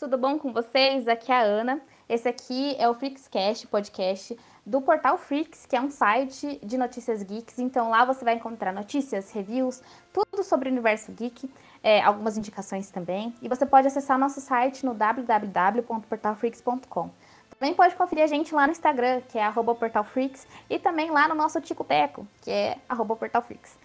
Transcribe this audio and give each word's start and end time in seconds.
Tudo 0.00 0.16
bom 0.16 0.38
com 0.38 0.50
vocês? 0.50 1.06
Aqui 1.06 1.30
é 1.30 1.36
a 1.36 1.42
Ana. 1.42 1.78
Esse 2.08 2.26
aqui 2.26 2.74
é 2.78 2.88
o 2.88 2.94
Freakscast, 2.94 3.66
podcast 3.66 4.34
do 4.64 4.80
Portal 4.80 5.18
Freaks, 5.18 5.66
que 5.66 5.76
é 5.76 5.80
um 5.80 5.90
site 5.90 6.58
de 6.64 6.78
notícias 6.78 7.22
geeks. 7.22 7.58
Então 7.58 7.90
lá 7.90 8.06
você 8.06 8.24
vai 8.24 8.32
encontrar 8.32 8.72
notícias, 8.72 9.30
reviews, 9.30 9.82
tudo 10.10 10.42
sobre 10.42 10.70
o 10.70 10.72
universo 10.72 11.12
geek, 11.12 11.52
é, 11.82 12.00
algumas 12.00 12.38
indicações 12.38 12.90
também. 12.90 13.34
E 13.42 13.48
você 13.48 13.66
pode 13.66 13.88
acessar 13.88 14.18
nosso 14.18 14.40
site 14.40 14.86
no 14.86 14.94
www.portalfreaks.com. 14.94 17.10
Também 17.58 17.74
pode 17.74 17.94
conferir 17.94 18.24
a 18.24 18.26
gente 18.26 18.54
lá 18.54 18.66
no 18.66 18.72
Instagram, 18.72 19.20
que 19.28 19.38
é 19.38 19.52
portalfreaks, 19.52 20.48
e 20.70 20.78
também 20.78 21.10
lá 21.10 21.28
no 21.28 21.34
nosso 21.34 21.60
Tico 21.60 21.84
Teco, 21.84 22.26
que 22.40 22.50
é 22.50 22.78
portalfreaks. 23.18 23.78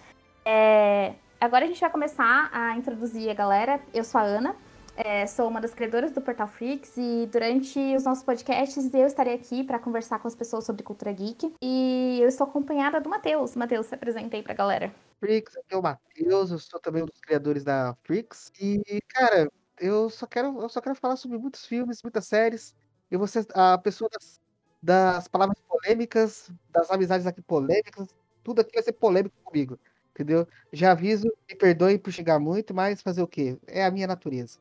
É, 0.46 1.12
agora 1.42 1.66
a 1.66 1.68
gente 1.68 1.82
vai 1.82 1.90
começar 1.90 2.50
a 2.54 2.78
introduzir 2.78 3.30
a 3.30 3.34
galera. 3.34 3.82
Eu 3.94 4.06
sou 4.06 4.22
a 4.22 4.24
Ana, 4.24 4.56
é, 4.96 5.28
sou 5.28 5.48
uma 5.48 5.60
das 5.60 5.74
criadoras 5.74 6.12
do 6.12 6.22
Portal 6.22 6.48
Freaks 6.48 6.96
e 6.98 7.28
durante 7.32 7.80
os 7.96 8.04
nossos 8.04 8.24
podcasts 8.24 8.94
eu 8.94 9.06
estarei 9.06 9.34
aqui 9.34 9.64
para 9.64 9.78
conversar 9.78 10.20
com 10.20 10.28
as 10.28 10.36
pessoas 10.36 10.66
sobre 10.66 10.84
cultura 10.84 11.12
geek. 11.12 11.54
E 11.62 12.20
eu 12.22 12.28
estou 12.28 12.48
acompanhada 12.48 13.02
do 13.02 13.10
Matheus. 13.10 13.56
Matheus, 13.56 13.88
se 13.88 13.96
apresenta 13.96 14.38
aí 14.38 14.44
pra 14.44 14.54
galera. 14.54 14.94
Freaks, 15.20 15.58
aqui 15.58 15.74
é 15.74 15.78
o 15.78 15.82
Matheus, 15.82 16.52
eu 16.52 16.60
sou 16.60 16.80
também 16.80 17.04
um 17.04 17.06
dos 17.06 17.20
criadores 17.20 17.64
da 17.64 17.96
Freaks. 18.04 18.52
E, 18.60 19.02
cara, 19.10 19.52
eu 19.80 20.10
só 20.10 20.26
quero, 20.26 20.62
eu 20.62 20.70
só 20.70 20.80
quero 20.80 20.96
falar 20.96 21.18
sobre 21.18 21.38
muitos 21.38 21.66
filmes, 21.66 22.02
muitas 22.02 22.26
séries. 22.26 22.76
Eu 23.12 23.20
vou 23.20 23.28
ser 23.28 23.46
a 23.54 23.78
pessoa 23.78 24.10
das, 24.10 24.42
das 24.82 25.28
palavras 25.28 25.60
polêmicas, 25.68 26.52
das 26.72 26.90
amizades 26.90 27.28
aqui 27.28 27.42
polêmicas. 27.42 28.08
Tudo 28.44 28.62
aqui 28.62 28.74
vai 28.74 28.84
ser 28.84 28.94
polêmico 28.94 29.36
comigo, 29.44 29.80
entendeu? 30.12 30.48
Já 30.72 30.92
aviso, 30.92 31.28
me 31.50 31.56
perdoe 31.56 31.98
por 31.98 32.12
chegar 32.12 32.40
muito, 32.40 32.74
mas 32.74 33.02
fazer 33.02 33.22
o 33.22 33.28
quê? 33.28 33.58
É 33.68 33.84
a 33.84 33.92
minha 33.92 34.08
natureza. 34.08 34.60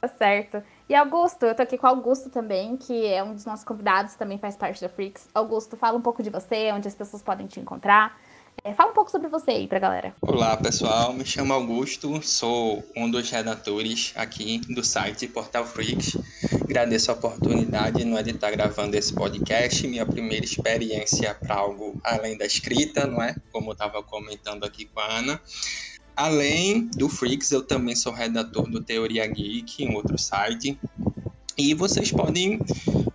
Tá 0.00 0.08
certo. 0.08 0.62
E 0.88 0.94
Augusto, 0.94 1.44
eu 1.44 1.54
tô 1.54 1.62
aqui 1.62 1.76
com 1.76 1.86
o 1.86 1.90
Augusto 1.90 2.30
também, 2.30 2.74
que 2.76 3.06
é 3.06 3.22
um 3.22 3.34
dos 3.34 3.44
nossos 3.44 3.64
convidados, 3.64 4.14
também 4.14 4.38
faz 4.38 4.56
parte 4.56 4.80
da 4.80 4.88
Freaks. 4.88 5.28
Augusto, 5.34 5.76
fala 5.76 5.98
um 5.98 6.00
pouco 6.00 6.22
de 6.22 6.30
você, 6.30 6.72
onde 6.72 6.88
as 6.88 6.94
pessoas 6.94 7.22
podem 7.22 7.46
te 7.46 7.60
encontrar. 7.60 8.18
É, 8.64 8.74
fala 8.74 8.90
um 8.90 8.94
pouco 8.94 9.10
sobre 9.10 9.28
você 9.28 9.52
aí 9.52 9.68
pra 9.68 9.78
galera. 9.78 10.14
Olá, 10.20 10.56
pessoal. 10.56 11.12
Me 11.12 11.24
chamo 11.24 11.52
Augusto, 11.52 12.20
sou 12.22 12.84
um 12.96 13.10
dos 13.10 13.30
redatores 13.30 14.12
aqui 14.16 14.60
do 14.68 14.82
site 14.82 15.28
Portal 15.28 15.64
Freaks. 15.64 16.16
Agradeço 16.62 17.10
a 17.10 17.14
oportunidade 17.14 18.04
não 18.04 18.18
é, 18.18 18.22
de 18.22 18.30
estar 18.30 18.50
gravando 18.50 18.96
esse 18.96 19.14
podcast, 19.14 19.86
minha 19.86 20.04
primeira 20.04 20.44
experiência 20.44 21.34
para 21.34 21.54
algo 21.54 21.98
além 22.04 22.36
da 22.36 22.44
escrita, 22.44 23.06
não 23.06 23.22
é? 23.22 23.34
Como 23.52 23.70
eu 23.70 23.72
estava 23.72 24.02
comentando 24.02 24.64
aqui 24.64 24.86
com 24.86 25.00
a 25.00 25.06
Ana. 25.06 25.40
Além 26.20 26.84
do 26.98 27.08
Freaks, 27.08 27.50
eu 27.50 27.62
também 27.62 27.96
sou 27.96 28.12
redator 28.12 28.68
do 28.68 28.82
Teoria 28.82 29.26
Geek, 29.26 29.86
um 29.86 29.94
outro 29.94 30.18
site. 30.18 30.78
E 31.56 31.72
vocês 31.72 32.12
podem 32.12 32.60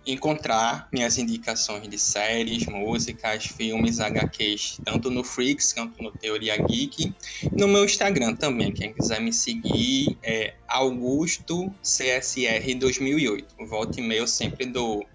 encontrar 0.04 0.88
minhas 0.92 1.16
indicações 1.16 1.88
de 1.88 1.96
séries, 2.00 2.66
músicas, 2.66 3.46
filmes, 3.46 4.00
HQs, 4.00 4.80
tanto 4.84 5.08
no 5.08 5.22
Freaks 5.22 5.72
quanto 5.72 6.02
no 6.02 6.10
Teoria 6.10 6.56
Geek. 6.56 7.14
No 7.52 7.68
meu 7.68 7.84
Instagram 7.84 8.34
também, 8.34 8.72
quem 8.72 8.92
quiser 8.92 9.20
me 9.20 9.32
seguir 9.32 10.18
é 10.20 10.54
AugustoCSR2008. 10.68 13.44
Volta 13.68 14.00
e 14.00 14.02
meia 14.02 14.18
eu 14.18 14.26
sempre 14.26 14.66
dou 14.66 15.06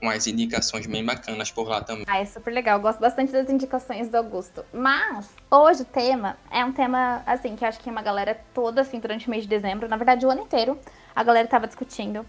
umas 0.00 0.26
indicações 0.26 0.86
bem 0.86 1.04
bacanas 1.04 1.50
por 1.50 1.68
lá 1.68 1.82
também. 1.82 2.04
Ah, 2.06 2.18
é 2.18 2.24
super 2.24 2.52
legal. 2.52 2.78
Eu 2.78 2.82
gosto 2.82 3.00
bastante 3.00 3.32
das 3.32 3.48
indicações 3.50 4.08
do 4.08 4.16
Augusto. 4.16 4.64
Mas, 4.72 5.30
hoje 5.50 5.82
o 5.82 5.84
tema 5.84 6.36
é 6.50 6.64
um 6.64 6.72
tema, 6.72 7.22
assim, 7.26 7.54
que 7.56 7.64
eu 7.64 7.68
acho 7.68 7.80
que 7.80 7.90
uma 7.90 8.02
galera 8.02 8.40
toda, 8.54 8.80
assim, 8.80 8.98
durante 8.98 9.26
o 9.26 9.30
mês 9.30 9.44
de 9.44 9.48
dezembro, 9.48 9.88
na 9.88 9.96
verdade 9.96 10.24
o 10.24 10.30
ano 10.30 10.42
inteiro, 10.42 10.78
a 11.14 11.22
galera 11.22 11.46
tava 11.46 11.66
discutindo 11.66 12.24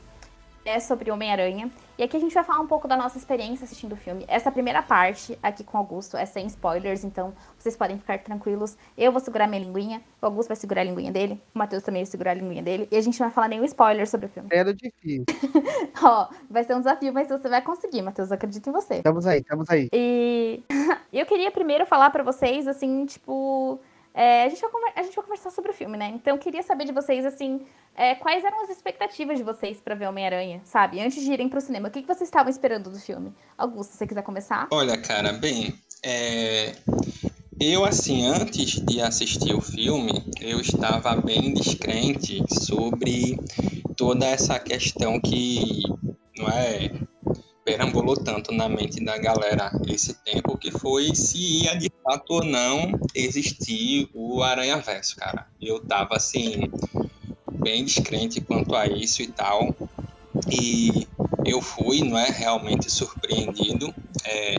é 0.66 0.80
sobre 0.80 1.12
Homem-Aranha. 1.12 1.72
E 1.98 2.04
aqui 2.04 2.18
a 2.18 2.20
gente 2.20 2.34
vai 2.34 2.44
falar 2.44 2.60
um 2.60 2.68
pouco 2.68 2.88
da 2.88 2.98
nossa 2.98 3.18
experiência 3.18 3.64
assistindo 3.64 3.94
o 3.94 3.96
filme. 3.96 4.26
Essa 4.28 4.52
primeira 4.52 4.82
parte 4.82 5.38
aqui 5.42 5.64
com 5.64 5.78
o 5.78 5.82
Augusto 5.82 6.18
é 6.18 6.26
sem 6.26 6.48
spoilers, 6.48 7.04
então 7.04 7.34
vocês 7.58 7.76
podem 7.76 7.98
ficar 7.98 8.20
tranquilos. 8.20 8.78
Eu 8.98 9.12
vou 9.12 9.22
segurar 9.22 9.48
minha 9.48 9.64
linguinha, 9.64 10.02
o 10.22 10.26
Augusto 10.26 10.50
vai 10.50 10.58
segurar 10.58 10.82
a 10.82 10.86
linguinha 10.86 11.12
dele, 11.12 11.42
o 11.54 11.60
Matheus 11.60 11.84
também 11.84 12.04
vai 12.04 12.12
segurar 12.12 12.32
a 12.32 12.36
linguinha 12.36 12.64
dele, 12.64 12.88
e 12.92 12.98
a 12.98 13.02
gente 13.02 13.20
não 13.20 13.28
vai 13.28 13.34
falar 13.34 13.48
nenhum 13.48 13.66
spoiler 13.66 14.08
sobre 14.08 14.26
o 14.28 14.30
filme. 14.30 14.50
Era 14.52 14.74
difícil. 14.74 15.26
Ó, 16.02 16.28
vai 16.50 16.64
ser 16.64 16.76
um 16.76 16.80
desafio, 16.80 17.14
mas 17.14 17.28
você 17.28 17.48
vai 17.48 17.62
conseguir, 17.62 18.02
Matheus, 18.02 18.32
acredito 18.32 18.70
em 18.70 18.74
você. 18.74 18.96
Estamos 18.96 19.28
aí, 19.28 19.40
estamos 19.40 19.70
aí. 19.70 19.90
E 19.94 20.64
eu 21.14 21.26
queria 21.26 21.52
primeiro 21.52 21.86
falar 21.86 22.10
para 22.10 22.24
vocês, 22.24 22.68
assim, 22.68 23.06
tipo 23.06 23.80
é, 24.14 24.44
a, 24.44 24.50
gente 24.50 24.62
vai 24.62 24.72
a 24.96 25.04
gente 25.04 25.16
vai 25.16 25.24
conversar 25.24 25.52
sobre 25.52 25.72
o 25.72 25.74
filme, 25.74 25.98
né? 25.98 26.12
Então 26.14 26.38
queria 26.38 26.62
saber 26.64 26.86
de 26.86 26.92
vocês, 26.92 27.26
assim, 27.26 27.66
é, 27.96 28.16
quais 28.16 28.44
eram 28.44 28.64
as 28.64 28.70
expectativas 28.70 29.38
de 29.38 29.44
vocês 29.44 29.80
para 29.80 29.96
ver 29.96 30.08
Homem-Aranha, 30.08 30.62
sabe? 30.66 31.00
Antes 31.00 31.24
de 31.24 31.32
irem 31.32 31.48
pro 31.48 31.62
cinema. 31.62 31.88
O 31.88 31.92
que, 31.92 32.02
que 32.02 32.08
vocês 32.08 32.28
estavam 32.28 32.50
esperando 32.50 32.90
do 32.90 33.00
filme? 33.00 33.34
Augusto, 33.58 33.92
se 33.92 33.98
você 33.98 34.08
quiser 34.08 34.24
começar? 34.24 34.68
Olha, 34.72 34.98
cara, 34.98 35.34
bem, 35.34 35.74
é... 36.04 36.74
eu, 37.60 37.86
assim, 37.86 38.26
antes 38.26 38.82
de 38.86 39.02
assistir 39.02 39.54
o 39.54 39.62
filme, 39.62 40.24
eu 40.42 40.60
estava 40.60 41.16
bem 41.16 41.54
descrente 41.54 42.44
sobre 42.50 43.38
toda 43.96 44.26
essa 44.26 44.60
questão 44.60 45.20
que, 45.22 45.84
não 46.38 46.50
é, 46.50 46.92
perambulou 47.64 48.16
tanto 48.16 48.52
na 48.52 48.68
mente 48.68 49.04
da 49.04 49.18
galera 49.18 49.72
esse 49.88 50.14
tempo, 50.24 50.58
que 50.58 50.72
foi 50.72 51.16
se 51.16 51.64
ia 51.64 51.78
de 51.78 51.91
fato 52.12 52.44
não 52.44 52.92
existir 53.16 54.10
o 54.14 54.44
Aranha 54.44 54.78
Verso, 54.78 55.16
cara. 55.16 55.48
Eu 55.62 55.80
tava 55.80 56.18
assim, 56.18 56.70
bem 57.54 57.86
descrente 57.86 58.42
quanto 58.42 58.76
a 58.76 58.86
isso 58.86 59.22
e 59.22 59.28
tal. 59.28 59.74
E 60.52 61.08
eu 61.46 61.62
fui, 61.62 62.04
não 62.04 62.18
é, 62.18 62.30
realmente 62.30 62.92
surpreendido. 62.92 63.94
É, 64.26 64.56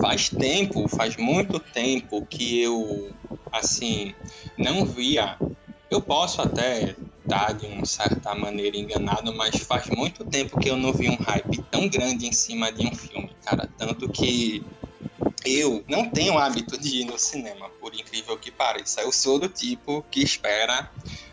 faz 0.00 0.30
tempo, 0.30 0.88
faz 0.88 1.16
muito 1.16 1.60
tempo 1.60 2.24
que 2.24 2.62
eu, 2.62 3.10
assim, 3.52 4.14
não 4.56 4.86
via. 4.86 5.36
Eu 5.90 6.00
posso 6.00 6.40
até 6.40 6.96
tá 7.28 7.52
de 7.52 7.66
uma 7.66 7.84
certa 7.84 8.34
maneira 8.34 8.78
enganado, 8.78 9.34
mas 9.34 9.56
faz 9.56 9.86
muito 9.88 10.24
tempo 10.24 10.58
que 10.58 10.70
eu 10.70 10.76
não 10.78 10.94
vi 10.94 11.10
um 11.10 11.16
hype 11.16 11.62
tão 11.70 11.86
grande 11.86 12.26
em 12.26 12.32
cima 12.32 12.72
de 12.72 12.86
um 12.86 12.94
filme, 12.94 13.30
cara. 13.44 13.68
Tanto 13.76 14.08
que 14.08 14.64
eu 15.44 15.84
não 15.88 16.08
tenho 16.08 16.38
hábito 16.38 16.78
de 16.78 17.00
ir 17.00 17.04
no 17.04 17.18
cinema, 17.18 17.68
por 17.80 17.94
incrível 17.94 18.36
que 18.36 18.50
pareça. 18.50 19.00
Eu 19.00 19.12
sou 19.12 19.38
do 19.38 19.48
tipo 19.48 20.04
que 20.10 20.22
espera 20.22 20.90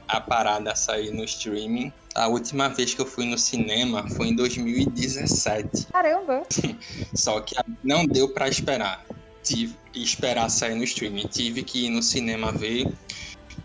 a 0.07 0.21
parada 0.21 0.75
sair 0.75 1.11
no 1.11 1.23
streaming. 1.23 1.91
A 2.13 2.27
última 2.27 2.69
vez 2.69 2.93
que 2.93 3.01
eu 3.01 3.05
fui 3.05 3.25
no 3.25 3.38
cinema 3.38 4.07
foi 4.09 4.27
em 4.27 4.35
2017. 4.35 5.88
Caramba! 5.88 6.43
Só 7.13 7.41
que 7.41 7.55
não 7.83 8.05
deu 8.05 8.29
para 8.29 8.47
esperar. 8.47 9.05
Tive 9.43 9.75
que 9.91 10.01
esperar 10.01 10.49
sair 10.49 10.75
no 10.75 10.83
streaming. 10.83 11.27
Tive 11.27 11.63
que 11.63 11.85
ir 11.85 11.89
no 11.89 12.01
cinema 12.01 12.51
ver. 12.51 12.87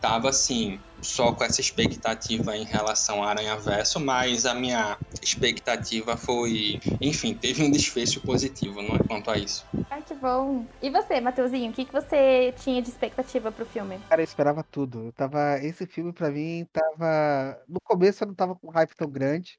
Tava 0.00 0.30
assim, 0.30 0.80
só 1.02 1.32
com 1.32 1.44
essa 1.44 1.60
expectativa 1.60 2.56
em 2.56 2.64
relação 2.64 3.22
a 3.22 3.28
Aranha 3.28 3.56
Verso, 3.56 4.00
mas 4.00 4.46
a 4.46 4.54
minha 4.54 4.98
expectativa 5.22 6.16
foi, 6.16 6.80
enfim, 7.00 7.34
teve 7.34 7.62
um 7.62 7.70
desfecho 7.70 8.20
positivo, 8.20 8.80
não 8.80 8.96
é 8.96 8.98
quanto 8.98 9.30
a 9.30 9.36
isso. 9.36 9.66
Ah, 9.90 10.00
que 10.00 10.14
bom. 10.14 10.64
E 10.80 10.90
você, 10.90 11.20
Mateuzinho, 11.20 11.70
o 11.70 11.74
que, 11.74 11.84
que 11.84 11.92
você 11.92 12.52
tinha 12.56 12.80
de 12.80 12.88
expectativa 12.88 13.52
pro 13.52 13.66
filme? 13.66 13.98
Cara, 14.08 14.22
eu 14.22 14.24
esperava 14.24 14.62
tudo. 14.62 15.06
Eu 15.06 15.12
tava. 15.12 15.58
Esse 15.62 15.86
filme, 15.86 16.12
pra 16.12 16.30
mim, 16.30 16.66
tava. 16.72 17.62
No 17.68 17.80
começo 17.82 18.24
eu 18.24 18.28
não 18.28 18.34
tava 18.34 18.54
com 18.54 18.70
hype 18.70 18.94
tão 18.94 19.10
grande. 19.10 19.58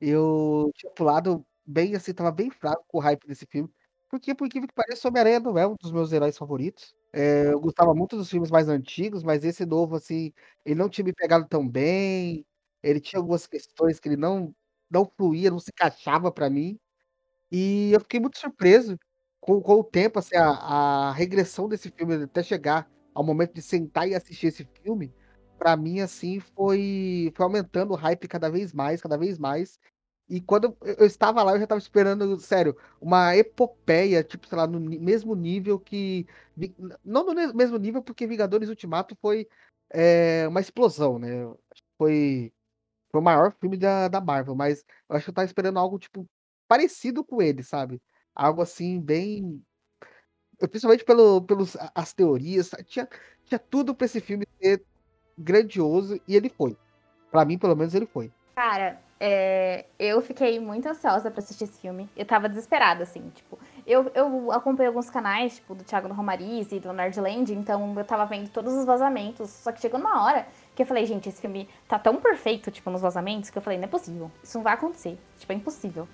Eu 0.00 0.70
tinha 0.76 0.92
pulado 0.92 1.44
bem 1.66 1.94
assim, 1.94 2.12
tava 2.12 2.30
bem 2.30 2.50
fraco 2.50 2.84
com 2.86 2.98
o 2.98 3.00
hype 3.00 3.26
desse 3.26 3.46
filme. 3.46 3.70
Porque, 4.08 4.34
por 4.34 4.48
que 4.48 4.60
parece, 4.74 5.06
Homem-Aranha 5.06 5.40
não 5.40 5.56
é 5.56 5.66
um 5.66 5.74
dos 5.80 5.90
meus 5.90 6.12
heróis 6.12 6.36
favoritos. 6.36 6.94
É, 7.14 7.52
eu 7.52 7.60
gostava 7.60 7.94
muito 7.94 8.16
dos 8.16 8.30
filmes 8.30 8.50
mais 8.50 8.68
antigos, 8.68 9.22
mas 9.22 9.44
esse 9.44 9.66
novo, 9.66 9.96
assim, 9.96 10.32
ele 10.64 10.74
não 10.76 10.88
tinha 10.88 11.04
me 11.04 11.12
pegado 11.12 11.46
tão 11.46 11.68
bem. 11.68 12.46
Ele 12.82 13.00
tinha 13.00 13.20
algumas 13.20 13.46
questões 13.46 14.00
que 14.00 14.08
ele 14.08 14.16
não 14.16 14.54
não 14.90 15.06
fluía, 15.06 15.50
não 15.50 15.58
se 15.58 15.70
encaixava 15.70 16.30
para 16.32 16.50
mim. 16.50 16.78
E 17.52 17.92
eu 17.92 18.00
fiquei 18.00 18.20
muito 18.20 18.38
surpreso 18.38 18.98
com 19.40 19.60
com 19.62 19.74
o 19.80 19.84
tempo, 19.84 20.18
assim, 20.20 20.36
a 20.36 21.10
a 21.10 21.12
regressão 21.12 21.68
desse 21.68 21.90
filme 21.90 22.14
até 22.24 22.42
chegar 22.42 22.90
ao 23.14 23.24
momento 23.24 23.54
de 23.54 23.62
sentar 23.62 24.08
e 24.08 24.14
assistir 24.14 24.48
esse 24.48 24.64
filme, 24.82 25.14
para 25.58 25.76
mim, 25.76 26.00
assim, 26.00 26.40
foi 26.40 27.32
foi 27.36 27.44
aumentando 27.44 27.92
o 27.94 27.96
hype 27.96 28.28
cada 28.28 28.50
vez 28.50 28.72
mais, 28.74 29.02
cada 29.02 29.18
vez 29.18 29.38
mais. 29.38 29.78
E 30.32 30.40
quando 30.40 30.74
eu 30.80 31.04
estava 31.04 31.42
lá, 31.42 31.52
eu 31.52 31.58
já 31.58 31.64
estava 31.64 31.78
esperando, 31.78 32.40
sério, 32.40 32.74
uma 32.98 33.36
epopeia, 33.36 34.24
tipo, 34.24 34.46
sei 34.46 34.56
lá, 34.56 34.66
no 34.66 34.80
mesmo 34.80 35.34
nível 35.34 35.78
que 35.78 36.26
não 37.04 37.26
no 37.26 37.34
mesmo 37.54 37.76
nível, 37.76 38.02
porque 38.02 38.26
Vingadores 38.26 38.70
Ultimato 38.70 39.14
foi, 39.20 39.46
eh, 39.90 40.48
uma 40.48 40.58
explosão, 40.60 41.18
né. 41.18 41.28
Foi 41.98 42.50
foi 43.10 43.20
o 43.20 43.24
maior 43.24 43.52
filme 43.60 43.76
da 43.76 44.08
da 44.08 44.22
Marvel, 44.22 44.54
mas 44.54 44.82
eu 45.06 45.16
acho 45.16 45.26
que 45.26 45.30
eu 45.30 45.32
estava 45.32 45.44
esperando 45.44 45.78
algo, 45.78 45.98
tipo, 45.98 46.26
parecido 46.66 47.22
com 47.22 47.42
ele, 47.42 47.62
sabe. 47.62 48.00
Algo 48.34 48.62
assim 48.62 48.98
bem 48.98 49.62
principalmente 50.58 51.04
pelo 51.04 51.42
pelos 51.42 51.76
as 51.94 52.14
teorias, 52.14 52.70
tinha 52.86 53.06
tinha 53.44 53.58
tudo 53.58 53.94
para 53.94 54.06
esse 54.06 54.20
filme 54.20 54.46
ser 54.62 54.82
grandioso 55.36 56.18
e 56.26 56.34
ele 56.34 56.48
foi. 56.48 56.74
Pra 57.30 57.44
mim, 57.44 57.58
pelo 57.58 57.76
menos, 57.76 57.94
ele 57.94 58.06
foi. 58.06 58.32
Cara, 58.54 58.98
é, 59.24 59.84
eu 60.00 60.20
fiquei 60.20 60.58
muito 60.58 60.88
ansiosa 60.88 61.30
pra 61.30 61.38
assistir 61.38 61.62
esse 61.62 61.80
filme. 61.80 62.10
Eu 62.16 62.24
tava 62.24 62.48
desesperada, 62.48 63.04
assim, 63.04 63.30
tipo. 63.32 63.56
Eu, 63.86 64.10
eu 64.16 64.50
acompanhei 64.50 64.88
alguns 64.88 65.08
canais, 65.08 65.54
tipo, 65.54 65.76
do 65.76 65.84
Thiago 65.84 66.12
Romariz 66.12 66.72
e 66.72 66.80
do 66.80 66.92
Nerdland, 66.92 67.54
então 67.54 67.94
eu 67.96 68.04
tava 68.04 68.26
vendo 68.26 68.50
todos 68.50 68.74
os 68.74 68.84
vazamentos. 68.84 69.48
Só 69.48 69.70
que 69.70 69.80
chegou 69.80 70.00
numa 70.00 70.24
hora 70.24 70.44
que 70.74 70.82
eu 70.82 70.86
falei, 70.86 71.06
gente, 71.06 71.28
esse 71.28 71.40
filme 71.40 71.68
tá 71.86 72.00
tão 72.00 72.16
perfeito, 72.16 72.68
tipo, 72.72 72.90
nos 72.90 73.00
vazamentos, 73.00 73.48
que 73.48 73.56
eu 73.56 73.62
falei, 73.62 73.78
não 73.78 73.84
é 73.84 73.88
possível. 73.88 74.28
Isso 74.42 74.58
não 74.58 74.64
vai 74.64 74.74
acontecer. 74.74 75.16
Tipo, 75.38 75.52
é 75.52 75.54
impossível. 75.54 76.08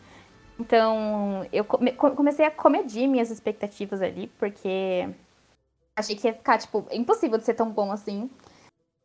Então, 0.61 1.47
eu 1.51 1.65
come, 1.65 1.93
comecei 1.93 2.45
a 2.45 2.51
comedir 2.51 3.09
minhas 3.09 3.31
expectativas 3.31 4.03
ali, 4.03 4.27
porque 4.39 5.09
achei 5.97 6.15
que 6.15 6.27
ia 6.27 6.35
ficar, 6.35 6.59
tipo, 6.59 6.87
impossível 6.93 7.39
de 7.39 7.45
ser 7.47 7.55
tão 7.55 7.71
bom 7.71 7.91
assim. 7.91 8.29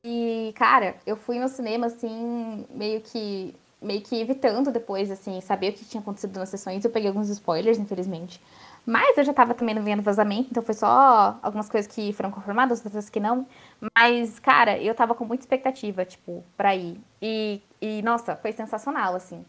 E, 0.04 0.52
cara, 0.58 0.98
eu 1.06 1.16
fui 1.16 1.40
no 1.40 1.48
cinema, 1.48 1.86
assim, 1.86 2.66
meio 2.70 3.00
que 3.00 3.56
meio 3.84 4.02
que 4.02 4.20
evitando 4.20 4.72
depois, 4.72 5.12
assim, 5.12 5.40
saber 5.42 5.70
o 5.70 5.74
que 5.74 5.86
tinha 5.86 6.02
acontecido 6.02 6.38
nas 6.40 6.50
sessões. 6.50 6.84
Eu 6.84 6.92
peguei 6.92 7.10
alguns 7.10 7.30
spoilers, 7.30 7.78
infelizmente. 7.78 8.42
Mas 8.86 9.18
eu 9.18 9.24
já 9.24 9.34
tava 9.34 9.54
também 9.54 9.80
vendo 9.82 10.02
vazamento, 10.02 10.50
então 10.52 10.62
foi 10.62 10.74
só 10.74 11.40
algumas 11.42 11.70
coisas 11.70 11.90
que 11.90 12.12
foram 12.14 12.32
confirmadas, 12.32 12.84
outras 12.84 13.10
que 13.10 13.20
não. 13.20 13.48
Mas, 13.96 14.40
cara, 14.40 14.78
eu 14.78 14.94
tava 14.94 15.16
com 15.16 15.24
muita 15.24 15.44
expectativa, 15.44 16.04
tipo, 16.04 16.44
pra 16.58 16.76
ir. 16.76 17.00
E, 17.22 17.62
e 17.82 18.02
nossa, 18.02 18.36
foi 18.36 18.52
sensacional, 18.52 19.16
assim. 19.16 19.46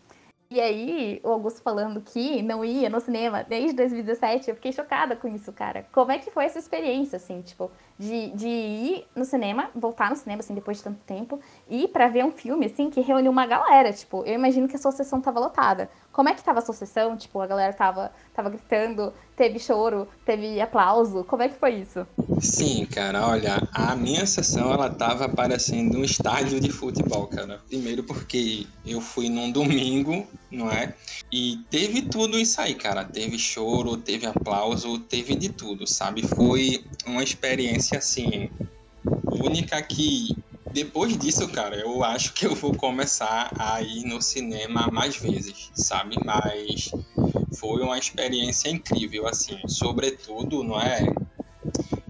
E 0.54 0.60
aí, 0.60 1.20
o 1.24 1.30
Augusto 1.30 1.60
falando 1.62 2.00
que 2.00 2.40
não 2.40 2.64
ia 2.64 2.88
no 2.88 3.00
cinema 3.00 3.42
desde 3.42 3.72
2017, 3.72 4.50
eu 4.50 4.54
fiquei 4.54 4.70
chocada 4.70 5.16
com 5.16 5.26
isso, 5.26 5.52
cara. 5.52 5.84
Como 5.90 6.12
é 6.12 6.18
que 6.20 6.30
foi 6.30 6.44
essa 6.44 6.60
experiência, 6.60 7.16
assim, 7.16 7.42
tipo, 7.42 7.72
de, 7.98 8.30
de 8.30 8.46
ir 8.46 9.06
no 9.16 9.24
cinema, 9.24 9.68
voltar 9.74 10.10
no 10.10 10.14
cinema, 10.14 10.38
assim, 10.38 10.54
depois 10.54 10.76
de 10.76 10.84
tanto 10.84 11.00
tempo, 11.00 11.40
e 11.68 11.88
para 11.88 12.06
ver 12.06 12.24
um 12.24 12.30
filme, 12.30 12.66
assim, 12.66 12.88
que 12.88 13.00
reuniu 13.00 13.32
uma 13.32 13.46
galera, 13.46 13.92
tipo, 13.92 14.22
eu 14.24 14.34
imagino 14.34 14.68
que 14.68 14.76
a 14.76 14.78
sua 14.78 14.92
sessão 14.92 15.20
tava 15.20 15.40
lotada. 15.40 15.90
Como 16.12 16.28
é 16.28 16.34
que 16.34 16.44
tava 16.44 16.60
a 16.60 16.62
sua 16.62 16.74
sessão? 16.76 17.16
Tipo, 17.16 17.40
a 17.40 17.48
galera 17.48 17.72
tava, 17.72 18.12
tava 18.32 18.48
gritando, 18.48 19.12
teve 19.36 19.58
choro, 19.58 20.08
teve 20.24 20.60
aplauso, 20.60 21.24
como 21.24 21.42
é 21.42 21.48
que 21.48 21.58
foi 21.58 21.74
isso? 21.76 22.06
Sim, 22.40 22.86
cara, 22.86 23.26
olha, 23.26 23.66
a 23.72 23.94
minha 23.96 24.26
sessão, 24.26 24.72
ela 24.72 24.90
tava 24.90 25.28
parecendo 25.28 25.98
um 25.98 26.04
estádio 26.04 26.60
de 26.60 26.70
futebol, 26.70 27.26
cara. 27.26 27.60
Primeiro 27.68 28.02
porque 28.04 28.66
eu 28.86 29.00
fui 29.00 29.28
num 29.28 29.50
domingo, 29.50 30.26
não 30.50 30.70
é? 30.70 30.94
E 31.32 31.58
teve 31.70 32.02
tudo 32.02 32.38
isso 32.38 32.60
aí, 32.60 32.74
cara. 32.74 33.04
Teve 33.04 33.38
choro, 33.38 33.96
teve 33.96 34.26
aplauso, 34.26 34.98
teve 34.98 35.34
de 35.34 35.48
tudo, 35.48 35.86
sabe? 35.86 36.22
Foi 36.26 36.84
uma 37.06 37.22
experiência 37.22 37.98
assim 37.98 38.50
única 39.26 39.80
que 39.82 40.36
depois 40.74 41.16
disso, 41.16 41.48
cara, 41.52 41.76
eu 41.76 42.02
acho 42.02 42.32
que 42.32 42.44
eu 42.44 42.54
vou 42.56 42.74
começar 42.74 43.52
a 43.56 43.80
ir 43.80 44.04
no 44.04 44.20
cinema 44.20 44.88
mais 44.90 45.16
vezes, 45.16 45.70
sabe? 45.72 46.16
Mas 46.24 46.90
foi 47.56 47.80
uma 47.80 47.96
experiência 47.96 48.68
incrível, 48.68 49.28
assim, 49.28 49.56
sobretudo, 49.68 50.64
não 50.64 50.80
é? 50.80 51.06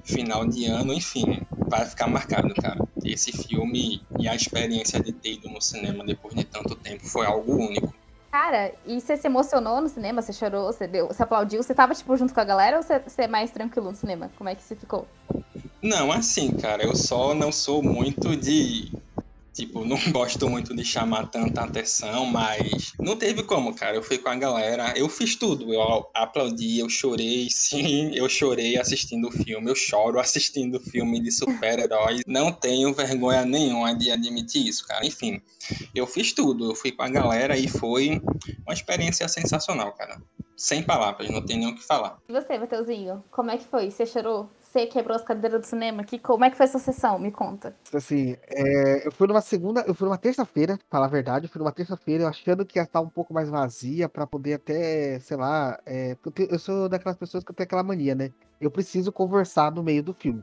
Final 0.03 0.47
de 0.47 0.65
ano, 0.65 0.95
enfim, 0.95 1.43
vai 1.69 1.85
ficar 1.85 2.07
marcado, 2.07 2.55
cara. 2.55 2.81
Esse 3.05 3.33
filme 3.33 4.03
e 4.19 4.27
a 4.27 4.35
experiência 4.35 4.99
de 4.99 5.13
ter 5.13 5.35
ido 5.35 5.51
no 5.51 5.61
cinema 5.61 6.03
depois 6.03 6.35
de 6.35 6.45
tanto 6.45 6.75
tempo 6.75 7.07
foi 7.07 7.27
algo 7.27 7.55
único. 7.55 7.95
Cara, 8.33 8.73
e 8.87 8.99
você 8.99 9.15
se 9.15 9.27
emocionou 9.27 9.83
no 9.83 9.91
cinema? 9.91 10.23
Você 10.23 10.33
chorou? 10.33 10.73
Você, 10.73 10.89
deu, 10.89 11.09
você 11.09 11.23
aplaudiu? 11.23 11.63
Você 11.63 11.75
tava, 11.75 11.95
tipo, 11.95 12.17
junto 12.17 12.33
com 12.33 12.41
a 12.41 12.45
galera 12.45 12.79
ou 12.79 12.83
você, 12.83 12.99
você 12.99 13.23
é 13.23 13.29
mais 13.29 13.51
tranquilo 13.51 13.91
no 13.91 13.97
cinema? 13.97 14.31
Como 14.37 14.49
é 14.49 14.55
que 14.55 14.63
você 14.63 14.75
ficou? 14.75 15.07
Não, 15.85 16.11
assim, 16.11 16.51
cara, 16.51 16.83
eu 16.83 16.95
só 16.95 17.35
não 17.35 17.53
sou 17.53 17.83
muito 17.83 18.35
de 18.35 18.91
Tipo, 19.55 19.85
não 19.85 19.97
gosto 20.11 20.49
muito 20.49 20.75
de 20.75 20.85
chamar 20.85 21.31
tanta 21.31 21.63
atenção, 21.63 22.27
mas 22.27 22.93
não 23.01 23.17
teve 23.17 23.45
como, 23.45 23.73
cara. 23.73 23.97
Eu 23.97 24.03
fui 24.03 24.19
com 24.19 24.29
a 24.29 24.35
galera, 24.35 24.93
eu 24.97 25.09
fiz 25.09 25.37
tudo. 25.37 25.73
Eu 25.73 26.11
aplaudi, 26.13 26.81
eu 26.81 26.89
chorei, 26.89 27.49
sim, 27.53 28.13
eu 28.15 28.29
chorei 28.29 28.77
assistindo 28.77 29.29
o 29.29 29.31
filme. 29.31 29.71
Eu 29.71 29.77
choro 29.77 30.19
assistindo 30.19 30.81
filme 30.81 31.21
de 31.21 31.31
super-heróis. 31.31 32.23
Não 32.27 32.51
tenho 32.51 32.93
vergonha 32.93 33.45
nenhuma 33.45 33.95
de 33.95 34.11
admitir 34.11 34.67
isso, 34.67 34.85
cara. 34.87 35.07
Enfim, 35.07 35.41
eu 35.95 36.07
fiz 36.07 36.33
tudo. 36.33 36.71
Eu 36.71 36.75
fui 36.75 36.91
com 36.91 37.03
a 37.03 37.09
galera 37.09 37.57
e 37.57 37.69
foi 37.69 38.21
uma 38.67 38.75
experiência 38.75 39.29
sensacional, 39.29 39.93
cara. 39.93 40.21
Sem 40.57 40.83
palavras, 40.83 41.31
não 41.31 41.45
tem 41.45 41.59
nem 41.59 41.69
o 41.69 41.75
que 41.75 41.83
falar. 41.83 42.19
E 42.29 42.33
você, 42.33 42.59
Mateuzinho, 42.59 43.23
como 43.31 43.51
é 43.51 43.59
que 43.59 43.65
foi? 43.65 43.91
Você 43.91 44.07
chorou? 44.07 44.49
Você 44.75 44.87
quebrou 44.87 45.15
as 45.15 45.23
cadeiras 45.23 45.61
do 45.61 45.67
cinema? 45.67 46.03
Que, 46.03 46.19
como 46.19 46.45
é 46.45 46.51
que 46.51 46.57
foi 46.57 46.65
essa 46.65 46.81
sessão? 46.81 47.17
Me 47.17 47.31
conta. 47.31 47.77
Assim, 47.93 48.37
é, 48.49 49.07
eu 49.07 49.13
fui 49.13 49.29
numa 49.29 49.41
segunda, 49.41 49.85
eu 49.87 49.95
fui 49.95 50.07
numa 50.09 50.19
terça-feira, 50.19 50.77
pra 50.77 50.87
falar 50.91 51.07
a 51.07 51.11
verdade, 51.11 51.47
eu 51.47 51.51
fui 51.51 51.61
numa 51.61 51.71
terça-feira, 51.71 52.29
achando 52.29 52.67
que 52.67 52.81
ia 52.81 52.83
estar 52.83 53.01
um 53.01 53.09
pouco 53.09 53.33
mais 53.33 53.49
vazia, 53.49 54.09
para 54.09 54.27
poder 54.27 54.55
até, 54.55 55.21
sei 55.21 55.37
lá, 55.37 55.79
é, 55.87 56.17
eu 56.51 56.59
sou 56.59 56.89
daquelas 56.89 57.17
pessoas 57.17 57.45
que 57.45 57.53
eu 57.53 57.55
tenho 57.55 57.67
aquela 57.67 57.85
mania, 57.85 58.17
né? 58.17 58.33
Eu 58.61 58.71
preciso 58.71 59.13
conversar 59.13 59.71
no 59.71 59.83
meio 59.83 60.03
do 60.03 60.13
filme. 60.13 60.43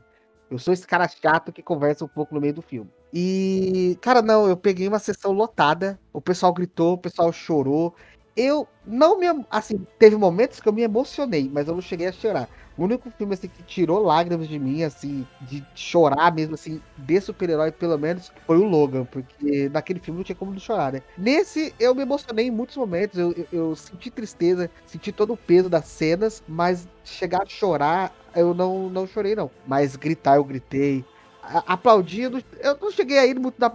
Eu 0.50 0.58
sou 0.58 0.72
esse 0.72 0.86
cara 0.86 1.06
chato 1.08 1.52
que 1.52 1.62
conversa 1.62 2.04
um 2.04 2.08
pouco 2.08 2.34
no 2.34 2.40
meio 2.40 2.54
do 2.54 2.62
filme. 2.62 2.90
E, 3.12 3.98
cara, 4.00 4.22
não, 4.22 4.48
eu 4.48 4.56
peguei 4.56 4.88
uma 4.88 4.98
sessão 4.98 5.32
lotada, 5.32 5.98
o 6.12 6.20
pessoal 6.20 6.52
gritou, 6.54 6.94
o 6.94 6.98
pessoal 6.98 7.30
chorou. 7.32 7.94
Eu 8.36 8.66
não 8.86 9.18
me. 9.18 9.26
Assim, 9.50 9.86
teve 9.98 10.16
momentos 10.16 10.60
que 10.60 10.68
eu 10.68 10.72
me 10.72 10.82
emocionei, 10.82 11.50
mas 11.52 11.68
eu 11.68 11.74
não 11.74 11.82
cheguei 11.82 12.08
a 12.08 12.12
chorar. 12.12 12.48
O 12.76 12.84
único 12.84 13.10
filme 13.10 13.34
assim, 13.34 13.48
que 13.48 13.62
tirou 13.62 14.02
lágrimas 14.02 14.48
de 14.48 14.58
mim, 14.58 14.82
assim, 14.82 15.26
de 15.42 15.62
chorar 15.74 16.32
mesmo, 16.34 16.54
assim, 16.54 16.80
de 16.96 17.20
super-herói, 17.20 17.70
pelo 17.70 17.98
menos, 17.98 18.32
foi 18.46 18.56
o 18.56 18.64
Logan, 18.64 19.04
porque 19.04 19.68
naquele 19.68 20.00
filme 20.00 20.18
não 20.18 20.24
tinha 20.24 20.34
como 20.36 20.52
não 20.52 20.58
chorar, 20.58 20.92
né? 20.92 21.02
Nesse, 21.16 21.74
eu 21.78 21.94
me 21.94 22.00
emocionei 22.02 22.46
em 22.46 22.50
muitos 22.50 22.76
momentos, 22.76 23.18
eu, 23.18 23.32
eu, 23.32 23.46
eu 23.52 23.76
senti 23.76 24.10
tristeza, 24.10 24.70
senti 24.86 25.12
todo 25.12 25.34
o 25.34 25.36
peso 25.36 25.68
das 25.68 25.84
cenas, 25.84 26.42
mas 26.48 26.88
chegar 27.04 27.42
a 27.42 27.46
chorar, 27.46 28.10
eu 28.34 28.54
não, 28.54 28.88
não 28.88 29.06
chorei, 29.06 29.34
não. 29.36 29.50
Mas 29.66 29.94
gritar, 29.94 30.36
eu 30.36 30.44
gritei 30.44 31.04
aplaudindo. 31.42 32.42
Eu 32.60 32.78
não 32.80 32.90
cheguei 32.90 33.18
a 33.18 33.26
ir 33.26 33.38
muito 33.38 33.56
na, 33.58 33.68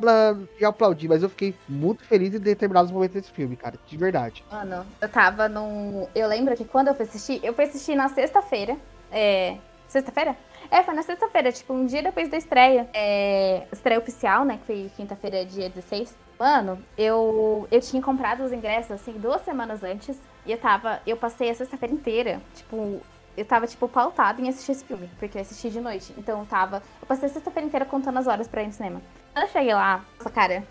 de 0.58 0.66
aplaudir, 0.66 1.08
mas 1.08 1.22
eu 1.22 1.30
fiquei 1.30 1.54
muito 1.68 2.04
feliz 2.06 2.34
em 2.34 2.40
determinados 2.40 2.92
momentos 2.92 3.16
desse 3.16 3.32
filme, 3.32 3.56
cara. 3.56 3.76
De 3.86 3.98
verdade. 3.98 4.44
Mano, 4.50 4.86
eu 5.02 5.10
tava 5.10 5.50
num. 5.50 6.08
Eu 6.16 6.28
lembro 6.28 6.56
que 6.56 6.66
quando 6.66 6.88
eu 6.88 6.96
fui 6.96 7.06
assistir, 7.06 7.40
eu 7.44 7.54
fui 7.54 7.66
assistir 7.66 7.96
na 7.96 8.10
sexta-feira. 8.10 8.78
É. 9.12 9.58
Sexta-feira? 9.88 10.36
É, 10.70 10.84
foi 10.84 10.94
na 10.94 11.02
sexta-feira, 11.02 11.50
tipo, 11.52 11.74
um 11.74 11.86
dia 11.86 12.04
depois 12.04 12.30
da 12.30 12.38
estreia. 12.38 12.90
É... 12.94 13.66
Estreia 13.72 14.00
oficial, 14.00 14.44
né? 14.44 14.58
Que 14.58 14.66
foi 14.66 14.92
quinta-feira, 14.98 15.46
dia 15.46 15.70
16. 15.70 16.14
Mano, 16.38 16.78
eu, 16.98 17.68
eu 17.72 17.82
tinha 17.82 18.02
comprado 18.02 18.44
os 18.44 18.52
ingressos, 18.52 18.92
assim, 18.92 19.14
duas 19.14 19.42
semanas 19.44 19.84
antes. 19.84 20.18
E 20.46 20.52
eu 20.52 20.58
tava. 20.58 21.02
Eu 21.08 21.16
passei 21.16 21.50
a 21.50 21.56
sexta-feira 21.56 21.94
inteira, 21.94 22.42
tipo, 22.54 23.02
eu 23.38 23.46
tava, 23.46 23.68
tipo, 23.68 23.88
pautada 23.88 24.42
em 24.42 24.50
assistir 24.50 24.72
esse 24.72 24.84
filme, 24.84 25.08
porque 25.20 25.38
eu 25.38 25.42
assisti 25.42 25.70
de 25.70 25.80
noite. 25.80 26.14
Então 26.18 26.40
eu 26.40 26.46
tava. 26.48 26.82
Eu 27.00 27.08
passei 27.08 27.30
a 27.30 27.32
sexta-feira 27.32 27.68
inteira 27.68 27.86
contando 27.86 28.18
as 28.18 28.26
horas 28.26 28.48
pra 28.48 28.64
ir 28.64 28.68
no 28.68 28.74
cinema. 28.74 29.00
Quando 29.32 29.46
eu 29.46 29.52
cheguei 29.52 29.74
lá, 29.76 30.04
nossa, 30.18 30.30
cara, 30.32 30.64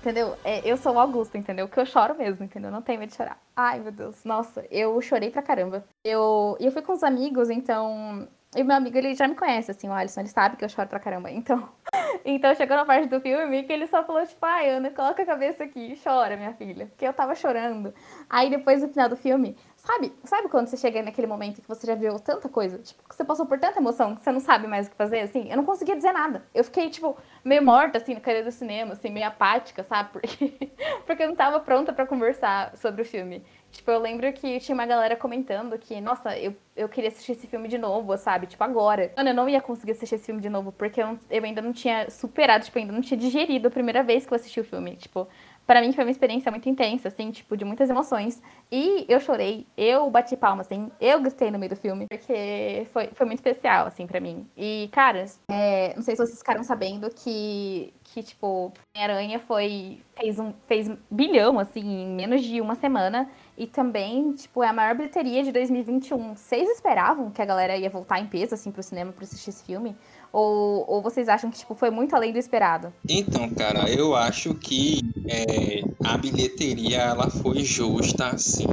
entendeu? 0.00 0.36
É, 0.44 0.60
eu 0.68 0.76
sou 0.76 0.94
o 0.94 0.98
Augusto, 1.00 1.36
entendeu? 1.36 1.66
Que 1.68 1.80
eu 1.80 1.86
choro 1.86 2.14
mesmo, 2.14 2.44
entendeu? 2.44 2.70
Não 2.70 2.82
tenho 2.82 3.00
medo 3.00 3.10
de 3.10 3.16
chorar. 3.16 3.38
Ai, 3.56 3.80
meu 3.80 3.90
Deus. 3.90 4.24
Nossa, 4.24 4.64
eu 4.70 5.00
chorei 5.00 5.30
pra 5.30 5.40
caramba. 5.40 5.84
Eu, 6.04 6.56
eu 6.60 6.70
fui 6.70 6.82
com 6.82 6.92
os 6.92 7.02
amigos, 7.02 7.48
então. 7.48 8.28
E 8.54 8.62
meu 8.62 8.76
amigo, 8.76 8.96
ele 8.96 9.14
já 9.14 9.26
me 9.26 9.34
conhece, 9.34 9.70
assim, 9.70 9.88
o 9.88 9.92
Alisson, 9.92 10.20
ele 10.20 10.28
sabe 10.28 10.56
que 10.56 10.64
eu 10.64 10.68
choro 10.68 10.88
pra 10.88 11.00
caramba. 11.00 11.30
Então, 11.30 11.68
então 12.24 12.54
chegou 12.54 12.76
na 12.76 12.84
parte 12.84 13.08
do 13.08 13.20
filme 13.20 13.64
que 13.64 13.72
ele 13.72 13.86
só 13.86 14.04
falou, 14.04 14.24
tipo, 14.24 14.44
ai, 14.46 14.70
Ana, 14.70 14.90
coloca 14.90 15.22
a 15.22 15.26
cabeça 15.26 15.64
aqui 15.64 15.98
chora, 16.02 16.36
minha 16.36 16.52
filha. 16.54 16.86
Porque 16.86 17.06
eu 17.06 17.12
tava 17.12 17.34
chorando. 17.34 17.92
Aí 18.30 18.48
depois, 18.48 18.82
no 18.82 18.88
final 18.88 19.08
do 19.08 19.16
filme, 19.16 19.56
Sabe, 19.86 20.12
sabe 20.24 20.48
quando 20.48 20.66
você 20.66 20.76
chega 20.76 21.00
naquele 21.00 21.28
momento 21.28 21.62
que 21.62 21.68
você 21.68 21.86
já 21.86 21.94
viu 21.94 22.18
tanta 22.18 22.48
coisa? 22.48 22.76
Tipo, 22.78 23.08
que 23.08 23.14
você 23.14 23.24
passou 23.24 23.46
por 23.46 23.56
tanta 23.56 23.78
emoção 23.78 24.16
que 24.16 24.20
você 24.20 24.32
não 24.32 24.40
sabe 24.40 24.66
mais 24.66 24.88
o 24.88 24.90
que 24.90 24.96
fazer, 24.96 25.20
assim? 25.20 25.48
Eu 25.48 25.56
não 25.56 25.64
conseguia 25.64 25.94
dizer 25.94 26.10
nada. 26.10 26.44
Eu 26.52 26.64
fiquei, 26.64 26.90
tipo, 26.90 27.16
meio 27.44 27.64
morta, 27.64 27.98
assim, 27.98 28.12
no 28.12 28.20
cadeira 28.20 28.44
do 28.44 28.50
cinema, 28.50 28.94
assim, 28.94 29.10
meio 29.10 29.28
apática, 29.28 29.84
sabe? 29.84 30.10
Porque, 30.12 30.72
porque 31.06 31.22
eu 31.22 31.28
não 31.28 31.36
tava 31.36 31.60
pronta 31.60 31.92
para 31.92 32.04
conversar 32.04 32.76
sobre 32.76 33.02
o 33.02 33.04
filme. 33.04 33.44
Tipo, 33.70 33.90
eu 33.92 34.00
lembro 34.00 34.32
que 34.32 34.58
tinha 34.58 34.74
uma 34.74 34.86
galera 34.86 35.14
comentando 35.14 35.78
que, 35.78 36.00
nossa, 36.00 36.36
eu, 36.36 36.56
eu 36.74 36.88
queria 36.88 37.08
assistir 37.08 37.32
esse 37.32 37.46
filme 37.46 37.68
de 37.68 37.78
novo, 37.78 38.16
sabe? 38.16 38.48
Tipo, 38.48 38.64
agora. 38.64 39.12
Mano, 39.16 39.28
eu 39.30 39.34
não 39.34 39.48
ia 39.48 39.60
conseguir 39.60 39.92
assistir 39.92 40.16
esse 40.16 40.24
filme 40.26 40.40
de 40.40 40.48
novo, 40.48 40.72
porque 40.72 41.00
eu, 41.00 41.16
eu 41.30 41.44
ainda 41.44 41.62
não 41.62 41.72
tinha 41.72 42.10
superado, 42.10 42.64
tipo, 42.64 42.76
ainda 42.76 42.92
não 42.92 43.02
tinha 43.02 43.18
digerido 43.18 43.68
a 43.68 43.70
primeira 43.70 44.02
vez 44.02 44.26
que 44.26 44.32
eu 44.32 44.36
assisti 44.36 44.58
o 44.58 44.64
filme. 44.64 44.96
Tipo, 44.96 45.28
para 45.66 45.80
mim 45.80 45.92
foi 45.92 46.04
uma 46.04 46.10
experiência 46.10 46.50
muito 46.50 46.68
intensa, 46.68 47.08
assim, 47.08 47.30
tipo, 47.30 47.56
de 47.56 47.64
muitas 47.64 47.90
emoções. 47.90 48.40
E 48.70 49.04
eu 49.08 49.18
chorei, 49.20 49.66
eu 49.76 50.08
bati 50.10 50.36
palma, 50.36 50.62
assim, 50.62 50.90
eu 51.00 51.20
gritei 51.20 51.50
no 51.50 51.58
meio 51.58 51.70
do 51.70 51.76
filme, 51.76 52.06
porque 52.08 52.86
foi, 52.92 53.08
foi 53.12 53.26
muito 53.26 53.38
especial, 53.38 53.86
assim, 53.86 54.06
para 54.06 54.20
mim. 54.20 54.46
E, 54.56 54.88
caras, 54.92 55.40
é, 55.50 55.94
não 55.96 56.02
sei 56.02 56.14
se 56.14 56.24
vocês 56.24 56.38
ficaram 56.38 56.62
sabendo 56.62 57.10
que, 57.10 57.92
que 58.04 58.22
tipo, 58.22 58.72
Aranha 58.96 59.38
foi, 59.40 60.00
fez 60.18 60.38
um, 60.38 60.52
fez 60.66 60.90
bilhão, 61.10 61.58
assim, 61.58 61.80
em 61.80 62.08
menos 62.14 62.42
de 62.42 62.60
uma 62.60 62.74
semana. 62.74 63.28
E 63.58 63.66
também, 63.66 64.32
tipo, 64.32 64.62
é 64.62 64.68
a 64.68 64.72
maior 64.72 64.94
bilheteria 64.94 65.42
de 65.42 65.50
2021. 65.50 66.36
Vocês 66.36 66.68
esperavam 66.68 67.30
que 67.30 67.40
a 67.40 67.44
galera 67.44 67.76
ia 67.76 67.88
voltar 67.88 68.20
em 68.20 68.26
peso, 68.26 68.54
assim, 68.54 68.70
pro 68.70 68.82
cinema 68.82 69.12
pra 69.12 69.24
assistir 69.24 69.50
esse 69.50 69.64
filme? 69.64 69.96
Ou, 70.36 70.84
ou 70.86 71.00
vocês 71.00 71.30
acham 71.30 71.50
que, 71.50 71.56
tipo, 71.56 71.74
foi 71.74 71.88
muito 71.88 72.14
além 72.14 72.30
do 72.30 72.38
esperado? 72.38 72.92
Então, 73.08 73.48
cara, 73.54 73.90
eu 73.90 74.14
acho 74.14 74.54
que 74.54 75.00
é, 75.26 75.82
a 76.04 76.18
bilheteria, 76.18 76.98
ela 76.98 77.30
foi 77.30 77.64
justa, 77.64 78.26
assim. 78.28 78.66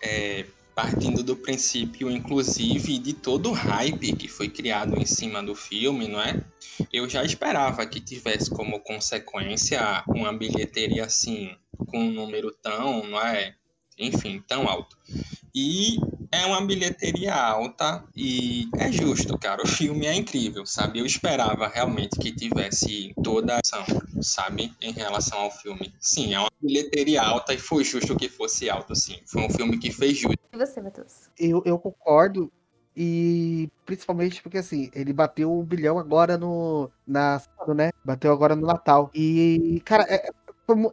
É, 0.00 0.46
partindo 0.74 1.22
do 1.22 1.36
princípio, 1.36 2.10
inclusive, 2.10 2.98
de 2.98 3.12
todo 3.12 3.50
o 3.50 3.52
hype 3.52 4.16
que 4.16 4.26
foi 4.26 4.48
criado 4.48 4.98
em 4.98 5.04
cima 5.04 5.42
do 5.42 5.54
filme, 5.54 6.08
não 6.08 6.18
é? 6.18 6.42
Eu 6.90 7.06
já 7.06 7.22
esperava 7.22 7.84
que 7.84 8.00
tivesse 8.00 8.48
como 8.48 8.80
consequência 8.80 10.02
uma 10.08 10.32
bilheteria 10.32 11.04
assim, 11.04 11.54
com 11.88 11.98
um 11.98 12.10
número 12.10 12.50
tão, 12.52 13.06
não 13.06 13.20
é? 13.20 13.54
Enfim, 14.00 14.42
tão 14.48 14.66
alto. 14.66 14.96
E 15.54 15.98
é 16.32 16.46
uma 16.46 16.64
bilheteria 16.64 17.34
alta 17.34 18.02
e 18.16 18.68
é 18.78 18.90
justo, 18.90 19.36
cara. 19.36 19.62
O 19.62 19.68
filme 19.68 20.06
é 20.06 20.14
incrível, 20.14 20.64
sabe? 20.64 21.00
Eu 21.00 21.06
esperava 21.06 21.68
realmente 21.68 22.18
que 22.18 22.32
tivesse 22.32 23.12
toda 23.22 23.56
a 23.56 23.60
ação, 23.62 23.84
sabe? 24.22 24.72
Em 24.80 24.92
relação 24.92 25.38
ao 25.38 25.50
filme. 25.50 25.92
Sim, 26.00 26.32
é 26.34 26.38
uma 26.38 26.50
bilheteria 26.62 27.22
alta 27.22 27.52
e 27.52 27.58
foi 27.58 27.84
justo 27.84 28.16
que 28.16 28.28
fosse 28.28 28.70
alto, 28.70 28.94
sim. 28.94 29.20
Foi 29.26 29.42
um 29.42 29.50
filme 29.50 29.78
que 29.78 29.92
fez 29.92 30.16
justo. 30.16 30.38
E 30.52 30.56
você, 30.56 30.80
Matheus? 30.80 31.28
Eu, 31.38 31.62
eu 31.66 31.78
concordo. 31.78 32.50
E 32.96 33.70
principalmente 33.86 34.42
porque 34.42 34.58
assim, 34.58 34.90
ele 34.94 35.12
bateu 35.12 35.52
um 35.52 35.64
bilhão 35.64 35.98
agora 35.98 36.36
no. 36.38 36.90
Na, 37.06 37.40
né? 37.74 37.90
Bateu 38.04 38.32
agora 38.32 38.56
no 38.56 38.66
Natal. 38.66 39.10
E, 39.14 39.80
cara, 39.84 40.04
é, 40.08 40.28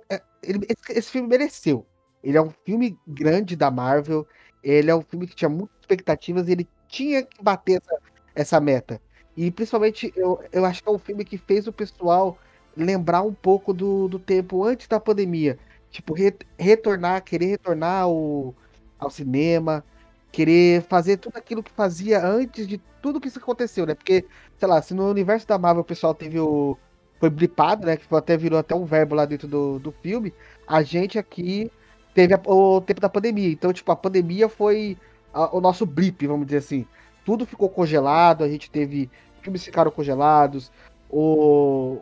é, 0.10 0.22
ele, 0.44 0.68
esse, 0.70 1.00
esse 1.00 1.12
filme 1.12 1.28
mereceu. 1.28 1.86
Ele 2.24 2.38
é 2.38 2.42
um 2.42 2.52
filme 2.66 2.98
grande 3.08 3.56
da 3.56 3.72
Marvel. 3.72 4.28
Ele 4.64 4.90
é 4.90 4.96
um 4.96 5.02
filme 5.02 5.28
que 5.28 5.36
tinha 5.36 5.50
muitas 5.50 5.78
expectativas 5.82 6.48
e 6.48 6.52
ele 6.52 6.68
tinha 6.88 7.24
que 7.24 7.42
bater 7.42 7.82
essa, 7.82 8.00
essa 8.36 8.60
meta. 8.60 9.02
E 9.36 9.52
principalmente 9.52 10.12
eu, 10.16 10.42
eu 10.52 10.66
acho 10.66 10.82
que 10.82 10.90
é 10.90 10.92
um 10.92 10.98
filme 10.98 11.24
que 11.24 11.38
fez 11.38 11.68
o 11.68 11.74
pessoal 11.74 12.38
lembrar 12.76 13.22
um 13.22 13.34
pouco 13.34 13.74
do, 13.74 14.08
do 14.08 14.20
tempo 14.20 14.64
antes 14.64 14.88
da 14.88 15.00
pandemia. 15.00 15.60
Tipo, 15.90 16.14
re, 16.14 16.34
retornar, 16.58 17.24
querer 17.24 17.48
retornar 17.48 18.04
ao, 18.04 18.54
ao 19.00 19.10
cinema, 19.10 19.84
querer 20.32 20.82
fazer 20.84 21.18
tudo 21.18 21.38
aquilo 21.38 21.64
que 21.64 21.72
fazia 21.72 22.24
antes 22.26 22.68
de 22.68 22.80
tudo 23.02 23.20
que 23.20 23.28
isso 23.28 23.40
aconteceu, 23.40 23.86
né? 23.86 23.96
Porque, 23.96 24.26
sei 24.58 24.68
lá, 24.68 24.82
se 24.82 24.94
no 24.94 25.10
universo 25.10 25.48
da 25.48 25.58
Marvel 25.58 25.82
o 25.82 25.86
pessoal 25.86 26.14
teve 26.14 26.40
o. 26.40 26.78
Foi 27.20 27.30
blipado, 27.30 27.86
né? 27.88 27.98
Que 27.98 28.14
até 28.16 28.38
virou 28.38 28.60
até 28.60 28.76
um 28.76 28.86
verbo 28.86 29.16
lá 29.16 29.26
dentro 29.26 29.48
do, 29.48 29.80
do 29.80 29.92
filme. 29.92 30.34
A 30.68 30.84
gente 30.84 31.18
aqui 31.18 31.72
teve 32.18 32.34
a, 32.34 32.42
o 32.48 32.82
tempo 32.82 33.00
da 33.00 33.08
pandemia. 33.08 33.52
Então, 33.52 33.72
tipo, 33.72 33.92
a 33.92 33.96
pandemia 33.96 34.50
foi 34.50 34.98
a, 35.32 35.56
o 35.56 35.62
nosso 35.62 35.86
blip, 35.86 36.26
vamos 36.26 36.48
dizer 36.48 36.58
assim. 36.58 36.88
Tudo 37.24 37.46
ficou 37.46 37.70
congelado, 37.70 38.44
a 38.44 38.50
gente 38.50 38.72
teve. 38.72 39.08
Filmes 39.44 39.64
ficaram 39.64 39.92
congelados, 39.92 40.72
o. 41.12 42.00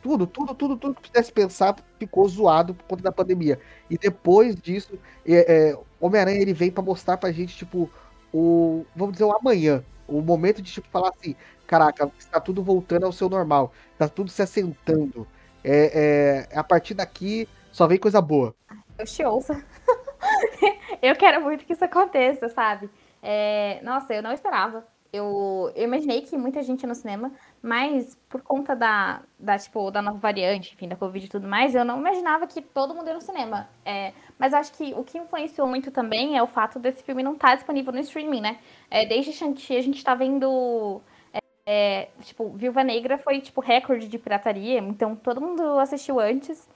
Tudo, 0.00 0.24
tudo, 0.24 0.54
tudo, 0.54 0.76
tudo 0.76 0.94
que 0.94 1.08
pudesse 1.08 1.32
pensar 1.32 1.74
ficou 1.98 2.28
zoado 2.28 2.72
por 2.72 2.84
conta 2.84 3.02
da 3.02 3.10
pandemia. 3.10 3.58
E 3.90 3.98
depois 3.98 4.54
disso, 4.54 4.96
é, 5.26 5.70
é, 5.70 5.78
Homem-Aranha 6.00 6.40
ele 6.40 6.52
vem 6.54 6.70
para 6.70 6.84
mostrar 6.84 7.16
pra 7.16 7.32
gente, 7.32 7.56
tipo, 7.56 7.90
o. 8.32 8.86
Vamos 8.94 9.14
dizer, 9.14 9.24
o 9.24 9.36
amanhã. 9.36 9.82
O 10.06 10.22
momento 10.22 10.62
de, 10.62 10.70
tipo, 10.70 10.88
falar 10.90 11.10
assim: 11.18 11.34
caraca, 11.66 12.08
está 12.16 12.38
tudo 12.38 12.62
voltando 12.62 13.04
ao 13.04 13.12
seu 13.12 13.28
normal. 13.28 13.72
Está 13.94 14.08
tudo 14.08 14.30
se 14.30 14.42
assentando. 14.42 15.26
É, 15.64 16.46
é, 16.52 16.56
a 16.56 16.62
partir 16.62 16.94
daqui 16.94 17.48
só 17.72 17.88
vem 17.88 17.98
coisa 17.98 18.20
boa. 18.20 18.54
Eu 18.98 19.04
te 19.04 19.24
ouço. 19.24 19.52
eu 21.00 21.14
quero 21.14 21.40
muito 21.40 21.64
que 21.64 21.72
isso 21.72 21.84
aconteça, 21.84 22.48
sabe? 22.48 22.90
É, 23.22 23.80
nossa, 23.82 24.12
eu 24.12 24.22
não 24.22 24.32
esperava. 24.32 24.84
Eu, 25.10 25.72
eu 25.74 25.84
imaginei 25.84 26.20
que 26.20 26.36
muita 26.36 26.62
gente 26.62 26.82
ia 26.82 26.88
no 26.88 26.94
cinema, 26.94 27.32
mas 27.62 28.14
por 28.28 28.42
conta 28.42 28.76
da, 28.76 29.22
da, 29.38 29.58
tipo, 29.58 29.90
da 29.90 30.02
nova 30.02 30.18
variante, 30.18 30.74
enfim, 30.74 30.86
da 30.86 30.96
Covid 30.96 31.24
e 31.24 31.28
tudo 31.30 31.48
mais, 31.48 31.74
eu 31.74 31.82
não 31.82 31.98
imaginava 31.98 32.46
que 32.46 32.60
todo 32.60 32.94
mundo 32.94 33.08
ia 33.08 33.14
no 33.14 33.20
cinema. 33.22 33.68
É, 33.86 34.12
mas 34.38 34.52
acho 34.52 34.72
que 34.72 34.92
o 34.94 35.02
que 35.02 35.16
influenciou 35.16 35.66
muito 35.66 35.90
também 35.90 36.36
é 36.36 36.42
o 36.42 36.46
fato 36.46 36.78
desse 36.78 37.02
filme 37.02 37.22
não 37.22 37.34
estar 37.34 37.48
tá 37.48 37.54
disponível 37.54 37.92
no 37.92 38.00
streaming, 38.00 38.42
né? 38.42 38.58
É, 38.90 39.06
desde 39.06 39.32
Shang-Chi 39.32 39.76
a 39.76 39.82
gente 39.82 40.04
tá 40.04 40.14
vendo. 40.14 41.00
É, 41.32 41.38
é, 41.66 42.08
tipo, 42.22 42.50
Viúva 42.50 42.84
Negra 42.84 43.16
foi, 43.16 43.40
tipo, 43.40 43.62
recorde 43.62 44.08
de 44.08 44.18
pirataria, 44.18 44.78
então 44.78 45.16
todo 45.16 45.40
mundo 45.40 45.78
assistiu 45.78 46.20
antes. 46.20 46.68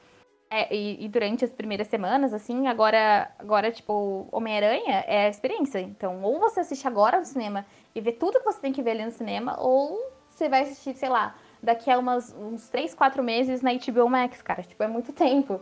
É, 0.54 0.68
e, 0.71 1.02
e, 1.02 1.09
durante 1.09 1.47
as 1.47 1.50
primeiras 1.50 1.88
semanas, 1.88 2.35
assim, 2.35 2.66
agora, 2.66 3.30
agora 3.38 3.73
tipo, 3.73 4.28
Homem-Aranha 4.30 5.02
é 5.06 5.25
a 5.25 5.28
experiência. 5.30 5.80
Então, 5.80 6.23
ou 6.23 6.38
você 6.38 6.61
assiste 6.61 6.87
agora 6.87 7.18
no 7.18 7.25
cinema 7.25 7.64
e 7.94 8.02
vê 8.02 8.12
tudo 8.12 8.38
que 8.38 8.44
você 8.44 8.61
tem 8.61 8.71
que 8.71 8.82
ver 8.82 8.90
ali 8.90 9.04
no 9.06 9.11
cinema, 9.11 9.59
ou 9.59 9.99
você 10.28 10.50
vai 10.50 10.61
assistir, 10.61 10.94
sei 10.94 11.09
lá, 11.09 11.35
daqui 11.62 11.90
a 11.90 11.99
umas, 11.99 12.35
uns 12.38 12.68
3, 12.68 12.94
4 12.94 13.23
meses 13.23 13.62
na 13.62 13.71
HBO 13.73 14.11
Max, 14.11 14.42
cara. 14.42 14.62
Tipo, 14.62 14.82
é 14.82 14.87
muito 14.87 15.11
tempo. 15.11 15.59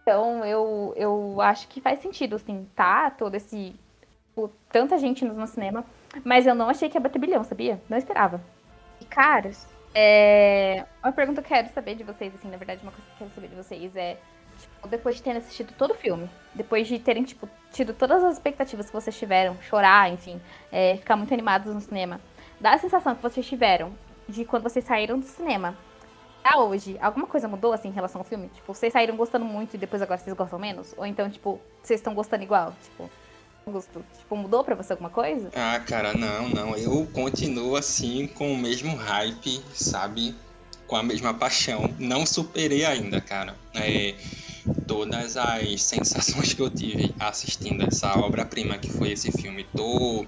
Então, 0.00 0.42
eu, 0.46 0.94
eu 0.96 1.38
acho 1.42 1.68
que 1.68 1.82
faz 1.82 2.00
sentido, 2.00 2.36
assim, 2.36 2.66
tá? 2.74 3.10
Todo 3.10 3.34
esse. 3.34 3.74
Tipo, 4.28 4.50
tanta 4.70 4.96
gente 4.96 5.26
no 5.26 5.46
cinema. 5.46 5.84
Mas 6.24 6.46
eu 6.46 6.54
não 6.54 6.70
achei 6.70 6.88
que 6.88 6.96
ia 6.96 7.00
bater 7.02 7.18
bilhão, 7.18 7.44
sabia? 7.44 7.78
Não 7.86 7.98
esperava. 7.98 8.40
E, 8.98 9.04
caras, 9.04 9.68
é... 9.94 10.84
Uma 11.02 11.12
pergunta 11.12 11.42
que 11.42 11.52
eu 11.52 11.56
quero 11.56 11.72
saber 11.72 11.94
de 11.94 12.04
vocês, 12.04 12.34
assim, 12.34 12.48
na 12.48 12.56
verdade, 12.56 12.82
uma 12.82 12.92
coisa 12.92 13.06
que 13.06 13.12
eu 13.12 13.18
quero 13.18 13.34
saber 13.34 13.48
de 13.48 13.54
vocês 13.54 13.96
é, 13.96 14.16
tipo, 14.58 14.88
depois 14.88 15.16
de 15.16 15.22
terem 15.22 15.38
assistido 15.38 15.72
todo 15.76 15.92
o 15.92 15.94
filme, 15.94 16.28
depois 16.54 16.86
de 16.86 16.98
terem, 16.98 17.24
tipo, 17.24 17.48
tido 17.70 17.92
todas 17.92 18.22
as 18.24 18.34
expectativas 18.34 18.86
que 18.86 18.92
vocês 18.92 19.16
tiveram, 19.18 19.56
chorar, 19.62 20.10
enfim, 20.10 20.40
é, 20.70 20.96
ficar 20.96 21.16
muito 21.16 21.32
animados 21.32 21.74
no 21.74 21.80
cinema, 21.80 22.20
dá 22.60 22.74
a 22.74 22.78
sensação 22.78 23.14
que 23.14 23.22
vocês 23.22 23.46
tiveram 23.46 23.92
de 24.28 24.44
quando 24.44 24.62
vocês 24.62 24.84
saíram 24.84 25.18
do 25.18 25.26
cinema 25.26 25.76
a 26.44 26.58
hoje, 26.58 26.98
alguma 27.00 27.26
coisa 27.26 27.46
mudou, 27.46 27.72
assim, 27.72 27.88
em 27.88 27.92
relação 27.92 28.20
ao 28.20 28.24
filme? 28.24 28.48
Tipo, 28.48 28.74
vocês 28.74 28.92
saíram 28.92 29.16
gostando 29.16 29.44
muito 29.44 29.74
e 29.74 29.78
depois 29.78 30.02
agora 30.02 30.18
vocês 30.18 30.34
gostam 30.36 30.58
menos? 30.58 30.92
Ou 30.96 31.06
então, 31.06 31.30
tipo, 31.30 31.60
vocês 31.80 32.00
estão 32.00 32.14
gostando 32.14 32.42
igual? 32.42 32.74
Tipo, 32.82 33.08
Augusto? 33.66 34.04
Tipo, 34.18 34.36
mudou 34.36 34.64
pra 34.64 34.74
você 34.74 34.92
alguma 34.92 35.10
coisa? 35.10 35.50
Ah, 35.54 35.78
cara, 35.80 36.12
não, 36.14 36.48
não. 36.48 36.76
Eu 36.76 37.06
continuo 37.12 37.76
assim 37.76 38.26
com 38.26 38.52
o 38.52 38.58
mesmo 38.58 38.94
hype, 38.96 39.62
sabe? 39.72 40.34
Com 40.86 40.96
a 40.96 41.02
mesma 41.02 41.32
paixão. 41.32 41.94
Não 41.98 42.26
superei 42.26 42.84
ainda, 42.84 43.20
cara. 43.20 43.56
É, 43.74 44.14
todas 44.86 45.36
as 45.36 45.82
sensações 45.82 46.52
que 46.52 46.60
eu 46.60 46.70
tive 46.70 47.14
assistindo 47.18 47.82
essa 47.82 48.16
obra-prima 48.18 48.78
que 48.78 48.90
foi 48.90 49.12
esse 49.12 49.30
filme. 49.30 49.64
Tô 49.76 50.26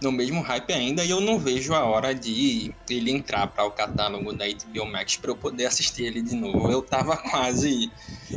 no 0.00 0.12
mesmo 0.12 0.40
hype 0.40 0.72
ainda 0.72 1.04
e 1.04 1.10
eu 1.10 1.20
não 1.20 1.38
vejo 1.38 1.74
a 1.74 1.84
hora 1.84 2.14
de 2.14 2.72
ele 2.88 3.10
entrar 3.10 3.48
para 3.48 3.64
o 3.64 3.70
catálogo 3.70 4.32
da 4.32 4.44
HBO 4.46 4.86
Max 4.86 5.16
para 5.16 5.30
eu 5.30 5.36
poder 5.36 5.66
assistir 5.66 6.04
ele 6.04 6.22
de 6.22 6.36
novo. 6.36 6.70
Eu 6.70 6.82
tava 6.82 7.16
quase 7.30 7.90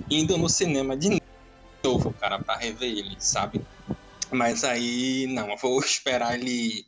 indo 0.09 0.37
no 0.37 0.49
cinema 0.49 0.97
de 0.97 1.21
novo, 1.83 2.13
cara, 2.19 2.39
para 2.39 2.59
rever 2.59 2.89
ele, 2.89 3.15
sabe? 3.19 3.61
Mas 4.31 4.63
aí, 4.63 5.27
não, 5.27 5.49
eu 5.49 5.57
vou 5.57 5.79
esperar 5.79 6.39
ele 6.39 6.85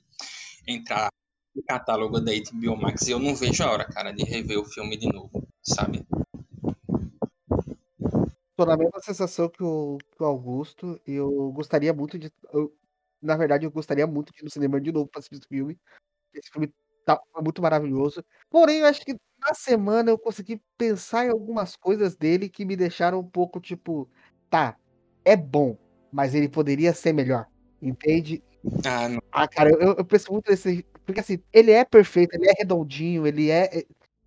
entrar 0.65 1.09
no 1.53 1.61
catálogo 1.63 2.19
da 2.21 2.31
HBO 2.31 2.77
Max 2.77 3.07
e 3.07 3.11
eu 3.11 3.19
não 3.19 3.35
vejo 3.35 3.63
a 3.63 3.71
hora, 3.71 3.85
cara, 3.85 4.11
de 4.11 4.23
rever 4.23 4.59
o 4.59 4.65
filme 4.65 4.95
de 4.95 5.11
novo, 5.11 5.45
sabe? 5.61 6.05
Tô 8.55 8.65
na 8.65 8.77
mesma 8.77 8.99
sensação 9.01 9.49
que 9.49 9.61
o, 9.61 9.97
que 9.97 10.23
o 10.23 10.25
Augusto. 10.25 10.99
Eu 11.05 11.51
gostaria 11.51 11.93
muito 11.93 12.17
de. 12.17 12.31
Eu, 12.51 12.73
na 13.21 13.35
verdade, 13.35 13.65
eu 13.65 13.71
gostaria 13.71 14.07
muito 14.07 14.31
de 14.31 14.41
ir 14.41 14.43
no 14.43 14.49
cinema 14.49 14.79
de 14.79 14.91
novo 14.91 15.07
pra 15.07 15.19
assistir 15.19 15.35
esse 15.35 15.47
filme. 15.47 15.77
Esse 16.33 16.49
filme 16.49 16.73
tá 17.05 17.19
muito 17.41 17.61
maravilhoso. 17.61 18.23
Porém, 18.49 18.79
eu 18.79 18.85
acho 18.85 19.01
que 19.01 19.15
na 19.39 19.53
semana 19.53 20.09
eu 20.11 20.17
consegui 20.17 20.61
pensar 20.77 21.25
em 21.25 21.29
algumas 21.29 21.75
coisas 21.75 22.15
dele 22.15 22.47
que 22.47 22.63
me 22.63 22.77
deixaram 22.77 23.19
um 23.19 23.29
pouco 23.29 23.59
tipo, 23.59 24.09
tá, 24.49 24.77
é 25.25 25.35
bom, 25.35 25.77
mas 26.13 26.35
ele 26.35 26.47
poderia 26.47 26.93
ser 26.93 27.11
melhor. 27.11 27.47
Entende? 27.81 28.41
Ah, 28.85 29.09
não. 29.09 29.19
Ah, 29.31 29.47
cara, 29.47 29.71
eu, 29.71 29.95
eu 29.97 30.05
penso 30.05 30.31
muito 30.31 30.49
nesse. 30.49 30.85
Porque 31.05 31.19
assim, 31.19 31.39
ele 31.51 31.71
é 31.71 31.83
perfeito, 31.83 32.35
ele 32.35 32.47
é 32.47 32.53
redondinho, 32.57 33.27
ele 33.27 33.49
é. 33.49 33.83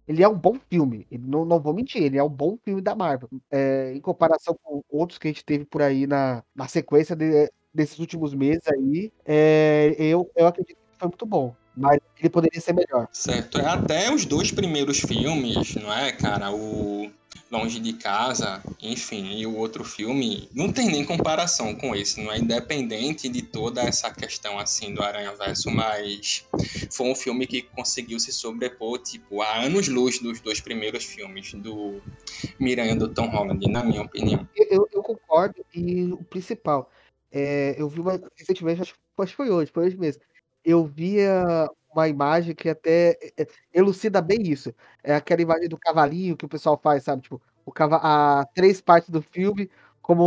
Ele 0.06 0.22
é 0.22 0.28
um 0.28 0.38
bom 0.38 0.56
filme. 0.70 1.04
Não, 1.10 1.44
não 1.44 1.58
vou 1.60 1.74
mentir, 1.74 2.02
ele 2.02 2.16
é 2.16 2.22
um 2.22 2.28
bom 2.28 2.56
filme 2.64 2.80
da 2.80 2.94
Marvel. 2.94 3.28
É, 3.50 3.92
em 3.92 4.00
comparação 4.00 4.56
com 4.62 4.80
outros 4.88 5.18
que 5.18 5.26
a 5.26 5.30
gente 5.30 5.44
teve 5.44 5.64
por 5.64 5.82
aí 5.82 6.06
na, 6.06 6.44
na 6.54 6.68
sequência 6.68 7.16
de, 7.16 7.50
desses 7.74 7.98
últimos 7.98 8.32
meses 8.32 8.62
aí, 8.68 9.12
é, 9.24 9.96
eu, 9.98 10.30
eu 10.36 10.46
acredito 10.46 10.76
que 10.76 10.98
foi 10.98 11.08
muito 11.08 11.26
bom. 11.26 11.56
Mas 11.76 11.98
ele 12.18 12.30
poderia 12.30 12.60
ser 12.60 12.72
melhor. 12.72 13.06
Certo. 13.12 13.58
Até 13.58 14.12
os 14.12 14.24
dois 14.24 14.50
primeiros 14.50 15.00
filmes, 15.00 15.74
não 15.74 15.92
é, 15.92 16.10
cara? 16.12 16.50
O 16.50 17.10
Longe 17.50 17.78
de 17.78 17.92
Casa, 17.92 18.62
enfim, 18.82 19.38
e 19.38 19.46
o 19.46 19.56
outro 19.56 19.84
filme 19.84 20.48
não 20.52 20.72
tem 20.72 20.86
nem 20.86 21.04
comparação 21.04 21.74
com 21.74 21.94
esse, 21.94 22.20
não 22.20 22.32
é 22.32 22.38
independente 22.38 23.28
de 23.28 23.42
toda 23.42 23.82
essa 23.82 24.10
questão 24.10 24.58
assim 24.58 24.92
do 24.92 25.02
Aranha 25.02 25.32
Verso, 25.36 25.70
mas 25.70 26.44
foi 26.90 27.06
um 27.08 27.14
filme 27.14 27.46
que 27.46 27.62
conseguiu 27.62 28.18
se 28.18 28.32
sobrepor, 28.32 28.98
tipo, 28.98 29.42
a 29.42 29.60
anos-luz 29.60 30.18
dos 30.18 30.40
dois 30.40 30.60
primeiros 30.60 31.04
filmes 31.04 31.52
do 31.54 32.00
Miranha 32.58 32.96
do 32.96 33.08
Tom 33.08 33.28
Holland, 33.28 33.70
na 33.70 33.84
minha 33.84 34.02
opinião. 34.02 34.48
Eu, 34.56 34.88
eu 34.92 35.02
concordo, 35.02 35.64
e 35.72 36.10
o 36.12 36.24
principal, 36.24 36.90
é, 37.30 37.76
eu 37.78 37.88
vi 37.88 38.00
uma 38.00 38.20
recentemente, 38.36 38.82
acho, 38.82 38.94
acho 39.18 39.30
que 39.32 39.36
foi 39.36 39.50
hoje, 39.50 39.70
foi 39.72 39.86
hoje 39.86 39.96
mesmo. 39.96 40.22
Eu 40.66 40.84
via 40.84 41.44
uma 41.94 42.08
imagem 42.08 42.52
que 42.52 42.68
até 42.68 43.16
elucida 43.72 44.20
bem 44.20 44.42
isso. 44.42 44.74
É 45.02 45.14
aquela 45.14 45.40
imagem 45.40 45.68
do 45.68 45.78
cavalinho 45.78 46.36
que 46.36 46.44
o 46.44 46.48
pessoal 46.48 46.76
faz, 46.82 47.04
sabe? 47.04 47.22
Tipo, 47.22 47.40
o 47.64 47.72
a 47.78 48.44
três 48.52 48.80
partes 48.80 49.08
do 49.10 49.22
filme 49.22 49.70
como 50.02 50.24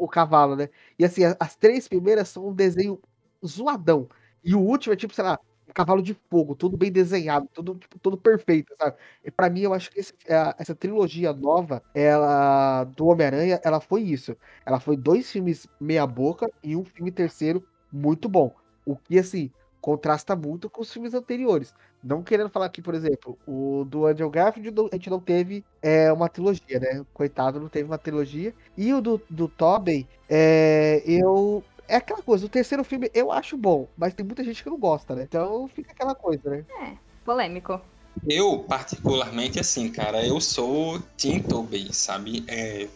o 0.00 0.06
cavalo, 0.08 0.54
né? 0.54 0.68
E 0.98 1.04
assim, 1.04 1.22
as 1.40 1.56
três 1.56 1.88
primeiras 1.88 2.28
são 2.28 2.48
um 2.48 2.54
desenho 2.54 3.00
zoadão. 3.44 4.08
E 4.44 4.54
o 4.54 4.60
último 4.60 4.92
é 4.92 4.96
tipo, 4.96 5.12
sei 5.12 5.24
lá, 5.24 5.38
um 5.68 5.72
cavalo 5.72 6.00
de 6.02 6.14
fogo, 6.30 6.54
tudo 6.54 6.76
bem 6.76 6.90
desenhado, 6.92 7.48
tudo, 7.52 7.74
tipo, 7.76 7.98
tudo 7.98 8.16
perfeito, 8.16 8.72
sabe? 8.80 8.96
E 9.24 9.30
pra 9.30 9.50
mim, 9.50 9.62
eu 9.62 9.74
acho 9.74 9.90
que 9.90 9.98
esse, 10.00 10.14
é, 10.26 10.54
essa 10.58 10.74
trilogia 10.74 11.32
nova, 11.32 11.82
ela 11.94 12.84
do 12.84 13.06
Homem-Aranha, 13.06 13.60
ela 13.64 13.80
foi 13.80 14.02
isso. 14.02 14.36
Ela 14.64 14.78
foi 14.80 14.96
dois 14.96 15.30
filmes 15.32 15.66
meia 15.80 16.06
boca 16.06 16.48
e 16.62 16.76
um 16.76 16.84
filme 16.84 17.10
terceiro 17.10 17.64
muito 17.92 18.28
bom. 18.28 18.54
O 18.86 18.96
que, 18.96 19.18
assim, 19.18 19.50
contrasta 19.80 20.36
muito 20.36 20.68
com 20.68 20.82
os 20.82 20.92
filmes 20.92 21.14
anteriores. 21.14 21.74
Não 22.02 22.22
querendo 22.22 22.48
falar 22.48 22.66
aqui, 22.66 22.80
por 22.80 22.94
exemplo, 22.94 23.38
o 23.46 23.84
do 23.84 24.06
Andrew 24.06 24.30
Garfield 24.30 24.74
a 24.90 24.96
gente 24.96 25.10
não 25.10 25.20
teve 25.20 25.64
é, 25.82 26.12
uma 26.12 26.28
trilogia, 26.28 26.80
né? 26.80 27.04
Coitado, 27.12 27.60
não 27.60 27.68
teve 27.68 27.84
uma 27.84 27.98
trilogia. 27.98 28.54
E 28.76 28.92
o 28.92 29.00
do, 29.00 29.20
do 29.28 29.48
Tobey, 29.48 30.08
é, 30.28 31.02
eu. 31.06 31.62
É 31.86 31.96
aquela 31.96 32.22
coisa, 32.22 32.46
o 32.46 32.48
terceiro 32.48 32.84
filme 32.84 33.10
eu 33.12 33.32
acho 33.32 33.56
bom, 33.56 33.88
mas 33.96 34.14
tem 34.14 34.24
muita 34.24 34.44
gente 34.44 34.62
que 34.62 34.70
não 34.70 34.78
gosta, 34.78 35.14
né? 35.16 35.24
Então 35.24 35.66
fica 35.66 35.90
aquela 35.90 36.14
coisa, 36.14 36.48
né? 36.48 36.64
É, 36.80 36.92
polêmico. 37.24 37.80
Eu, 38.28 38.58
particularmente, 38.64 39.58
assim, 39.58 39.90
cara, 39.90 40.24
eu 40.24 40.40
sou 40.40 41.00
Tim 41.16 41.40
Tobey, 41.40 41.88
sabe? 41.92 42.44
É, 42.48 42.86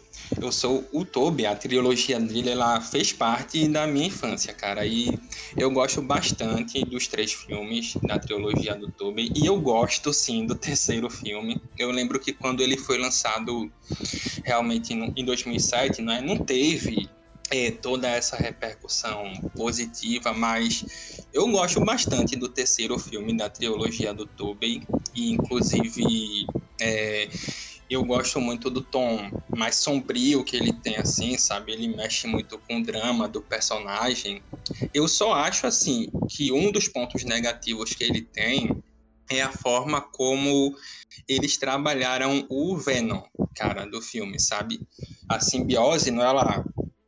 eu 0.40 0.52
sou 0.52 0.86
o 0.92 1.04
Toby, 1.04 1.46
a 1.46 1.54
trilogia 1.54 2.20
dele, 2.20 2.50
ela 2.50 2.80
fez 2.80 3.12
parte 3.12 3.66
da 3.68 3.86
minha 3.86 4.06
infância, 4.06 4.52
cara. 4.52 4.84
E 4.86 5.18
eu 5.56 5.70
gosto 5.70 6.02
bastante 6.02 6.84
dos 6.84 7.06
três 7.06 7.32
filmes 7.32 7.94
da 8.02 8.18
trilogia 8.18 8.74
do 8.74 8.90
Toby. 8.90 9.32
E 9.34 9.46
eu 9.46 9.60
gosto, 9.60 10.12
sim, 10.12 10.46
do 10.46 10.54
terceiro 10.54 11.08
filme. 11.08 11.60
Eu 11.78 11.90
lembro 11.90 12.20
que 12.20 12.32
quando 12.32 12.62
ele 12.62 12.76
foi 12.76 12.98
lançado 12.98 13.70
realmente 14.44 14.92
em 14.92 15.24
2007, 15.24 16.02
né, 16.02 16.20
não 16.20 16.36
teve 16.38 17.08
é, 17.50 17.70
toda 17.70 18.08
essa 18.08 18.36
repercussão 18.36 19.32
positiva, 19.54 20.32
mas 20.32 20.84
eu 21.32 21.48
gosto 21.50 21.80
bastante 21.80 22.36
do 22.36 22.48
terceiro 22.48 22.98
filme 22.98 23.36
da 23.36 23.48
trilogia 23.48 24.14
do 24.14 24.26
Tobey, 24.26 24.82
e 25.14 25.30
inclusive 25.32 26.46
é, 26.80 27.28
eu 27.88 28.02
gosto 28.04 28.40
muito 28.40 28.70
do 28.70 28.82
tom 28.82 29.30
mais 29.54 29.76
sombrio 29.76 30.44
que 30.44 30.56
ele 30.56 30.72
tem, 30.72 30.96
assim, 30.96 31.36
sabe? 31.36 31.72
Ele 31.72 31.88
mexe 31.88 32.26
muito 32.26 32.58
com 32.58 32.78
o 32.78 32.82
drama 32.82 33.28
do 33.28 33.42
personagem. 33.42 34.42
Eu 34.92 35.06
só 35.06 35.32
acho, 35.34 35.66
assim, 35.66 36.08
que 36.28 36.50
um 36.50 36.72
dos 36.72 36.88
pontos 36.88 37.24
negativos 37.24 37.92
que 37.92 38.04
ele 38.04 38.22
tem 38.22 38.82
é 39.30 39.42
a 39.42 39.52
forma 39.52 40.00
como 40.00 40.74
eles 41.28 41.56
trabalharam 41.56 42.46
o 42.48 42.76
Venom, 42.76 43.22
cara, 43.54 43.86
do 43.86 44.00
filme, 44.00 44.40
sabe? 44.40 44.80
A 45.28 45.40
simbiose, 45.40 46.10
não 46.10 46.22
é 46.22 46.32
lá 46.32 46.64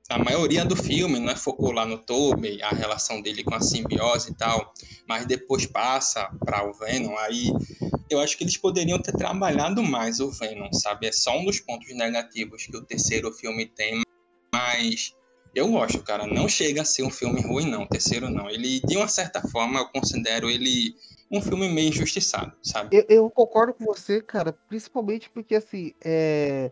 a 0.09 0.19
maioria 0.19 0.65
do 0.65 0.77
filme 0.77 1.19
não 1.19 1.33
é 1.33 1.37
focou 1.37 1.73
lá 1.73 1.85
no 1.85 1.99
Tobey, 1.99 2.63
a 2.63 2.71
relação 2.71 3.21
dele 3.21 3.43
com 3.43 3.55
a 3.55 3.61
simbiose 3.61 4.31
e 4.31 4.35
tal, 4.35 4.73
mas 5.09 5.27
depois 5.27 5.67
passa 5.67 6.31
para 6.45 6.69
o 6.69 6.73
Venom, 6.73 7.17
aí 7.19 7.51
eu 8.09 8.21
acho 8.21 8.37
que 8.37 8.45
eles 8.45 8.57
poderiam 8.57 9.01
ter 9.01 9.13
trabalhado 9.13 9.83
mais 9.83 10.21
o 10.21 10.31
Venom, 10.31 10.73
sabe? 10.73 11.09
É 11.09 11.13
só 11.13 11.37
um 11.37 11.45
dos 11.45 11.61
pontos 11.61 11.93
negativos 11.95 12.67
que 12.67 12.77
o 12.77 12.85
terceiro 12.85 13.33
filme 13.33 13.67
tem, 13.67 14.03
mas 14.53 15.13
eu 15.57 15.69
gosto, 15.69 16.03
cara. 16.03 16.27
Não 16.27 16.49
chega 16.49 16.83
a 16.83 16.85
ser 16.85 17.03
um 17.03 17.11
filme 17.11 17.41
ruim, 17.41 17.69
não. 17.69 17.85
O 17.85 17.89
terceiro 17.89 18.29
não. 18.29 18.49
Ele, 18.51 18.79
de 18.81 18.97
uma 18.97 19.09
certa 19.09 19.41
forma, 19.41 19.81
eu 19.81 19.89
considero 19.89 20.51
ele 20.51 20.95
um 21.31 21.41
filme 21.41 21.67
meio 21.69 21.89
injustiçado, 21.89 22.57
sabe? 22.63 22.95
Eu, 22.95 23.07
eu 23.09 23.31
concordo 23.31 23.73
com 23.73 23.85
você, 23.87 24.21
cara, 24.21 24.53
principalmente 24.53 25.31
porque, 25.31 25.55
assim, 25.55 25.93
é... 26.05 26.71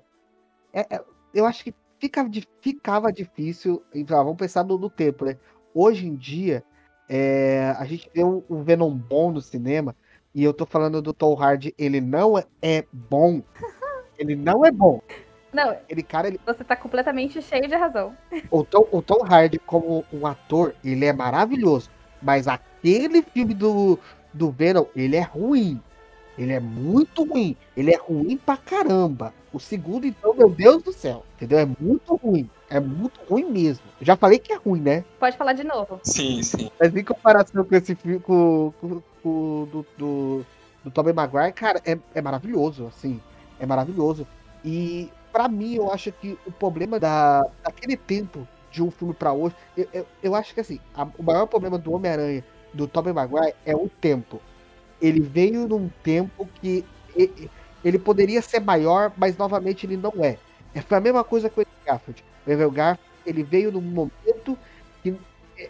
É, 0.72 0.96
é 0.96 1.04
eu 1.32 1.46
acho 1.46 1.64
que 1.64 1.74
fica, 2.04 2.30
ficava 2.60 3.12
difícil. 3.12 3.82
Ah, 4.10 4.22
vamos 4.22 4.36
pensar 4.36 4.64
no, 4.64 4.76
no, 4.78 4.90
tempo, 4.90 5.24
né? 5.24 5.36
Hoje 5.72 6.06
em 6.06 6.14
dia, 6.14 6.62
é, 7.08 7.74
a 7.78 7.84
gente 7.84 8.10
vê 8.14 8.22
um, 8.22 8.42
um, 8.48 8.62
Venom 8.62 8.94
bom 8.94 9.32
no 9.32 9.40
cinema. 9.40 9.96
E 10.34 10.42
eu 10.42 10.52
tô 10.52 10.66
falando 10.66 11.00
do 11.00 11.12
Tom 11.12 11.34
Hardy, 11.40 11.74
ele 11.78 12.00
não 12.00 12.36
é, 12.36 12.44
é 12.60 12.84
bom. 12.92 13.42
Ele 14.16 14.36
não 14.36 14.64
é 14.64 14.70
bom. 14.70 15.02
Não, 15.52 15.76
ele, 15.88 16.00
cara, 16.00 16.28
ele... 16.28 16.38
você 16.46 16.62
tá 16.62 16.76
completamente 16.76 17.42
cheio 17.42 17.66
de 17.66 17.74
razão. 17.74 18.16
O 18.48 18.62
Tom, 18.62 18.86
o 18.92 19.02
Tom 19.02 19.24
Hardy, 19.24 19.58
como 19.58 20.04
um 20.12 20.24
ator, 20.24 20.72
ele 20.84 21.04
é 21.04 21.12
maravilhoso. 21.12 21.90
Mas 22.22 22.46
aquele 22.46 23.22
filme 23.22 23.54
do, 23.54 23.98
do 24.32 24.52
Venom, 24.52 24.84
ele 24.94 25.16
é 25.16 25.20
ruim. 25.20 25.82
Ele 26.36 26.52
é 26.52 26.60
muito 26.60 27.24
ruim. 27.24 27.56
Ele 27.76 27.92
é 27.92 27.96
ruim 27.96 28.36
pra 28.36 28.56
caramba. 28.56 29.32
O 29.52 29.60
segundo, 29.60 30.06
então, 30.06 30.34
meu 30.34 30.50
Deus 30.50 30.82
do 30.82 30.92
céu. 30.92 31.24
Entendeu? 31.36 31.58
É 31.58 31.66
muito 31.80 32.16
ruim. 32.16 32.50
É 32.68 32.80
muito 32.80 33.20
ruim 33.28 33.44
mesmo. 33.50 33.84
Eu 34.00 34.06
já 34.06 34.16
falei 34.16 34.38
que 34.38 34.52
é 34.52 34.56
ruim, 34.56 34.80
né? 34.80 35.04
Pode 35.18 35.36
falar 35.36 35.52
de 35.52 35.62
novo. 35.62 36.00
Sim, 36.02 36.42
sim. 36.42 36.70
Mas 36.78 36.94
em 36.94 37.04
comparação 37.04 37.64
com 37.64 37.74
esse 37.74 37.94
filme, 37.94 38.18
com, 38.18 38.72
com, 38.80 39.02
com 39.22 39.68
do, 39.70 39.86
do, 39.96 40.46
do 40.82 40.90
Tobey 40.90 41.12
Maguire, 41.12 41.52
cara, 41.52 41.80
é, 41.84 41.96
é 42.14 42.20
maravilhoso, 42.20 42.86
assim. 42.86 43.20
É 43.60 43.66
maravilhoso. 43.66 44.26
E 44.64 45.08
para 45.32 45.48
mim, 45.48 45.74
eu 45.74 45.92
acho 45.92 46.10
que 46.12 46.38
o 46.46 46.52
problema 46.52 46.98
da, 46.98 47.46
daquele 47.62 47.96
tempo 47.96 48.46
de 48.70 48.82
um 48.82 48.90
filme 48.90 49.14
para 49.14 49.32
hoje, 49.32 49.54
eu, 49.76 49.88
eu, 49.92 50.06
eu, 50.22 50.34
acho 50.34 50.52
que 50.52 50.60
assim, 50.60 50.80
a, 50.94 51.06
o 51.16 51.22
maior 51.22 51.46
problema 51.46 51.78
do 51.78 51.92
Homem-Aranha, 51.92 52.44
do 52.72 52.88
Tobey 52.88 53.12
Maguire, 53.12 53.54
é 53.64 53.74
o 53.74 53.88
tempo 53.88 54.40
ele 55.04 55.20
veio 55.20 55.68
num 55.68 55.88
tempo 56.02 56.48
que 56.60 56.84
ele 57.84 57.98
poderia 57.98 58.40
ser 58.40 58.60
maior, 58.60 59.12
mas 59.16 59.36
novamente 59.36 59.84
ele 59.84 59.98
não 59.98 60.12
é. 60.24 60.38
é 60.74 60.80
foi 60.80 60.96
a 60.96 61.00
mesma 61.00 61.22
coisa 61.22 61.50
com 61.50 61.60
o 61.60 61.66
Garfield. 61.84 62.24
O 62.46 62.50
Evel 62.50 62.70
Garfield, 62.70 63.10
ele 63.26 63.42
veio 63.42 63.70
num 63.70 63.82
momento 63.82 64.58
que 65.02 65.14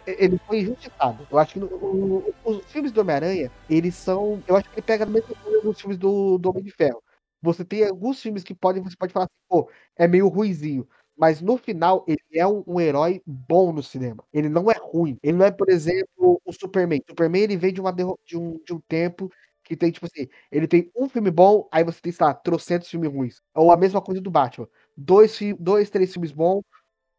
ele 0.07 0.39
foi 0.47 0.61
injustiçado. 0.61 1.27
Eu 1.29 1.37
acho 1.37 1.53
que 1.53 1.59
no, 1.59 2.33
os 2.45 2.65
filmes 2.67 2.93
do 2.93 3.01
Homem-Aranha, 3.01 3.51
eles 3.69 3.95
são. 3.95 4.41
Eu 4.47 4.55
acho 4.55 4.69
que 4.69 4.75
ele 4.75 4.85
pega 4.85 5.05
no 5.05 5.11
mesmo 5.11 5.35
dos 5.63 5.79
filmes 5.79 5.97
do, 5.97 6.37
do 6.37 6.49
Homem 6.49 6.63
de 6.63 6.71
Ferro. 6.71 7.03
Você 7.41 7.65
tem 7.65 7.85
alguns 7.85 8.21
filmes 8.21 8.43
que 8.43 8.55
podem, 8.55 8.81
você 8.81 8.95
pode 8.95 9.13
falar 9.13 9.25
assim, 9.25 9.35
pô, 9.49 9.69
é 9.97 10.07
meio 10.07 10.27
ruizinho. 10.29 10.87
Mas 11.17 11.41
no 11.41 11.57
final, 11.57 12.03
ele 12.07 12.19
é 12.33 12.45
um, 12.45 12.63
um, 12.67 12.79
herói 12.79 13.21
bom 13.25 13.71
no 13.71 13.81
cinema. 13.81 14.23
Ele 14.33 14.49
não 14.49 14.69
é 14.69 14.75
ruim. 14.77 15.17
Ele 15.23 15.37
não 15.37 15.45
é, 15.45 15.51
por 15.51 15.69
exemplo, 15.69 16.41
o 16.43 16.51
Superman. 16.51 16.99
O 16.99 17.11
Superman 17.11 17.43
ele 17.43 17.57
vem 17.57 17.73
de, 17.73 17.79
uma, 17.79 17.91
de, 17.91 18.03
um, 18.37 18.59
de 18.65 18.73
um 18.73 18.79
tempo 18.87 19.31
que 19.63 19.75
tem, 19.75 19.91
tipo 19.91 20.05
assim, 20.05 20.27
ele 20.51 20.67
tem 20.67 20.91
um 20.95 21.09
filme 21.09 21.31
bom, 21.31 21.67
aí 21.71 21.83
você 21.83 21.99
tem, 21.99 22.11
sei 22.11 22.25
lá, 22.25 22.33
trocentos 22.33 22.89
filmes 22.89 23.11
ruins. 23.11 23.41
Ou 23.55 23.71
a 23.71 23.77
mesma 23.77 24.01
coisa 24.01 24.21
do 24.21 24.29
Batman. 24.29 24.67
Dois, 24.95 25.39
dois 25.59 25.89
três 25.89 26.11
filmes 26.13 26.31
bons, 26.31 26.63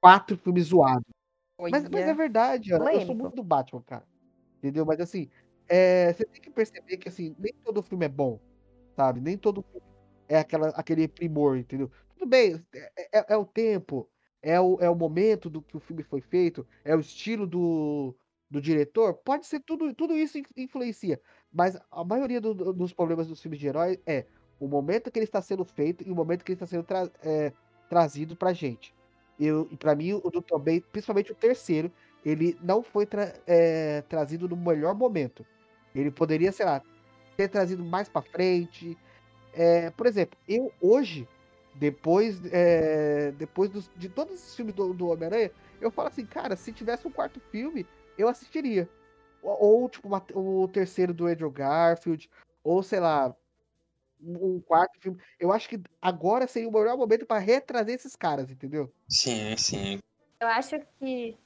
quatro 0.01 0.37
filmes 0.37 0.67
zoados. 0.67 1.05
Mas, 1.59 1.89
mas, 1.89 2.07
é 2.07 2.15
verdade, 2.15 2.73
Ana. 2.73 2.93
Eu 2.93 3.01
sou 3.07 3.15
muito 3.15 3.35
do 3.35 3.43
Batman, 3.43 3.83
cara. 3.83 4.05
Entendeu? 4.59 4.85
Mas 4.85 5.01
assim, 5.01 5.29
é, 5.69 6.13
você 6.13 6.25
tem 6.25 6.41
que 6.41 6.51
perceber 6.51 6.99
que 6.99 7.09
assim, 7.09 7.35
nem 7.39 7.53
todo 7.65 7.83
filme 7.83 8.05
é 8.05 8.09
bom, 8.09 8.39
sabe? 8.95 9.21
Nem 9.21 9.37
todo 9.37 9.63
filme 9.63 9.87
é 10.29 10.39
aquela, 10.39 10.69
aquele 10.69 11.09
primor, 11.09 11.57
entendeu? 11.57 11.91
Tudo 12.17 12.29
bem, 12.29 12.65
é, 12.75 13.19
é, 13.19 13.27
é, 13.35 13.37
o 13.37 13.45
tempo, 13.45 14.09
é 14.43 14.59
o, 14.59 14.79
é 14.81 14.89
o 14.89 14.95
momento 14.95 15.51
do 15.51 15.61
que 15.61 15.77
o 15.77 15.81
filme 15.81 16.03
foi 16.03 16.21
feito, 16.23 16.67
é 16.83 16.97
o 16.97 17.01
estilo 17.01 17.47
do, 17.47 18.17
do 18.51 18.61
diretor, 18.61 19.15
pode 19.15 19.47
ser 19.47 19.61
tudo, 19.61 19.95
tudo 19.95 20.15
isso 20.17 20.39
influencia. 20.57 21.21
Mas 21.53 21.77
a 21.91 22.05
maioria 22.05 22.41
do, 22.41 22.73
dos 22.73 22.93
problemas 22.93 23.29
dos 23.29 23.41
filmes 23.41 23.61
de 23.61 23.67
herói 23.67 24.01
é 24.07 24.25
o 24.59 24.67
momento 24.67 25.11
que 25.11 25.19
ele 25.19 25.25
está 25.25 25.43
sendo 25.43 25.65
feito 25.65 26.07
e 26.07 26.11
o 26.11 26.15
momento 26.15 26.43
que 26.43 26.53
ele 26.53 26.57
está 26.57 26.67
sendo 26.67 26.85
tra 26.85 27.11
é, 27.23 27.53
trazido 27.89 28.35
pra 28.35 28.55
gente. 28.55 28.95
Eu, 29.39 29.69
e 29.71 29.77
para 29.77 29.95
mim, 29.95 30.15
o 30.15 30.31
do 30.31 30.41
também, 30.41 30.81
principalmente 30.81 31.33
o 31.33 31.35
terceiro, 31.35 31.93
ele 32.25 32.59
não 32.63 32.83
foi 32.83 33.05
tra 33.05 33.35
é, 33.47 34.01
trazido 34.03 34.49
no 34.49 34.57
melhor 34.57 34.95
momento. 34.95 35.45
Ele 35.95 36.11
poderia, 36.11 36.51
sei 36.51 36.65
lá, 36.65 36.83
ter 37.37 37.49
trazido 37.49 37.85
mais 37.85 38.09
para 38.09 38.23
frente. 38.23 38.97
É, 39.53 39.91
por 39.91 40.07
exemplo, 40.07 40.39
eu 40.49 40.73
hoje 40.81 41.29
depois, 41.79 42.41
é, 42.53 43.33
depois 43.33 43.71
dos, 43.71 43.91
de 43.97 44.09
todos 44.09 44.35
os 44.35 44.55
filmes 44.55 44.75
do, 44.75 44.95
do 44.95 45.09
Homem-Aranha, 45.09 45.51
eu 45.81 45.91
falo 45.91 46.09
assim, 46.09 46.25
cara, 46.25 46.57
se 46.57 46.73
tivesse 46.73 47.07
um 47.07 47.11
quarto 47.11 47.41
filme, 47.51 47.87
eu 48.17 48.29
assistiria. 48.29 48.89
ou 49.43 49.89
tipo, 49.89 50.09
uma, 50.09 50.25
o 50.35 50.69
terceiro 50.69 51.13
do 51.13 51.27
Andrew 51.27 51.51
Garfield, 51.51 52.31
ou 52.65 52.83
sei 52.83 53.01
lá, 53.01 53.35
um 54.21 54.61
quarto 54.61 54.99
filme. 54.99 55.19
Eu 55.39 55.53
acho 55.53 55.69
que 55.69 55.81
agora 56.01 56.47
seria 56.47 56.69
o 56.69 56.73
melhor 56.73 56.97
momento 56.97 57.27
para 57.27 57.39
retrazer 57.39 57.95
esses 57.95 58.17
caras, 58.17 58.51
entendeu? 58.51 58.93
Sim, 59.09 59.57
sim. 59.57 59.99
Eu 60.41 60.49
acho 60.49 60.81
que. 60.99 61.37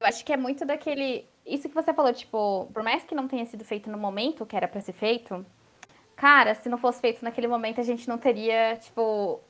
Eu 0.00 0.06
acho 0.06 0.24
que 0.24 0.32
é 0.32 0.36
muito 0.36 0.64
daquele. 0.64 1.26
Isso 1.44 1.68
que 1.68 1.74
você 1.74 1.92
falou, 1.94 2.12
tipo, 2.12 2.66
por 2.72 2.82
mais 2.82 3.02
que 3.04 3.14
não 3.14 3.26
tenha 3.26 3.46
sido 3.46 3.64
feito 3.64 3.90
no 3.90 3.98
momento 3.98 4.44
que 4.44 4.54
era 4.54 4.68
para 4.68 4.80
ser 4.80 4.92
feito, 4.92 5.44
cara, 6.18 6.52
se 6.56 6.68
não 6.68 6.76
fosse 6.76 7.00
feito 7.00 7.24
naquele 7.24 7.46
momento, 7.46 7.80
a 7.80 7.84
gente 7.84 8.08
não 8.08 8.18
teria, 8.18 8.76
tipo, 8.76 9.40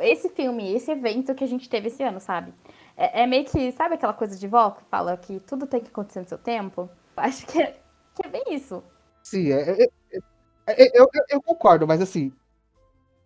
esse 0.00 0.30
filme, 0.30 0.74
esse 0.74 0.90
evento 0.90 1.34
que 1.34 1.44
a 1.44 1.46
gente 1.46 1.68
teve 1.68 1.88
esse 1.88 2.02
ano, 2.02 2.18
sabe? 2.18 2.54
É, 2.96 3.22
é 3.22 3.26
meio 3.26 3.44
que, 3.44 3.70
sabe 3.72 3.94
aquela 3.94 4.14
coisa 4.14 4.36
de 4.36 4.48
vó 4.48 4.70
que 4.70 4.82
fala 4.90 5.16
que 5.18 5.38
tudo 5.40 5.66
tem 5.66 5.80
que 5.80 5.88
acontecer 5.88 6.20
no 6.20 6.28
seu 6.28 6.38
tempo? 6.38 6.88
Acho 7.16 7.46
que 7.46 7.60
é, 7.60 7.78
que 8.14 8.26
é 8.26 8.30
bem 8.30 8.44
isso. 8.48 8.82
Sim, 9.22 9.52
é, 9.52 9.82
é, 9.82 9.88
é 10.68 10.98
eu, 10.98 11.06
eu, 11.28 11.42
concordo, 11.42 11.86
mas 11.86 12.00
assim, 12.00 12.32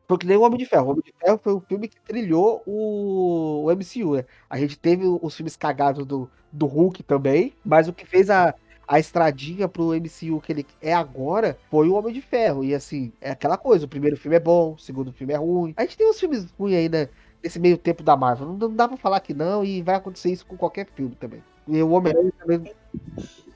porque 0.09 0.26
nem 0.26 0.37
o 0.37 0.42
Homem 0.42 0.59
de 0.59 0.66
Ferro. 0.66 0.88
O 0.88 0.90
Homem 0.90 1.05
de 1.05 1.12
Ferro 1.12 1.38
foi 1.40 1.53
o 1.53 1.61
filme 1.61 1.87
que 1.87 2.00
trilhou 2.00 2.61
o, 2.66 3.66
o 3.66 3.70
MCU, 3.70 4.16
né? 4.16 4.24
A 4.48 4.59
gente 4.59 4.76
teve 4.76 5.05
os 5.07 5.37
filmes 5.37 5.55
cagados 5.55 6.05
do, 6.05 6.29
do 6.50 6.66
Hulk 6.66 7.05
também, 7.05 7.55
mas 7.64 7.87
o 7.87 7.92
que 7.92 8.05
fez 8.05 8.31
a, 8.31 8.53
a 8.90 8.98
estradinha 8.98 9.68
pro 9.68 9.94
MCU 9.94 10.40
que 10.40 10.50
ele 10.50 10.66
é 10.83 10.92
agora 10.92 11.57
foi 11.70 11.88
o 11.88 11.94
Homem 11.94 12.12
de 12.12 12.20
Ferro. 12.20 12.64
E 12.64 12.74
assim, 12.74 13.12
é 13.20 13.31
aquela 13.31 13.57
coisa: 13.57 13.85
o 13.85 13.88
primeiro 13.88 14.16
filme 14.16 14.37
é 14.37 14.40
bom, 14.40 14.72
o 14.72 14.79
segundo 14.81 15.12
filme 15.12 15.33
é 15.33 15.37
ruim. 15.37 15.72
A 15.76 15.83
gente 15.83 15.96
tem 15.96 16.11
uns 16.11 16.18
filmes 16.18 16.48
ruins 16.59 16.74
ainda 16.74 17.09
nesse 17.40 17.61
meio 17.61 17.79
tempo 17.79 18.03
da 18.03 18.16
Marvel. 18.16 18.48
Não, 18.48 18.57
não 18.57 18.74
dá 18.74 18.88
pra 18.88 18.96
falar 18.96 19.20
que 19.20 19.33
não, 19.33 19.64
e 19.64 19.81
vai 19.81 19.94
acontecer 19.94 20.33
isso 20.33 20.44
com 20.44 20.57
qualquer 20.57 20.88
filme 20.92 21.14
também. 21.14 21.40
E 21.68 21.81
o 21.81 21.90
Homem-Aranha 21.90 22.33
também. 22.37 22.74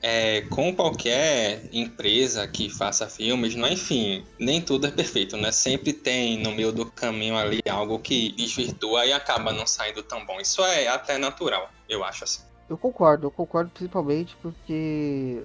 É, 0.01 0.41
com 0.43 0.73
qualquer 0.73 1.67
empresa 1.73 2.47
que 2.47 2.69
faça 2.69 3.09
filmes, 3.09 3.55
não, 3.55 3.67
é, 3.67 3.73
enfim, 3.73 4.23
nem 4.39 4.61
tudo 4.61 4.87
é 4.87 4.91
perfeito, 4.91 5.35
né? 5.35 5.51
Sempre 5.51 5.91
tem 5.91 6.41
no 6.41 6.53
meio 6.53 6.71
do 6.71 6.85
caminho 6.85 7.35
ali 7.35 7.61
algo 7.69 7.99
que 7.99 8.31
desvirtua 8.31 9.05
e 9.05 9.11
acaba 9.11 9.51
não 9.51 9.67
saindo 9.67 10.01
tão 10.01 10.25
bom. 10.25 10.39
Isso 10.39 10.63
é 10.63 10.87
até 10.87 11.17
natural, 11.17 11.69
eu 11.89 12.05
acho 12.05 12.23
assim. 12.23 12.54
Eu 12.69 12.77
concordo, 12.77 13.27
eu 13.27 13.31
concordo 13.31 13.69
principalmente 13.71 14.35
porque 14.41 15.43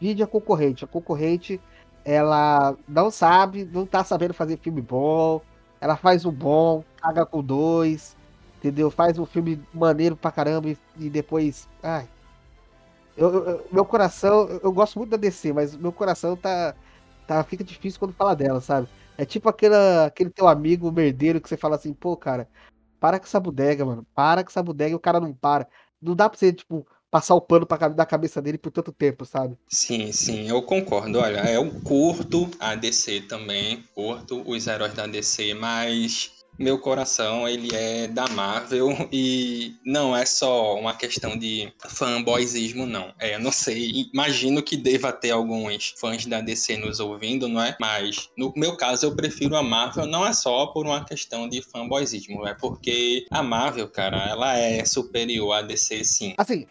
vídeo 0.00 0.24
a 0.24 0.28
concorrente. 0.28 0.84
A 0.84 0.88
concorrente, 0.88 1.60
ela 2.04 2.76
não 2.86 3.10
sabe, 3.10 3.64
não 3.64 3.86
tá 3.86 4.04
sabendo 4.04 4.34
fazer 4.34 4.58
filme 4.58 4.80
bom. 4.80 5.40
Ela 5.80 5.96
faz 5.96 6.24
um 6.24 6.32
bom, 6.32 6.84
caga 6.96 7.24
com 7.24 7.42
dois, 7.42 8.16
entendeu? 8.58 8.90
Faz 8.90 9.18
um 9.18 9.26
filme 9.26 9.62
maneiro 9.72 10.16
pra 10.16 10.32
caramba 10.32 10.68
e, 10.68 10.78
e 10.98 11.08
depois. 11.08 11.68
Ai. 11.82 12.08
Eu, 13.16 13.44
eu, 13.44 13.66
meu 13.72 13.84
coração, 13.84 14.48
eu 14.62 14.72
gosto 14.72 14.98
muito 14.98 15.10
da 15.10 15.16
DC, 15.16 15.52
mas 15.52 15.76
meu 15.76 15.92
coração 15.92 16.36
tá, 16.36 16.74
tá. 17.26 17.42
Fica 17.44 17.64
difícil 17.64 17.98
quando 17.98 18.14
fala 18.14 18.36
dela, 18.36 18.60
sabe? 18.60 18.88
É 19.16 19.24
tipo 19.24 19.48
aquela, 19.48 20.06
aquele 20.06 20.30
teu 20.30 20.46
amigo 20.46 20.92
merdeiro 20.92 21.40
que 21.40 21.48
você 21.48 21.56
fala 21.56 21.76
assim, 21.76 21.92
pô, 21.92 22.16
cara, 22.16 22.48
para 23.00 23.18
com 23.18 23.26
essa 23.26 23.40
bodega, 23.40 23.84
mano. 23.84 24.06
Para 24.14 24.44
com 24.44 24.50
essa 24.50 24.62
bodega 24.62 24.92
e 24.92 24.94
o 24.94 25.00
cara 25.00 25.20
não 25.20 25.32
para. 25.32 25.66
Não 26.00 26.14
dá 26.14 26.28
pra 26.28 26.38
você, 26.38 26.52
tipo, 26.52 26.86
passar 27.10 27.34
o 27.34 27.40
pano 27.40 27.66
pra, 27.66 27.88
da 27.88 28.06
cabeça 28.06 28.40
dele 28.40 28.58
por 28.58 28.70
tanto 28.70 28.92
tempo, 28.92 29.24
sabe? 29.24 29.56
Sim, 29.68 30.12
sim, 30.12 30.48
eu 30.48 30.62
concordo. 30.62 31.18
Olha, 31.18 31.50
eu 31.50 31.70
curto 31.82 32.50
a 32.60 32.74
DC 32.74 33.22
também, 33.22 33.82
curto 33.94 34.42
os 34.46 34.66
heróis 34.66 34.94
da 34.94 35.06
DC, 35.06 35.54
mas 35.54 36.37
meu 36.58 36.78
coração 36.78 37.48
ele 37.48 37.74
é 37.74 38.08
da 38.08 38.28
Marvel 38.28 38.88
e 39.12 39.74
não 39.84 40.16
é 40.16 40.24
só 40.26 40.78
uma 40.78 40.94
questão 40.94 41.38
de 41.38 41.72
fanboyismo 41.88 42.86
não. 42.86 43.14
É, 43.18 43.38
não 43.38 43.52
sei, 43.52 44.08
imagino 44.12 44.62
que 44.62 44.76
deva 44.76 45.12
ter 45.12 45.30
alguns 45.30 45.94
fãs 45.96 46.26
da 46.26 46.40
DC 46.40 46.76
nos 46.76 47.00
ouvindo, 47.00 47.48
não 47.48 47.62
é? 47.62 47.76
Mas 47.80 48.28
no 48.36 48.52
meu 48.56 48.76
caso 48.76 49.06
eu 49.06 49.14
prefiro 49.14 49.56
a 49.56 49.62
Marvel 49.62 50.06
não 50.06 50.26
é 50.26 50.32
só 50.32 50.66
por 50.66 50.86
uma 50.86 51.04
questão 51.04 51.48
de 51.48 51.62
fanboyismo, 51.62 52.46
é 52.46 52.54
porque 52.54 53.26
a 53.30 53.42
Marvel, 53.42 53.88
cara, 53.88 54.28
ela 54.28 54.56
é 54.56 54.84
superior 54.84 55.52
à 55.52 55.62
DC 55.62 56.04
sim. 56.04 56.34
Assim, 56.36 56.66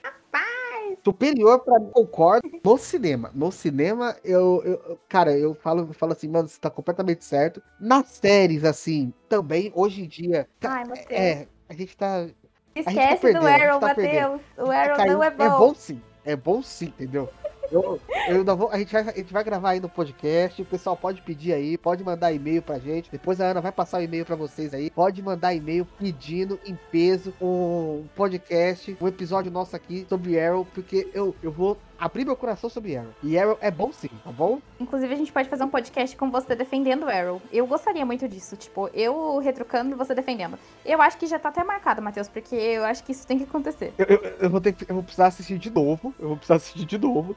superior 1.08 1.60
para 1.60 1.80
mim, 1.80 1.90
concordo, 1.92 2.50
no 2.64 2.78
cinema. 2.78 3.32
No 3.34 3.50
cinema, 3.50 4.16
eu, 4.26 4.62
eu, 4.66 5.00
cara, 5.08 5.32
eu 5.38 5.56
falo, 5.56 5.82
eu 5.82 5.94
falo 5.94 6.12
assim, 6.12 6.28
mano, 6.28 6.50
você 6.50 6.60
tá 6.60 6.70
completamente 6.70 7.24
certo. 7.24 7.62
Nas 7.80 8.08
séries, 8.08 8.66
assim, 8.66 9.14
também, 9.30 9.72
hoje 9.74 10.04
em 10.04 10.08
dia. 10.08 10.48
Tá, 10.60 10.84
Ai, 10.86 11.06
é, 11.10 11.48
a 11.70 11.74
gente 11.74 11.96
tá. 11.96 12.28
Esquece 12.76 13.00
gente 13.00 13.10
tá 13.10 13.18
perdendo, 13.18 13.42
do 13.42 13.48
Arrow, 13.48 13.80
tá 13.80 13.88
Matheus. 13.88 14.42
O 14.58 14.70
Arrow 14.70 15.06
não 15.08 15.24
é 15.24 15.32
bom. 15.32 15.44
É 15.44 15.50
bom 15.50 15.74
sim, 15.74 16.02
é 16.26 16.36
bom 16.36 16.62
sim, 16.62 16.88
entendeu? 16.88 17.30
Eu, 17.72 18.00
eu 18.28 18.58
vou, 18.58 18.70
a, 18.72 18.78
gente 18.78 18.92
vai, 18.92 19.02
a 19.02 19.12
gente 19.12 19.34
vai 19.34 19.44
gravar 19.44 19.70
aí 19.72 19.80
no 19.80 19.90
podcast. 19.90 20.62
O 20.62 20.66
pessoal 20.66 20.96
pode 20.96 21.22
pedir 21.22 21.54
aí, 21.54 21.78
pode 21.78 22.04
mandar 22.04 22.32
e-mail 22.32 22.62
pra 22.62 22.80
gente. 22.80 23.12
Depois 23.12 23.42
a 23.42 23.52
Ana 23.52 23.62
vai 23.62 23.72
passar 23.72 24.00
o 24.00 24.04
e-mail 24.04 24.26
pra 24.26 24.36
vocês 24.36 24.74
aí. 24.74 24.90
Pode 24.90 25.22
mandar 25.22 25.54
e-mail 25.54 25.86
pedindo 26.00 26.60
em 26.66 26.78
peso 26.92 27.34
um 27.42 28.06
podcast, 28.16 28.98
um 29.00 29.08
episódio 29.08 29.52
nosso 29.52 29.76
aqui 29.76 30.06
sobre 30.08 30.40
Arrow, 30.40 30.66
porque 30.74 31.10
eu, 31.14 31.36
eu 31.42 31.52
vou 31.52 31.78
abrir 32.00 32.26
meu 32.26 32.36
coração 32.36 32.70
sobre 32.70 32.96
Arrow. 32.96 33.12
E 33.24 33.38
Arrow 33.38 33.58
é 33.62 33.72
bom 33.72 33.92
sim, 33.92 34.10
tá 34.24 34.32
bom? 34.32 34.60
Inclusive, 34.80 35.14
a 35.14 35.18
gente 35.18 35.32
pode 35.32 35.50
fazer 35.50 35.64
um 35.64 35.70
podcast 35.70 36.16
com 36.16 36.30
você 36.30 36.56
defendendo 36.56 37.10
Arrow. 37.10 37.42
Eu 37.52 37.66
gostaria 37.68 38.06
muito 38.06 38.28
disso. 38.28 38.56
Tipo, 38.56 38.90
eu 38.94 39.40
retrucando 39.40 39.92
e 39.92 39.96
você 39.96 40.14
defendendo. 40.14 40.58
Eu 40.86 41.02
acho 41.02 41.18
que 41.18 41.28
já 41.28 41.40
tá 41.40 41.50
até 41.50 41.64
marcado, 41.64 42.02
Matheus, 42.02 42.28
porque 42.28 42.56
eu 42.56 42.84
acho 42.86 43.04
que 43.04 43.12
isso 43.12 43.26
tem 43.26 43.38
que 43.38 43.44
acontecer. 43.44 43.94
Eu, 43.98 44.06
eu, 44.06 44.22
eu 44.42 44.50
vou 44.50 44.62
ter 44.62 44.74
que, 44.74 44.90
eu 44.90 44.96
vou 44.96 45.04
precisar 45.04 45.28
assistir 45.28 45.58
de 45.58 45.70
novo. 45.70 46.14
Eu 46.20 46.30
vou 46.30 46.38
precisar 46.38 46.56
assistir 46.56 46.86
de 46.86 46.98
novo. 46.98 47.36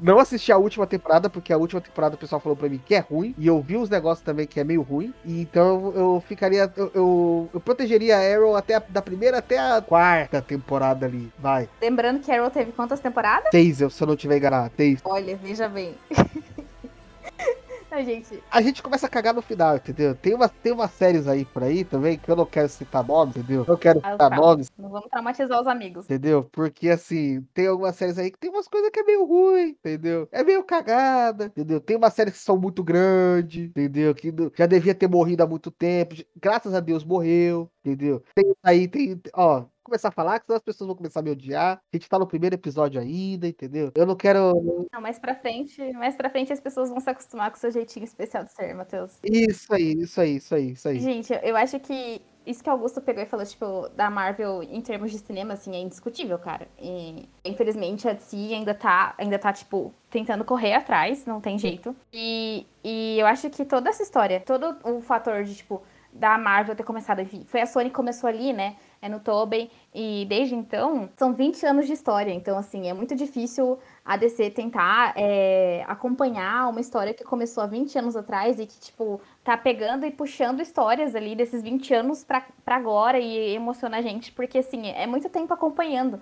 Não 0.00 0.18
assisti 0.18 0.52
a 0.52 0.56
última 0.56 0.86
temporada, 0.86 1.28
porque 1.28 1.52
a 1.52 1.56
última 1.56 1.80
temporada 1.80 2.14
o 2.14 2.18
pessoal 2.18 2.40
falou 2.40 2.56
pra 2.56 2.68
mim 2.68 2.80
que 2.84 2.94
é 2.94 3.00
ruim. 3.00 3.34
E 3.36 3.46
eu 3.46 3.60
vi 3.60 3.76
os 3.76 3.90
negócios 3.90 4.24
também 4.24 4.46
que 4.46 4.60
é 4.60 4.64
meio 4.64 4.82
ruim. 4.82 5.12
E 5.24 5.40
então 5.40 5.92
eu 5.94 6.22
ficaria. 6.26 6.72
Eu, 6.76 6.90
eu, 6.94 7.50
eu 7.54 7.60
protegeria 7.60 8.16
a 8.16 8.34
Arrow 8.34 8.56
até 8.56 8.76
a, 8.76 8.82
da 8.88 9.02
primeira 9.02 9.38
até 9.38 9.58
a 9.58 9.80
quarta 9.80 10.40
temporada 10.40 11.06
ali. 11.06 11.32
Vai. 11.38 11.68
Lembrando 11.80 12.20
que 12.20 12.30
Arrow 12.30 12.50
teve 12.50 12.72
quantas 12.72 13.00
temporadas? 13.00 13.48
Seis, 13.50 13.80
eu, 13.80 13.90
se 13.90 14.02
eu 14.02 14.06
não 14.06 14.16
tiver 14.16 14.36
enganado. 14.36 14.72
Seis. 14.76 15.00
Olha, 15.04 15.36
veja 15.36 15.68
bem. 15.68 15.94
A 17.98 18.02
gente... 18.04 18.42
a 18.48 18.62
gente 18.62 18.80
começa 18.80 19.06
a 19.06 19.10
cagar 19.10 19.34
no 19.34 19.42
final, 19.42 19.74
entendeu? 19.74 20.14
Tem, 20.14 20.32
uma, 20.32 20.48
tem 20.48 20.72
umas 20.72 20.92
séries 20.92 21.26
aí 21.26 21.44
por 21.44 21.64
aí 21.64 21.82
também 21.82 22.16
que 22.16 22.30
eu 22.30 22.36
não 22.36 22.46
quero 22.46 22.68
citar 22.68 23.04
nomes, 23.04 23.36
entendeu? 23.36 23.64
Não 23.66 23.76
quero 23.76 23.98
ah, 24.04 24.12
citar 24.12 24.30
nomes. 24.30 24.70
Não 24.78 24.88
vamos 24.88 25.08
traumatizar 25.10 25.60
os 25.60 25.66
amigos. 25.66 26.04
Entendeu? 26.04 26.48
Porque 26.52 26.88
assim, 26.90 27.42
tem 27.52 27.66
algumas 27.66 27.96
séries 27.96 28.16
aí 28.16 28.30
que 28.30 28.38
tem 28.38 28.50
umas 28.50 28.68
coisas 28.68 28.90
que 28.90 29.00
é 29.00 29.02
meio 29.02 29.24
ruim, 29.24 29.70
entendeu? 29.70 30.28
É 30.30 30.44
meio 30.44 30.62
cagada, 30.62 31.46
entendeu? 31.46 31.80
Tem 31.80 31.96
umas 31.96 32.14
séries 32.14 32.34
que 32.34 32.38
são 32.38 32.56
muito 32.56 32.84
grandes, 32.84 33.64
entendeu? 33.68 34.14
Que 34.14 34.32
já 34.56 34.66
devia 34.66 34.94
ter 34.94 35.08
morrido 35.08 35.42
há 35.42 35.46
muito 35.46 35.68
tempo. 35.68 36.14
Graças 36.40 36.74
a 36.74 36.80
Deus 36.80 37.02
morreu, 37.02 37.68
entendeu? 37.84 38.22
Tem 38.32 38.54
aí, 38.62 38.86
tem. 38.86 39.20
Ó, 39.34 39.64
começar 39.88 40.08
a 40.08 40.12
falar, 40.12 40.38
que 40.38 40.46
senão 40.46 40.56
as 40.56 40.62
pessoas 40.62 40.86
vão 40.86 40.96
começar 40.96 41.20
a 41.20 41.22
me 41.22 41.30
odiar. 41.30 41.80
A 41.92 41.96
gente 41.96 42.08
tá 42.08 42.18
no 42.18 42.26
primeiro 42.26 42.54
episódio 42.54 43.00
ainda, 43.00 43.48
entendeu? 43.48 43.90
Eu 43.94 44.06
não 44.06 44.16
quero. 44.16 44.88
Não, 44.92 45.00
mais 45.00 45.18
pra 45.18 45.34
frente, 45.34 45.80
mais 45.92 46.14
pra 46.14 46.30
frente 46.30 46.52
as 46.52 46.60
pessoas 46.60 46.90
vão 46.90 47.00
se 47.00 47.10
acostumar 47.10 47.50
com 47.50 47.56
o 47.56 47.60
seu 47.60 47.70
jeitinho 47.70 48.04
especial 48.04 48.44
de 48.44 48.52
ser, 48.52 48.74
Matheus. 48.74 49.18
Isso 49.24 49.72
aí, 49.72 49.92
isso 49.92 50.20
aí, 50.20 50.36
isso 50.36 50.54
aí, 50.54 50.70
isso 50.72 50.88
aí. 50.88 51.00
Gente, 51.00 51.32
eu 51.42 51.56
acho 51.56 51.80
que 51.80 52.20
isso 52.48 52.64
que 52.64 52.70
Augusto 52.70 53.02
pegou 53.02 53.22
e 53.22 53.26
falou, 53.26 53.44
tipo, 53.44 53.90
da 53.90 54.08
Marvel 54.08 54.62
em 54.62 54.80
termos 54.80 55.10
de 55.10 55.18
cinema, 55.18 55.52
assim, 55.52 55.76
é 55.76 55.80
indiscutível, 55.80 56.38
cara. 56.38 56.66
E, 56.78 57.28
infelizmente, 57.44 58.08
a 58.08 58.14
DC 58.14 58.36
ainda 58.54 58.72
tá, 58.72 59.14
ainda 59.18 59.38
tá, 59.38 59.52
tipo, 59.52 59.92
tentando 60.08 60.44
correr 60.44 60.72
atrás, 60.72 61.26
não 61.26 61.42
tem 61.42 61.58
jeito. 61.58 61.94
E, 62.10 62.66
e 62.82 63.18
eu 63.18 63.26
acho 63.26 63.50
que 63.50 63.66
toda 63.66 63.90
essa 63.90 64.02
história, 64.02 64.40
todo 64.40 64.78
o 64.82 65.02
fator 65.02 65.44
de, 65.44 65.56
tipo, 65.56 65.82
da 66.10 66.38
Marvel 66.38 66.74
ter 66.74 66.84
começado 66.84 67.20
a 67.20 67.22
vir, 67.22 67.44
foi 67.44 67.60
a 67.60 67.66
Sony 67.66 67.90
que 67.90 67.96
começou 67.96 68.28
ali, 68.28 68.54
né? 68.54 68.76
É 69.00 69.08
no 69.08 69.20
Tobey, 69.20 69.70
e 69.94 70.26
desde 70.28 70.54
então 70.54 71.08
são 71.16 71.32
20 71.32 71.64
anos 71.64 71.86
de 71.86 71.92
história, 71.92 72.32
então 72.32 72.58
assim, 72.58 72.88
é 72.88 72.94
muito 72.94 73.14
difícil 73.14 73.78
a 74.04 74.16
DC 74.16 74.50
tentar 74.50 75.12
é, 75.16 75.84
acompanhar 75.86 76.68
uma 76.68 76.80
história 76.80 77.14
que 77.14 77.24
começou 77.24 77.62
há 77.62 77.66
20 77.66 77.98
anos 77.98 78.16
atrás 78.16 78.58
e 78.58 78.66
que, 78.66 78.78
tipo, 78.80 79.20
tá 79.44 79.56
pegando 79.56 80.06
e 80.06 80.10
puxando 80.10 80.60
histórias 80.60 81.14
ali 81.14 81.36
desses 81.36 81.62
20 81.62 81.94
anos 81.94 82.24
pra 82.24 82.44
agora 82.66 83.18
e 83.18 83.54
emociona 83.54 83.98
a 83.98 84.02
gente, 84.02 84.32
porque 84.32 84.58
assim, 84.58 84.88
é 84.88 85.06
muito 85.06 85.28
tempo 85.28 85.52
acompanhando. 85.52 86.20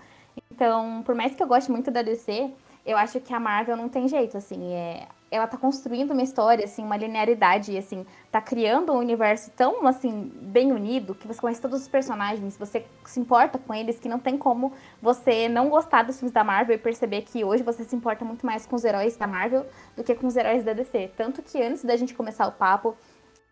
Então, 0.51 1.03
por 1.05 1.15
mais 1.15 1.35
que 1.35 1.43
eu 1.43 1.47
goste 1.47 1.71
muito 1.71 1.91
da 1.91 2.03
DC, 2.03 2.51
eu 2.85 2.97
acho 2.97 3.21
que 3.21 3.33
a 3.35 3.41
Marvel 3.41 3.77
não 3.77 3.89
tem 3.89 4.07
jeito, 4.09 4.37
assim, 4.37 4.73
é, 4.73 5.07
ela 5.31 5.47
tá 5.47 5.57
construindo 5.57 6.13
uma 6.13 6.23
história, 6.23 6.65
assim, 6.65 6.83
uma 6.83 6.97
linearidade, 6.97 7.77
assim, 7.77 8.07
tá 8.31 8.41
criando 8.41 8.93
um 8.93 8.99
universo 8.99 9.51
tão, 9.57 9.87
assim, 9.87 10.33
bem 10.35 10.73
unido, 10.73 11.15
que 11.15 11.27
você 11.27 11.41
conhece 11.41 11.61
todos 11.61 11.83
os 11.83 11.89
personagens, 11.89 12.57
você 12.57 12.87
se 13.05 13.19
importa 13.19 13.59
com 13.59 13.75
eles, 13.75 13.99
que 13.99 14.09
não 14.09 14.19
tem 14.19 14.39
como 14.39 14.73
você 15.03 15.49
não 15.49 15.69
gostar 15.69 16.05
dos 16.05 16.19
filmes 16.19 16.33
da 16.33 16.45
Marvel 16.45 16.77
e 16.77 16.79
perceber 16.79 17.23
que 17.23 17.45
hoje 17.45 17.63
você 17.63 17.85
se 17.85 17.97
importa 17.97 18.25
muito 18.25 18.47
mais 18.47 18.67
com 18.67 18.77
os 18.77 18.85
heróis 18.85 19.17
da 19.17 19.27
Marvel 19.27 19.67
do 19.97 20.05
que 20.05 20.15
com 20.15 20.27
os 20.27 20.37
heróis 20.37 20.63
da 20.63 20.73
DC. 20.73 21.11
Tanto 21.17 21.43
que 21.43 21.61
antes 21.61 21.85
da 21.85 21.97
gente 21.97 22.15
começar 22.15 22.47
o 22.47 22.53
papo, 22.53 22.97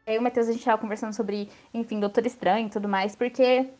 eu 0.06 0.14
e 0.14 0.18
o 0.18 0.22
Matheus, 0.22 0.48
a 0.48 0.52
gente 0.52 0.64
tava 0.64 0.80
conversando 0.80 1.12
sobre, 1.12 1.48
enfim, 1.72 1.98
Doutor 1.98 2.24
Estranho 2.24 2.68
e 2.68 2.70
tudo 2.70 2.88
mais, 2.88 3.16
porque 3.16 3.70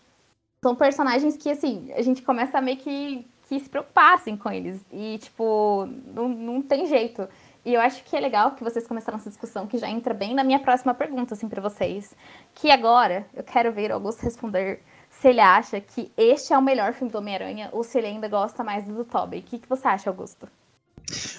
são 0.62 0.74
personagens 0.74 1.37
que, 1.37 1.50
assim, 1.50 1.92
a 1.92 2.02
gente 2.02 2.22
começa 2.22 2.59
a 2.59 2.61
meio 2.61 2.78
que 2.78 3.26
que 3.48 3.61
se 3.61 3.68
preocupassem 3.68 4.37
com 4.37 4.50
eles. 4.50 4.80
E, 4.92 5.18
tipo, 5.18 5.87
não, 6.14 6.28
não 6.28 6.62
tem 6.62 6.87
jeito. 6.87 7.28
E 7.64 7.72
eu 7.72 7.81
acho 7.81 8.05
que 8.05 8.14
é 8.14 8.20
legal 8.20 8.53
que 8.53 8.62
vocês 8.62 8.87
começaram 8.87 9.16
essa 9.16 9.31
discussão, 9.31 9.66
que 9.66 9.79
já 9.79 9.88
entra 9.88 10.12
bem 10.12 10.35
na 10.35 10.44
minha 10.44 10.59
próxima 10.59 10.92
pergunta, 10.92 11.35
assim, 11.35 11.48
para 11.48 11.62
vocês. 11.62 12.14
Que 12.55 12.70
agora 12.70 13.27
eu 13.35 13.42
quero 13.42 13.72
ver 13.72 13.90
o 13.90 13.94
Augusto 13.94 14.22
responder 14.22 14.83
se 15.09 15.29
ele 15.29 15.40
acha 15.40 15.81
que 15.81 16.12
este 16.16 16.53
é 16.53 16.59
o 16.59 16.62
melhor 16.62 16.92
filme 16.92 17.11
do 17.11 17.18
Homem-Aranha 17.18 17.70
ou 17.72 17.83
se 17.83 17.96
ele 17.96 18.09
ainda 18.09 18.29
gosta 18.29 18.62
mais 18.62 18.87
do, 18.87 19.05
Tobey. 19.05 19.40
O 19.40 19.42
que, 19.42 19.59
que 19.59 19.68
você 19.68 19.88
acha, 19.88 20.11
Augusto? 20.11 20.46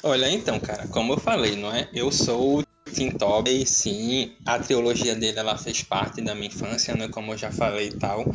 Olha, 0.01 0.29
então, 0.29 0.59
cara, 0.59 0.87
como 0.87 1.13
eu 1.13 1.19
falei, 1.19 1.55
não 1.55 1.71
é? 1.71 1.87
Eu 1.93 2.11
sou 2.11 2.63
Tim 2.91 3.11
Tobey, 3.11 3.65
sim, 3.65 4.35
a 4.45 4.59
trilogia 4.59 5.15
dele 5.15 5.39
ela 5.39 5.57
fez 5.57 5.81
parte 5.81 6.21
da 6.21 6.33
minha 6.35 6.47
infância, 6.47 6.95
né, 6.95 7.07
como 7.07 7.33
eu 7.33 7.37
já 7.37 7.51
falei 7.51 7.87
e 7.87 7.93
tal. 7.93 8.31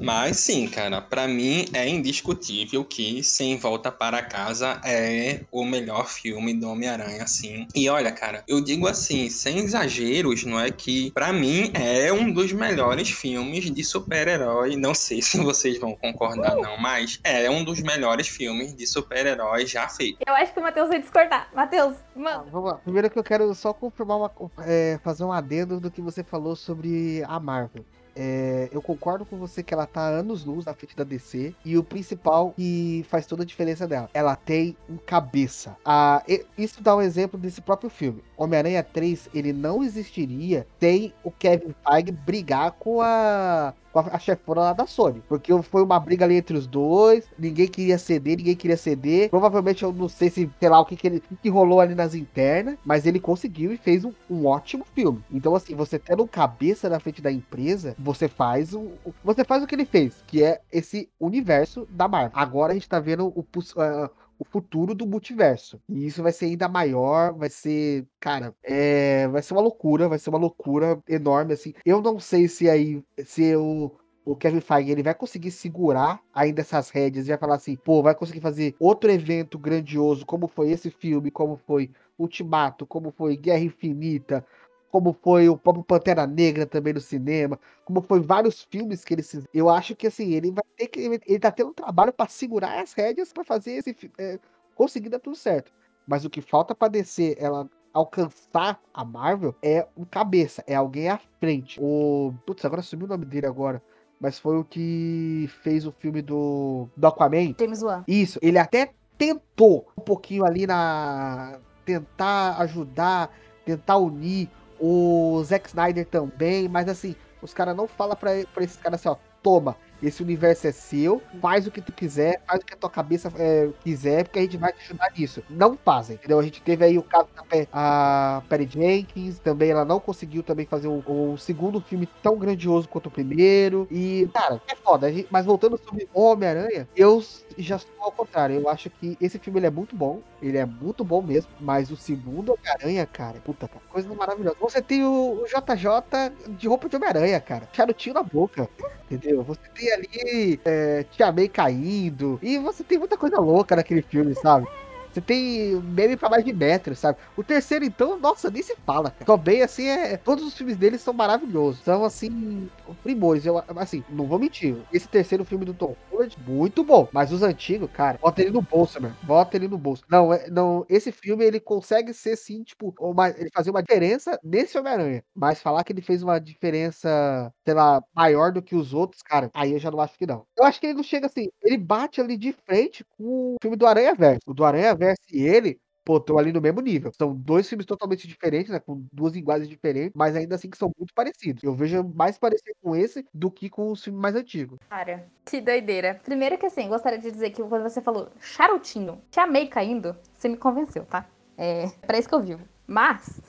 Mas 0.00 0.38
sim, 0.38 0.66
cara, 0.66 1.00
para 1.00 1.28
mim 1.28 1.66
é 1.74 1.86
indiscutível 1.86 2.84
que 2.84 3.22
Sem 3.22 3.58
Volta 3.58 3.92
para 3.92 4.22
Casa 4.22 4.80
é 4.84 5.42
o 5.52 5.64
melhor 5.64 6.08
filme 6.08 6.54
do 6.54 6.70
Homem-Aranha, 6.70 7.22
assim. 7.22 7.68
E 7.74 7.88
olha, 7.88 8.10
cara, 8.10 8.42
eu 8.48 8.62
digo 8.62 8.88
assim, 8.88 9.28
sem 9.28 9.58
exageros, 9.58 10.44
não 10.44 10.58
é 10.58 10.70
que 10.70 11.10
para 11.12 11.32
mim 11.32 11.70
é 11.74 12.10
um 12.12 12.32
dos 12.32 12.52
melhores 12.52 13.10
filmes 13.10 13.70
de 13.70 13.84
super-herói. 13.84 14.76
Não 14.76 14.94
sei 14.94 15.20
se 15.22 15.38
vocês 15.38 15.78
vão 15.78 15.94
concordar 15.94 16.56
não, 16.56 16.78
mas 16.78 17.20
é 17.22 17.50
um 17.50 17.62
dos 17.62 17.80
melhores 17.80 18.26
filmes 18.26 18.74
de 18.74 18.86
super-herói 18.86 19.66
já 19.66 19.88
feito. 19.88 20.18
Eu 20.26 20.34
acho 20.34 20.52
que 20.52 20.58
o 20.58 20.62
Matheus 20.62 20.88
vai 20.88 21.00
discordar. 21.00 21.48
Matheus, 21.54 21.96
mano. 22.16 22.44
Ah, 22.46 22.50
vamos 22.50 22.70
lá. 22.70 22.78
Primeiro 22.78 23.10
que 23.10 23.18
eu 23.18 23.24
quero 23.24 23.54
só 23.54 23.72
confirmar 23.90 24.16
uma, 24.16 24.30
é, 24.60 24.98
fazer 25.02 25.24
um 25.24 25.32
adendo 25.32 25.80
do 25.80 25.90
que 25.90 26.00
você 26.00 26.22
falou 26.22 26.54
sobre 26.54 27.22
a 27.26 27.38
Marvel. 27.40 27.84
É, 28.14 28.68
eu 28.72 28.82
concordo 28.82 29.24
com 29.24 29.36
você 29.36 29.62
que 29.62 29.72
ela 29.72 29.86
tá 29.86 30.02
anos 30.06 30.44
luz 30.44 30.64
na 30.64 30.74
frente 30.74 30.96
da 30.96 31.04
DC. 31.04 31.54
E 31.64 31.78
o 31.78 31.84
principal 31.84 32.52
que 32.56 33.04
faz 33.08 33.26
toda 33.26 33.42
a 33.42 33.46
diferença 33.46 33.86
dela, 33.86 34.10
ela 34.12 34.36
tem 34.36 34.76
um 34.88 34.96
cabeça. 34.96 35.76
Ah, 35.84 36.22
isso 36.58 36.82
dá 36.82 36.94
um 36.94 37.00
exemplo 37.00 37.38
desse 37.38 37.60
próprio 37.60 37.90
filme. 37.90 38.22
Homem-Aranha 38.36 38.82
3, 38.82 39.30
ele 39.34 39.52
não 39.52 39.82
existiria 39.82 40.66
sem 40.78 41.14
o 41.22 41.30
Kevin 41.30 41.74
Feige 41.88 42.12
brigar 42.12 42.72
com 42.72 43.00
a 43.00 43.74
com 43.92 44.00
a 44.00 44.18
chefona 44.18 44.60
lá 44.60 44.72
da 44.72 44.86
Sony. 44.86 45.22
Porque 45.28 45.52
foi 45.62 45.82
uma 45.82 45.98
briga 45.98 46.24
ali 46.24 46.36
entre 46.36 46.56
os 46.56 46.66
dois, 46.66 47.24
ninguém 47.38 47.68
queria 47.68 47.98
ceder, 47.98 48.36
ninguém 48.36 48.56
queria 48.56 48.76
ceder. 48.76 49.30
Provavelmente 49.30 49.82
eu 49.82 49.92
não 49.92 50.08
sei 50.08 50.30
se, 50.30 50.50
sei 50.58 50.68
lá, 50.68 50.80
o 50.80 50.84
que, 50.84 50.96
que, 50.96 51.06
ele, 51.06 51.22
que 51.42 51.48
rolou 51.48 51.80
ali 51.80 51.94
nas 51.94 52.14
internas, 52.14 52.76
mas 52.84 53.06
ele 53.06 53.20
conseguiu 53.20 53.72
e 53.72 53.76
fez 53.76 54.04
um, 54.04 54.12
um 54.28 54.46
ótimo 54.46 54.84
filme. 54.94 55.22
Então, 55.30 55.54
assim, 55.54 55.74
você 55.74 55.98
tendo 55.98 56.26
cabeça 56.26 56.88
na 56.88 57.00
frente 57.00 57.22
da 57.22 57.30
empresa, 57.30 57.94
você 57.98 58.28
faz 58.28 58.74
o. 58.74 58.92
Você 59.24 59.44
faz 59.44 59.62
o 59.62 59.66
que 59.66 59.74
ele 59.74 59.84
fez, 59.84 60.22
que 60.26 60.42
é 60.42 60.60
esse 60.72 61.08
universo 61.18 61.86
da 61.90 62.08
Marvel. 62.08 62.32
Agora 62.34 62.72
a 62.72 62.74
gente 62.74 62.88
tá 62.88 63.00
vendo 63.00 63.26
o. 63.26 63.40
Uh, 63.40 64.10
o 64.40 64.44
futuro 64.44 64.94
do 64.94 65.06
multiverso. 65.06 65.80
E 65.88 66.06
isso 66.06 66.22
vai 66.22 66.32
ser 66.32 66.46
ainda 66.46 66.66
maior, 66.68 67.34
vai 67.34 67.50
ser, 67.50 68.06
cara, 68.18 68.54
é, 68.62 69.28
vai 69.28 69.42
ser 69.42 69.52
uma 69.52 69.60
loucura, 69.60 70.08
vai 70.08 70.18
ser 70.18 70.30
uma 70.30 70.38
loucura 70.38 70.98
enorme 71.06 71.52
assim. 71.52 71.74
Eu 71.84 72.00
não 72.00 72.18
sei 72.18 72.48
se 72.48 72.68
aí 72.68 73.04
se 73.24 73.54
o 73.54 73.92
o 74.22 74.36
Kevin 74.36 74.60
Feige 74.60 74.90
ele 74.90 75.02
vai 75.02 75.14
conseguir 75.14 75.50
segurar 75.50 76.20
ainda 76.32 76.60
essas 76.60 76.90
rédeas 76.90 77.26
e 77.26 77.30
vai 77.30 77.38
falar 77.38 77.54
assim, 77.56 77.74
pô, 77.74 78.02
vai 78.02 78.14
conseguir 78.14 78.40
fazer 78.40 78.76
outro 78.78 79.10
evento 79.10 79.58
grandioso, 79.58 80.26
como 80.26 80.46
foi 80.46 80.70
esse 80.70 80.90
filme, 80.90 81.30
como 81.30 81.56
foi 81.56 81.90
Ultimato, 82.18 82.86
como 82.86 83.10
foi 83.10 83.34
Guerra 83.36 83.64
Infinita, 83.64 84.44
como 84.90 85.16
foi 85.22 85.48
o 85.48 85.56
próprio 85.56 85.84
Pantera 85.84 86.26
Negra 86.26 86.66
também 86.66 86.92
no 86.92 87.00
cinema, 87.00 87.58
como 87.84 88.00
foi 88.02 88.20
vários 88.20 88.62
filmes 88.62 89.04
que 89.04 89.14
ele 89.14 89.22
eu 89.54 89.68
acho 89.68 89.94
que 89.94 90.06
assim, 90.06 90.32
ele 90.32 90.50
vai 90.50 90.64
ter 90.76 90.88
que 90.88 91.00
ele 91.00 91.38
tá 91.38 91.50
tendo 91.50 91.70
um 91.70 91.74
trabalho 91.74 92.12
para 92.12 92.28
segurar 92.28 92.80
as 92.80 92.92
rédeas 92.92 93.32
para 93.32 93.44
fazer 93.44 93.72
esse 93.72 93.94
é, 94.18 94.38
conseguir 94.74 95.08
dar 95.08 95.20
tudo 95.20 95.36
certo. 95.36 95.72
Mas 96.06 96.24
o 96.24 96.30
que 96.30 96.40
falta 96.40 96.74
para 96.74 96.88
descer 96.88 97.36
ela 97.38 97.68
alcançar 97.92 98.80
a 98.92 99.04
Marvel 99.04 99.54
é 99.62 99.86
um 99.96 100.04
cabeça, 100.04 100.64
é 100.66 100.74
alguém 100.74 101.08
à 101.08 101.20
frente. 101.38 101.78
O 101.80 102.32
putz, 102.46 102.64
agora 102.64 102.82
sumiu 102.82 103.06
o 103.06 103.08
nome 103.08 103.24
dele 103.24 103.46
agora 103.46 103.82
mas 104.20 104.38
foi 104.38 104.58
o 104.58 104.64
que 104.64 105.48
fez 105.62 105.86
o 105.86 105.92
filme 105.92 106.20
do, 106.20 106.86
do 106.94 107.06
Aquaman. 107.06 107.54
James 107.58 107.82
Wan. 107.82 108.04
Isso, 108.06 108.38
ele 108.42 108.58
até 108.58 108.92
tentou 109.16 109.88
um 109.96 110.02
pouquinho 110.02 110.44
ali 110.44 110.66
na. 110.66 111.58
tentar 111.86 112.58
ajudar, 112.58 113.30
tentar 113.64 113.96
unir 113.96 114.50
o 114.80 115.42
Zack 115.44 115.68
Snyder 115.68 116.06
também, 116.06 116.68
mas 116.68 116.88
assim, 116.88 117.14
os 117.42 117.52
caras 117.52 117.76
não 117.76 117.86
falam 117.86 118.16
pra, 118.16 118.30
pra 118.52 118.64
esses 118.64 118.76
caras 118.76 119.00
assim, 119.00 119.08
ó, 119.08 119.16
toma, 119.42 119.76
esse 120.02 120.22
universo 120.22 120.66
é 120.66 120.72
seu, 120.72 121.22
faz 121.40 121.66
o 121.66 121.70
que 121.70 121.80
tu 121.80 121.92
quiser, 121.92 122.42
faz 122.46 122.60
o 122.60 122.64
que 122.64 122.74
a 122.74 122.76
tua 122.76 122.90
cabeça 122.90 123.32
é, 123.36 123.68
quiser, 123.82 124.24
porque 124.24 124.38
a 124.38 124.42
gente 124.42 124.56
vai 124.56 124.72
te 124.72 124.82
ajudar 124.82 125.12
nisso. 125.16 125.42
Não 125.48 125.76
fazem, 125.76 126.16
entendeu? 126.16 126.38
A 126.38 126.42
gente 126.42 126.60
teve 126.62 126.84
aí 126.84 126.98
o 126.98 127.02
caso 127.02 127.28
da 127.34 127.40
a 127.72 128.42
Perry 128.48 128.68
Jenkins, 128.70 129.38
também 129.38 129.70
ela 129.70 129.84
não 129.84 129.98
conseguiu 129.98 130.42
também 130.42 130.66
fazer 130.66 130.88
o, 130.88 131.02
o 131.06 131.36
segundo 131.36 131.80
filme 131.80 132.08
tão 132.22 132.38
grandioso 132.38 132.88
quanto 132.88 133.06
o 133.06 133.10
primeiro. 133.10 133.86
E, 133.90 134.28
cara, 134.32 134.60
é 134.68 134.76
foda. 134.76 135.12
Gente, 135.12 135.28
mas 135.30 135.46
voltando 135.46 135.78
sobre 135.78 136.08
Homem-Aranha, 136.14 136.88
eu 136.96 137.22
já 137.58 137.76
estou 137.76 138.04
ao 138.04 138.12
contrário. 138.12 138.56
Eu 138.56 138.68
acho 138.68 138.88
que 138.90 139.16
esse 139.20 139.38
filme 139.38 139.58
ele 139.58 139.66
é 139.66 139.70
muito 139.70 139.96
bom. 139.96 140.20
Ele 140.40 140.58
é 140.58 140.64
muito 140.64 141.04
bom 141.04 141.20
mesmo. 141.20 141.50
Mas 141.60 141.90
o 141.90 141.96
segundo 141.96 142.52
Homem-Aranha, 142.52 143.06
cara, 143.06 143.40
puta, 143.40 143.68
cara, 143.68 143.82
coisa 143.88 144.12
maravilhosa. 144.14 144.56
Você 144.60 144.80
tem 144.80 145.04
o, 145.04 145.42
o 145.42 145.44
JJ 145.46 146.54
de 146.56 146.68
roupa 146.68 146.88
de 146.88 146.96
Homem-Aranha, 146.96 147.40
cara. 147.40 147.68
Charutinho 147.72 148.14
na 148.14 148.22
boca. 148.22 148.68
Entendeu? 149.10 149.42
Você 149.42 149.60
tem 149.74 149.89
ali 149.92 150.60
é, 150.64 151.04
Tia 151.10 151.32
May 151.32 151.48
caindo. 151.48 152.38
E 152.42 152.58
você 152.58 152.82
tem 152.82 152.98
muita 152.98 153.16
coisa 153.16 153.38
louca 153.38 153.76
naquele 153.76 154.02
filme, 154.02 154.34
sabe? 154.34 154.66
Você 155.12 155.20
tem 155.20 155.76
meme 155.82 156.16
pra 156.16 156.28
mais 156.28 156.44
de 156.44 156.52
metro, 156.52 156.94
sabe? 156.94 157.18
O 157.36 157.42
terceiro, 157.42 157.84
então, 157.84 158.18
nossa, 158.18 158.50
nem 158.50 158.62
se 158.62 158.76
fala, 158.86 159.10
cara. 159.10 159.24
Também, 159.24 159.62
assim, 159.62 159.86
é, 159.88 160.16
todos 160.16 160.44
os 160.44 160.54
filmes 160.54 160.76
dele 160.76 160.98
são 160.98 161.12
maravilhosos. 161.12 161.82
São, 161.82 162.04
assim, 162.04 162.68
primores. 163.02 163.44
Eu, 163.44 163.62
assim, 163.76 164.04
não 164.08 164.26
vou 164.26 164.38
mentir. 164.38 164.76
Esse 164.92 165.08
terceiro 165.08 165.44
filme 165.44 165.64
do 165.64 165.74
Tom 165.74 165.96
Holland, 166.10 166.36
muito 166.46 166.84
bom. 166.84 167.08
Mas 167.12 167.32
os 167.32 167.42
antigos, 167.42 167.90
cara, 167.92 168.18
bota 168.20 168.40
ele 168.42 168.50
no 168.50 168.62
bolso, 168.62 169.00
mano. 169.00 169.16
Bota 169.22 169.56
ele 169.56 169.68
no 169.68 169.78
bolso. 169.78 170.04
Não, 170.08 170.32
é, 170.32 170.48
não, 170.50 170.84
esse 170.88 171.10
filme, 171.12 171.44
ele 171.44 171.60
consegue 171.60 172.12
ser, 172.14 172.36
sim, 172.36 172.62
tipo, 172.62 172.94
uma, 173.00 173.28
ele 173.30 173.50
fazer 173.52 173.70
uma 173.70 173.82
diferença 173.82 174.38
nesse 174.42 174.78
Homem-Aranha. 174.78 175.24
Mas 175.34 175.60
falar 175.60 175.84
que 175.84 175.92
ele 175.92 176.02
fez 176.02 176.22
uma 176.22 176.38
diferença, 176.38 177.52
sei 177.64 177.74
lá, 177.74 178.02
maior 178.14 178.52
do 178.52 178.62
que 178.62 178.74
os 178.74 178.92
outros, 178.94 179.22
cara, 179.22 179.50
aí 179.54 179.72
eu 179.72 179.78
já 179.78 179.90
não 179.90 180.00
acho 180.00 180.16
que 180.18 180.26
não. 180.26 180.44
Eu 180.56 180.64
acho 180.64 180.80
que 180.80 180.86
ele 180.86 180.94
não 180.94 181.02
chega 181.02 181.26
assim, 181.26 181.48
ele 181.62 181.76
bate 181.78 182.20
ali 182.20 182.36
de 182.36 182.52
frente 182.52 183.04
com 183.16 183.54
o 183.54 183.56
filme 183.60 183.76
do 183.76 183.86
Aranha 183.86 184.14
Verso. 184.14 184.40
O 184.46 184.54
do 184.54 184.64
Aranha 184.64 184.94
Verso 185.00 185.22
e 185.32 185.42
ele, 185.42 185.80
pô, 186.04 186.18
estão 186.18 186.36
ali 186.36 186.52
no 186.52 186.60
mesmo 186.60 186.82
nível. 186.82 187.10
São 187.16 187.34
dois 187.34 187.66
filmes 187.66 187.86
totalmente 187.86 188.28
diferentes, 188.28 188.70
né? 188.70 188.78
Com 188.78 189.02
duas 189.10 189.32
linguagens 189.32 189.66
diferentes, 189.66 190.12
mas 190.14 190.36
ainda 190.36 190.56
assim 190.56 190.68
que 190.68 190.76
são 190.76 190.90
muito 190.98 191.14
parecidos. 191.14 191.62
Eu 191.62 191.74
vejo 191.74 192.04
mais 192.14 192.36
parecido 192.36 192.76
com 192.82 192.94
esse 192.94 193.24
do 193.32 193.50
que 193.50 193.70
com 193.70 193.90
os 193.90 194.04
filmes 194.04 194.20
mais 194.20 194.36
antigos. 194.36 194.78
Cara, 194.90 195.26
que 195.46 195.58
doideira. 195.58 196.20
Primeiro 196.22 196.58
que 196.58 196.66
assim, 196.66 196.86
gostaria 196.86 197.18
de 197.18 197.30
dizer 197.30 197.48
que 197.50 197.62
quando 197.62 197.82
você 197.82 198.02
falou 198.02 198.28
charutinho, 198.40 199.22
te 199.30 199.40
amei 199.40 199.68
caindo, 199.68 200.14
você 200.34 200.48
me 200.48 200.58
convenceu, 200.58 201.06
tá? 201.06 201.26
É 201.56 201.88
pra 202.06 202.18
isso 202.18 202.28
que 202.28 202.34
eu 202.34 202.42
vivo. 202.42 202.62
Mas, 202.86 203.40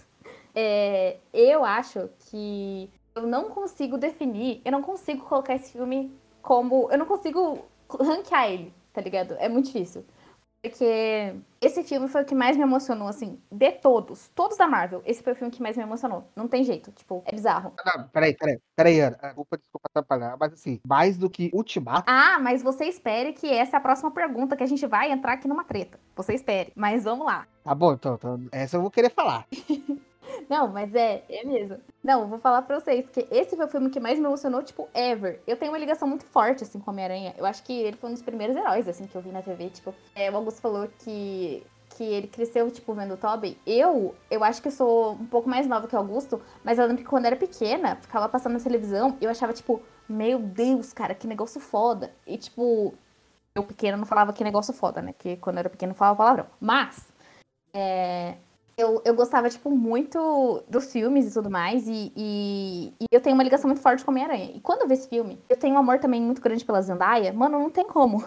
é, 0.55 1.17
eu 1.33 1.65
acho 1.65 2.09
que 2.29 2.89
eu 3.13 3.27
não 3.27 3.49
consigo 3.49 3.97
definir, 3.97 4.61
eu 4.63 4.71
não 4.71 4.81
consigo 4.81 5.25
colocar 5.25 5.55
esse 5.55 5.73
filme 5.73 6.13
como. 6.41 6.89
Eu 6.89 6.97
não 6.97 7.05
consigo 7.05 7.65
ranquear 7.89 8.49
ele, 8.49 8.73
tá 8.93 9.01
ligado? 9.01 9.35
É 9.37 9.49
muito 9.49 9.65
difícil. 9.65 10.05
Porque 10.61 11.35
esse 11.59 11.83
filme 11.83 12.07
foi 12.07 12.21
o 12.21 12.25
que 12.25 12.35
mais 12.35 12.55
me 12.55 12.61
emocionou, 12.61 13.07
assim, 13.07 13.39
de 13.51 13.71
todos. 13.71 14.29
Todos 14.35 14.57
da 14.57 14.67
Marvel. 14.67 15.01
Esse 15.05 15.23
foi 15.23 15.33
o 15.33 15.35
filme 15.35 15.51
que 15.51 15.61
mais 15.61 15.75
me 15.75 15.81
emocionou. 15.81 16.23
Não 16.35 16.47
tem 16.47 16.63
jeito. 16.63 16.91
Tipo, 16.91 17.23
é 17.25 17.31
bizarro. 17.31 17.73
Não, 17.83 18.07
peraí, 18.09 18.35
peraí. 18.35 18.59
Peraí, 18.75 18.99
Ana. 18.99 19.17
Desculpa, 19.23 19.57
desculpa 19.57 19.89
atrapalhar. 19.89 20.37
Mas 20.39 20.53
assim, 20.53 20.79
mais 20.85 21.17
do 21.17 21.29
que 21.29 21.49
Ultimato. 21.51 22.03
Ah, 22.07 22.37
mas 22.39 22.61
você 22.61 22.85
espere 22.85 23.33
que 23.33 23.47
essa 23.47 23.75
é 23.75 23.79
a 23.79 23.81
próxima 23.81 24.11
pergunta 24.11 24.55
que 24.55 24.63
a 24.63 24.67
gente 24.67 24.85
vai 24.85 25.11
entrar 25.11 25.33
aqui 25.33 25.47
numa 25.47 25.63
treta. 25.63 25.99
Você 26.15 26.35
espere. 26.35 26.71
Mas 26.75 27.05
vamos 27.05 27.25
lá. 27.25 27.47
Tá 27.63 27.73
bom, 27.73 27.93
então. 27.93 28.13
então 28.15 28.39
essa 28.51 28.77
eu 28.77 28.81
vou 28.81 28.91
querer 28.91 29.09
falar. 29.09 29.47
Não, 30.49 30.67
mas 30.67 30.93
é, 30.95 31.23
é 31.29 31.43
mesmo. 31.43 31.77
Não, 32.03 32.27
vou 32.27 32.39
falar 32.39 32.61
pra 32.63 32.79
vocês 32.79 33.09
que 33.09 33.27
esse 33.31 33.55
foi 33.55 33.65
o 33.65 33.69
filme 33.69 33.89
que 33.89 33.99
mais 33.99 34.19
me 34.19 34.25
emocionou, 34.25 34.63
tipo, 34.63 34.87
ever. 34.93 35.41
Eu 35.45 35.57
tenho 35.57 35.71
uma 35.71 35.77
ligação 35.77 36.07
muito 36.07 36.25
forte, 36.25 36.63
assim, 36.63 36.79
com 36.79 36.91
Homem-Aranha. 36.91 37.33
Eu 37.37 37.45
acho 37.45 37.63
que 37.63 37.73
ele 37.73 37.97
foi 37.97 38.09
um 38.09 38.13
dos 38.13 38.21
primeiros 38.21 38.55
heróis, 38.55 38.87
assim, 38.87 39.07
que 39.07 39.15
eu 39.15 39.21
vi 39.21 39.31
na 39.31 39.41
TV. 39.41 39.69
Tipo, 39.69 39.93
é, 40.15 40.29
o 40.31 40.35
Augusto 40.35 40.61
falou 40.61 40.87
que, 40.99 41.65
que 41.95 42.03
ele 42.03 42.27
cresceu, 42.27 42.69
tipo, 42.71 42.93
vendo 42.93 43.13
o 43.13 43.17
Tobey. 43.17 43.57
Eu, 43.65 44.15
eu 44.29 44.43
acho 44.43 44.61
que 44.61 44.67
eu 44.67 44.71
sou 44.71 45.13
um 45.13 45.25
pouco 45.25 45.49
mais 45.49 45.67
nova 45.67 45.87
que 45.87 45.95
o 45.95 45.99
Augusto, 45.99 46.41
mas 46.63 46.79
eu 46.79 46.85
lembro 46.85 47.03
que 47.03 47.09
quando 47.09 47.25
eu 47.25 47.27
era 47.27 47.35
pequena, 47.37 47.95
ficava 47.97 48.27
passando 48.27 48.53
na 48.53 48.59
televisão, 48.59 49.17
eu 49.21 49.29
achava, 49.29 49.53
tipo, 49.53 49.81
meu 50.09 50.39
Deus, 50.39 50.93
cara, 50.93 51.13
que 51.15 51.27
negócio 51.27 51.61
foda. 51.61 52.11
E, 52.25 52.37
tipo, 52.37 52.93
eu 53.55 53.63
pequena 53.63 53.97
não 53.97 54.05
falava 54.05 54.33
que 54.33 54.43
negócio 54.43 54.73
foda, 54.73 55.01
né? 55.01 55.13
Que 55.17 55.37
quando 55.37 55.57
eu 55.57 55.61
era 55.61 55.69
pequena 55.69 55.91
eu 55.91 55.95
falava 55.95 56.17
palavrão. 56.17 56.47
Mas, 56.59 57.11
é, 57.73 58.35
eu, 58.81 59.01
eu 59.05 59.13
gostava, 59.13 59.49
tipo, 59.49 59.69
muito 59.69 60.63
dos 60.67 60.91
filmes 60.91 61.29
e 61.29 61.33
tudo 61.33 61.49
mais. 61.49 61.87
E, 61.87 62.11
e, 62.15 62.93
e 62.99 63.05
eu 63.11 63.21
tenho 63.21 63.35
uma 63.35 63.43
ligação 63.43 63.67
muito 63.67 63.81
forte 63.81 64.03
com 64.03 64.11
Homem-Aranha. 64.11 64.51
E 64.55 64.59
quando 64.59 64.81
eu 64.81 64.87
vi 64.87 64.95
esse 64.95 65.07
filme, 65.07 65.39
eu 65.49 65.57
tenho 65.57 65.75
um 65.75 65.77
amor 65.77 65.99
também 65.99 66.21
muito 66.21 66.41
grande 66.41 66.65
pela 66.65 66.81
Zendaya. 66.81 67.31
Mano, 67.31 67.59
não 67.59 67.69
tem 67.69 67.85
como. 67.85 68.23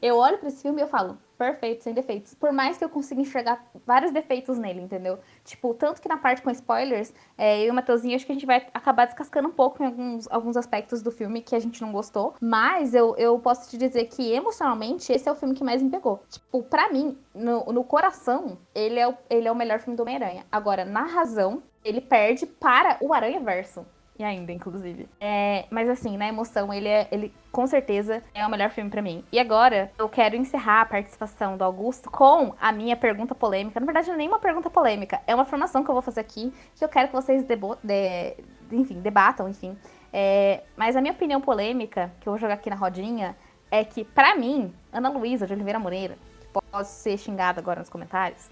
Eu 0.00 0.16
olho 0.16 0.38
pra 0.38 0.48
esse 0.48 0.62
filme 0.62 0.80
e 0.80 0.84
eu 0.84 0.88
falo, 0.88 1.18
perfeito, 1.38 1.84
sem 1.84 1.92
defeitos. 1.92 2.34
Por 2.34 2.52
mais 2.52 2.78
que 2.78 2.84
eu 2.84 2.88
consiga 2.88 3.20
enxergar 3.20 3.64
vários 3.86 4.12
defeitos 4.12 4.58
nele, 4.58 4.80
entendeu? 4.80 5.18
Tipo, 5.44 5.74
tanto 5.74 6.00
que 6.00 6.08
na 6.08 6.16
parte 6.16 6.42
com 6.42 6.50
spoilers, 6.50 7.12
é, 7.36 7.62
eu 7.62 7.66
e 7.66 7.70
o 7.70 7.74
Matheusinho, 7.74 8.14
acho 8.14 8.24
que 8.26 8.32
a 8.32 8.34
gente 8.34 8.46
vai 8.46 8.66
acabar 8.72 9.06
descascando 9.06 9.48
um 9.48 9.52
pouco 9.52 9.82
em 9.82 9.86
alguns, 9.86 10.30
alguns 10.30 10.56
aspectos 10.56 11.02
do 11.02 11.10
filme 11.10 11.40
que 11.40 11.54
a 11.54 11.58
gente 11.58 11.80
não 11.82 11.92
gostou. 11.92 12.34
Mas 12.40 12.94
eu, 12.94 13.16
eu 13.16 13.38
posso 13.38 13.68
te 13.70 13.76
dizer 13.76 14.06
que, 14.06 14.32
emocionalmente, 14.32 15.12
esse 15.12 15.28
é 15.28 15.32
o 15.32 15.36
filme 15.36 15.54
que 15.54 15.64
mais 15.64 15.82
me 15.82 15.90
pegou. 15.90 16.22
Tipo, 16.28 16.62
pra 16.62 16.90
mim, 16.90 17.18
no, 17.34 17.64
no 17.72 17.84
coração, 17.84 18.58
ele 18.74 18.98
é, 18.98 19.08
o, 19.08 19.14
ele 19.28 19.48
é 19.48 19.52
o 19.52 19.56
melhor 19.56 19.80
filme 19.80 19.96
do 19.96 20.02
Homem-Aranha. 20.02 20.44
Agora, 20.50 20.84
na 20.84 21.04
razão, 21.04 21.62
ele 21.84 22.00
perde 22.00 22.46
para 22.46 22.96
o 23.00 23.12
Aranha 23.12 23.40
Verso. 23.40 23.84
E 24.16 24.22
ainda, 24.22 24.52
inclusive. 24.52 25.08
É, 25.20 25.66
mas 25.70 25.88
assim, 25.88 26.16
na 26.16 26.28
emoção, 26.28 26.72
ele 26.72 26.88
é. 26.88 27.08
Ele 27.10 27.34
com 27.50 27.66
certeza 27.66 28.22
é 28.32 28.46
o 28.46 28.50
melhor 28.50 28.70
filme 28.70 28.88
para 28.90 29.02
mim. 29.02 29.24
E 29.32 29.38
agora, 29.38 29.90
eu 29.98 30.08
quero 30.08 30.36
encerrar 30.36 30.82
a 30.82 30.86
participação 30.86 31.56
do 31.56 31.64
Augusto 31.64 32.10
com 32.10 32.54
a 32.60 32.72
minha 32.72 32.96
pergunta 32.96 33.34
polêmica. 33.34 33.80
Na 33.80 33.86
verdade, 33.86 34.08
não 34.08 34.14
é 34.14 34.18
nem 34.18 34.28
uma 34.28 34.38
pergunta 34.38 34.70
polêmica, 34.70 35.20
é 35.26 35.34
uma 35.34 35.42
afirmação 35.42 35.82
que 35.82 35.90
eu 35.90 35.94
vou 35.94 36.02
fazer 36.02 36.20
aqui, 36.20 36.52
que 36.76 36.84
eu 36.84 36.88
quero 36.88 37.08
que 37.08 37.14
vocês 37.14 37.44
debo 37.44 37.76
de, 37.82 38.36
enfim, 38.70 39.00
debatam, 39.00 39.48
enfim. 39.48 39.76
É, 40.12 40.62
mas 40.76 40.94
a 40.94 41.00
minha 41.00 41.12
opinião 41.12 41.40
polêmica, 41.40 42.12
que 42.20 42.28
eu 42.28 42.32
vou 42.32 42.38
jogar 42.38 42.54
aqui 42.54 42.70
na 42.70 42.76
rodinha, 42.76 43.36
é 43.70 43.84
que, 43.84 44.04
para 44.04 44.36
mim, 44.36 44.72
Ana 44.92 45.08
Luísa 45.08 45.46
de 45.46 45.52
Oliveira 45.52 45.80
Moreira, 45.80 46.16
que 46.40 46.46
pode 46.70 46.86
ser 46.86 47.18
xingada 47.18 47.60
agora 47.60 47.80
nos 47.80 47.88
comentários, 47.88 48.48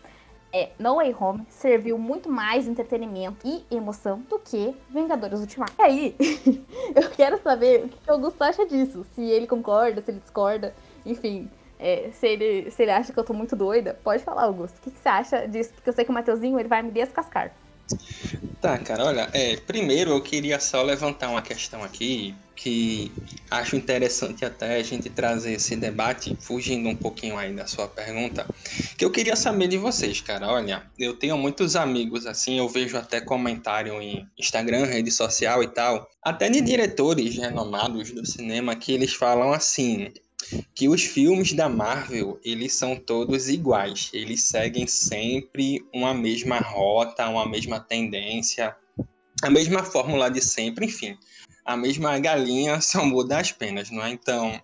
é, 0.53 0.71
No 0.79 0.97
Way 0.97 1.17
Home 1.19 1.47
serviu 1.49 1.97
muito 1.97 2.29
mais 2.29 2.69
entretenimento 2.69 3.47
e 3.47 3.65
emoção 3.75 4.23
do 4.29 4.39
que 4.39 4.75
Vingadores 4.91 5.41
Ultimato. 5.41 5.73
E 5.79 5.83
aí, 5.83 6.17
eu 6.95 7.09
quero 7.11 7.41
saber 7.43 7.85
o 7.85 7.89
que 7.89 7.99
o 8.09 8.13
Augusto 8.13 8.43
acha 8.43 8.67
disso. 8.67 9.07
Se 9.15 9.23
ele 9.23 9.47
concorda, 9.47 10.03
se 10.03 10.11
ele 10.11 10.21
discorda, 10.21 10.75
enfim. 11.07 11.51
É, 11.79 12.11
se, 12.13 12.29
ele, 12.29 12.71
se 12.71 12.83
ele 12.83 12.93
acha 12.93 13.13
que 13.13 13.19
eu 13.19 13.25
tô 13.25 13.33
muito 13.33 13.57
doida, 13.57 13.99
pode 14.05 14.23
falar, 14.23 14.45
Augusto. 14.45 14.77
O 14.79 14.81
que, 14.83 14.91
que 14.91 14.99
você 14.99 15.09
acha 15.09 15.49
disso? 15.49 15.73
Porque 15.75 15.89
eu 15.89 15.93
sei 15.93 16.05
que 16.05 16.11
o 16.11 16.15
Mateuzinho 16.15 16.61
ele 16.61 16.69
vai 16.69 16.81
me 16.83 16.93
descascar. 16.93 17.53
Tá, 18.61 18.79
cara, 18.79 19.07
olha, 19.07 19.29
é, 19.33 19.57
primeiro 19.57 20.11
eu 20.13 20.23
queria 20.23 20.61
só 20.61 20.83
levantar 20.83 21.29
uma 21.31 21.43
questão 21.43 21.83
aqui 21.83 22.35
que 22.63 23.11
acho 23.51 23.75
interessante 23.75 24.45
até 24.45 24.77
a 24.77 24.83
gente 24.85 25.11
trazer 25.11 25.55
esse 25.55 25.75
debate, 25.75 26.37
fugindo 26.41 26.89
um 26.89 26.95
pouquinho 26.95 27.37
aí 27.37 27.53
da 27.53 27.67
sua 27.67 27.89
pergunta, 27.89 28.47
que 28.97 29.05
eu 29.05 29.11
queria 29.11 29.35
saber 29.35 29.67
de 29.67 29.77
vocês, 29.77 30.21
cara. 30.21 30.47
Olha, 30.49 30.89
eu 30.97 31.15
tenho 31.15 31.37
muitos 31.37 31.75
amigos 31.75 32.25
assim, 32.25 32.59
eu 32.59 32.69
vejo 32.69 32.97
até 32.97 33.21
comentário 33.21 34.01
em 34.01 34.29
Instagram, 34.39 34.85
rede 34.85 35.11
social 35.11 35.61
e 35.61 35.67
tal, 35.67 36.09
até 36.23 36.49
de 36.49 36.61
diretores 36.61 37.37
renomados 37.37 38.13
do 38.13 38.25
cinema 38.25 38.77
que 38.77 38.93
eles 38.93 39.13
falam 39.13 39.53
assim: 39.53 40.13
que 40.73 40.89
os 40.89 41.03
filmes 41.03 41.53
da 41.53 41.69
Marvel, 41.69 42.39
eles 42.45 42.75
são 42.75 42.95
todos 42.95 43.49
iguais. 43.49 44.09
Eles 44.13 44.45
seguem 44.45 44.87
sempre 44.87 45.85
uma 45.93 46.15
mesma 46.15 46.59
rota, 46.59 47.29
uma 47.29 47.45
mesma 47.45 47.81
tendência, 47.81 48.77
a 49.43 49.51
mesma 49.51 49.83
fórmula 49.83 50.31
de 50.31 50.41
sempre, 50.41 50.87
enfim. 50.87 51.19
A 51.65 51.77
mesma 51.77 52.19
galinha 52.19 52.81
só 52.81 53.05
muda 53.05 53.39
as 53.39 53.53
penas, 53.53 53.91
não 53.91 54.03
é? 54.03 54.11
Então, 54.11 54.61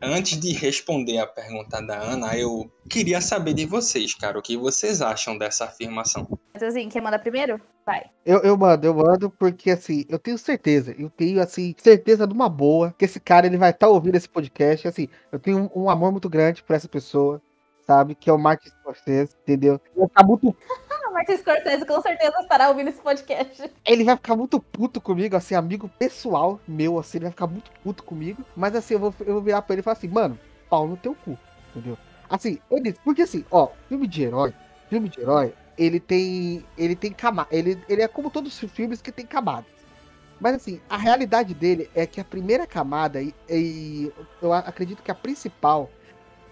antes 0.00 0.38
de 0.38 0.52
responder 0.52 1.18
a 1.18 1.26
pergunta 1.26 1.80
da 1.80 1.98
Ana, 1.98 2.36
eu 2.36 2.70
queria 2.88 3.20
saber 3.20 3.54
de 3.54 3.64
vocês, 3.64 4.14
cara, 4.14 4.38
o 4.38 4.42
que 4.42 4.56
vocês 4.56 5.00
acham 5.00 5.38
dessa 5.38 5.64
afirmação. 5.64 6.26
Matheusinho, 6.52 6.90
quer 6.90 7.00
mandar 7.00 7.18
primeiro? 7.18 7.60
Vai. 7.86 8.04
Eu, 8.24 8.38
eu 8.38 8.56
mando, 8.56 8.86
eu 8.86 8.94
mando, 8.94 9.30
porque 9.30 9.70
assim, 9.70 10.04
eu 10.08 10.18
tenho 10.18 10.38
certeza, 10.38 10.94
eu 10.98 11.10
tenho 11.10 11.40
assim, 11.40 11.74
certeza 11.78 12.26
numa 12.26 12.48
boa, 12.48 12.94
que 12.96 13.04
esse 13.04 13.20
cara 13.20 13.46
ele 13.46 13.58
vai 13.58 13.70
estar 13.70 13.86
tá 13.86 13.92
ouvindo 13.92 14.16
esse 14.16 14.28
podcast. 14.28 14.88
Assim, 14.88 15.08
eu 15.30 15.38
tenho 15.38 15.70
um, 15.74 15.84
um, 15.84 15.90
amor 15.90 16.10
muito 16.10 16.28
grande 16.28 16.62
por 16.62 16.74
essa 16.74 16.88
pessoa, 16.88 17.42
sabe? 17.86 18.14
Que 18.14 18.30
é 18.30 18.32
o 18.32 18.38
Martin 18.38 18.70
Scorsese, 18.70 19.36
entendeu? 19.42 19.80
Ele 19.94 20.08
tá 20.08 20.24
muito. 20.24 20.56
Martin 21.12 21.36
Scorsese 21.36 21.86
com 21.86 22.00
certeza 22.00 22.40
estará 22.40 22.68
ouvindo 22.68 22.88
esse 22.88 23.00
podcast. 23.00 23.70
Ele 23.84 24.04
vai 24.04 24.16
ficar 24.16 24.36
muito 24.36 24.60
puto 24.60 25.00
comigo, 25.00 25.36
assim, 25.36 25.54
amigo 25.54 25.88
pessoal 25.98 26.60
meu, 26.66 26.98
assim, 26.98 27.18
ele 27.18 27.24
vai 27.24 27.32
ficar 27.32 27.46
muito 27.46 27.70
puto 27.82 28.02
comigo. 28.02 28.44
Mas 28.56 28.74
assim, 28.74 28.94
eu 28.94 29.00
vou, 29.00 29.14
eu 29.20 29.34
vou 29.34 29.42
virar 29.42 29.62
pra 29.62 29.74
ele 29.74 29.80
e 29.80 29.82
falar 29.82 29.96
assim, 29.96 30.08
mano, 30.08 30.38
pau 30.68 30.86
no 30.86 30.96
teu 30.96 31.14
cu, 31.14 31.38
entendeu? 31.70 31.96
Assim, 32.28 32.58
ele, 32.70 32.92
porque 33.04 33.22
assim, 33.22 33.44
ó, 33.50 33.68
filme 33.88 34.06
de 34.06 34.22
herói, 34.22 34.54
filme 34.88 35.08
de 35.08 35.20
herói, 35.20 35.54
ele 35.76 36.00
tem. 36.00 36.64
Ele 36.76 36.96
tem 36.96 37.12
camada. 37.12 37.48
Ele, 37.50 37.82
ele 37.88 38.02
é 38.02 38.08
como 38.08 38.30
todos 38.30 38.62
os 38.62 38.70
filmes 38.70 39.02
que 39.02 39.12
tem 39.12 39.26
camadas. 39.26 39.72
Mas 40.40 40.56
assim, 40.56 40.80
a 40.88 40.96
realidade 40.96 41.54
dele 41.54 41.88
é 41.94 42.06
que 42.06 42.20
a 42.20 42.24
primeira 42.24 42.66
camada, 42.66 43.22
e, 43.22 43.34
e 43.48 44.12
eu 44.42 44.52
acredito 44.52 45.02
que 45.02 45.10
a 45.10 45.14
principal 45.14 45.88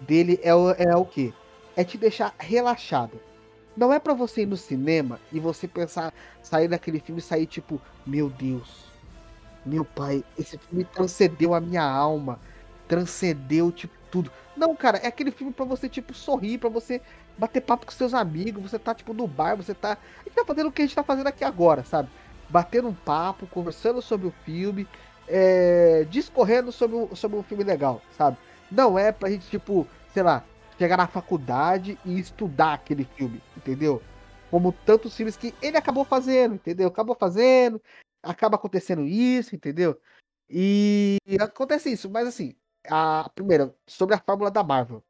dele 0.01 0.39
é 0.41 0.53
o, 0.55 0.71
é 0.71 0.95
o 0.95 1.05
quê? 1.05 1.33
É 1.75 1.83
te 1.83 1.97
deixar 1.97 2.33
relaxado. 2.39 3.19
Não 3.75 3.91
é 3.91 3.99
para 3.99 4.13
você 4.13 4.43
ir 4.43 4.45
no 4.45 4.57
cinema 4.57 5.19
e 5.31 5.39
você 5.39 5.67
pensar, 5.67 6.13
sair 6.41 6.67
daquele 6.67 6.99
filme 6.99 7.19
e 7.19 7.23
sair 7.23 7.45
tipo, 7.45 7.81
meu 8.05 8.29
Deus, 8.29 8.85
meu 9.65 9.83
pai, 9.83 10.23
esse 10.37 10.57
filme 10.57 10.83
transcendeu 10.83 11.53
a 11.53 11.59
minha 11.59 11.83
alma, 11.83 12.39
transcendeu 12.87 13.71
tipo 13.71 13.93
tudo. 14.11 14.31
Não, 14.55 14.75
cara, 14.75 14.99
é 14.99 15.07
aquele 15.07 15.31
filme 15.31 15.51
para 15.51 15.65
você 15.65 15.89
tipo 15.89 16.13
sorrir, 16.13 16.59
para 16.59 16.69
você 16.69 17.01
bater 17.37 17.61
papo 17.61 17.85
com 17.85 17.91
seus 17.91 18.13
amigos, 18.13 18.61
você 18.61 18.79
tá, 18.79 18.93
tipo, 18.93 19.13
no 19.13 19.27
bar, 19.27 19.55
você 19.55 19.73
tá. 19.73 19.97
A 20.19 20.23
gente 20.23 20.35
tá 20.35 20.45
fazendo 20.45 20.67
o 20.67 20.71
que 20.71 20.81
a 20.81 20.85
gente 20.85 20.95
tá 20.95 21.03
fazendo 21.03 21.27
aqui 21.27 21.43
agora, 21.43 21.83
sabe? 21.83 22.09
Batendo 22.49 22.87
um 22.87 22.93
papo, 22.93 23.47
conversando 23.47 24.01
sobre 24.01 24.27
o 24.27 24.33
filme, 24.45 24.87
é, 25.27 26.05
discorrendo 26.09 26.71
sobre, 26.71 27.15
sobre 27.15 27.37
um 27.37 27.43
filme 27.43 27.63
legal, 27.63 28.01
sabe? 28.17 28.37
Não 28.71 28.97
é 28.97 29.11
pra 29.11 29.29
gente, 29.29 29.47
tipo, 29.49 29.87
sei 30.13 30.23
lá, 30.23 30.43
chegar 30.77 30.97
na 30.97 31.07
faculdade 31.07 31.97
e 32.05 32.19
estudar 32.19 32.73
aquele 32.73 33.05
filme, 33.05 33.41
entendeu? 33.55 34.01
Como 34.49 34.71
tantos 34.71 35.15
filmes 35.15 35.35
que 35.35 35.53
ele 35.61 35.77
acabou 35.77 36.05
fazendo, 36.05 36.55
entendeu? 36.55 36.87
Acabou 36.87 37.15
fazendo, 37.15 37.81
acaba 38.21 38.55
acontecendo 38.55 39.05
isso, 39.05 39.55
entendeu? 39.55 39.99
E 40.49 41.17
acontece 41.39 41.91
isso, 41.91 42.09
mas 42.09 42.27
assim, 42.27 42.55
a 42.87 43.29
primeira, 43.33 43.75
sobre 43.87 44.15
a 44.15 44.19
fórmula 44.19 44.51
da 44.51 44.63
Marvel. 44.63 45.03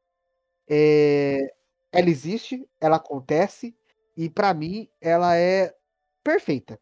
É, 0.68 1.54
ela 1.92 2.10
existe, 2.10 2.68
ela 2.80 2.98
acontece, 2.98 3.76
e 4.16 4.30
para 4.30 4.54
mim 4.54 4.90
ela 5.02 5.36
é 5.36 5.76
perfeita. 6.24 6.80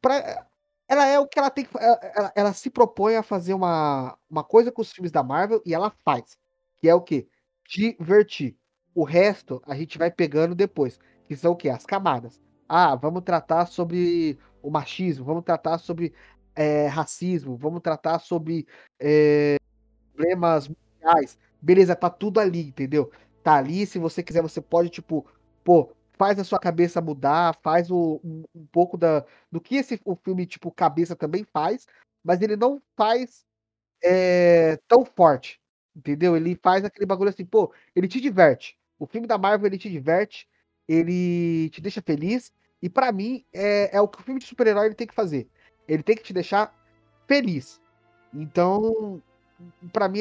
pra, 0.00 0.48
ela 0.88 1.06
é 1.06 1.18
o 1.18 1.26
que 1.26 1.38
ela 1.38 1.50
tem 1.50 1.64
que. 1.64 1.70
Ela, 1.78 2.32
ela, 2.34 2.52
se 2.52 2.70
propõe 2.70 3.16
a 3.16 3.22
fazer 3.22 3.54
uma, 3.54 4.18
uma 4.28 4.44
coisa 4.44 4.70
com 4.72 4.82
os 4.82 4.92
filmes 4.92 5.12
da 5.12 5.22
Marvel 5.22 5.62
e 5.64 5.74
ela 5.74 5.90
faz. 6.04 6.38
Que 6.76 6.88
é 6.88 6.94
o 6.94 7.00
que? 7.00 7.28
Divertir. 7.68 8.56
O 8.94 9.04
resto 9.04 9.62
a 9.66 9.74
gente 9.74 9.98
vai 9.98 10.10
pegando 10.10 10.54
depois. 10.54 10.98
Que 11.26 11.36
são 11.36 11.52
o 11.52 11.56
que? 11.56 11.68
As 11.68 11.84
camadas. 11.84 12.40
Ah, 12.68 12.94
vamos 12.94 13.22
tratar 13.22 13.66
sobre 13.66 14.38
o 14.62 14.70
machismo, 14.70 15.24
vamos 15.24 15.44
tratar 15.44 15.78
sobre 15.78 16.14
é, 16.54 16.86
racismo, 16.86 17.56
vamos 17.56 17.80
tratar 17.82 18.18
sobre 18.18 18.66
é, 18.98 19.56
problemas 20.14 20.68
mundiais. 20.68 21.38
Beleza, 21.60 21.96
tá 21.96 22.10
tudo 22.10 22.40
ali, 22.40 22.68
entendeu? 22.68 23.10
tá 23.44 23.56
ali. 23.56 23.86
Se 23.86 23.98
você 23.98 24.22
quiser, 24.22 24.42
você 24.42 24.60
pode, 24.60 24.88
tipo, 24.88 25.26
pô, 25.62 25.92
faz 26.14 26.38
a 26.38 26.44
sua 26.44 26.58
cabeça 26.58 27.00
mudar, 27.00 27.56
faz 27.62 27.90
o, 27.90 28.20
um, 28.24 28.44
um, 28.54 28.66
pouco 28.66 28.96
da, 28.96 29.24
do 29.52 29.60
que 29.60 29.76
esse 29.76 30.00
o 30.04 30.16
filme, 30.16 30.46
tipo, 30.46 30.72
cabeça 30.72 31.14
também 31.14 31.44
faz, 31.44 31.86
mas 32.24 32.40
ele 32.40 32.56
não 32.56 32.82
faz 32.96 33.44
é, 34.02 34.78
tão 34.88 35.04
forte, 35.04 35.60
entendeu? 35.94 36.36
Ele 36.36 36.58
faz 36.62 36.84
aquele 36.84 37.06
bagulho 37.06 37.30
assim, 37.30 37.44
pô, 37.44 37.72
ele 37.94 38.08
te 38.08 38.20
diverte. 38.20 38.76
O 38.98 39.06
filme 39.06 39.26
da 39.26 39.38
Marvel, 39.38 39.66
ele 39.66 39.78
te 39.78 39.90
diverte, 39.90 40.48
ele 40.88 41.68
te 41.70 41.80
deixa 41.80 42.02
feliz, 42.02 42.52
e 42.82 42.88
para 42.88 43.10
mim, 43.10 43.44
é, 43.52 43.96
é 43.96 44.00
o 44.00 44.08
que 44.08 44.20
o 44.20 44.22
filme 44.22 44.40
de 44.40 44.46
super-herói 44.46 44.94
tem 44.94 45.06
que 45.06 45.14
fazer. 45.14 45.48
Ele 45.88 46.02
tem 46.02 46.16
que 46.16 46.22
te 46.22 46.32
deixar 46.32 46.74
feliz. 47.26 47.80
Então, 48.32 49.22
para 49.92 50.08
mim, 50.08 50.20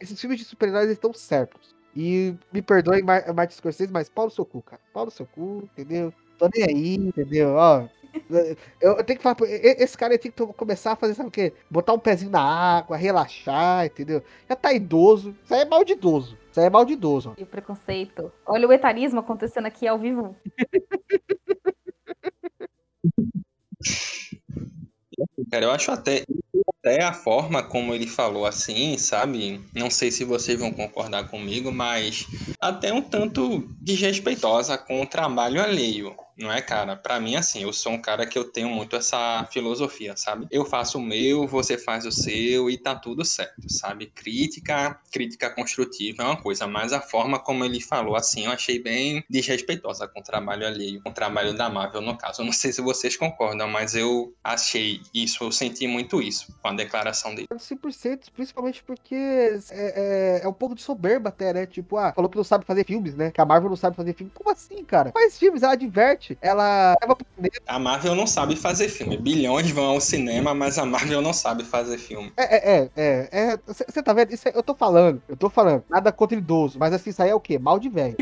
esses 0.00 0.20
filmes 0.20 0.38
de 0.38 0.44
super-heróis 0.44 0.90
estão 0.90 1.12
certos. 1.12 1.74
E 1.94 2.34
me 2.52 2.60
perdoe, 2.60 3.02
Martin 3.02 3.56
Scorsese, 3.56 3.90
mas 3.90 4.08
Paulo 4.08 4.30
seu 4.30 4.44
cu, 4.44 4.60
cara. 4.60 4.82
Paulo 4.92 5.10
seu 5.10 5.24
cu, 5.26 5.62
entendeu? 5.72 6.12
Tô 6.38 6.48
nem 6.54 6.64
aí, 6.64 6.94
entendeu? 6.96 7.54
Ó, 7.54 7.86
eu, 8.80 9.04
tenho 9.04 9.18
que 9.18 9.22
falar. 9.22 9.36
Esse 9.42 9.96
cara 9.96 10.18
tem 10.18 10.30
que 10.30 10.46
começar 10.54 10.92
a 10.92 10.96
fazer, 10.96 11.14
sabe 11.14 11.28
o 11.28 11.32
quê? 11.32 11.52
Botar 11.70 11.92
um 11.92 11.98
pezinho 11.98 12.30
na 12.30 12.40
água, 12.40 12.96
relaxar, 12.96 13.86
entendeu? 13.86 14.22
Já 14.48 14.56
tá 14.56 14.72
idoso. 14.72 15.36
Isso 15.44 15.54
aí 15.54 15.60
é 15.60 15.64
mal 15.64 15.84
de 15.84 15.92
idoso. 15.92 16.36
Isso 16.50 16.60
aí 16.60 16.66
é 16.66 16.70
mal 16.70 16.84
de 16.84 16.94
idoso. 16.94 17.34
E 17.38 17.42
o 17.42 17.46
preconceito. 17.46 18.32
Olha 18.46 18.66
o 18.66 18.72
etarismo 18.72 19.20
acontecendo 19.20 19.66
aqui 19.66 19.86
ao 19.86 19.98
vivo. 19.98 20.36
Cara, 25.50 25.66
eu 25.66 25.70
acho 25.70 25.90
até 25.90 26.24
até 26.86 27.02
a 27.02 27.12
forma 27.12 27.62
como 27.64 27.92
ele 27.92 28.06
falou 28.06 28.46
assim, 28.46 28.96
sabe? 28.96 29.60
Não 29.74 29.90
sei 29.90 30.10
se 30.10 30.24
vocês 30.24 30.58
vão 30.58 30.72
concordar 30.72 31.28
comigo, 31.28 31.72
mas 31.72 32.26
até 32.60 32.92
um 32.92 33.02
tanto 33.02 33.68
desrespeitosa 33.80 34.78
com 34.78 35.02
o 35.02 35.06
trabalho 35.06 35.60
alheio. 35.60 36.14
Não 36.36 36.52
é, 36.52 36.60
cara? 36.60 36.96
Para 36.96 37.18
mim, 37.20 37.36
assim, 37.36 37.62
eu 37.62 37.72
sou 37.72 37.92
um 37.92 38.00
cara 38.00 38.26
que 38.26 38.38
eu 38.38 38.44
tenho 38.44 38.68
muito 38.68 38.96
essa 38.96 39.46
filosofia, 39.50 40.16
sabe? 40.16 40.46
Eu 40.50 40.64
faço 40.64 40.98
o 40.98 41.02
meu, 41.02 41.46
você 41.46 41.78
faz 41.78 42.04
o 42.04 42.12
seu 42.12 42.70
e 42.70 42.76
tá 42.76 42.94
tudo 42.94 43.24
certo, 43.24 43.68
sabe? 43.68 44.06
Crítica, 44.06 45.00
crítica 45.10 45.50
construtiva 45.50 46.22
é 46.22 46.26
uma 46.26 46.36
coisa, 46.36 46.66
mas 46.66 46.92
a 46.92 47.00
forma 47.00 47.38
como 47.38 47.64
ele 47.64 47.80
falou, 47.80 48.16
assim, 48.16 48.46
eu 48.46 48.52
achei 48.52 48.78
bem 48.78 49.24
desrespeitosa 49.28 50.06
com 50.06 50.20
o 50.20 50.22
trabalho 50.22 50.66
alheio, 50.66 51.02
com 51.02 51.10
o 51.10 51.14
trabalho 51.14 51.54
da 51.54 51.70
Marvel, 51.70 52.00
no 52.00 52.16
caso. 52.16 52.42
Eu 52.42 52.46
não 52.46 52.52
sei 52.52 52.72
se 52.72 52.80
vocês 52.80 53.16
concordam, 53.16 53.68
mas 53.68 53.94
eu 53.94 54.34
achei 54.42 55.00
isso, 55.14 55.44
eu 55.44 55.52
senti 55.52 55.86
muito 55.86 56.20
isso 56.20 56.54
com 56.60 56.68
a 56.68 56.72
declaração 56.72 57.34
dele. 57.34 57.48
100%, 57.50 58.30
principalmente 58.34 58.82
porque 58.82 59.14
é, 59.14 60.40
é, 60.40 60.40
é 60.44 60.48
um 60.48 60.52
pouco 60.52 60.74
de 60.74 60.82
soberba 60.82 61.28
até, 61.28 61.52
né? 61.52 61.66
Tipo, 61.66 61.96
ah, 61.96 62.12
falou 62.12 62.30
que 62.30 62.36
não 62.36 62.44
sabe 62.44 62.64
fazer 62.64 62.84
filmes, 62.84 63.14
né? 63.14 63.30
Que 63.30 63.40
a 63.40 63.44
Marvel 63.44 63.70
não 63.70 63.76
sabe 63.76 63.96
fazer 63.96 64.14
filme. 64.14 64.32
Como 64.34 64.50
assim, 64.50 64.84
cara? 64.84 65.12
Faz 65.12 65.38
filmes, 65.38 65.62
ela 65.62 65.74
diverte, 65.74 66.25
ela 66.40 66.96
leva 67.00 67.16
pro 67.16 67.26
cinema. 67.34 67.56
A 67.66 67.78
Marvel 67.78 68.14
não 68.14 68.26
sabe 68.26 68.56
fazer 68.56 68.88
filme. 68.88 69.16
Bilhões 69.16 69.70
vão 69.70 69.84
ao 69.84 70.00
cinema, 70.00 70.54
mas 70.54 70.78
a 70.78 70.84
Marvel 70.84 71.20
não 71.20 71.32
sabe 71.32 71.64
fazer 71.64 71.98
filme. 71.98 72.32
É, 72.36 72.56
é, 72.56 72.90
é. 72.96 73.28
é 73.30 73.56
Você 73.66 73.98
é, 73.98 74.02
tá 74.02 74.12
vendo? 74.12 74.32
Isso 74.32 74.48
é, 74.48 74.52
eu 74.54 74.62
tô 74.62 74.74
falando, 74.74 75.22
eu 75.28 75.36
tô 75.36 75.48
falando. 75.50 75.84
Nada 75.88 76.10
contra 76.12 76.36
idoso, 76.36 76.78
mas 76.78 76.92
assim, 76.92 77.10
isso 77.10 77.22
aí 77.22 77.30
é 77.30 77.34
o 77.34 77.40
quê? 77.40 77.58
Mal 77.58 77.78
de 77.78 77.88
velho. 77.88 78.16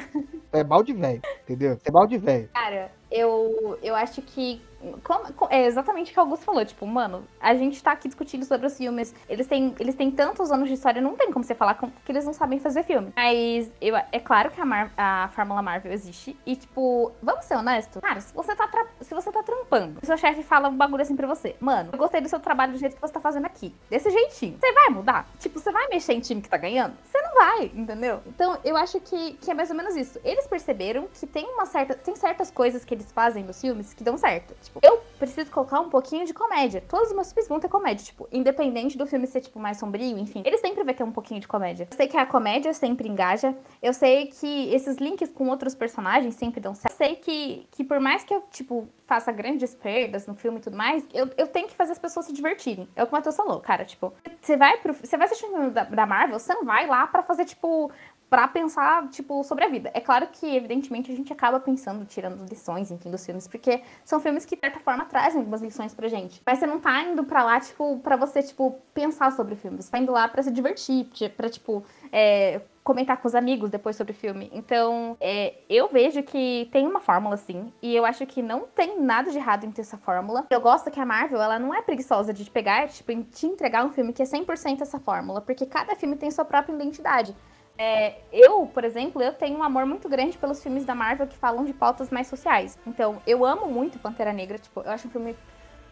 É 0.53 0.63
mal 0.63 0.85
de 0.85 0.93
velho, 0.93 1.21
entendeu? 1.43 1.79
É 1.85 1.91
mal 1.91 2.07
de 2.07 2.17
velho. 2.17 2.49
Cara, 2.55 2.89
eu, 3.11 3.77
eu 3.83 3.95
acho 3.95 4.23
que 4.23 4.63
como, 5.03 5.25
é 5.51 5.67
exatamente 5.67 6.11
o 6.11 6.15
que 6.15 6.19
o 6.19 6.23
Augusto 6.23 6.45
falou, 6.45 6.65
tipo, 6.65 6.87
mano, 6.87 7.25
a 7.41 7.55
gente 7.55 7.83
tá 7.83 7.93
aqui 7.93 8.09
discutindo 8.09 8.45
sobre 8.45 8.67
os 8.67 8.77
filmes, 8.77 9.15
eles 9.29 9.47
têm, 9.47 9.75
eles 9.79 9.95
têm 9.95 10.11
tantos 10.11 10.51
anos 10.51 10.69
de 10.69 10.75
história, 10.75 11.01
não 11.01 11.17
tem 11.17 11.33
como 11.33 11.45
você 11.45 11.55
falar 11.55 11.75
que 11.75 12.13
eles 12.13 12.25
não 12.25 12.33
sabem 12.33 12.59
fazer 12.59 12.83
filme. 12.83 13.13
Mas 13.17 13.71
eu, 13.81 13.97
é 13.97 14.21
claro 14.21 14.51
que 14.51 14.61
a, 14.61 14.65
Mar, 14.65 14.93
a 14.97 15.29
Fórmula 15.35 15.63
Marvel 15.63 15.93
existe, 15.93 16.37
e 16.47 16.57
tipo, 16.57 17.13
vamos 17.23 17.45
ser 17.45 17.57
honestos, 17.57 18.01
cara, 18.01 18.21
se 18.21 18.35
você 18.35 18.55
tá, 18.55 18.69
se 19.01 19.15
você 19.15 19.33
tá 19.33 19.43
trampando, 19.43 20.01
seu 20.03 20.17
chefe 20.17 20.43
fala 20.43 20.69
um 20.69 20.77
bagulho 20.77 21.03
assim 21.03 21.17
pra 21.17 21.27
você, 21.27 21.57
mano, 21.61 21.91
eu 21.93 21.99
gostei 21.99 22.21
do 22.21 22.29
seu 22.29 22.41
trabalho 22.41 22.73
do 22.73 22.79
jeito 22.79 22.95
que 22.95 23.01
você 23.01 23.13
tá 23.13 23.21
fazendo 23.21 23.47
aqui, 23.47 23.75
desse 23.89 24.11
jeitinho, 24.11 24.59
você 24.61 24.73
vai 24.73 24.89
mudar? 24.91 25.29
Tipo, 25.39 25.59
você 25.59 25.71
vai 25.71 25.89
mexer 25.89 26.13
em 26.13 26.21
time 26.21 26.41
que 26.41 26.49
tá 26.49 26.57
ganhando? 26.57 26.97
Você 27.05 27.21
não 27.21 27.35
vai, 27.35 27.71
entendeu? 27.75 28.21
Então, 28.27 28.59
eu 28.65 28.77
acho 28.77 29.01
que, 29.01 29.35
que 29.35 29.51
é 29.51 29.55
mais 29.55 29.71
ou 29.71 29.77
menos 29.77 29.97
isso. 29.97 30.19
Eles 30.25 30.47
perceberam 30.47 31.09
que 31.13 31.27
tem 31.27 31.47
uma 31.47 31.67
certa, 31.67 31.95
tem 31.95 32.15
certas 32.17 32.51
coisas 32.51 32.85
que 32.85 32.95
eles 32.95 33.11
fazem 33.13 33.45
nos 33.45 33.61
filmes 33.61 33.93
que 33.93 34.05
dão 34.05 34.17
certo. 34.17 34.55
Tipo, 34.63 34.74
eu 34.83 35.03
preciso 35.19 35.51
colocar 35.51 35.81
um 35.81 35.89
pouquinho 35.89 36.27
de 36.27 36.35
comédia. 36.35 36.83
Todos 36.87 37.09
os 37.09 37.15
meus 37.15 37.33
filmes 37.33 37.49
vão 37.49 37.61
ter 37.61 37.69
comédia, 37.69 38.05
tipo, 38.05 38.29
independente 38.33 38.97
do 38.99 39.07
filme 39.07 39.27
ser, 39.27 39.41
tipo, 39.41 39.59
mais 39.59 39.79
sombrio, 39.79 40.19
enfim. 40.19 40.43
Ele 40.45 40.59
sempre 40.59 40.85
vai 40.85 40.95
ter 40.95 41.05
um 41.05 41.13
pouquinho 41.13 41.41
de 41.41 41.49
comédia. 41.49 41.89
Eu 41.91 41.97
sei 41.97 42.09
que 42.09 42.17
a 42.17 42.27
comédia 42.27 42.73
sempre 42.73 43.09
engaja. 43.09 43.55
Eu 43.83 43.93
sei 43.93 44.27
que 44.27 44.73
esses 44.75 44.97
links 44.97 45.31
com 45.31 45.49
outros 45.49 45.75
personagens 45.75 46.35
sempre 46.35 46.61
dão 46.61 46.75
certo. 46.75 46.93
Eu 46.93 46.97
sei 46.97 47.17
que, 47.17 47.67
que 47.71 47.85
por 47.85 48.01
mais 48.01 48.25
que 48.25 48.35
eu, 48.35 48.43
tipo, 48.51 48.89
faça 49.07 49.31
grandes 49.33 49.75
perdas 49.75 50.27
no 50.27 50.35
filme 50.35 50.59
e 50.59 50.61
tudo 50.61 50.77
mais, 50.77 51.05
eu, 51.13 51.31
eu 51.37 51.47
tenho 51.47 51.69
que 51.69 51.75
fazer 51.75 51.93
as 51.93 51.99
pessoas 51.99 52.27
se 52.27 52.33
divertirem. 52.33 52.89
É 52.97 53.03
o 53.03 53.07
que 53.07 53.13
o 53.13 53.17
Matheus 53.17 53.37
falou, 53.37 53.61
cara. 53.61 53.85
Tipo, 53.85 54.13
você 54.41 54.57
vai 54.57 54.79
pro. 54.79 54.95
Você 54.95 55.17
vai 55.17 55.27
assistir 55.27 55.47
um 55.47 55.51
filme 55.51 55.71
da, 55.71 55.85
da 55.85 56.07
Marvel, 56.07 56.39
você 56.39 56.55
não 56.55 56.65
vai 56.65 56.87
lá 56.87 57.07
para 57.07 57.23
fazer, 57.23 57.45
tipo, 57.45 57.91
para 58.29 58.49
pensar, 58.49 59.09
tipo, 59.09 59.45
sobre 59.45 59.65
a 59.65 59.69
vida. 59.69 59.91
É 59.95 60.01
claro 60.01 60.27
que, 60.33 60.57
evidentemente, 60.57 61.11
a 61.13 61.15
gente 61.15 61.33
acaba 61.33 61.61
pensando, 61.61 62.05
tirando 62.05 62.45
lições, 62.49 62.91
enfim, 62.91 63.11
dos 63.11 63.25
filmes, 63.25 63.47
porque 63.47 63.83
são 64.05 64.19
filmes 64.19 64.45
que, 64.45 64.57
de 64.57 64.61
certa 64.61 64.81
forma, 64.81 65.05
trazem 65.05 65.39
algumas 65.39 65.63
lições 65.63 65.95
pra 65.95 66.09
gente. 66.09 66.43
Mas 66.45 66.59
você 66.59 66.67
não 66.67 66.81
tá 66.81 67.03
indo 67.03 67.25
pra 67.25 67.45
lá, 67.45 67.61
tipo, 67.61 67.99
pra 67.99 68.17
você, 68.17 68.43
tipo, 68.43 68.79
pensar 68.93 69.31
sobre 69.33 69.55
o 69.55 69.57
filme. 69.57 69.81
Você 69.81 69.91
tá 69.91 69.99
indo 69.99 70.13
lá 70.13 70.27
pra 70.29 70.43
se 70.43 70.51
divertir, 70.51 71.07
pra, 71.37 71.49
tipo, 71.49 71.85
é, 72.11 72.61
comentar 72.85 73.17
com 73.17 73.27
os 73.27 73.35
amigos 73.35 73.71
depois 73.71 73.97
sobre 73.97 74.13
o 74.13 74.17
filme. 74.17 74.51
Então, 74.53 75.17
é, 75.21 75.55
eu 75.71 75.89
vejo 75.89 76.23
que 76.23 76.69
tem 76.71 76.87
uma 76.87 77.01
fórmula, 77.01 77.37
sim, 77.37 77.73
e 77.81 77.97
eu 77.97 78.05
acho 78.05 78.27
que 78.27 78.43
não 78.43 78.61
tem 78.61 79.01
nada 79.01 79.31
de 79.31 79.39
errado 79.39 79.65
em 79.65 79.71
ter 79.71 79.81
essa 79.81 79.97
fórmula. 79.97 80.47
Eu 80.51 80.61
gosto 80.61 80.91
que 80.91 81.01
a 81.01 81.07
Marvel, 81.07 81.41
ela 81.41 81.59
não 81.59 81.75
é 81.75 81.81
preguiçosa 81.81 82.33
de 82.33 82.49
pegar, 82.51 82.87
tipo, 82.89 83.11
te 83.25 83.47
entregar 83.47 83.85
um 83.87 83.91
filme 83.91 84.13
que 84.13 84.23
é 84.23 84.27
100% 84.27 84.83
essa 84.83 85.01
fórmula, 85.01 85.41
porque 85.41 85.65
cada 85.65 85.97
filme 85.97 86.15
tem 86.15 86.31
sua 86.31 86.45
própria 86.45 86.75
identidade. 86.75 87.35
É, 87.77 88.19
eu, 88.33 88.67
por 88.67 88.85
exemplo, 88.85 89.21
eu 89.21 89.33
tenho 89.33 89.59
um 89.59 89.63
amor 89.63 89.85
muito 89.85 90.09
grande 90.09 90.39
pelos 90.39 90.63
filmes 90.63 90.85
da 90.85 90.95
Marvel 90.95 91.27
que 91.27 91.37
falam 91.37 91.65
de 91.65 91.73
pautas 91.73 92.11
mais 92.11 92.29
sociais. 92.29 92.79
Então, 92.87 93.21
eu 93.27 93.45
amo 93.45 93.67
muito 93.67 93.99
Pantera 93.99 94.33
Negra, 94.33 94.59
tipo, 94.59 94.81
eu 94.81 94.91
acho 94.91 95.09
um 95.09 95.11
filme 95.11 95.35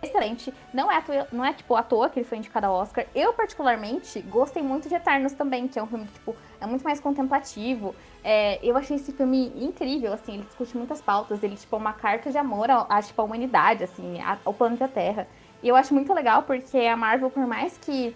excelente. 0.01 0.53
Não 0.73 0.91
é, 0.91 1.03
não 1.33 1.45
é 1.45 1.53
tipo 1.53 1.75
à 1.77 1.83
toa 1.83 2.09
que 2.09 2.19
ele 2.19 2.27
foi 2.27 2.39
indicado 2.39 2.67
ao 2.67 2.75
Oscar. 2.75 3.07
Eu, 3.15 3.33
particularmente, 3.33 4.21
gostei 4.23 4.63
muito 4.63 4.89
de 4.89 4.95
Eternos 4.95 5.33
também, 5.33 5.69
que 5.69 5.79
é 5.79 5.83
um 5.83 5.87
filme 5.87 6.07
que, 6.07 6.13
tipo, 6.15 6.37
é 6.61 6.67
muito 6.67 6.83
mais 6.83 7.01
contemplativo. 7.01 7.95
É, 8.23 8.59
eu 8.63 8.77
achei 8.77 8.97
esse 8.97 9.13
filme 9.13 9.53
incrível, 9.57 10.13
assim, 10.13 10.35
ele 10.35 10.43
discute 10.43 10.77
muitas 10.77 11.01
pautas, 11.01 11.43
ele, 11.43 11.57
tipo, 11.57 11.75
é 11.75 11.79
uma 11.79 11.93
carta 11.93 12.31
de 12.31 12.39
amor 12.39 12.71
à, 12.71 13.03
tipo, 13.03 13.21
à 13.21 13.25
humanidade, 13.25 13.85
assim, 13.85 14.19
ao 14.45 14.53
planeta 14.55 14.87
Terra. 14.87 15.27
E 15.63 15.69
eu 15.69 15.77
acho 15.77 15.95
muito 15.95 16.13
legal 16.13 16.43
porque 16.43 16.79
a 16.79 16.97
Marvel, 16.97 17.31
por 17.31 17.47
mais 17.47 17.79
que 17.79 18.15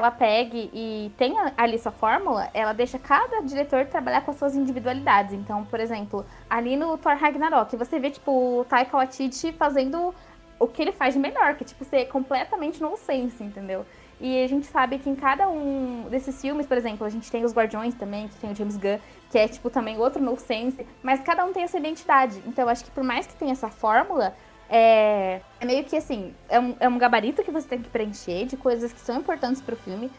ela 0.00 0.10
pegue 0.10 0.70
e 0.72 1.12
tenha 1.16 1.52
ali 1.56 1.78
sua 1.78 1.92
fórmula, 1.92 2.50
ela 2.52 2.72
deixa 2.72 2.98
cada 2.98 3.40
diretor 3.40 3.86
trabalhar 3.86 4.22
com 4.22 4.30
as 4.30 4.36
suas 4.36 4.56
individualidades. 4.56 5.32
Então, 5.32 5.64
por 5.64 5.78
exemplo, 5.78 6.26
ali 6.48 6.76
no 6.76 6.98
Thor 6.98 7.16
Ragnarok, 7.16 7.76
você 7.76 7.98
vê, 7.98 8.10
tipo, 8.10 8.60
o 8.60 8.64
Taika 8.64 8.96
Waititi 8.96 9.52
fazendo 9.52 10.14
o 10.58 10.66
que 10.66 10.82
ele 10.82 10.92
faz 10.92 11.14
de 11.14 11.20
melhor, 11.20 11.54
que 11.54 11.64
tipo, 11.64 11.84
ser 11.84 12.06
completamente 12.06 12.82
nonsense, 12.82 13.42
entendeu? 13.42 13.86
E 14.20 14.44
a 14.44 14.46
gente 14.46 14.66
sabe 14.66 14.98
que 14.98 15.08
em 15.08 15.14
cada 15.14 15.48
um 15.48 16.06
desses 16.10 16.38
filmes, 16.38 16.66
por 16.66 16.76
exemplo, 16.76 17.06
a 17.06 17.10
gente 17.10 17.30
tem 17.30 17.42
os 17.42 17.54
Guardiões 17.54 17.94
também, 17.94 18.28
que 18.28 18.34
tem 18.36 18.52
o 18.52 18.54
James 18.54 18.76
Gunn, 18.76 18.98
que 19.30 19.38
é, 19.38 19.48
tipo, 19.48 19.70
também 19.70 19.96
outro 19.96 20.22
nonsense, 20.22 20.86
mas 21.02 21.22
cada 21.22 21.42
um 21.46 21.52
tem 21.52 21.62
essa 21.62 21.78
identidade. 21.78 22.42
Então, 22.46 22.64
eu 22.64 22.68
acho 22.68 22.84
que 22.84 22.90
por 22.90 23.02
mais 23.02 23.26
que 23.26 23.34
tenha 23.34 23.52
essa 23.52 23.70
fórmula, 23.70 24.36
é, 24.70 25.42
é 25.58 25.66
meio 25.66 25.84
que 25.84 25.96
assim, 25.96 26.32
é 26.48 26.60
um, 26.60 26.76
é 26.78 26.88
um 26.88 26.96
gabarito 26.96 27.42
que 27.42 27.50
você 27.50 27.66
tem 27.66 27.82
que 27.82 27.90
preencher 27.90 28.46
de 28.46 28.56
coisas 28.56 28.92
que 28.92 29.00
são 29.00 29.18
importantes 29.18 29.60
para 29.60 29.74
o 29.74 29.78
filme, 29.78 30.10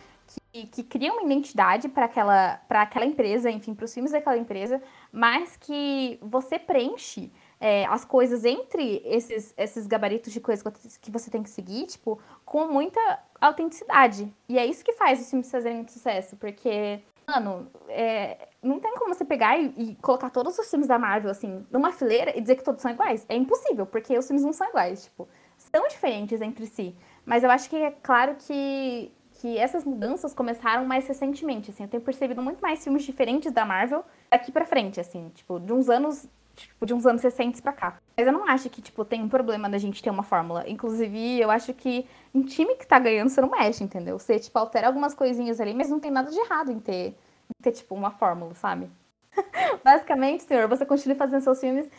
que, 0.51 0.67
que 0.67 0.83
criam 0.83 1.15
uma 1.15 1.23
identidade 1.23 1.87
para 1.87 2.05
aquela, 2.05 2.59
aquela 2.69 3.05
empresa, 3.05 3.49
enfim, 3.49 3.73
para 3.73 3.85
os 3.85 3.93
filmes 3.93 4.11
daquela 4.11 4.37
empresa, 4.37 4.81
mas 5.11 5.55
que 5.55 6.19
você 6.21 6.59
preenche 6.59 7.31
é, 7.61 7.85
as 7.85 8.03
coisas 8.03 8.43
entre 8.43 9.01
esses, 9.05 9.53
esses 9.57 9.87
gabaritos 9.87 10.33
de 10.33 10.41
coisas 10.41 10.97
que 10.97 11.09
você 11.09 11.31
tem 11.31 11.41
que 11.41 11.49
seguir, 11.49 11.87
tipo, 11.87 12.19
com 12.43 12.67
muita 12.67 12.99
autenticidade. 13.39 14.33
E 14.49 14.59
é 14.59 14.65
isso 14.65 14.83
que 14.83 14.93
faz 14.93 15.21
os 15.21 15.29
filmes 15.29 15.49
fazerem 15.49 15.77
muito 15.77 15.93
sucesso, 15.93 16.35
porque 16.35 17.01
Mano, 17.31 17.71
é, 17.87 18.49
não 18.61 18.79
tem 18.79 18.93
como 18.95 19.13
você 19.13 19.25
pegar 19.25 19.57
e, 19.57 19.73
e, 19.77 19.95
colocar 19.95 20.29
todos 20.29 20.57
os 20.57 20.69
filmes 20.69 20.87
da 20.87 20.99
Marvel, 20.99 21.31
assim, 21.31 21.65
numa 21.71 21.91
fileira 21.91 22.37
e 22.37 22.41
dizer 22.41 22.55
que 22.55 22.63
todos 22.63 22.81
são 22.81 22.91
iguais. 22.91 23.25
É 23.27 23.35
impossível, 23.35 23.85
porque 23.85 24.17
os 24.17 24.27
filmes 24.27 24.43
não 24.43 24.53
são 24.53 24.67
iguais, 24.69 25.05
tipo, 25.05 25.27
são 25.57 25.87
diferentes 25.87 26.41
entre 26.41 26.65
si. 26.67 26.95
Mas 27.25 27.43
eu 27.43 27.49
acho 27.49 27.69
que 27.69 27.75
é 27.75 27.91
claro 27.91 28.35
que, 28.37 29.11
que 29.33 29.57
essas 29.57 29.83
mudanças 29.83 30.33
começaram 30.33 30.85
mais 30.85 31.07
recentemente, 31.07 31.71
assim. 31.71 31.83
Eu 31.83 31.89
tenho 31.89 32.03
percebido 32.03 32.41
muito 32.41 32.61
mais 32.61 32.83
filmes 32.83 33.03
diferentes 33.03 33.51
da 33.51 33.65
Marvel 33.65 34.03
daqui 34.29 34.51
pra 34.51 34.65
frente, 34.65 34.99
assim, 34.99 35.29
tipo, 35.33 35.59
de 35.59 35.73
uns 35.73 35.89
anos 35.89 36.29
tipo, 36.53 36.85
de 36.85 36.93
uns 36.93 37.05
anos 37.05 37.23
recentes 37.23 37.61
pra 37.61 37.73
cá. 37.73 37.97
Mas 38.15 38.27
eu 38.27 38.33
não 38.33 38.45
acho 38.47 38.69
que, 38.69 38.81
tipo, 38.81 39.03
tem 39.03 39.23
um 39.23 39.29
problema 39.29 39.69
da 39.69 39.77
gente 39.77 40.03
ter 40.03 40.09
uma 40.09 40.21
fórmula. 40.21 40.63
Inclusive, 40.67 41.39
eu 41.39 41.49
acho 41.49 41.73
que 41.73 42.05
em 42.35 42.43
time 42.43 42.75
que 42.75 42.85
tá 42.85 42.99
ganhando, 42.99 43.29
você 43.29 43.41
não 43.41 43.49
mexe, 43.49 43.83
entendeu? 43.83 44.19
Você, 44.19 44.37
tipo, 44.37 44.57
altera 44.59 44.87
algumas 44.87 45.13
coisinhas 45.13 45.59
ali, 45.59 45.73
mas 45.73 45.89
não 45.89 45.99
tem 45.99 46.11
nada 46.11 46.29
de 46.29 46.37
errado 46.37 46.71
em 46.71 46.79
ter, 46.79 47.15
ter 47.61 47.71
tipo, 47.71 47.95
uma 47.95 48.11
fórmula, 48.11 48.53
sabe? 48.55 48.89
Basicamente, 49.83 50.43
senhor, 50.43 50.67
você 50.67 50.85
continua 50.85 51.15
fazendo 51.15 51.41
seus 51.41 51.59
filmes 51.59 51.89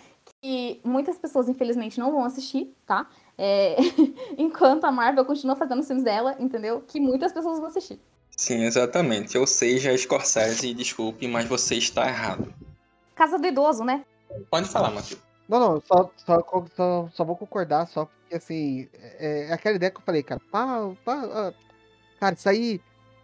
que 0.41 0.81
muitas 0.85 1.19
pessoas, 1.19 1.49
infelizmente, 1.49 1.99
não 1.99 2.13
vão 2.13 2.25
assistir, 2.25 2.75
tá? 2.87 3.09
É... 3.37 3.77
Enquanto 4.39 4.85
a 4.85 4.93
Marvel 4.93 5.25
continua 5.25 5.57
fazendo 5.57 5.81
os 5.81 5.87
filmes 5.87 6.05
dela, 6.05 6.37
entendeu? 6.39 6.83
Que 6.87 7.01
muitas 7.01 7.33
pessoas 7.33 7.59
vão 7.59 7.69
assistir. 7.69 8.01
Sim, 8.37 8.65
exatamente. 8.65 9.37
Ou 9.39 9.47
seja, 9.47 9.97
Scorsese, 9.97 10.75
desculpe, 10.75 11.29
mas 11.29 11.47
você 11.47 11.77
está 11.77 12.07
errado. 12.07 12.53
Casa 13.15 13.39
do 13.39 13.47
idoso, 13.47 13.85
né? 13.85 14.05
Pode 14.51 14.69
falar, 14.69 14.91
Matheus. 14.91 15.21
Não, 15.49 15.61
não, 15.61 15.81
só, 15.83 16.11
só, 16.17 16.67
só, 16.75 17.09
só, 17.13 17.25
vou 17.25 17.37
concordar, 17.37 17.87
só 17.87 18.07
porque 18.07 18.37
assim, 18.37 18.89
é, 18.95 19.49
é, 19.49 19.53
aquela 19.53 19.77
ideia 19.77 19.91
que 19.91 19.99
eu 19.99 20.03
falei, 20.03 20.23
cara, 20.23 20.41
pá, 20.51 20.91
pá, 21.05 21.53
cara, 22.19 22.35
isso 22.35 22.49
aí, 22.49 22.81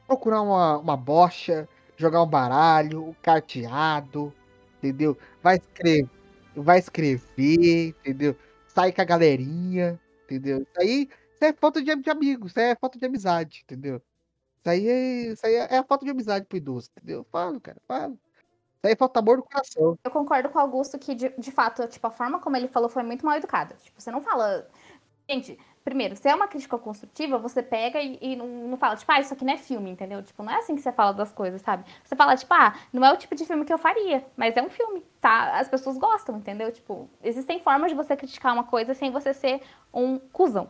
procurar 0.07 0.43
uma, 0.43 0.77
uma 0.79 0.97
bocha, 0.97 1.67
jogar 1.99 2.23
um 2.23 2.27
baralho, 2.27 3.09
um 3.09 3.15
carteado, 3.15 4.33
entendeu? 4.79 5.19
Vai 5.43 5.57
escrever, 5.57 6.09
vai 6.55 6.79
escrever, 6.79 7.89
entendeu? 7.89 8.37
Sai 8.69 8.93
com 8.93 9.03
a 9.03 9.05
galerinha, 9.05 10.01
entendeu? 10.25 10.63
Isso 10.63 10.81
aí, 10.81 11.09
isso 11.35 11.45
é 11.45 11.53
falta 11.53 11.83
de, 11.83 11.95
de 11.95 12.11
amigos, 12.11 12.53
isso 12.53 12.61
é 12.61 12.77
falta 12.77 12.99
de 12.99 13.05
amizade, 13.05 13.63
entendeu? 13.65 14.01
Isso 14.59 14.71
aí 14.71 14.89
é, 14.89 15.33
isso 15.33 15.47
aí 15.47 15.55
é 15.55 15.79
a 15.79 15.85
falta 15.85 16.05
de 16.05 16.11
amizade 16.11 16.47
pro 16.47 16.57
idoso, 16.57 16.89
entendeu? 16.97 17.27
Falo, 17.31 17.61
cara, 17.61 17.79
falo. 17.87 18.19
Aí 18.83 18.95
falta 18.95 19.19
amor 19.19 19.39
no 19.39 19.43
coração. 19.43 19.99
Eu 20.05 20.11
concordo 20.11 20.49
com 20.51 20.59
o 20.59 20.63
Augusto 20.63 20.99
que, 20.99 21.15
de, 21.15 21.29
de 21.31 21.51
fato, 21.51 21.87
tipo, 21.89 22.07
a 22.07 22.11
forma 22.11 22.39
como 22.39 22.57
ele 22.57 22.69
falou 22.69 22.89
foi 22.89 23.03
muito 23.03 23.27
mal 23.27 23.37
educada. 23.37 23.75
Tipo, 23.83 24.01
você 24.01 24.11
não 24.11 24.21
fala. 24.21 24.69
Gente, 25.29 25.59
primeiro, 25.89 26.15
se 26.15 26.29
é 26.29 26.35
uma 26.35 26.47
crítica 26.47 26.77
construtiva, 26.77 27.39
você 27.39 27.63
pega 27.63 27.99
e, 27.99 28.19
e 28.21 28.37
não, 28.37 28.47
não, 28.47 28.77
fala, 28.77 28.95
tipo, 28.95 29.11
ah, 29.11 29.21
isso 29.21 29.33
aqui 29.33 29.43
não 29.43 29.55
é 29.55 29.57
filme, 29.57 29.91
entendeu? 29.91 30.23
Tipo, 30.23 30.43
não 30.43 30.53
é 30.53 30.57
assim 30.57 30.75
que 30.75 30.83
você 30.83 30.93
fala 30.93 31.15
das 31.15 31.33
coisas, 31.33 31.63
sabe? 31.63 31.83
Você 32.05 32.15
fala, 32.15 32.37
tipo, 32.37 32.53
ah, 32.53 32.75
não 32.93 33.03
é 33.03 33.11
o 33.11 33.17
tipo 33.17 33.35
de 33.35 33.47
filme 33.47 33.65
que 33.65 33.73
eu 33.73 33.79
faria, 33.79 34.23
mas 34.37 34.55
é 34.55 34.63
um 34.63 34.69
filme, 34.69 35.03
tá? 35.19 35.59
As 35.59 35.67
pessoas 35.67 35.97
gostam, 35.97 36.37
entendeu? 36.37 36.71
Tipo, 36.71 37.09
existem 37.25 37.59
formas 37.61 37.91
de 37.91 37.97
você 37.97 38.15
criticar 38.15 38.53
uma 38.53 38.65
coisa 38.65 38.93
sem 38.93 39.11
você 39.11 39.33
ser 39.33 39.63
um 39.93 40.19
cuzão. 40.19 40.69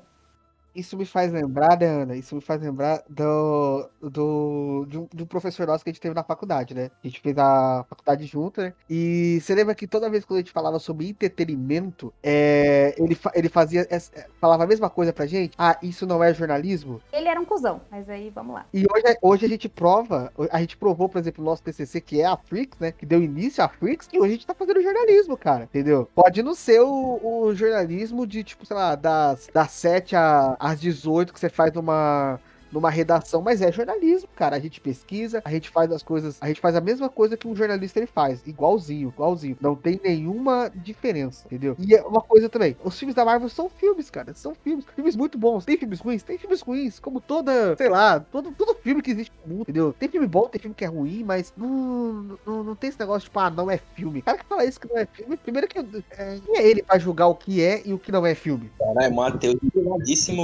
Isso 0.79 0.97
me 0.97 1.05
faz 1.05 1.33
lembrar, 1.33 1.77
né, 1.77 1.87
Ana? 1.87 2.15
Isso 2.15 2.37
me 2.37 2.41
faz 2.41 2.63
lembrar 2.63 3.03
do, 3.09 3.89
do, 4.01 4.87
de, 4.89 4.97
um, 4.97 5.09
de 5.13 5.23
um 5.25 5.27
professor 5.27 5.67
nosso 5.67 5.83
que 5.83 5.91
a 5.91 5.93
gente 5.93 6.01
teve 6.01 6.15
na 6.15 6.23
faculdade, 6.23 6.73
né? 6.73 6.89
A 7.03 7.09
gente 7.09 7.21
fez 7.21 7.37
a 7.37 7.85
faculdade 7.89 8.25
junto, 8.27 8.61
né? 8.61 8.73
E 8.89 9.41
você 9.43 9.57
lembra 9.57 9.75
que 9.75 9.89
toda 9.89 10.09
vez 10.09 10.25
que 10.25 10.33
a 10.33 10.37
gente 10.37 10.53
falava 10.53 10.79
sobre 10.79 11.09
entretenimento, 11.09 12.15
é, 12.23 12.95
ele, 12.97 13.19
ele 13.35 13.49
fazia, 13.49 13.89
é, 13.91 13.99
falava 14.41 14.63
a 14.63 14.67
mesma 14.69 14.89
coisa 14.89 15.13
pra 15.13 15.27
gente? 15.27 15.55
Ah, 15.59 15.77
isso 15.83 16.07
não 16.07 16.23
é 16.23 16.33
jornalismo? 16.33 17.01
Ele 17.13 17.27
era 17.27 17.41
um 17.41 17.45
cuzão, 17.45 17.81
mas 17.91 18.09
aí 18.09 18.31
vamos 18.31 18.55
lá. 18.55 18.65
E 18.73 18.85
hoje, 18.89 19.19
hoje 19.21 19.47
a 19.47 19.49
gente 19.49 19.69
prova, 19.69 20.33
a 20.49 20.61
gente 20.61 20.77
provou, 20.77 21.09
por 21.09 21.19
exemplo, 21.19 21.43
o 21.43 21.45
nosso 21.45 21.65
TCC, 21.65 22.01
que 22.01 22.21
é 22.21 22.25
a 22.25 22.37
Freaks, 22.37 22.79
né? 22.79 22.93
Que 22.93 23.05
deu 23.05 23.21
início 23.21 23.65
à 23.65 23.69
Freaks, 23.69 24.09
e 24.13 24.19
hoje 24.21 24.29
a 24.29 24.33
gente 24.35 24.47
tá 24.47 24.55
fazendo 24.55 24.81
jornalismo, 24.81 25.37
cara, 25.37 25.65
entendeu? 25.65 26.09
Pode 26.15 26.41
não 26.41 26.55
ser 26.55 26.81
o, 26.83 27.21
o 27.21 27.53
jornalismo 27.53 28.25
de, 28.25 28.45
tipo, 28.45 28.65
sei 28.65 28.77
lá, 28.77 28.95
das, 28.95 29.49
das 29.53 29.73
7 29.73 30.15
a 30.15 30.68
às 30.71 30.81
18 30.81 31.33
que 31.33 31.41
você 31.41 31.49
faz 31.49 31.75
uma 31.77 32.39
numa 32.73 32.91
redação, 32.91 33.43
mas 33.43 33.63
é 33.63 33.71
jornalismo, 33.71 34.29
cara. 34.35 34.57
A 34.57 34.61
gente 34.61 34.81
pesquisa, 34.81 35.43
a 35.45 35.51
gente 35.51 35.71
faz 35.71 35.91
as 35.93 36.03
coisas, 36.03 36.37
a 36.41 36.49
gente 36.49 36.61
faz 36.61 36.77
a 36.77 36.81
mesma 36.81 37.09
coisa 37.09 37.37
que 37.37 37.47
um 37.47 37.55
jornalista 37.55 37.99
ele 37.99 38.07
faz, 38.07 38.43
igualzinho, 38.47 39.09
igualzinho. 39.09 39.57
Não 39.61 39.75
tem 39.75 40.01
nenhuma 40.03 40.71
diferença, 40.75 41.47
entendeu? 41.47 41.77
E 41.79 41.95
é 41.95 42.03
uma 42.03 42.21
coisa 42.21 42.49
também, 42.49 42.77
os 42.83 42.99
filmes 42.99 43.15
da 43.15 43.25
Marvel 43.25 43.49
são 43.49 43.69
filmes, 43.69 44.11
cara, 44.11 44.35
são 44.35 44.55
filmes, 44.55 44.85
filmes 44.95 45.17
muito 45.17 45.39
bons. 45.39 45.65
Tem 45.65 45.77
filmes 45.77 46.01
ruins, 46.01 46.23
tem 46.23 46.39
filmes 46.39 46.61
ruins, 46.61 46.99
como 46.99 47.21
toda, 47.21 47.77
sei 47.77 47.89
lá, 47.89 48.21
todo, 48.21 48.53
todo 48.53 48.77
filme 48.77 49.03
que 49.03 49.11
existe 49.11 49.33
no 49.45 49.55
mundo, 49.55 49.63
entendeu? 49.63 49.95
Tem 49.99 50.09
filme 50.09 50.27
bom, 50.27 50.49
tem 50.49 50.61
filme 50.61 50.75
que 50.75 50.85
é 50.85 50.89
ruim, 50.89 51.25
mas 51.25 51.53
não, 51.57 52.39
não, 52.47 52.65
não 52.65 52.77
tem 52.77 52.89
esse 52.91 52.99
negócio 52.99 53.29
tipo, 53.29 53.39
ah, 53.39 53.51
não 53.51 53.71
é 53.71 53.79
filme. 53.95 54.21
O 54.21 54.23
cara 54.23 54.39
que 54.39 54.45
fala 54.45 54.65
isso 54.65 54.81
que 54.81 54.89
não 54.89 54.99
é 54.99 55.07
filme, 55.07 55.37
primeiro 55.37 55.69
que 55.69 55.79
é, 55.79 56.39
quem 56.45 56.57
é 56.57 56.67
ele 56.67 56.83
pra 56.83 56.99
julgar 56.99 57.29
o 57.29 57.35
que 57.35 57.63
é 57.63 57.83
e 57.85 57.93
o 57.93 57.99
que 57.99 58.13
não 58.13 58.25
é 58.25 58.35
filme? 58.35 58.71
Cara, 58.79 59.07
é 59.07 59.11
Matheus 59.11 59.57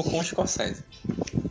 com 0.02 0.18
os 0.18 0.26
Scorsese. 0.26 0.82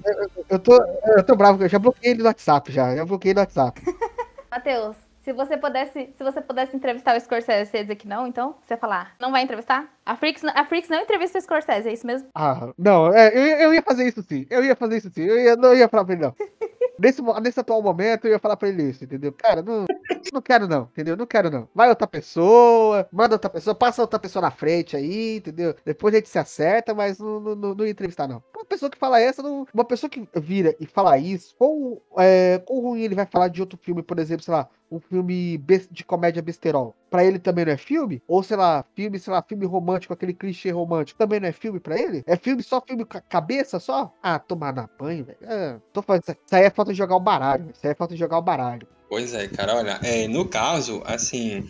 Eu, 0.05 0.29
eu, 0.49 0.59
tô, 0.63 0.83
eu 1.17 1.23
tô 1.23 1.35
bravo, 1.35 1.63
eu 1.63 1.69
já 1.69 1.77
bloqueei 1.77 2.11
ele 2.11 2.21
no 2.21 2.27
WhatsApp, 2.27 2.71
já. 2.71 2.95
Já 2.95 3.05
bloqueei 3.05 3.33
no 3.33 3.41
WhatsApp. 3.41 3.81
Matheus, 4.49 4.95
se 5.23 5.31
você 5.31 5.57
pudesse, 5.57 6.09
se 6.17 6.23
você 6.23 6.41
pudesse 6.41 6.75
entrevistar 6.75 7.15
o 7.15 7.19
Scorsese, 7.19 7.71
você 7.71 7.77
ia 7.77 7.83
dizer 7.83 7.95
que 7.95 8.07
não, 8.07 8.27
então? 8.27 8.55
Você 8.63 8.73
ia 8.73 8.77
falar, 8.77 9.15
não 9.19 9.31
vai 9.31 9.41
entrevistar? 9.41 9.87
A 10.05 10.15
Freaks, 10.15 10.43
a 10.43 10.65
Freaks 10.65 10.89
não 10.89 10.99
entrevista 10.99 11.37
o 11.37 11.41
Scorsese, 11.41 11.87
é 11.87 11.93
isso 11.93 12.05
mesmo? 12.05 12.27
Ah, 12.35 12.73
não, 12.77 13.13
é, 13.13 13.29
eu, 13.29 13.59
eu 13.59 13.73
ia 13.73 13.81
fazer 13.81 14.07
isso 14.07 14.21
sim. 14.21 14.45
Eu 14.49 14.63
ia 14.63 14.75
fazer 14.75 14.97
isso 14.97 15.09
sim. 15.09 15.23
Eu 15.23 15.39
ia, 15.39 15.55
não 15.55 15.73
ia 15.73 15.87
falar 15.87 16.05
pra 16.05 16.13
ele, 16.13 16.23
não. 16.23 16.35
nesse, 16.99 17.21
nesse 17.41 17.59
atual 17.59 17.81
momento, 17.81 18.25
eu 18.25 18.31
ia 18.31 18.39
falar 18.39 18.57
pra 18.57 18.69
ele 18.69 18.83
isso, 18.83 19.03
entendeu? 19.03 19.31
Cara, 19.33 19.61
não, 19.61 19.85
não 20.31 20.41
quero 20.41 20.67
não, 20.67 20.83
entendeu? 20.83 21.15
Não 21.17 21.25
quero 21.25 21.49
não. 21.49 21.67
Vai 21.73 21.89
outra 21.89 22.07
pessoa, 22.07 23.07
manda 23.11 23.35
outra 23.35 23.49
pessoa, 23.49 23.75
passa 23.75 24.01
outra 24.01 24.19
pessoa 24.19 24.41
na 24.41 24.51
frente 24.51 24.95
aí, 24.95 25.37
entendeu? 25.37 25.75
Depois 25.85 26.13
a 26.13 26.17
gente 26.17 26.29
se 26.29 26.39
acerta, 26.39 26.93
mas 26.93 27.19
não, 27.19 27.39
não, 27.39 27.55
não, 27.55 27.75
não 27.75 27.87
entrevistar, 27.87 28.27
não. 28.27 28.43
Uma 28.55 28.65
pessoa 28.65 28.89
que 28.89 28.97
fala 28.97 29.19
essa, 29.19 29.41
não, 29.41 29.65
uma 29.73 29.85
pessoa 29.85 30.09
que 30.09 30.27
vira 30.35 30.75
e 30.79 30.85
fala 30.85 31.17
isso, 31.17 31.55
quão, 31.57 32.01
é, 32.17 32.61
quão 32.65 32.79
ruim 32.79 33.01
ele 33.01 33.15
vai 33.15 33.25
falar 33.25 33.47
de 33.47 33.61
outro 33.61 33.77
filme, 33.81 34.01
por 34.01 34.19
exemplo, 34.19 34.43
sei 34.43 34.53
lá, 34.53 34.69
um 34.95 34.99
filme 34.99 35.57
de 35.89 36.03
comédia 36.03 36.41
besterol. 36.41 36.95
Pra 37.09 37.23
ele 37.23 37.39
também 37.39 37.65
não 37.65 37.71
é 37.71 37.77
filme? 37.77 38.21
Ou, 38.27 38.43
sei 38.43 38.57
lá, 38.57 38.85
filme, 38.95 39.19
sei 39.19 39.33
lá, 39.33 39.41
filme 39.41 39.65
romântico, 39.65 40.13
aquele 40.13 40.33
clichê 40.33 40.71
romântico, 40.71 41.17
também 41.17 41.39
não 41.39 41.47
é 41.47 41.51
filme 41.51 41.79
pra 41.79 41.99
ele? 41.99 42.23
É 42.25 42.35
filme 42.35 42.61
só 42.61 42.81
filme 42.81 43.05
cabeça 43.05 43.79
só? 43.79 44.13
Ah, 44.21 44.39
tomar 44.39 44.73
na 44.73 44.89
banho, 44.99 45.25
velho. 45.25 45.37
Ah, 45.43 45.79
tô 45.91 46.01
fazendo. 46.01 46.37
Isso 46.45 46.55
aí 46.55 46.63
é 46.63 46.69
falta 46.69 46.91
de 46.91 46.97
jogar 46.97 47.15
o 47.15 47.19
baralho. 47.19 47.69
Isso 47.73 47.85
aí 47.85 47.91
é 47.91 47.95
falta 47.95 48.13
de 48.13 48.19
jogar 48.19 48.37
o 48.37 48.41
baralho. 48.41 48.87
Pois 49.13 49.31
é, 49.35 49.47
cara, 49.47 49.75
olha, 49.75 49.99
é, 50.01 50.27
no 50.27 50.43
caso, 50.43 51.03
assim, 51.05 51.67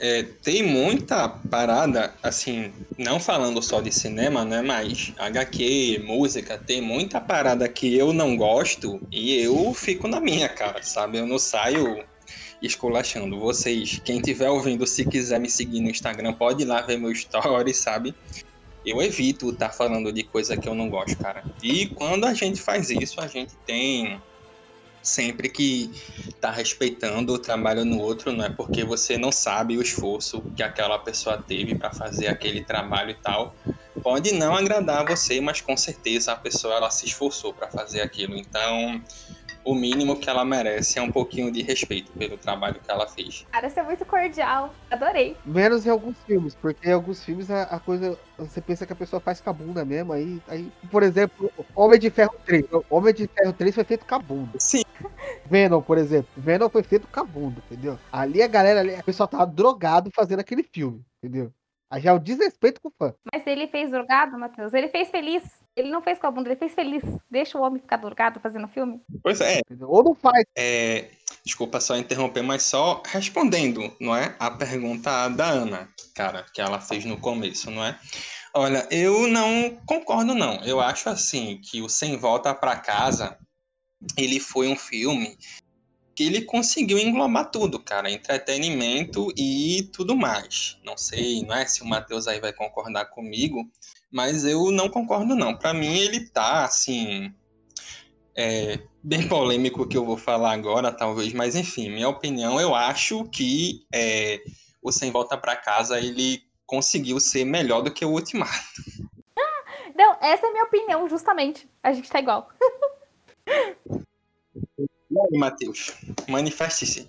é, 0.00 0.22
tem 0.22 0.62
muita 0.62 1.28
parada, 1.28 2.14
assim, 2.22 2.72
não 2.96 3.20
falando 3.20 3.60
só 3.60 3.82
de 3.82 3.92
cinema, 3.92 4.42
né, 4.42 4.62
mas 4.62 5.12
HQ, 5.18 6.02
música, 6.06 6.56
tem 6.56 6.80
muita 6.80 7.20
parada 7.20 7.68
que 7.68 7.94
eu 7.94 8.14
não 8.14 8.38
gosto 8.38 8.98
e 9.12 9.38
eu 9.38 9.74
fico 9.74 10.08
na 10.08 10.18
minha, 10.18 10.48
cara, 10.48 10.82
sabe? 10.82 11.18
Eu 11.18 11.26
não 11.26 11.38
saio 11.38 12.02
esculachando. 12.60 13.38
Vocês, 13.38 14.00
quem 14.04 14.18
estiver 14.18 14.50
ouvindo, 14.50 14.86
se 14.86 15.04
quiser 15.04 15.38
me 15.38 15.50
seguir 15.50 15.80
no 15.80 15.90
Instagram, 15.90 16.32
pode 16.32 16.62
ir 16.62 16.66
lá 16.66 16.80
ver 16.80 16.98
meu 16.98 17.12
story, 17.12 17.72
sabe? 17.74 18.14
Eu 18.84 19.02
evito 19.02 19.50
estar 19.50 19.68
tá 19.68 19.72
falando 19.74 20.12
de 20.12 20.22
coisa 20.22 20.56
que 20.56 20.68
eu 20.68 20.74
não 20.74 20.88
gosto, 20.88 21.16
cara. 21.18 21.44
E 21.62 21.86
quando 21.86 22.24
a 22.24 22.34
gente 22.34 22.60
faz 22.60 22.90
isso, 22.90 23.20
a 23.20 23.26
gente 23.26 23.54
tem 23.66 24.20
sempre 25.02 25.48
que 25.48 25.90
tá 26.40 26.50
respeitando 26.50 27.32
o 27.32 27.38
trabalho 27.38 27.84
no 27.84 27.98
outro, 28.00 28.32
não 28.32 28.44
é 28.44 28.50
porque 28.50 28.84
você 28.84 29.16
não 29.16 29.32
sabe 29.32 29.76
o 29.76 29.82
esforço 29.82 30.42
que 30.56 30.62
aquela 30.62 30.98
pessoa 30.98 31.38
teve 31.38 31.74
para 31.74 31.90
fazer 31.90 32.28
aquele 32.28 32.62
trabalho 32.62 33.10
e 33.10 33.14
tal. 33.14 33.54
Pode 34.02 34.32
não 34.32 34.54
agradar 34.54 35.04
você, 35.04 35.40
mas 35.40 35.60
com 35.60 35.76
certeza 35.76 36.32
a 36.32 36.36
pessoa 36.36 36.74
ela 36.74 36.90
se 36.90 37.06
esforçou 37.06 37.52
para 37.52 37.68
fazer 37.68 38.00
aquilo. 38.00 38.36
Então, 38.36 39.02
o 39.68 39.74
mínimo 39.74 40.16
que 40.16 40.30
ela 40.30 40.46
merece 40.46 40.98
é 40.98 41.02
um 41.02 41.12
pouquinho 41.12 41.52
de 41.52 41.60
respeito 41.60 42.10
pelo 42.12 42.38
trabalho 42.38 42.80
que 42.80 42.90
ela 42.90 43.06
fez. 43.06 43.46
Cara, 43.52 43.66
isso 43.66 43.78
é 43.78 43.82
muito 43.82 44.02
cordial. 44.06 44.74
Adorei. 44.90 45.36
Menos 45.44 45.84
em 45.84 45.90
alguns 45.90 46.16
filmes, 46.26 46.54
porque 46.54 46.88
em 46.88 46.92
alguns 46.92 47.22
filmes 47.22 47.50
a, 47.50 47.64
a 47.64 47.78
coisa. 47.78 48.18
Você 48.38 48.62
pensa 48.62 48.86
que 48.86 48.94
a 48.94 48.96
pessoa 48.96 49.20
faz 49.20 49.42
com 49.42 49.50
a 49.50 49.52
bunda 49.52 49.84
mesmo. 49.84 50.14
Aí, 50.14 50.40
aí, 50.48 50.72
por 50.90 51.02
exemplo, 51.02 51.52
Homem 51.74 51.98
de 51.98 52.08
Ferro 52.08 52.34
3. 52.46 52.64
Homem 52.88 53.12
de 53.12 53.28
Ferro 53.28 53.52
3 53.52 53.74
foi 53.74 53.84
feito 53.84 54.06
com 54.06 54.14
a 54.14 54.18
bunda. 54.18 54.58
Sim. 54.58 54.84
Venom, 55.44 55.82
por 55.82 55.98
exemplo. 55.98 56.30
Venom 56.34 56.70
foi 56.70 56.82
feito 56.82 57.06
com 57.06 57.20
a 57.20 57.24
bunda, 57.24 57.62
entendeu? 57.70 57.98
Ali 58.10 58.42
a 58.42 58.46
galera, 58.46 58.80
ali, 58.80 58.94
a 58.94 59.02
pessoa 59.02 59.28
tava 59.28 59.46
drogado 59.46 60.10
fazendo 60.14 60.40
aquele 60.40 60.62
filme, 60.62 61.04
entendeu? 61.22 61.52
Aí 61.90 62.02
já 62.02 62.10
é 62.10 62.12
o 62.12 62.18
desrespeito 62.18 62.80
com 62.80 62.88
o 62.88 62.92
fã. 62.98 63.14
Mas 63.32 63.46
ele 63.46 63.66
fez 63.66 63.90
drogado, 63.90 64.38
Matheus. 64.38 64.74
Ele 64.74 64.88
fez 64.88 65.10
feliz. 65.10 65.42
Ele 65.74 65.90
não 65.90 66.02
fez 66.02 66.18
com 66.18 66.26
a 66.26 66.30
bunda, 66.30 66.48
ele 66.48 66.58
fez 66.58 66.74
feliz. 66.74 67.02
Deixa 67.30 67.56
o 67.56 67.62
homem 67.62 67.80
ficar 67.80 67.96
drogado 67.96 68.40
fazendo 68.40 68.68
filme. 68.68 69.00
Pois 69.22 69.40
é. 69.40 69.60
Ou 69.80 70.04
não 70.04 70.14
faz. 70.14 70.44
É, 70.56 71.10
desculpa 71.44 71.80
só 71.80 71.96
interromper, 71.96 72.42
mas 72.42 72.62
só 72.62 73.02
respondendo, 73.06 73.90
não 74.00 74.14
é? 74.14 74.34
A 74.38 74.50
pergunta 74.50 75.28
da 75.28 75.46
Ana, 75.46 75.88
cara, 76.14 76.44
que 76.52 76.60
ela 76.60 76.80
fez 76.80 77.04
no 77.04 77.18
começo, 77.18 77.70
não 77.70 77.84
é? 77.84 77.98
Olha, 78.54 78.86
eu 78.90 79.28
não 79.28 79.78
concordo, 79.86 80.34
não. 80.34 80.62
Eu 80.64 80.80
acho 80.80 81.08
assim 81.08 81.60
que 81.62 81.80
o 81.80 81.88
Sem 81.88 82.16
Volta 82.16 82.54
para 82.54 82.76
Casa 82.76 83.38
ele 84.16 84.38
foi 84.38 84.68
um 84.68 84.76
filme 84.76 85.36
que 86.18 86.24
ele 86.24 86.42
conseguiu 86.42 86.98
englobar 86.98 87.48
tudo, 87.48 87.78
cara, 87.78 88.10
entretenimento 88.10 89.32
e 89.36 89.88
tudo 89.92 90.16
mais. 90.16 90.76
Não 90.82 90.96
sei, 90.96 91.44
não 91.44 91.54
é 91.54 91.64
se 91.64 91.80
o 91.80 91.86
Matheus 91.86 92.26
aí 92.26 92.40
vai 92.40 92.52
concordar 92.52 93.04
comigo, 93.04 93.64
mas 94.10 94.44
eu 94.44 94.72
não 94.72 94.88
concordo 94.88 95.36
não. 95.36 95.56
Para 95.56 95.72
mim 95.72 95.96
ele 95.96 96.28
tá 96.28 96.64
assim 96.64 97.32
é, 98.36 98.80
bem 99.00 99.28
polêmico 99.28 99.86
que 99.86 99.96
eu 99.96 100.04
vou 100.04 100.16
falar 100.16 100.54
agora, 100.54 100.90
talvez, 100.90 101.32
mas 101.32 101.54
enfim, 101.54 101.88
minha 101.88 102.08
opinião, 102.08 102.60
eu 102.60 102.74
acho 102.74 103.22
que 103.26 103.86
é, 103.94 104.42
o 104.82 104.90
Sem 104.90 105.12
Volta 105.12 105.38
para 105.38 105.54
Casa 105.54 106.00
ele 106.00 106.42
conseguiu 106.66 107.20
ser 107.20 107.44
melhor 107.44 107.80
do 107.80 107.92
que 107.92 108.04
o 108.04 108.10
Ultimato. 108.10 108.52
Não, 109.94 110.16
essa 110.20 110.46
é 110.46 110.48
a 110.48 110.52
minha 110.52 110.64
opinião, 110.64 111.08
justamente. 111.08 111.70
A 111.80 111.92
gente 111.92 112.10
tá 112.10 112.18
igual. 112.18 112.48
E 115.10 115.18
aí, 115.18 115.38
Matheus? 115.38 115.94
Manifeste-se. 116.28 117.08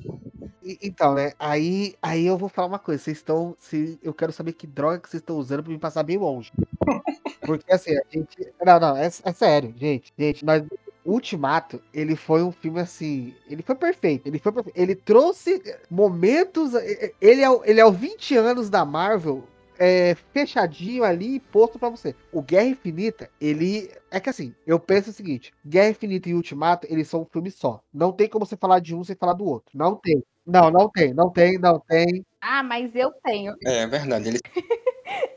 Então, 0.81 1.13
né? 1.15 1.33
Aí, 1.39 1.95
aí 2.01 2.25
eu 2.25 2.37
vou 2.37 2.49
falar 2.49 2.67
uma 2.67 2.79
coisa. 2.79 3.03
Vocês 3.03 3.17
estão. 3.17 3.55
Se, 3.59 3.99
eu 4.03 4.13
quero 4.13 4.31
saber 4.31 4.53
que 4.53 4.67
droga 4.67 4.99
que 4.99 5.09
vocês 5.09 5.21
estão 5.21 5.37
usando 5.37 5.63
pra 5.63 5.71
me 5.71 5.79
passar 5.79 6.03
bem 6.03 6.17
longe. 6.17 6.51
Porque 7.41 7.71
assim, 7.71 7.91
a 7.97 8.01
gente. 8.11 8.53
Não, 8.63 8.79
não, 8.79 8.95
é, 8.97 9.07
é 9.07 9.33
sério, 9.33 9.73
gente. 9.77 10.13
Gente, 10.17 10.45
nós. 10.45 10.63
Ultimato, 11.05 11.81
ele 11.91 12.15
foi 12.15 12.43
um 12.43 12.51
filme 12.51 12.79
assim. 12.79 13.33
Ele 13.47 13.63
foi 13.63 13.73
perfeito. 13.73 14.27
Ele 14.27 14.37
foi 14.37 14.51
perfeito. 14.51 14.77
Ele 14.77 14.93
trouxe 14.93 15.61
momentos. 15.89 16.73
Ele 17.19 17.43
é, 17.43 17.49
ele 17.63 17.79
é 17.79 17.85
o 17.85 17.91
20 17.91 18.35
anos 18.35 18.69
da 18.69 18.85
Marvel 18.85 19.43
é, 19.79 20.15
fechadinho 20.33 21.03
ali 21.03 21.39
posto 21.39 21.79
para 21.79 21.89
você. 21.89 22.13
O 22.31 22.41
Guerra 22.41 22.67
Infinita, 22.67 23.29
ele. 23.39 23.89
É 24.11 24.19
que 24.19 24.29
assim, 24.29 24.53
eu 24.67 24.79
penso 24.79 25.09
o 25.09 25.13
seguinte: 25.13 25.53
Guerra 25.65 25.89
Infinita 25.89 26.29
e 26.29 26.33
Ultimato, 26.33 26.85
eles 26.89 27.07
são 27.07 27.21
um 27.21 27.25
filme 27.25 27.49
só. 27.49 27.81
Não 27.93 28.11
tem 28.11 28.27
como 28.27 28.45
você 28.45 28.57
falar 28.57 28.79
de 28.79 28.93
um 28.93 29.03
sem 29.03 29.15
falar 29.15 29.33
do 29.33 29.45
outro. 29.45 29.71
Não 29.73 29.95
tem. 29.95 30.21
Não, 30.45 30.69
não 30.71 30.89
tem, 30.89 31.13
não 31.13 31.29
tem, 31.29 31.57
não 31.57 31.79
tem. 31.79 32.25
Ah, 32.41 32.63
mas 32.63 32.95
eu 32.95 33.11
tenho. 33.23 33.53
É 33.63 33.85
verdade. 33.87 34.29
Ele... 34.29 34.39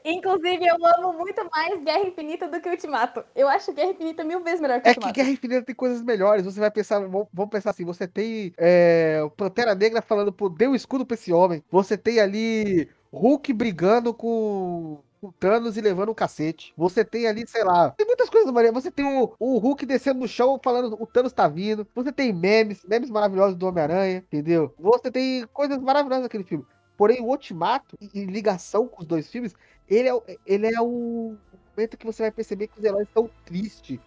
Inclusive, 0.05 0.66
eu 0.66 0.76
amo 0.99 1.18
muito 1.18 1.49
mais 1.51 1.82
Guerra 1.82 2.07
Infinita 2.07 2.49
do 2.49 2.61
que 2.61 2.68
Ultimato. 2.68 3.24
Eu 3.34 3.49
acho 3.49 3.72
Guerra 3.72 3.90
Infinita 3.90 4.24
mil 4.24 4.43
vezes 4.43 4.61
melhor 4.61 4.80
que 4.80 4.88
é 4.88 4.90
Ultimato. 4.90 5.09
É 5.09 5.12
que 5.12 5.20
Guerra 5.20 5.32
Infinita 5.32 5.62
tem 5.62 5.74
coisas 5.74 6.03
melhores. 6.03 6.45
Você 6.45 6.59
vai 6.59 6.70
pensar, 6.70 6.99
vamos 7.01 7.51
pensar 7.51 7.70
assim, 7.70 7.84
você 7.84 8.09
tem 8.09 8.53
é, 8.57 9.20
o 9.24 9.30
Pantera 9.30 9.74
Negra 9.74 10.03
falando, 10.03 10.32
pô, 10.32 10.49
deu 10.49 10.74
escudo 10.74 11.07
pra 11.07 11.14
esse 11.14 11.32
homem. 11.32 11.62
Você 11.70 11.97
tem 11.97 12.18
ali 12.18 12.88
Hulk 13.13 13.53
brigando 13.53 14.15
com 14.15 15.03
o 15.21 15.31
Thanos 15.33 15.77
e 15.77 15.81
levando 15.81 16.11
um 16.11 16.15
cacete. 16.15 16.73
Você 16.77 17.05
tem 17.05 17.27
ali, 17.27 17.47
sei 17.47 17.63
lá, 17.63 17.91
tem 17.91 18.07
muitas 18.07 18.29
coisas 18.29 18.51
Maria. 18.51 18.73
Você 18.73 18.91
tem 18.91 19.05
o, 19.05 19.33
o 19.39 19.59
Hulk 19.59 19.87
descendo 19.87 20.21
no 20.21 20.29
chão 20.29 20.59
falando 20.63 20.97
o 21.01 21.07
Thanos 21.07 21.33
tá 21.33 21.47
vindo. 21.47 21.87
Você 21.95 22.11
tem 22.11 22.33
memes, 22.33 22.85
memes 22.85 23.11
maravilhosos 23.11 23.57
do 23.57 23.67
Homem-Aranha, 23.67 24.19
entendeu? 24.19 24.75
Você 24.79 25.11
tem 25.11 25.47
coisas 25.53 25.79
maravilhosas 25.79 26.25
naquele 26.25 26.45
filme. 26.45 26.65
Porém, 26.97 27.21
o 27.21 27.27
Ultimato, 27.27 27.97
em 28.15 28.27
ligação 28.27 28.87
com 28.87 29.03
os 29.03 29.07
dois 29.07 29.29
filmes, 29.29 29.55
ele 29.89 30.09
é, 30.09 30.39
ele 30.47 30.67
é 30.67 30.81
o 30.81 31.37
momento 31.77 31.97
que 31.97 32.07
você 32.07 32.23
vai 32.23 32.31
perceber 32.31 32.69
que 32.69 32.79
os 32.79 32.85
heróis 32.85 33.07
estão 33.07 33.31
tristes, 33.45 33.99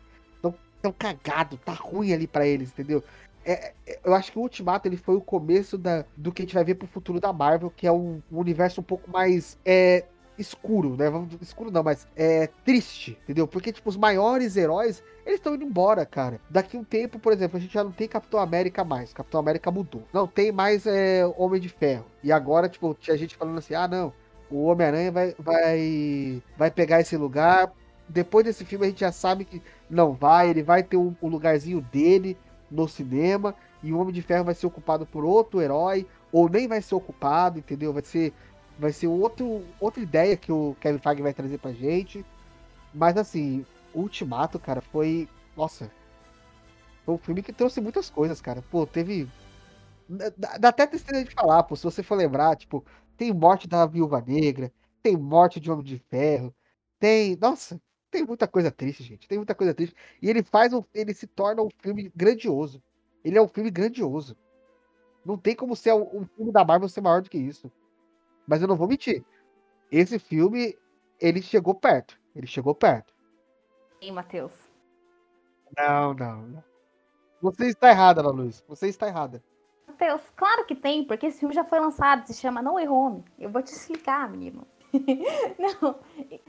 estão 0.86 0.92
cagados, 0.94 1.60
tá 1.66 1.74
ruim 1.74 2.14
ali 2.14 2.28
para 2.28 2.46
eles, 2.46 2.70
entendeu? 2.70 3.04
É, 3.46 3.74
é, 3.86 4.00
eu 4.04 4.14
acho 4.14 4.32
que 4.32 4.40
o 4.40 4.42
Ultimato 4.42 4.88
ele 4.88 4.98
foi 4.98 5.16
o 5.16 5.22
começo 5.22 5.78
da, 5.78 6.04
do 6.18 6.32
que 6.32 6.42
a 6.42 6.46
gente 6.46 6.56
vai 6.56 6.64
ver 6.64 6.76
pro 6.76 6.88
futuro 6.88 7.20
da 7.20 7.32
Marvel, 7.32 7.72
que 7.76 7.86
é 7.86 7.92
um, 7.92 8.22
um 8.32 8.40
universo 8.40 8.82
um 8.82 8.84
pouco 8.84 9.10
mais 9.12 9.58
é, 9.64 10.04
escuro, 10.38 10.96
né? 10.98 11.06
Escuro 11.42 11.72
não, 11.72 11.84
mas 11.84 12.08
é 12.16 12.48
triste, 12.64 13.18
entendeu? 13.24 13.48
Porque, 13.48 13.72
tipo, 13.72 13.90
os 13.90 13.98
maiores 13.98 14.58
heróis, 14.58 15.04
eles 15.26 15.40
estão 15.40 15.56
indo 15.56 15.64
embora, 15.64 16.06
cara. 16.06 16.40
Daqui 16.50 16.76
um 16.76 16.84
tempo, 16.84 17.20
por 17.20 17.34
exemplo, 17.34 17.58
a 17.58 17.60
gente 17.60 17.74
já 17.74 17.84
não 17.84 17.92
tem 17.92 18.08
Capitão 18.08 18.40
América 18.40 18.84
mais. 18.84 19.14
Capitão 19.14 19.40
América 19.40 19.72
mudou. 19.72 20.04
Não 20.12 20.28
tem 20.28 20.52
mais 20.52 20.86
é, 20.86 21.26
Homem 21.38 21.62
de 21.62 21.70
Ferro. 21.70 22.06
E 22.24 22.32
agora, 22.32 22.68
tipo, 22.68 22.96
tinha 23.00 23.18
gente 23.18 23.36
falando 23.36 23.58
assim, 23.58 23.76
ah, 23.76 23.88
não, 23.88 24.12
o 24.50 24.66
Homem-Aranha 24.66 25.12
vai, 25.12 25.36
vai, 25.38 26.44
vai 26.58 26.72
pegar 26.72 27.00
esse 27.00 27.16
lugar. 27.16 27.72
Depois 28.08 28.46
desse 28.46 28.64
filme 28.66 28.86
a 28.86 28.90
gente 28.90 29.00
já 29.00 29.12
sabe 29.12 29.46
que 29.46 29.62
não 29.90 30.14
vai, 30.14 30.50
ele 30.50 30.62
vai 30.62 30.84
ter 30.84 30.98
um, 30.98 31.16
um 31.22 31.28
lugarzinho 31.28 31.82
dele 31.82 32.38
no 32.70 32.88
cinema 32.88 33.56
e 33.84 33.94
o 33.94 34.00
Homem 34.00 34.14
de 34.14 34.22
Ferro 34.22 34.46
vai 34.46 34.56
ser 34.56 34.68
ocupado 34.68 35.06
por 35.06 35.24
outro 35.24 35.62
herói 35.62 36.08
ou 36.32 36.50
nem 36.50 36.68
vai 36.68 36.82
ser 36.82 36.96
ocupado, 36.96 37.60
entendeu? 37.60 37.94
Vai 37.94 38.04
ser 38.04 38.34
vai 38.78 38.92
ser 38.92 39.08
outro, 39.08 39.64
outra 39.80 40.02
ideia 40.02 40.36
que 40.36 40.52
o 40.52 40.76
Kevin 40.80 41.00
Feige 41.00 41.22
vai 41.22 41.34
trazer 41.34 41.58
pra 41.58 41.72
gente. 41.72 42.26
Mas 42.94 43.18
assim, 43.18 43.66
Ultimato, 43.94 44.60
cara, 44.60 44.82
foi. 44.82 45.28
Nossa. 45.56 45.90
Foi 47.06 47.16
um 47.16 47.18
filme 47.18 47.42
que 47.42 47.54
trouxe 47.54 47.80
muitas 47.82 48.10
coisas, 48.10 48.42
cara. 48.42 48.62
Pô, 48.64 48.86
teve. 48.86 49.30
Dá 50.60 50.70
até 50.70 50.86
tristeza 50.86 51.24
de 51.24 51.32
falar, 51.32 51.64
pô, 51.64 51.76
se 51.76 51.84
você 51.84 52.04
for 52.04 52.16
lembrar, 52.16 52.56
tipo, 52.56 52.86
tem 53.18 53.34
morte 53.34 53.68
da 53.68 53.86
Viúva 53.88 54.22
Negra, 54.22 54.72
tem 55.02 55.18
morte 55.18 55.60
de 55.60 55.72
Homem 55.72 55.86
de 55.86 55.98
Ferro, 56.10 56.54
tem. 57.00 57.36
Nossa, 57.38 57.82
tem 58.16 58.26
muita 58.26 58.48
coisa 58.48 58.72
triste, 58.72 59.04
gente. 59.04 59.28
Tem 59.28 59.38
muita 59.38 59.54
coisa 59.54 59.74
triste. 59.74 59.94
E 60.22 60.30
ele 60.30 60.42
faz 60.42 60.72
um. 60.72 60.82
Ele 60.94 61.14
se 61.14 61.28
torna 61.28 61.62
um 61.62 61.70
filme 61.82 62.10
grandioso. 62.16 62.82
Ele 63.24 63.38
é 63.38 63.42
um 63.42 63.48
filme 63.48 63.70
grandioso. 63.70 64.38
Não 65.26 65.38
tem 65.38 65.54
como 65.54 65.76
ser 65.76 65.94
um 65.94 66.26
filme 66.26 66.52
da 66.52 66.64
Marvel 66.64 66.88
ser 66.88 67.02
maior 67.02 67.22
do 67.22 67.30
que 67.30 67.38
isso. 67.38 67.70
Mas 68.48 68.62
eu 68.62 68.68
não 68.68 68.78
vou 68.78 68.88
mentir. 68.88 69.26
Esse 69.92 70.18
filme, 70.18 70.78
ele 71.20 71.42
chegou 71.42 71.76
perto. 71.76 72.18
Ele 72.34 72.48
chegou 72.48 72.74
perto. 72.74 73.14
Sim, 74.02 74.12
Matheus. 74.12 74.54
Não, 75.78 76.14
não, 76.14 76.42
não. 76.44 76.64
Você 77.42 77.68
está 77.68 77.90
errada, 77.90 78.22
Ana 78.22 78.30
Luiz. 78.30 78.64
Você 78.68 78.88
está 78.88 79.08
errada. 79.08 79.44
Matheus, 79.88 80.22
claro 80.36 80.66
que 80.66 80.76
tem, 80.76 81.06
porque 81.06 81.26
esse 81.26 81.40
filme 81.40 81.54
já 81.54 81.66
foi 81.66 81.80
lançado, 81.80 82.26
se 82.26 82.34
chama 82.34 82.62
No 82.62 82.74
Way 82.74 82.88
Home. 82.88 83.26
Eu 83.38 83.50
vou 83.50 83.62
te 83.62 83.74
explicar, 83.74 84.30
menino. 84.30 84.66
não, 85.60 85.96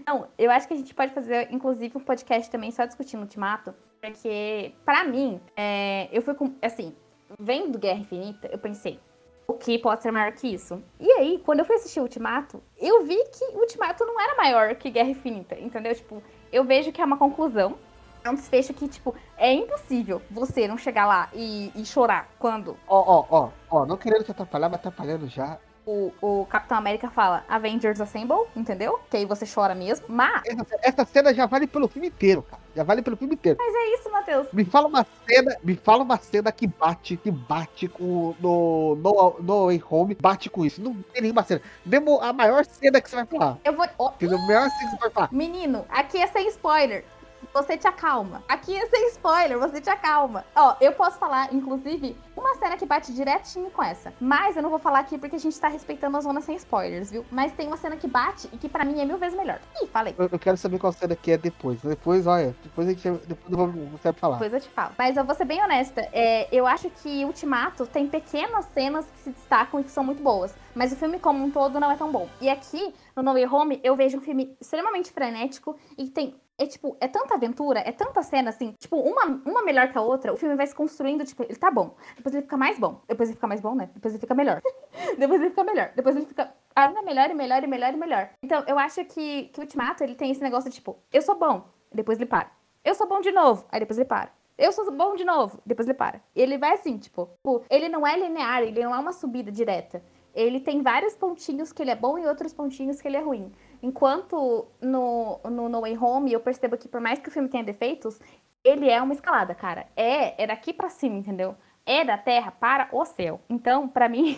não, 0.07 0.29
eu 0.39 0.51
acho 0.51 0.67
que 0.69 0.75
a 0.75 0.77
gente 0.77 0.95
pode 0.95 1.13
fazer, 1.13 1.49
inclusive, 1.51 1.97
um 1.97 2.01
podcast 2.01 2.51
também 2.51 2.71
só 2.71 2.85
discutindo 2.85 3.21
Ultimato, 3.21 3.75
porque, 4.01 4.73
para 4.85 5.05
mim, 5.05 5.41
é, 5.57 6.09
eu 6.13 6.23
fui 6.23 6.35
com, 6.35 6.55
assim, 6.63 6.95
vendo 7.39 7.79
Guerra 7.79 8.01
Infinita, 8.01 8.49
eu 8.53 8.59
pensei, 8.59 9.01
o 9.47 9.55
que 9.55 9.79
pode 9.79 10.03
ser 10.03 10.11
maior 10.11 10.33
que 10.33 10.49
isso. 10.49 10.83
E 10.99 11.11
aí, 11.13 11.41
quando 11.45 11.61
eu 11.61 11.65
fui 11.65 11.77
assistir 11.77 12.01
Ultimato, 12.01 12.63
eu 12.79 13.05
vi 13.05 13.17
que 13.31 13.45
Ultimato 13.57 14.05
não 14.05 14.21
era 14.21 14.35
maior 14.37 14.75
que 14.75 14.91
Guerra 14.91 15.11
Infinita, 15.11 15.59
entendeu? 15.59 15.95
Tipo, 15.95 16.23
eu 16.53 16.65
vejo 16.65 16.93
que 16.93 17.01
é 17.01 17.05
uma 17.05 17.17
conclusão, 17.17 17.79
é 18.25 18.31
um 18.31 18.35
desfecho 18.35 18.75
que, 18.75 18.89
tipo, 18.89 19.15
é 19.37 19.53
impossível 19.53 20.21
você 20.31 20.67
não 20.67 20.77
chegar 20.77 21.07
lá 21.07 21.31
e, 21.33 21.71
e 21.75 21.85
chorar 21.85 22.29
quando. 22.39 22.77
Ó, 22.89 22.99
ó, 22.99 23.27
ó, 23.31 23.51
ó, 23.71 23.87
não 23.87 23.97
querendo 23.97 24.25
te 24.25 24.33
atrapalhar, 24.33 24.69
mas 24.69 24.81
atrapalhando 24.81 25.29
já 25.29 25.59
o, 25.87 26.13
o 26.21 26.47
Capitão 26.47 26.77
América 26.77 27.09
fala 27.09 27.45
Avengers 27.49 28.01
Assemble, 28.01 28.45
entendeu? 28.57 28.99
Que 29.09 29.19
aí 29.19 29.25
você 29.25 29.47
chora 29.47 29.75
mesmo. 29.75 30.05
Mas. 30.09 30.43
Essa, 30.45 30.79
essa, 30.83 31.05
cena 31.05 31.33
já 31.33 31.47
vale 31.47 31.67
pelo 31.67 31.87
filme 31.87 32.09
inteiro, 32.09 32.43
cara. 32.43 32.61
Já 32.75 32.83
vale 32.83 33.01
pelo 33.01 33.17
filme 33.17 33.35
inteiro. 33.35 33.57
Mas 33.59 33.75
é 33.75 33.95
isso, 33.95 34.11
Matheus. 34.11 34.49
Me 34.53 34.65
fala 34.65 34.89
uma 34.89 35.07
cena, 35.27 35.57
me 35.63 35.77
fala 35.77 36.03
uma 36.03 36.19
cena 36.19 36.51
que 36.51 36.67
bate, 36.67 37.17
que 37.17 37.31
bate 37.31 37.89
com 37.89 38.35
no, 38.41 38.97
no, 38.97 39.37
no 39.41 39.67
Way 39.67 39.83
Home, 39.89 40.15
bate 40.21 40.51
com 40.51 40.65
isso. 40.65 40.83
Não 40.83 40.93
tem 41.13 41.23
nenhuma 41.23 41.45
cena. 41.45 41.63
Mesmo 41.85 42.21
a 42.21 42.33
maior 42.33 42.65
cena 42.65 43.01
que 43.01 43.09
você 43.09 43.17
vai 43.17 43.27
falar. 43.27 43.59
Eu 43.65 43.73
vou. 43.73 43.87
Oh. 43.97 44.09
A 44.09 44.47
maior 44.47 44.69
cena 44.69 44.91
que 44.91 44.97
você 44.97 45.03
vai 45.03 45.11
falar. 45.11 45.29
Menino, 45.33 45.87
aqui 45.89 46.19
é 46.19 46.27
sem 46.27 46.49
spoiler 46.49 47.05
você 47.53 47.77
te 47.77 47.87
acalma. 47.87 48.43
Aqui 48.49 48.77
é 48.77 48.87
sem 48.87 49.09
spoiler, 49.09 49.59
você 49.59 49.81
te 49.81 49.91
acalma. 49.91 50.45
Ó, 50.55 50.77
eu 50.81 50.93
posso 50.93 51.19
falar, 51.19 51.53
inclusive, 51.53 52.17
uma 52.37 52.55
cena 52.57 52.77
que 52.77 52.87
bate 52.87 53.13
direitinho 53.13 53.71
com 53.71 53.83
essa. 53.83 54.13
Mas 54.21 54.57
eu 54.57 54.63
não 54.63 54.71
vou 54.71 54.79
falar 54.79 55.01
aqui 55.01 55.19
porque 55.19 55.37
a 55.37 55.39
gente 55.39 55.59
tá 55.59 55.69
respeitando 55.69 56.17
a 56.17 56.21
zona 56.21 56.41
sem 56.41 56.57
spoilers, 56.57 57.11
viu? 57.11 57.25
Mas 57.31 57.53
tem 57.53 57.67
uma 57.67 57.77
cena 57.77 57.97
que 57.97 58.07
bate 58.07 58.49
e 58.53 58.57
que 58.57 58.69
para 58.69 58.85
mim 58.85 59.01
é 59.01 59.05
mil 59.05 59.19
vezes 59.19 59.37
melhor. 59.37 59.61
Ih, 59.83 59.87
falei. 59.87 60.15
Eu, 60.19 60.29
eu, 60.31 60.39
quero 60.39 60.57
saber 60.57 60.79
qual 60.79 60.93
cena 60.93 61.17
que 61.17 61.33
é 61.33 61.39
depois. 61.39 61.81
Depois, 61.81 62.27
olha, 62.27 62.55
depois 62.63 62.89
a 62.89 62.93
gente 62.93 63.11
depois 63.27 63.51
eu 63.51 63.57
vou, 63.57 63.69
você 63.91 64.13
falar. 64.13 64.35
Depois 64.35 64.53
eu 64.53 64.61
te 64.61 64.69
falo. 64.69 64.93
Mas 64.99 65.17
eu 65.17 65.25
vou 65.25 65.35
ser 65.35 65.45
bem 65.45 65.63
honesta. 65.63 66.09
É, 66.13 66.49
eu 66.53 66.67
acho 66.67 66.91
que 66.91 67.25
Ultimato 67.25 67.87
tem 67.87 68.07
pequenas 68.07 68.67
cenas 68.67 69.07
que 69.07 69.19
se 69.21 69.31
destacam 69.31 69.81
e 69.81 69.85
que 69.85 69.91
são 69.91 70.05
muito 70.05 70.23
boas. 70.23 70.55
Mas 70.75 70.93
o 70.93 70.97
filme 70.97 71.19
como 71.19 71.45
um 71.45 71.51
todo 71.51 71.81
não 71.81 71.91
é 71.91 71.97
tão 71.97 72.11
bom. 72.11 72.29
E 72.41 72.49
aqui, 72.49 72.95
no 73.15 73.23
No 73.23 73.33
Way 73.33 73.47
Home, 73.47 73.81
eu 73.83 73.97
vejo 73.97 74.19
um 74.19 74.21
filme 74.21 74.57
extremamente 74.61 75.11
frenético 75.11 75.77
e 75.97 76.05
que 76.05 76.11
tem 76.11 76.35
é 76.59 76.67
tipo, 76.67 76.97
é 77.01 77.07
tanta 77.07 77.35
aventura, 77.35 77.81
é 77.81 77.93
tanta 77.93 78.23
cena 78.23 78.51
assim, 78.51 78.75
tipo, 78.79 78.97
uma, 78.97 79.25
uma 79.45 79.63
melhor 79.63 79.91
que 79.91 79.99
a 79.99 80.01
outra, 80.01 80.33
o 80.33 80.37
filme 80.37 80.57
vai 80.57 80.67
se 80.67 80.75
construindo, 80.75 81.25
tipo, 81.25 81.43
ele 81.43 81.57
tá 81.57 81.71
bom, 81.71 81.95
depois 82.17 82.35
ele 82.35 82.43
fica 82.43 82.57
mais 82.57 82.79
bom, 82.79 83.01
depois 83.07 83.29
ele 83.29 83.37
fica 83.37 83.47
mais 83.47 83.61
bom, 83.61 83.75
né? 83.75 83.91
Depois 83.95 84.15
ele 84.15 84.21
fica 84.21 84.35
melhor. 84.35 84.63
depois 85.19 85.41
ele 85.41 85.51
fica 85.51 85.65
melhor, 85.65 85.93
depois 85.95 86.17
ele 86.17 86.27
fica 86.27 86.53
ainda 86.75 87.03
melhor 87.03 87.31
e 87.31 87.35
melhor 87.35 87.63
e 87.63 87.67
melhor 87.67 87.93
e 87.93 87.97
melhor. 87.97 88.31
Então, 88.43 88.65
eu 88.67 88.79
acho 88.79 89.05
que, 89.05 89.45
que 89.45 89.61
o 89.61 89.63
Ultimato, 89.63 90.03
ele 90.03 90.15
tem 90.15 90.31
esse 90.31 90.43
negócio 90.43 90.71
de, 90.71 90.77
tipo, 90.77 90.97
eu 91.13 91.21
sou 91.21 91.39
bom, 91.39 91.69
depois 91.93 92.19
ele 92.19 92.27
para. 92.27 92.51
Eu 92.85 92.95
sou 92.95 93.07
bom 93.07 93.21
de 93.21 93.33
novo, 93.33 93.67
aí 93.71 93.81
depois 93.81 93.99
ele 93.99 94.09
para. 94.09 94.31
Eu 94.57 94.73
sou 94.73 94.91
bom 94.91 95.15
de 95.15 95.25
novo, 95.25 95.61
depois 95.67 95.87
ele 95.87 95.99
para. 95.99 96.23
Ele 96.35 96.57
vai 96.57 96.73
assim, 96.73 96.97
tipo, 96.97 97.29
ele 97.69 97.91
não 97.91 98.07
é 98.07 98.17
linear, 98.17 98.63
ele 98.63 98.83
não 98.83 98.95
é 98.95 98.99
uma 98.99 99.13
subida 99.13 99.53
direta. 99.53 100.03
Ele 100.35 100.61
tem 100.61 100.83
vários 100.83 101.15
pontinhos 101.15 101.73
que 101.73 101.83
ele 101.83 101.91
é 101.91 101.97
bom 101.97 102.19
e 102.19 102.27
outros 102.27 102.53
pontinhos 102.53 103.01
que 103.01 103.09
ele 103.09 103.17
é 103.17 103.21
ruim. 103.21 103.53
Enquanto 103.83 104.67
no, 104.81 105.41
no 105.45 105.69
No 105.69 105.81
Way 105.81 105.99
Home 105.99 106.33
eu 106.33 106.41
percebo 106.41 106.77
que 106.77 106.89
por 106.89 107.01
mais 107.01 107.19
que 107.19 107.29
o 107.29 107.33
filme 107.33 107.49
tenha 107.49 107.65
defeitos, 107.65 108.21
ele 108.65 108.91
é 108.91 109.01
uma 109.01 109.15
escalada, 109.15 109.55
cara. 109.55 109.87
É, 109.97 110.43
é 110.43 110.47
daqui 110.47 110.73
para 110.73 110.91
cima, 110.91 111.17
entendeu? 111.17 111.55
É 111.85 112.05
da 112.05 112.19
terra 112.19 112.51
para 112.51 112.89
o 112.93 113.05
céu. 113.05 113.41
Então, 113.49 113.89
para 113.89 114.09
mim, 114.09 114.37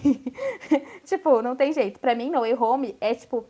tipo, 1.05 1.41
não 1.41 1.57
tem 1.57 1.73
jeito. 1.73 1.99
Para 1.99 2.15
mim, 2.15 2.31
No 2.31 2.41
Way 2.41 2.55
Home 2.55 2.97
é 3.01 3.15
tipo 3.15 3.47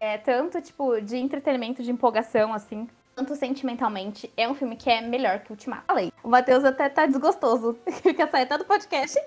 é 0.00 0.16
tanto 0.16 0.62
tipo 0.62 1.00
de 1.00 1.16
entretenimento, 1.16 1.82
de 1.82 1.90
empolgação 1.90 2.54
assim, 2.54 2.88
tanto 3.18 3.34
sentimentalmente, 3.34 4.32
é 4.36 4.48
um 4.48 4.54
filme 4.54 4.76
que 4.76 4.88
é 4.88 5.00
melhor 5.00 5.40
que 5.40 5.50
Ultimato. 5.50 5.86
Falei. 5.88 6.12
O 6.22 6.28
Matheus 6.28 6.64
até 6.64 6.88
tá 6.88 7.04
desgostoso. 7.04 7.76
Quer 8.16 8.30
sair 8.30 8.42
até 8.42 8.56
do 8.56 8.64
podcast. 8.64 9.18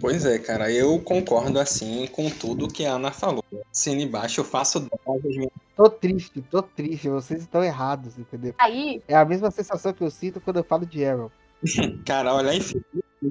Pois 0.00 0.24
é, 0.24 0.38
cara, 0.38 0.70
eu 0.70 0.98
concordo 1.00 1.58
assim 1.58 2.06
com 2.08 2.28
tudo 2.30 2.68
que 2.68 2.84
a 2.84 2.92
Ana 2.92 3.10
falou. 3.10 3.44
Cine 3.72 4.04
embaixo, 4.04 4.40
eu 4.40 4.44
faço 4.44 4.80
doses. 4.80 5.48
Tô 5.76 5.90
triste, 5.90 6.42
tô 6.42 6.62
triste, 6.62 7.08
vocês 7.08 7.42
estão 7.42 7.62
errados, 7.62 8.18
entendeu? 8.18 8.54
Aí. 8.58 9.02
É 9.06 9.14
a 9.14 9.24
mesma 9.24 9.50
sensação 9.50 9.92
que 9.92 10.02
eu 10.02 10.10
sinto 10.10 10.40
quando 10.40 10.56
eu 10.56 10.64
falo 10.64 10.86
de 10.86 11.04
Arrow. 11.04 11.30
cara, 12.04 12.34
olha 12.34 12.50
aí, 12.50 12.60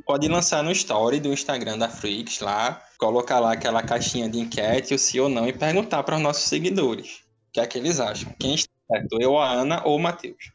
pode 0.05 0.27
lançar 0.27 0.63
no 0.63 0.71
story 0.71 1.19
do 1.19 1.31
Instagram 1.31 1.77
da 1.77 1.89
Freaks 1.89 2.39
lá, 2.39 2.81
colocar 2.97 3.39
lá 3.39 3.53
aquela 3.53 3.81
caixinha 3.81 4.29
de 4.29 4.39
enquete, 4.39 4.93
o 4.93 4.99
sim 4.99 5.19
ou 5.19 5.29
não, 5.29 5.47
e 5.47 5.53
perguntar 5.53 6.03
para 6.03 6.15
os 6.15 6.21
nossos 6.21 6.43
seguidores 6.43 7.23
o 7.49 7.53
que 7.53 7.59
é 7.59 7.67
que 7.67 7.77
eles 7.77 7.99
acham. 7.99 8.33
Quem 8.39 8.55
está 8.55 8.71
certo, 8.91 9.21
eu, 9.21 9.37
a 9.37 9.49
Ana 9.49 9.81
ou 9.85 9.97
o 9.97 9.99
Matheus? 9.99 10.54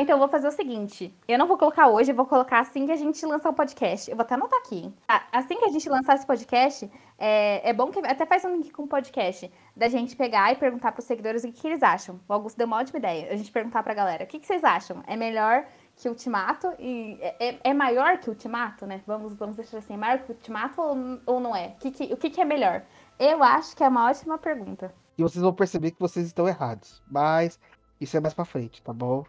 Então 0.00 0.14
eu 0.14 0.18
vou 0.18 0.28
fazer 0.28 0.48
o 0.48 0.52
seguinte: 0.52 1.14
eu 1.26 1.38
não 1.38 1.46
vou 1.46 1.56
colocar 1.56 1.88
hoje, 1.88 2.10
eu 2.10 2.14
vou 2.14 2.26
colocar 2.26 2.60
assim 2.60 2.86
que 2.86 2.92
a 2.92 2.96
gente 2.96 3.24
lançar 3.24 3.50
o 3.50 3.54
podcast. 3.54 4.10
Eu 4.10 4.16
vou 4.16 4.22
até 4.22 4.34
anotar 4.34 4.58
aqui. 4.58 4.92
Assim 5.32 5.58
que 5.58 5.64
a 5.64 5.68
gente 5.68 5.88
lançar 5.88 6.14
esse 6.14 6.26
podcast, 6.26 6.90
é, 7.18 7.68
é 7.68 7.72
bom 7.72 7.90
que 7.90 7.98
até 8.00 8.26
faz 8.26 8.44
um 8.44 8.56
link 8.56 8.70
com 8.70 8.84
o 8.84 8.88
podcast 8.88 9.50
da 9.76 9.88
gente 9.88 10.16
pegar 10.16 10.52
e 10.52 10.56
perguntar 10.56 10.92
para 10.92 11.00
os 11.00 11.06
seguidores 11.06 11.44
o 11.44 11.48
que, 11.48 11.60
que, 11.60 11.66
eles 11.68 11.82
acham. 11.82 12.20
O 12.28 12.32
Augusto 12.32 12.56
deu 12.56 12.66
uma 12.66 12.78
ótima 12.78 12.98
ideia. 12.98 13.32
A 13.32 13.36
gente 13.36 13.50
perguntar 13.50 13.82
para 13.82 13.92
a 13.92 13.96
galera: 13.96 14.24
o 14.24 14.26
que, 14.26 14.38
que, 14.38 14.46
vocês 14.46 14.64
acham? 14.64 15.02
É 15.06 15.16
melhor 15.16 15.66
que 15.96 16.08
Ultimato? 16.08 16.72
E 16.78 17.18
é, 17.20 17.48
é, 17.48 17.60
é 17.64 17.74
maior 17.74 18.18
que 18.18 18.28
Ultimato, 18.28 18.86
né? 18.86 19.02
Vamos, 19.06 19.34
vamos 19.34 19.56
deixar 19.56 19.78
assim: 19.78 19.94
é 19.94 19.96
maior 19.96 20.18
que 20.20 20.32
Ultimato 20.32 20.80
ou, 20.80 20.96
ou 21.26 21.40
não 21.40 21.54
é? 21.54 21.68
O 21.68 21.78
que, 21.78 21.90
que, 21.90 22.12
o 22.12 22.16
que, 22.16 22.30
que 22.30 22.40
é 22.40 22.44
melhor? 22.44 22.82
Eu 23.18 23.42
acho 23.42 23.76
que 23.76 23.84
é 23.84 23.88
uma 23.88 24.08
ótima 24.08 24.38
pergunta. 24.38 24.92
E 25.16 25.22
vocês 25.22 25.42
vão 25.42 25.52
perceber 25.52 25.92
que 25.92 26.00
vocês 26.00 26.26
estão 26.26 26.48
errados. 26.48 27.02
Mas 27.08 27.58
isso 28.00 28.16
é 28.16 28.20
mais 28.20 28.34
pra 28.34 28.44
frente, 28.44 28.82
tá 28.82 28.92
bom? 28.92 29.24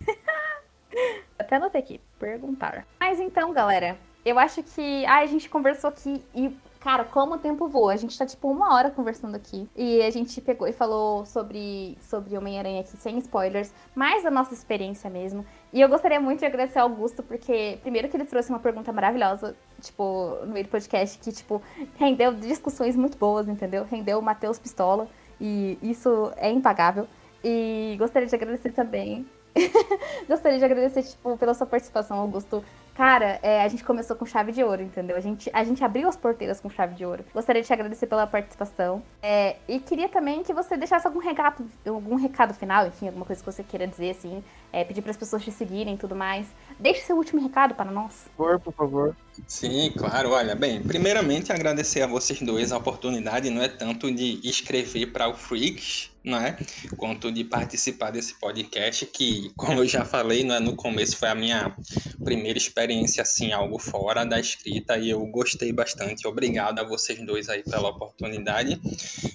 Até 1.38 1.56
anotei 1.56 1.80
aqui, 1.80 2.00
perguntar. 2.18 2.86
Mas 2.98 3.18
então, 3.20 3.52
galera, 3.52 3.96
eu 4.24 4.38
acho 4.38 4.62
que 4.62 5.04
ah, 5.06 5.18
a 5.18 5.26
gente 5.26 5.48
conversou 5.48 5.88
aqui 5.88 6.24
e 6.34 6.54
Cara, 6.80 7.04
como 7.04 7.34
o 7.34 7.38
tempo 7.38 7.68
voa. 7.68 7.92
A 7.92 7.96
gente 7.96 8.16
tá 8.18 8.24
tipo 8.24 8.50
uma 8.50 8.74
hora 8.74 8.90
conversando 8.90 9.34
aqui. 9.34 9.68
E 9.76 10.00
a 10.02 10.10
gente 10.10 10.40
pegou 10.40 10.66
e 10.66 10.72
falou 10.72 11.26
sobre, 11.26 11.96
sobre 12.00 12.36
Homem-Aranha 12.38 12.80
aqui, 12.80 12.96
sem 12.96 13.18
spoilers, 13.18 13.70
mais 13.94 14.24
da 14.24 14.30
nossa 14.30 14.54
experiência 14.54 15.10
mesmo. 15.10 15.44
E 15.74 15.80
eu 15.80 15.88
gostaria 15.90 16.18
muito 16.18 16.38
de 16.38 16.46
agradecer 16.46 16.78
ao 16.78 16.88
Augusto, 16.88 17.22
porque, 17.22 17.78
primeiro, 17.82 18.08
que 18.08 18.16
ele 18.16 18.24
trouxe 18.24 18.48
uma 18.48 18.58
pergunta 18.58 18.90
maravilhosa, 18.92 19.54
tipo, 19.78 20.38
no 20.40 20.54
meio 20.54 20.64
do 20.64 20.70
podcast, 20.70 21.18
que, 21.18 21.30
tipo, 21.30 21.62
rendeu 21.96 22.32
discussões 22.32 22.96
muito 22.96 23.18
boas, 23.18 23.46
entendeu? 23.46 23.84
Rendeu 23.84 24.18
o 24.18 24.22
Matheus 24.22 24.58
Pistola. 24.58 25.06
E 25.38 25.78
isso 25.82 26.32
é 26.38 26.50
impagável. 26.50 27.06
E 27.44 27.94
gostaria 27.98 28.26
de 28.26 28.34
agradecer 28.34 28.72
também. 28.72 29.26
gostaria 30.28 30.58
de 30.58 30.64
agradecer, 30.64 31.02
tipo, 31.02 31.36
pela 31.36 31.54
sua 31.54 31.66
participação, 31.66 32.18
Augusto. 32.18 32.64
Cara, 32.94 33.38
é, 33.42 33.62
a 33.62 33.68
gente 33.68 33.82
começou 33.82 34.14
com 34.14 34.26
chave 34.26 34.52
de 34.52 34.62
ouro, 34.62 34.82
entendeu? 34.82 35.16
A 35.16 35.20
gente, 35.20 35.50
a 35.52 35.64
gente 35.64 35.82
abriu 35.82 36.08
as 36.08 36.16
porteiras 36.16 36.60
com 36.60 36.68
chave 36.68 36.94
de 36.94 37.04
ouro. 37.04 37.24
Gostaria 37.32 37.62
de 37.62 37.66
te 37.66 37.72
agradecer 37.72 38.06
pela 38.06 38.26
participação. 38.26 39.02
É, 39.22 39.56
e 39.66 39.78
queria 39.78 40.08
também 40.08 40.42
que 40.42 40.52
você 40.52 40.76
deixasse 40.76 41.06
algum 41.06 41.18
recado, 41.18 41.64
algum 41.86 42.16
recado 42.16 42.52
final, 42.52 42.86
enfim, 42.86 43.06
alguma 43.06 43.24
coisa 43.24 43.42
que 43.42 43.50
você 43.50 43.62
queira 43.62 43.86
dizer, 43.86 44.10
assim. 44.10 44.44
É, 44.72 44.84
pedir 44.84 45.02
para 45.02 45.12
as 45.12 45.16
pessoas 45.16 45.42
te 45.42 45.50
seguirem 45.50 45.94
e 45.94 45.98
tudo 45.98 46.14
mais. 46.14 46.46
Deixe 46.78 47.00
seu 47.00 47.16
último 47.16 47.40
recado 47.40 47.74
para 47.74 47.90
nós. 47.90 48.28
Por 48.36 48.46
favor, 48.46 48.60
por 48.60 48.72
favor. 48.74 49.16
Sim, 49.46 49.92
claro. 49.96 50.30
Olha, 50.30 50.54
bem, 50.54 50.82
primeiramente 50.82 51.52
agradecer 51.52 52.02
a 52.02 52.06
vocês 52.06 52.40
dois 52.40 52.72
a 52.72 52.76
oportunidade, 52.76 53.50
não 53.50 53.62
é 53.62 53.68
tanto 53.68 54.10
de 54.12 54.40
escrever 54.42 55.06
para 55.06 55.28
o 55.28 55.34
Freaks, 55.34 56.10
não 56.22 56.38
é? 56.38 56.56
Quanto 56.96 57.32
de 57.32 57.44
participar 57.44 58.10
desse 58.10 58.38
podcast, 58.38 59.06
que, 59.06 59.50
como 59.56 59.80
eu 59.80 59.86
já 59.86 60.04
falei, 60.04 60.44
não 60.44 60.54
é, 60.54 60.60
no 60.60 60.74
começo 60.76 61.16
foi 61.16 61.28
a 61.28 61.34
minha 61.34 61.76
primeira 62.22 62.58
experiência, 62.58 63.22
assim, 63.22 63.52
algo 63.52 63.78
fora 63.78 64.24
da 64.24 64.38
escrita, 64.38 64.98
e 64.98 65.10
eu 65.10 65.24
gostei 65.26 65.72
bastante. 65.72 66.26
Obrigado 66.26 66.78
a 66.78 66.84
vocês 66.84 67.24
dois 67.24 67.48
aí 67.48 67.62
pela 67.62 67.88
oportunidade. 67.88 68.80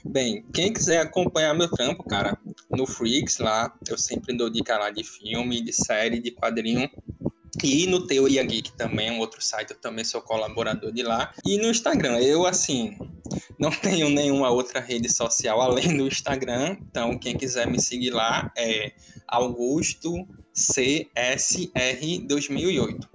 Bem, 0.06 0.46
quem 0.54 0.72
quiser 0.72 1.00
acompanhar 1.00 1.54
meu 1.54 1.70
trampo, 1.70 2.04
cara, 2.04 2.38
no 2.70 2.86
Freaks 2.86 3.39
lá, 3.39 3.74
eu 3.88 3.98
sempre 3.98 4.36
dou 4.36 4.50
dica 4.50 4.78
lá 4.78 4.91
de 4.91 5.04
filme, 5.04 5.62
de 5.62 5.74
série, 5.74 6.20
de 6.20 6.32
quadrinho. 6.32 6.89
E 7.64 7.88
no 7.88 8.06
Teoria 8.06 8.43
Geek 8.43 8.74
também, 8.74 9.12
um 9.12 9.20
outro 9.20 9.41
site, 9.41 9.72
eu 9.72 9.80
também 9.80 10.03
sou 10.03 10.22
colaborador 10.22 10.91
de 10.91 11.03
lá. 11.03 11.34
E 11.45 11.58
no 11.58 11.70
Instagram, 11.70 12.20
eu 12.20 12.45
assim, 12.45 12.97
não 13.60 13.72
tenho 13.82 14.10
nenhuma 14.10 14.49
outra 14.49 14.80
rede 14.80 15.12
social 15.12 15.62
além 15.62 15.95
do 15.97 16.08
Instagram. 16.08 16.78
Então, 16.89 17.18
quem 17.18 17.38
quiser 17.38 17.68
me 17.68 17.82
seguir 17.82 18.12
lá 18.12 18.51
é 18.58 18.93
Augusto 19.28 20.12
CSR 20.53 22.26
2008. 22.28 23.10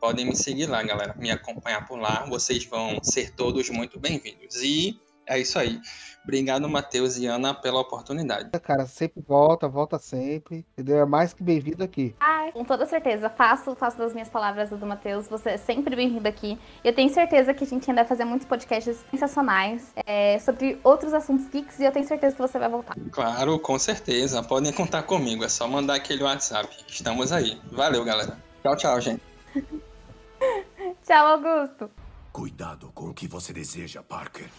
Podem 0.00 0.26
me 0.26 0.36
seguir 0.36 0.66
lá, 0.66 0.82
galera, 0.82 1.14
me 1.18 1.30
acompanhar 1.30 1.86
por 1.86 1.98
lá. 1.98 2.26
Vocês 2.26 2.64
vão 2.64 2.98
ser 3.02 3.30
todos 3.32 3.68
muito 3.70 3.98
bem-vindos. 3.98 4.56
E 4.62 4.98
é 5.26 5.40
isso 5.40 5.58
aí. 5.58 5.80
Obrigado, 6.26 6.68
Matheus 6.68 7.16
e 7.18 7.26
Ana, 7.26 7.54
pela 7.54 7.78
oportunidade. 7.78 8.50
Cara, 8.60 8.84
sempre 8.84 9.22
volta, 9.26 9.68
volta 9.68 9.96
sempre. 9.96 10.66
Entendeu? 10.72 10.98
É 10.98 11.04
mais 11.04 11.32
que 11.32 11.40
bem-vindo 11.40 11.84
aqui. 11.84 12.16
Ai, 12.18 12.50
com 12.50 12.64
toda 12.64 12.84
certeza. 12.84 13.30
Faço, 13.30 13.76
faço 13.76 13.96
das 13.96 14.12
minhas 14.12 14.28
palavras 14.28 14.70
do 14.70 14.84
Matheus. 14.84 15.28
Você 15.28 15.50
é 15.50 15.56
sempre 15.56 15.94
bem-vindo 15.94 16.26
aqui. 16.26 16.58
Eu 16.82 16.92
tenho 16.92 17.08
certeza 17.14 17.54
que 17.54 17.62
a 17.62 17.66
gente 17.66 17.88
ainda 17.88 18.02
vai 18.02 18.08
fazer 18.08 18.24
muitos 18.24 18.44
podcasts 18.44 19.04
sensacionais 19.08 19.92
é, 20.04 20.40
sobre 20.40 20.80
outros 20.82 21.14
assuntos 21.14 21.46
geeks 21.48 21.78
e 21.78 21.84
eu 21.84 21.92
tenho 21.92 22.04
certeza 22.04 22.34
que 22.34 22.42
você 22.42 22.58
vai 22.58 22.68
voltar. 22.68 22.96
Claro, 23.12 23.56
com 23.60 23.78
certeza. 23.78 24.42
Podem 24.42 24.72
contar 24.72 25.04
comigo. 25.04 25.44
É 25.44 25.48
só 25.48 25.68
mandar 25.68 25.94
aquele 25.94 26.24
WhatsApp. 26.24 26.68
Estamos 26.88 27.30
aí. 27.30 27.56
Valeu, 27.70 28.04
galera. 28.04 28.36
Tchau, 28.62 28.76
tchau, 28.76 29.00
gente. 29.00 29.22
tchau, 31.06 31.24
Augusto. 31.24 31.88
Cuidado 32.32 32.90
com 32.92 33.10
o 33.10 33.14
que 33.14 33.28
você 33.28 33.52
deseja, 33.52 34.02
Parker. 34.02 34.50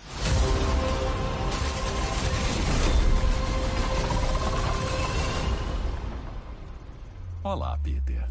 Olá, 7.44 7.78
Peter. 7.84 8.28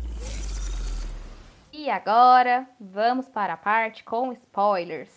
E 1.73 1.89
agora, 1.89 2.67
vamos 2.81 3.29
para 3.29 3.55
a 3.55 3.57
parte 3.57 4.05
com 4.05 4.33
spoilers. 4.33 5.11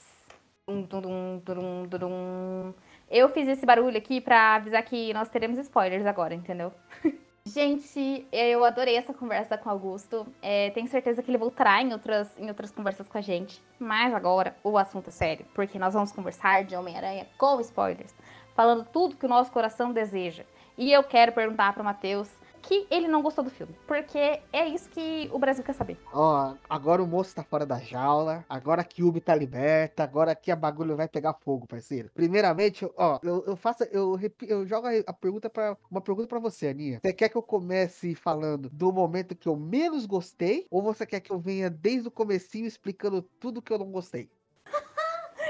Dum, 0.67 0.83
dum, 0.83 1.87
dum, 1.87 2.73
eu 3.09 3.27
fiz 3.29 3.47
esse 3.47 3.65
barulho 3.65 3.97
aqui 3.97 4.21
para 4.21 4.55
avisar 4.55 4.83
que 4.83 5.11
nós 5.13 5.29
teremos 5.29 5.57
spoilers 5.57 6.05
agora, 6.05 6.35
entendeu? 6.35 6.71
Gente, 7.45 8.27
eu 8.31 8.63
adorei 8.63 8.95
essa 8.95 9.11
conversa 9.11 9.57
com 9.57 9.67
o 9.67 9.71
Augusto. 9.71 10.27
É, 10.39 10.69
tenho 10.69 10.87
certeza 10.87 11.23
que 11.23 11.31
ele 11.31 11.37
voltará 11.37 11.81
em 11.81 11.91
outras, 11.91 12.37
em 12.37 12.47
outras 12.47 12.69
conversas 12.69 13.07
com 13.07 13.17
a 13.17 13.21
gente. 13.21 13.63
Mas 13.79 14.13
agora 14.13 14.55
o 14.63 14.77
assunto 14.77 15.07
é 15.07 15.11
sério, 15.11 15.45
porque 15.55 15.79
nós 15.79 15.95
vamos 15.95 16.11
conversar 16.11 16.63
de 16.63 16.75
Homem-Aranha 16.75 17.25
com 17.39 17.59
spoilers, 17.61 18.13
falando 18.53 18.85
tudo 18.85 19.15
que 19.15 19.25
o 19.25 19.29
nosso 19.29 19.51
coração 19.51 19.91
deseja. 19.91 20.43
E 20.77 20.91
eu 20.91 21.03
quero 21.03 21.31
perguntar 21.31 21.73
para 21.73 21.81
o 21.81 21.85
Matheus 21.85 22.29
que 22.69 22.85
ele 22.91 23.07
não 23.07 23.23
gostou 23.23 23.43
do 23.43 23.49
filme. 23.49 23.75
Porque 23.87 24.39
é 24.53 24.67
isso 24.67 24.87
que 24.91 25.27
o 25.33 25.39
Brasil 25.39 25.63
quer 25.63 25.73
saber. 25.73 25.97
Ó, 26.13 26.53
agora 26.69 27.01
o 27.01 27.07
moço 27.07 27.33
tá 27.33 27.43
fora 27.43 27.65
da 27.65 27.79
jaula, 27.79 28.45
agora 28.47 28.83
a 28.83 28.85
Cube 28.85 29.19
tá 29.19 29.33
liberta, 29.33 30.03
agora 30.03 30.33
aqui 30.33 30.51
a 30.51 30.55
bagulho 30.55 30.95
vai 30.95 31.07
pegar 31.07 31.33
fogo, 31.33 31.65
parceiro. 31.65 32.11
Primeiramente, 32.13 32.87
ó, 32.95 33.19
eu, 33.23 33.43
eu 33.47 33.55
faço, 33.55 33.85
eu, 33.85 34.19
eu 34.43 34.67
jogo 34.67 34.87
a 35.07 35.13
pergunta 35.13 35.49
para 35.49 35.75
uma 35.89 35.99
pergunta 35.99 36.27
para 36.27 36.37
você, 36.37 36.67
Aninha. 36.67 36.99
Você 37.01 37.11
quer 37.11 37.29
que 37.29 37.37
eu 37.37 37.41
comece 37.41 38.13
falando 38.13 38.69
do 38.69 38.93
momento 38.93 39.35
que 39.35 39.49
eu 39.49 39.55
menos 39.55 40.05
gostei 40.05 40.67
ou 40.69 40.83
você 40.83 41.07
quer 41.07 41.21
que 41.21 41.31
eu 41.31 41.39
venha 41.39 41.71
desde 41.71 42.07
o 42.07 42.11
comecinho 42.11 42.67
explicando 42.67 43.23
tudo 43.39 43.63
que 43.63 43.73
eu 43.73 43.79
não 43.79 43.91
gostei? 43.91 44.29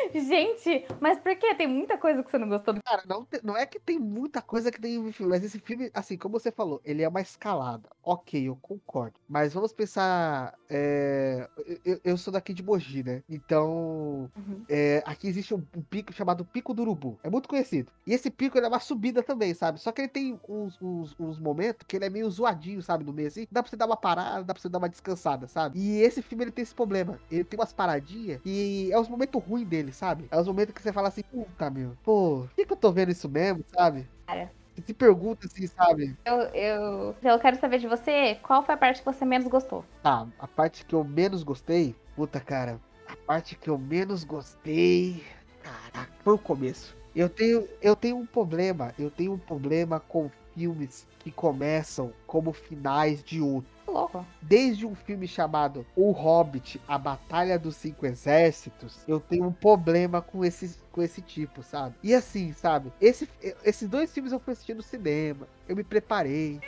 Gente, 0.13 0.85
mas 0.99 1.19
por 1.19 1.35
que? 1.35 1.53
Tem 1.55 1.67
muita 1.67 1.97
coisa 1.97 2.23
que 2.23 2.31
você 2.31 2.37
não 2.37 2.49
gostou 2.49 2.73
do 2.73 2.81
Cara, 2.83 3.03
não, 3.07 3.27
não 3.43 3.57
é 3.57 3.65
que 3.65 3.79
tem 3.79 3.99
muita 3.99 4.41
coisa 4.41 4.71
que 4.71 4.79
tem 4.79 4.97
no 4.97 5.11
filme, 5.13 5.31
mas 5.31 5.43
esse 5.43 5.59
filme, 5.59 5.91
assim, 5.93 6.17
como 6.17 6.39
você 6.39 6.51
falou, 6.51 6.81
ele 6.83 7.03
é 7.03 7.07
uma 7.07 7.21
escalada. 7.21 7.87
Ok, 8.03 8.47
eu 8.47 8.57
concordo. 8.61 9.13
Mas 9.27 9.53
vamos 9.53 9.71
pensar. 9.71 10.55
É, 10.69 11.47
eu, 11.85 11.99
eu, 12.03 12.17
sou 12.17 12.33
daqui 12.33 12.53
de 12.53 12.63
Mogi, 12.63 13.03
né? 13.03 13.23
Então, 13.29 14.29
uhum. 14.35 14.63
é, 14.67 15.03
aqui 15.05 15.27
existe 15.27 15.53
um, 15.53 15.63
um, 15.75 15.81
pico 15.81 16.13
chamado 16.13 16.43
Pico 16.45 16.73
do 16.73 16.81
Urubu. 16.81 17.19
É 17.23 17.29
muito 17.29 17.47
conhecido. 17.47 17.91
E 18.07 18.13
esse 18.13 18.31
pico 18.31 18.57
ele 18.57 18.65
é 18.65 18.69
uma 18.69 18.79
subida 18.79 19.21
também, 19.21 19.53
sabe? 19.53 19.79
Só 19.79 19.91
que 19.91 20.01
ele 20.01 20.07
tem 20.07 20.39
uns, 20.47 20.79
uns, 20.81 21.15
uns 21.19 21.39
momentos 21.39 21.85
que 21.87 21.95
ele 21.95 22.05
é 22.05 22.09
meio 22.09 22.29
zoadinho, 22.29 22.81
sabe? 22.81 23.03
No 23.03 23.13
meio 23.13 23.27
assim. 23.27 23.47
Dá 23.51 23.61
pra 23.61 23.69
você 23.69 23.75
dar 23.75 23.85
uma 23.85 23.97
parada, 23.97 24.43
dá 24.43 24.53
pra 24.53 24.61
você 24.61 24.69
dar 24.69 24.79
uma 24.79 24.89
descansada, 24.89 25.47
sabe? 25.47 25.79
E 25.79 26.01
esse 26.01 26.21
filme 26.21 26.45
ele 26.45 26.51
tem 26.51 26.63
esse 26.63 26.73
problema. 26.73 27.19
Ele 27.29 27.43
tem 27.43 27.59
umas 27.59 27.73
paradinhas 27.73 28.41
e 28.45 28.89
é 28.91 28.99
os 28.99 29.07
momentos 29.07 29.41
ruins 29.43 29.67
dele, 29.67 29.91
sabe? 29.99 30.27
É 30.31 30.39
os 30.39 30.47
momentos 30.47 30.73
que 30.73 30.81
você 30.81 30.93
fala 30.93 31.09
assim, 31.09 31.23
puta, 31.23 31.69
meu, 31.69 31.91
pô, 32.03 32.45
por 32.47 32.55
que, 32.55 32.65
que 32.65 32.71
eu 32.71 32.77
tô 32.77 32.91
vendo 32.91 33.11
isso 33.11 33.27
mesmo, 33.27 33.63
sabe? 33.75 34.07
Cara. 34.25 34.49
Você 34.73 34.81
se 34.87 34.93
pergunta 34.93 35.45
assim, 35.45 35.67
sabe? 35.67 36.17
Eu, 36.23 36.37
eu, 36.53 37.15
eu 37.21 37.39
quero 37.39 37.59
saber 37.59 37.79
de 37.79 37.87
você, 37.87 38.35
qual 38.41 38.63
foi 38.63 38.75
a 38.75 38.77
parte 38.77 38.99
que 38.99 39.05
você 39.05 39.25
menos 39.25 39.47
gostou? 39.47 39.83
Tá, 40.01 40.25
a 40.39 40.47
parte 40.47 40.85
que 40.85 40.95
eu 40.95 41.03
menos 41.03 41.43
gostei, 41.43 41.93
puta, 42.15 42.39
cara, 42.39 42.79
a 43.05 43.15
parte 43.27 43.57
que 43.57 43.69
eu 43.69 43.77
menos 43.77 44.23
gostei, 44.23 45.21
caraca, 45.61 46.13
foi 46.23 46.33
o 46.33 46.39
começo. 46.39 46.95
Eu 47.13 47.27
tenho, 47.27 47.67
eu 47.81 47.95
tenho 47.95 48.17
um 48.17 48.25
problema, 48.25 48.93
eu 48.97 49.11
tenho 49.11 49.33
um 49.33 49.37
problema 49.37 49.99
com 49.99 50.31
filmes 50.55 51.05
que 51.19 51.29
começam 51.29 52.13
como 52.25 52.53
finais 52.53 53.21
de 53.21 53.41
outro. 53.41 53.69
Desde 54.41 54.85
um 54.85 54.95
filme 54.95 55.27
chamado 55.27 55.85
O 55.95 56.11
Hobbit, 56.11 56.79
A 56.87 56.97
Batalha 56.97 57.57
dos 57.57 57.75
Cinco 57.75 58.05
Exércitos, 58.05 59.03
eu 59.07 59.19
tenho 59.19 59.47
um 59.47 59.51
problema 59.51 60.21
com 60.21 60.45
esse, 60.45 60.77
com 60.91 61.01
esse 61.01 61.21
tipo, 61.21 61.63
sabe? 61.63 61.95
E 62.03 62.13
assim, 62.13 62.53
sabe? 62.53 62.91
Esse, 63.01 63.27
esses 63.63 63.87
dois 63.87 64.13
filmes 64.13 64.31
eu 64.31 64.39
fui 64.39 64.53
assistir 64.53 64.73
no 64.73 64.83
cinema, 64.83 65.47
eu 65.67 65.75
me 65.75 65.83
preparei. 65.83 66.59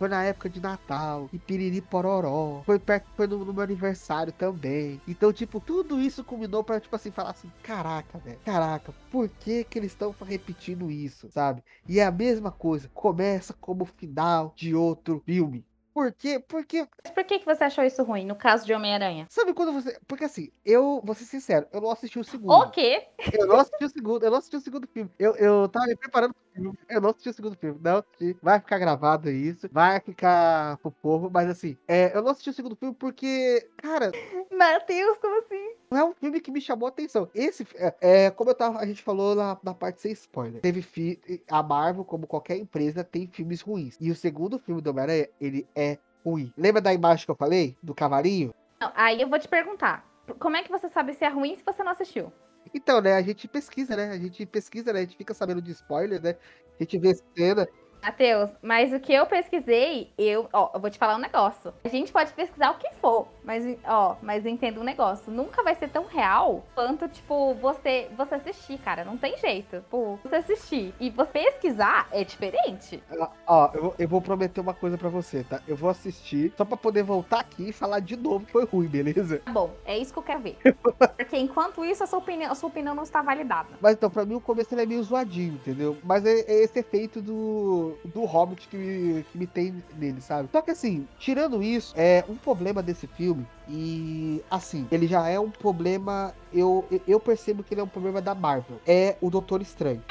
Foi 0.00 0.08
na 0.08 0.24
época 0.24 0.48
de 0.48 0.62
Natal. 0.62 1.28
E 1.30 1.38
piriri 1.38 1.82
pororó. 1.82 2.62
Foi 2.64 2.78
perto, 2.78 3.06
foi 3.14 3.26
no, 3.26 3.44
no, 3.44 3.52
meu 3.52 3.62
aniversário 3.62 4.32
também. 4.32 4.98
Então, 5.06 5.30
tipo, 5.30 5.60
tudo 5.60 6.00
isso 6.00 6.24
culminou 6.24 6.64
pra, 6.64 6.80
tipo 6.80 6.96
assim, 6.96 7.10
falar 7.10 7.32
assim: 7.32 7.52
caraca, 7.62 8.16
velho. 8.16 8.38
Caraca, 8.42 8.94
por 9.10 9.28
que 9.28 9.62
que 9.62 9.78
eles 9.78 9.92
estão 9.92 10.14
repetindo 10.26 10.90
isso, 10.90 11.28
sabe? 11.30 11.62
E 11.86 12.00
é 12.00 12.06
a 12.06 12.10
mesma 12.10 12.50
coisa. 12.50 12.90
Começa 12.94 13.52
como 13.60 13.84
final 13.84 14.54
de 14.56 14.74
outro 14.74 15.22
filme. 15.26 15.66
Por 15.92 16.12
quê? 16.12 16.38
Porque. 16.38 16.86
Mas 17.04 17.12
por 17.12 17.24
que, 17.24 17.38
que 17.40 17.44
você 17.44 17.64
achou 17.64 17.84
isso 17.84 18.02
ruim, 18.02 18.24
no 18.24 18.36
caso 18.36 18.64
de 18.64 18.72
Homem-Aranha? 18.72 19.26
Sabe 19.28 19.52
quando 19.52 19.72
você. 19.72 19.98
Porque 20.06 20.24
assim, 20.24 20.50
eu 20.64 21.00
vou 21.04 21.14
ser 21.14 21.24
sincero, 21.24 21.66
eu 21.72 21.80
não 21.80 21.90
assisti 21.90 22.18
o 22.18 22.24
segundo. 22.24 22.52
O 22.52 22.70
quê? 22.70 23.08
Eu 23.32 23.46
não 23.46 23.56
assisti 23.56 23.84
o 23.84 23.88
segundo, 23.88 24.24
eu 24.24 24.30
não 24.30 24.38
assisti 24.38 24.56
o 24.56 24.60
segundo 24.60 24.86
filme. 24.86 25.10
Eu, 25.18 25.34
eu 25.36 25.68
tava 25.68 25.86
me 25.86 25.96
preparando 25.96 26.34
pro 26.34 26.42
filme. 26.54 26.78
Eu 26.88 27.00
não 27.00 27.10
assisti 27.10 27.28
o 27.28 27.34
segundo 27.34 27.56
filme. 27.56 27.80
Não 27.82 27.98
assisti. 27.98 28.36
Vai 28.42 28.60
ficar 28.60 28.78
gravado 28.78 29.30
isso. 29.30 29.68
Vai 29.72 30.00
ficar 30.00 30.76
pro 30.78 30.90
povo, 30.90 31.30
mas 31.32 31.48
assim, 31.48 31.76
é, 31.88 32.16
eu 32.16 32.22
não 32.22 32.30
assisti 32.30 32.50
o 32.50 32.54
segundo 32.54 32.76
filme 32.76 32.94
porque, 32.94 33.68
cara. 33.76 34.10
Matheus, 34.52 35.18
como 35.18 35.38
assim? 35.38 35.79
Não 35.90 35.98
é 35.98 36.04
um 36.04 36.14
filme 36.14 36.40
que 36.40 36.52
me 36.52 36.60
chamou 36.60 36.86
a 36.86 36.90
atenção. 36.90 37.28
Esse, 37.34 37.66
é, 37.74 37.94
é 38.00 38.30
como 38.30 38.50
eu 38.50 38.54
tava, 38.54 38.78
a 38.78 38.86
gente 38.86 39.02
falou 39.02 39.34
na, 39.34 39.58
na 39.60 39.74
parte 39.74 40.00
sem 40.00 40.12
spoiler. 40.12 40.60
Teve 40.60 40.82
fi, 40.82 41.20
a 41.50 41.62
Marvel, 41.64 42.04
como 42.04 42.28
qualquer 42.28 42.58
empresa, 42.58 43.02
tem 43.02 43.26
filmes 43.26 43.60
ruins. 43.60 43.96
E 44.00 44.08
o 44.08 44.14
segundo 44.14 44.58
filme 44.60 44.80
do 44.80 44.90
Homem-Aranha, 44.90 45.28
ele 45.40 45.66
é 45.74 45.98
ruim. 46.24 46.52
Lembra 46.56 46.80
da 46.80 46.94
imagem 46.94 47.24
que 47.24 47.30
eu 47.30 47.36
falei? 47.36 47.76
Do 47.82 47.92
cavalinho? 47.92 48.54
Não, 48.80 48.92
aí 48.94 49.20
eu 49.20 49.28
vou 49.28 49.38
te 49.38 49.48
perguntar. 49.48 50.08
Como 50.38 50.56
é 50.56 50.62
que 50.62 50.70
você 50.70 50.88
sabe 50.88 51.12
se 51.14 51.24
é 51.24 51.28
ruim 51.28 51.56
se 51.56 51.64
você 51.64 51.82
não 51.82 51.90
assistiu? 51.90 52.32
Então, 52.72 53.00
né, 53.00 53.14
a 53.14 53.22
gente 53.22 53.48
pesquisa, 53.48 53.96
né? 53.96 54.10
A 54.10 54.18
gente 54.18 54.46
pesquisa, 54.46 54.92
né? 54.92 55.00
A 55.00 55.02
gente 55.02 55.16
fica 55.16 55.34
sabendo 55.34 55.60
de 55.60 55.72
spoiler, 55.72 56.22
né? 56.22 56.36
A 56.78 56.84
gente 56.84 56.98
vê 56.98 57.14
cena. 57.36 57.66
Matheus, 58.02 58.50
mas 58.62 58.92
o 58.92 59.00
que 59.00 59.12
eu 59.12 59.26
pesquisei, 59.26 60.10
eu, 60.16 60.48
ó, 60.52 60.70
eu 60.74 60.80
vou 60.80 60.88
te 60.90 60.98
falar 60.98 61.16
um 61.16 61.20
negócio. 61.20 61.72
A 61.84 61.88
gente 61.88 62.10
pode 62.12 62.32
pesquisar 62.32 62.70
o 62.70 62.74
que 62.78 62.88
for, 62.94 63.28
mas, 63.44 63.64
ó, 63.84 64.16
mas 64.22 64.46
entenda 64.46 64.80
um 64.80 64.84
negócio. 64.84 65.30
Nunca 65.32 65.62
vai 65.62 65.74
ser 65.74 65.88
tão 65.88 66.04
real 66.06 66.64
quanto, 66.74 67.08
tipo, 67.08 67.54
você, 67.54 68.08
você 68.16 68.36
assistir, 68.36 68.78
cara. 68.78 69.04
Não 69.04 69.16
tem 69.16 69.36
jeito. 69.36 69.76
Tipo, 69.80 70.18
você 70.24 70.36
assistir 70.36 70.94
e 70.98 71.10
você 71.10 71.40
pesquisar 71.40 72.08
é 72.12 72.24
diferente. 72.24 73.02
Ó, 73.18 73.28
ó, 73.46 73.70
eu, 73.74 73.82
vou- 73.82 73.94
eu 73.98 74.08
vou 74.08 74.20
prometer 74.22 74.60
uma 74.60 74.74
coisa 74.74 74.96
pra 74.98 75.08
você, 75.08 75.44
tá? 75.44 75.60
Eu 75.66 75.76
vou 75.76 75.90
assistir 75.90 76.52
só 76.56 76.64
pra 76.64 76.76
poder 76.76 77.02
voltar 77.02 77.40
aqui 77.40 77.68
e 77.68 77.72
falar 77.72 78.00
de 78.00 78.16
novo 78.16 78.46
que 78.46 78.52
foi 78.52 78.64
ruim, 78.64 78.86
beleza? 78.88 79.38
Tá 79.44 79.52
bom, 79.52 79.70
é 79.84 79.98
isso 79.98 80.12
que 80.12 80.18
eu 80.18 80.22
quero 80.22 80.40
ver. 80.40 80.56
Porque 81.16 81.36
enquanto 81.36 81.84
isso, 81.84 82.02
a 82.02 82.06
sua 82.06 82.18
opinião, 82.18 82.50
a 82.50 82.54
sua 82.54 82.68
opinião 82.68 82.94
não 82.94 83.02
está 83.02 83.22
validada. 83.22 83.68
Mas 83.80 83.92
então, 83.94 84.10
pra 84.10 84.24
mim 84.24 84.34
o 84.34 84.40
começo 84.40 84.72
ele 84.74 84.82
é 84.82 84.86
meio 84.86 85.02
zoadinho, 85.02 85.54
entendeu? 85.54 85.96
Mas 86.02 86.24
é, 86.24 86.40
é 86.40 86.62
esse 86.64 86.78
efeito 86.78 87.20
do, 87.20 87.89
do 88.04 88.24
Hobbit 88.24 88.68
que 88.68 88.76
me, 88.76 89.22
que 89.24 89.38
me 89.38 89.46
tem 89.46 89.82
nele, 89.96 90.20
sabe? 90.20 90.48
Só 90.52 90.62
que 90.62 90.70
assim, 90.70 91.06
tirando 91.18 91.62
isso, 91.62 91.94
é 91.96 92.24
um 92.28 92.36
problema 92.36 92.82
desse 92.82 93.06
filme. 93.06 93.46
E 93.68 94.42
assim, 94.50 94.86
ele 94.90 95.06
já 95.06 95.28
é 95.28 95.38
um 95.38 95.50
problema. 95.50 96.34
Eu, 96.52 96.84
eu 97.06 97.20
percebo 97.20 97.62
que 97.62 97.74
ele 97.74 97.80
é 97.80 97.84
um 97.84 97.88
problema 97.88 98.20
da 98.20 98.34
Marvel. 98.34 98.80
É 98.86 99.16
o 99.20 99.30
Doutor 99.30 99.62
Estranho. 99.62 100.02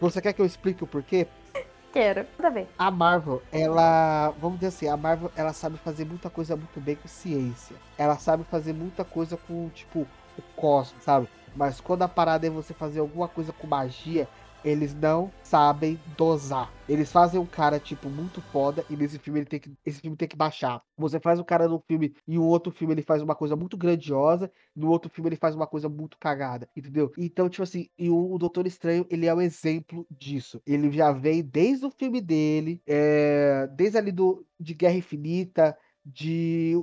Você 0.00 0.20
quer 0.20 0.32
que 0.32 0.42
eu 0.42 0.46
explique 0.46 0.82
o 0.82 0.86
porquê? 0.86 1.28
Quero. 1.92 2.26
A 2.42 2.50
ver. 2.50 2.68
A 2.78 2.90
Marvel, 2.90 3.42
ela. 3.52 4.30
Vamos 4.40 4.58
dizer 4.58 4.68
assim, 4.68 4.88
a 4.88 4.96
Marvel, 4.96 5.30
ela 5.36 5.52
sabe 5.52 5.76
fazer 5.76 6.04
muita 6.04 6.30
coisa 6.30 6.56
muito 6.56 6.80
bem 6.80 6.96
com 6.96 7.06
ciência. 7.06 7.76
Ela 7.98 8.16
sabe 8.16 8.44
fazer 8.44 8.72
muita 8.72 9.04
coisa 9.04 9.36
com, 9.36 9.68
tipo, 9.68 10.00
o 10.36 10.42
cosmos, 10.56 11.04
sabe? 11.04 11.28
Mas 11.54 11.80
quando 11.80 12.02
a 12.02 12.08
parada 12.08 12.46
é 12.46 12.50
você 12.50 12.72
fazer 12.72 13.00
alguma 13.00 13.28
coisa 13.28 13.52
com 13.52 13.66
magia, 13.66 14.26
eles 14.64 14.94
não 14.94 15.30
sabem 15.42 15.98
dosar. 16.16 16.72
Eles 16.88 17.10
fazem 17.10 17.40
um 17.40 17.46
cara, 17.46 17.78
tipo, 17.78 18.08
muito 18.08 18.40
foda, 18.40 18.84
e 18.90 18.96
nesse 18.96 19.18
filme 19.18 19.40
ele 19.40 19.46
tem 19.46 19.60
que. 19.60 19.72
Esse 19.84 20.00
filme 20.00 20.16
tem 20.16 20.28
que 20.28 20.36
baixar. 20.36 20.82
Você 20.96 21.20
faz 21.20 21.38
um 21.38 21.44
cara 21.44 21.68
num 21.68 21.80
filme 21.80 22.14
e 22.26 22.38
o 22.38 22.44
outro 22.44 22.72
filme 22.72 22.94
ele 22.94 23.02
faz 23.02 23.22
uma 23.22 23.34
coisa 23.34 23.56
muito 23.56 23.76
grandiosa, 23.76 24.50
no 24.74 24.90
outro 24.90 25.10
filme 25.10 25.28
ele 25.28 25.36
faz 25.36 25.54
uma 25.54 25.66
coisa 25.66 25.88
muito 25.88 26.18
cagada, 26.18 26.68
entendeu? 26.76 27.12
Então, 27.16 27.48
tipo 27.48 27.62
assim, 27.62 27.88
e 27.98 28.10
o, 28.10 28.32
o 28.32 28.38
Doutor 28.38 28.66
Estranho, 28.66 29.06
ele 29.10 29.26
é 29.26 29.34
um 29.34 29.40
exemplo 29.40 30.06
disso. 30.10 30.60
Ele 30.66 30.90
já 30.90 31.12
vem 31.12 31.42
desde 31.42 31.86
o 31.86 31.90
filme 31.90 32.20
dele, 32.20 32.82
é, 32.86 33.68
desde 33.74 33.98
ali 33.98 34.12
do, 34.12 34.44
de 34.58 34.74
Guerra 34.74 34.96
Infinita, 34.96 35.76
de 36.04 36.74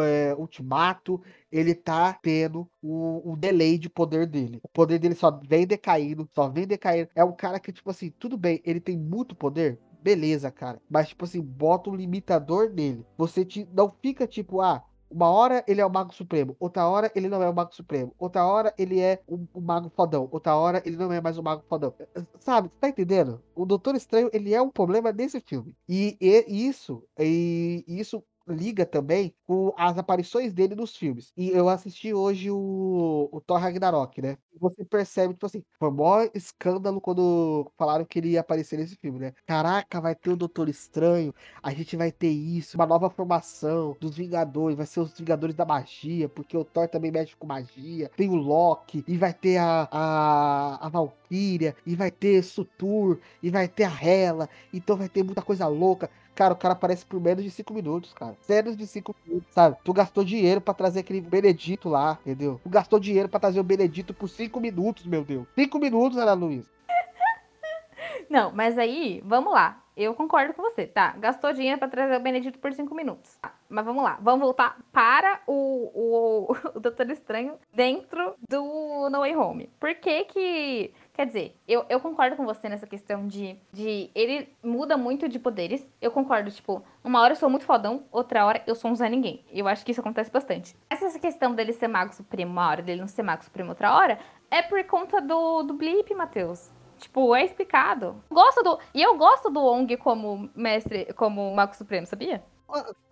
é, 0.00 0.34
Ultimato, 0.36 1.20
ele 1.50 1.74
tá 1.74 2.12
tendo 2.14 2.68
o, 2.82 3.32
o 3.32 3.36
delay 3.36 3.78
de 3.78 3.88
poder 3.88 4.26
dele. 4.26 4.60
O 4.62 4.68
poder 4.68 4.98
dele 4.98 5.14
só 5.14 5.30
vem 5.30 5.66
decaindo, 5.66 6.28
só 6.34 6.48
vem 6.48 6.66
decaindo. 6.66 7.08
É 7.14 7.24
um 7.24 7.32
cara 7.32 7.60
que, 7.60 7.72
tipo 7.72 7.90
assim, 7.90 8.10
tudo 8.10 8.36
bem, 8.36 8.60
ele 8.64 8.80
tem 8.80 8.96
muito 8.96 9.34
poder, 9.34 9.78
beleza, 10.02 10.50
cara. 10.50 10.80
Mas, 10.88 11.08
tipo 11.08 11.24
assim, 11.24 11.40
bota 11.40 11.90
um 11.90 11.94
limitador 11.94 12.70
nele. 12.70 13.04
Você 13.16 13.44
te, 13.44 13.68
não 13.72 13.92
fica 14.02 14.26
tipo, 14.26 14.60
ah, 14.60 14.84
uma 15.10 15.30
hora 15.30 15.64
ele 15.68 15.80
é 15.80 15.86
o 15.86 15.90
Mago 15.90 16.12
Supremo, 16.12 16.56
outra 16.58 16.86
hora 16.88 17.10
ele 17.14 17.28
não 17.28 17.42
é 17.42 17.48
o 17.48 17.54
Mago 17.54 17.72
Supremo, 17.74 18.12
outra 18.18 18.44
hora 18.44 18.74
ele 18.76 19.00
é 19.00 19.22
o, 19.26 19.38
o 19.54 19.60
Mago 19.60 19.88
Fodão, 19.94 20.28
outra 20.32 20.56
hora 20.56 20.82
ele 20.84 20.96
não 20.96 21.12
é 21.12 21.20
mais 21.20 21.38
o 21.38 21.42
Mago 21.42 21.64
Fodão. 21.68 21.94
Sabe, 22.40 22.70
tá 22.80 22.88
entendendo? 22.88 23.40
O 23.54 23.64
Doutor 23.64 23.94
Estranho, 23.94 24.28
ele 24.32 24.52
é 24.52 24.60
um 24.60 24.70
problema 24.70 25.12
desse 25.12 25.40
filme. 25.40 25.76
E, 25.88 26.16
e 26.20 26.66
isso, 26.66 27.04
e 27.18 27.84
isso 27.86 28.22
liga 28.48 28.86
também 28.86 29.34
com 29.46 29.72
as 29.76 29.98
aparições 29.98 30.52
dele 30.52 30.74
nos 30.74 30.96
filmes. 30.96 31.32
E 31.36 31.50
eu 31.50 31.68
assisti 31.68 32.12
hoje 32.14 32.50
o, 32.50 33.28
o 33.32 33.40
Thor 33.40 33.58
Ragnarok, 33.58 34.20
né? 34.22 34.36
Você 34.60 34.84
percebe, 34.84 35.34
tipo 35.34 35.44
assim, 35.46 35.62
foi 35.78 35.90
maior 35.90 36.30
escândalo 36.34 37.00
quando 37.00 37.70
falaram 37.76 38.04
que 38.06 38.18
ele 38.18 38.30
ia 38.30 38.40
aparecer 38.40 38.78
nesse 38.78 38.96
filme, 38.96 39.18
né? 39.18 39.32
Caraca, 39.46 40.00
vai 40.00 40.14
ter 40.14 40.30
o 40.30 40.36
Doutor 40.36 40.68
Estranho, 40.68 41.34
a 41.62 41.72
gente 41.72 41.96
vai 41.96 42.10
ter 42.10 42.28
isso, 42.30 42.76
uma 42.76 42.86
nova 42.86 43.10
formação 43.10 43.96
dos 44.00 44.16
Vingadores, 44.16 44.76
vai 44.76 44.86
ser 44.86 45.00
os 45.00 45.16
Vingadores 45.18 45.54
da 45.54 45.64
Magia, 45.66 46.28
porque 46.28 46.56
o 46.56 46.64
Thor 46.64 46.88
também 46.88 47.10
mexe 47.10 47.36
com 47.36 47.46
magia, 47.46 48.10
tem 48.16 48.28
o 48.30 48.34
Loki, 48.36 49.04
e 49.06 49.16
vai 49.18 49.32
ter 49.34 49.58
a, 49.58 49.88
a, 49.90 50.86
a 50.86 50.88
Valkyria, 50.88 51.76
e 51.84 51.94
vai 51.94 52.10
ter 52.10 52.42
Sutur, 52.42 53.18
e 53.42 53.50
vai 53.50 53.68
ter 53.68 53.84
a 53.84 54.02
Hela, 54.04 54.48
então 54.72 54.96
vai 54.96 55.08
ter 55.08 55.22
muita 55.22 55.42
coisa 55.42 55.66
louca. 55.66 56.10
Cara, 56.36 56.52
o 56.52 56.56
cara 56.56 56.74
aparece 56.74 57.04
por 57.06 57.18
menos 57.18 57.42
de 57.42 57.50
5 57.50 57.72
minutos, 57.72 58.12
cara. 58.12 58.36
Menos 58.46 58.76
de 58.76 58.86
5 58.86 59.16
minutos, 59.24 59.52
sabe? 59.54 59.78
Tu 59.82 59.92
gastou 59.92 60.22
dinheiro 60.22 60.60
pra 60.60 60.74
trazer 60.74 61.00
aquele 61.00 61.22
Benedito 61.22 61.88
lá, 61.88 62.18
entendeu? 62.20 62.60
Tu 62.62 62.68
gastou 62.68 63.00
dinheiro 63.00 63.26
pra 63.26 63.40
trazer 63.40 63.58
o 63.58 63.64
Benedito 63.64 64.12
por 64.12 64.28
5 64.28 64.60
minutos, 64.60 65.06
meu 65.06 65.24
Deus. 65.24 65.48
5 65.54 65.78
minutos, 65.78 66.18
Ana 66.18 66.34
Luiz. 66.34 66.66
Não, 68.28 68.52
mas 68.52 68.76
aí, 68.76 69.22
vamos 69.24 69.50
lá. 69.50 69.82
Eu 69.96 70.12
concordo 70.14 70.52
com 70.52 70.60
você, 70.60 70.86
tá? 70.86 71.14
Gastou 71.16 71.54
dinheiro 71.54 71.78
pra 71.78 71.88
trazer 71.88 72.16
o 72.16 72.20
Benedito 72.20 72.58
por 72.58 72.70
cinco 72.74 72.94
minutos. 72.94 73.38
Tá, 73.40 73.54
mas 73.66 73.82
vamos 73.82 74.04
lá. 74.04 74.18
Vamos 74.20 74.40
voltar 74.40 74.76
para 74.92 75.40
o, 75.46 75.90
o, 75.94 76.52
o 76.76 76.80
Doutor 76.80 77.10
Estranho 77.10 77.54
dentro 77.74 78.34
do 78.46 79.08
No 79.08 79.20
Way 79.20 79.34
Home. 79.36 79.70
Por 79.80 79.94
que 79.94 80.24
que... 80.24 80.92
Quer 81.16 81.26
dizer, 81.26 81.56
eu, 81.66 81.82
eu 81.88 81.98
concordo 81.98 82.36
com 82.36 82.44
você 82.44 82.68
nessa 82.68 82.86
questão 82.86 83.26
de, 83.26 83.58
de... 83.72 84.10
Ele 84.14 84.54
muda 84.62 84.98
muito 84.98 85.28
de 85.28 85.38
poderes. 85.38 85.82
Eu 85.98 86.10
concordo, 86.10 86.50
tipo... 86.50 86.84
Uma 87.02 87.22
hora 87.22 87.32
eu 87.32 87.36
sou 87.36 87.48
muito 87.48 87.64
fodão, 87.64 88.04
outra 88.12 88.44
hora 88.44 88.62
eu 88.66 88.74
sou 88.74 88.90
um 88.90 88.94
Zé 88.94 89.08
Ninguém. 89.08 89.42
Eu 89.50 89.66
acho 89.66 89.82
que 89.82 89.92
isso 89.92 90.00
acontece 90.02 90.30
bastante. 90.30 90.76
Essa 90.90 91.18
questão 91.18 91.54
dele 91.54 91.72
ser 91.72 91.88
Mago 91.88 92.14
Supremo 92.14 92.52
uma 92.52 92.68
hora, 92.68 92.82
dele 92.82 93.00
não 93.00 93.08
ser 93.08 93.22
Mago 93.22 93.42
Supremo 93.42 93.70
outra 93.70 93.94
hora... 93.94 94.18
É 94.48 94.62
por 94.62 94.82
conta 94.84 95.20
do, 95.20 95.64
do 95.64 95.74
blip, 95.74 96.14
Matheus. 96.14 96.70
Tipo, 96.98 97.34
é 97.34 97.44
explicado. 97.44 98.22
Gosto 98.30 98.62
do. 98.62 98.78
E 98.94 99.02
eu 99.02 99.16
gosto 99.18 99.50
do 99.50 99.60
Ong 99.60 99.96
como 99.96 100.48
mestre, 100.54 101.12
como 101.14 101.52
Mago 101.52 101.74
Supremo, 101.74 102.06
sabia? 102.06 102.44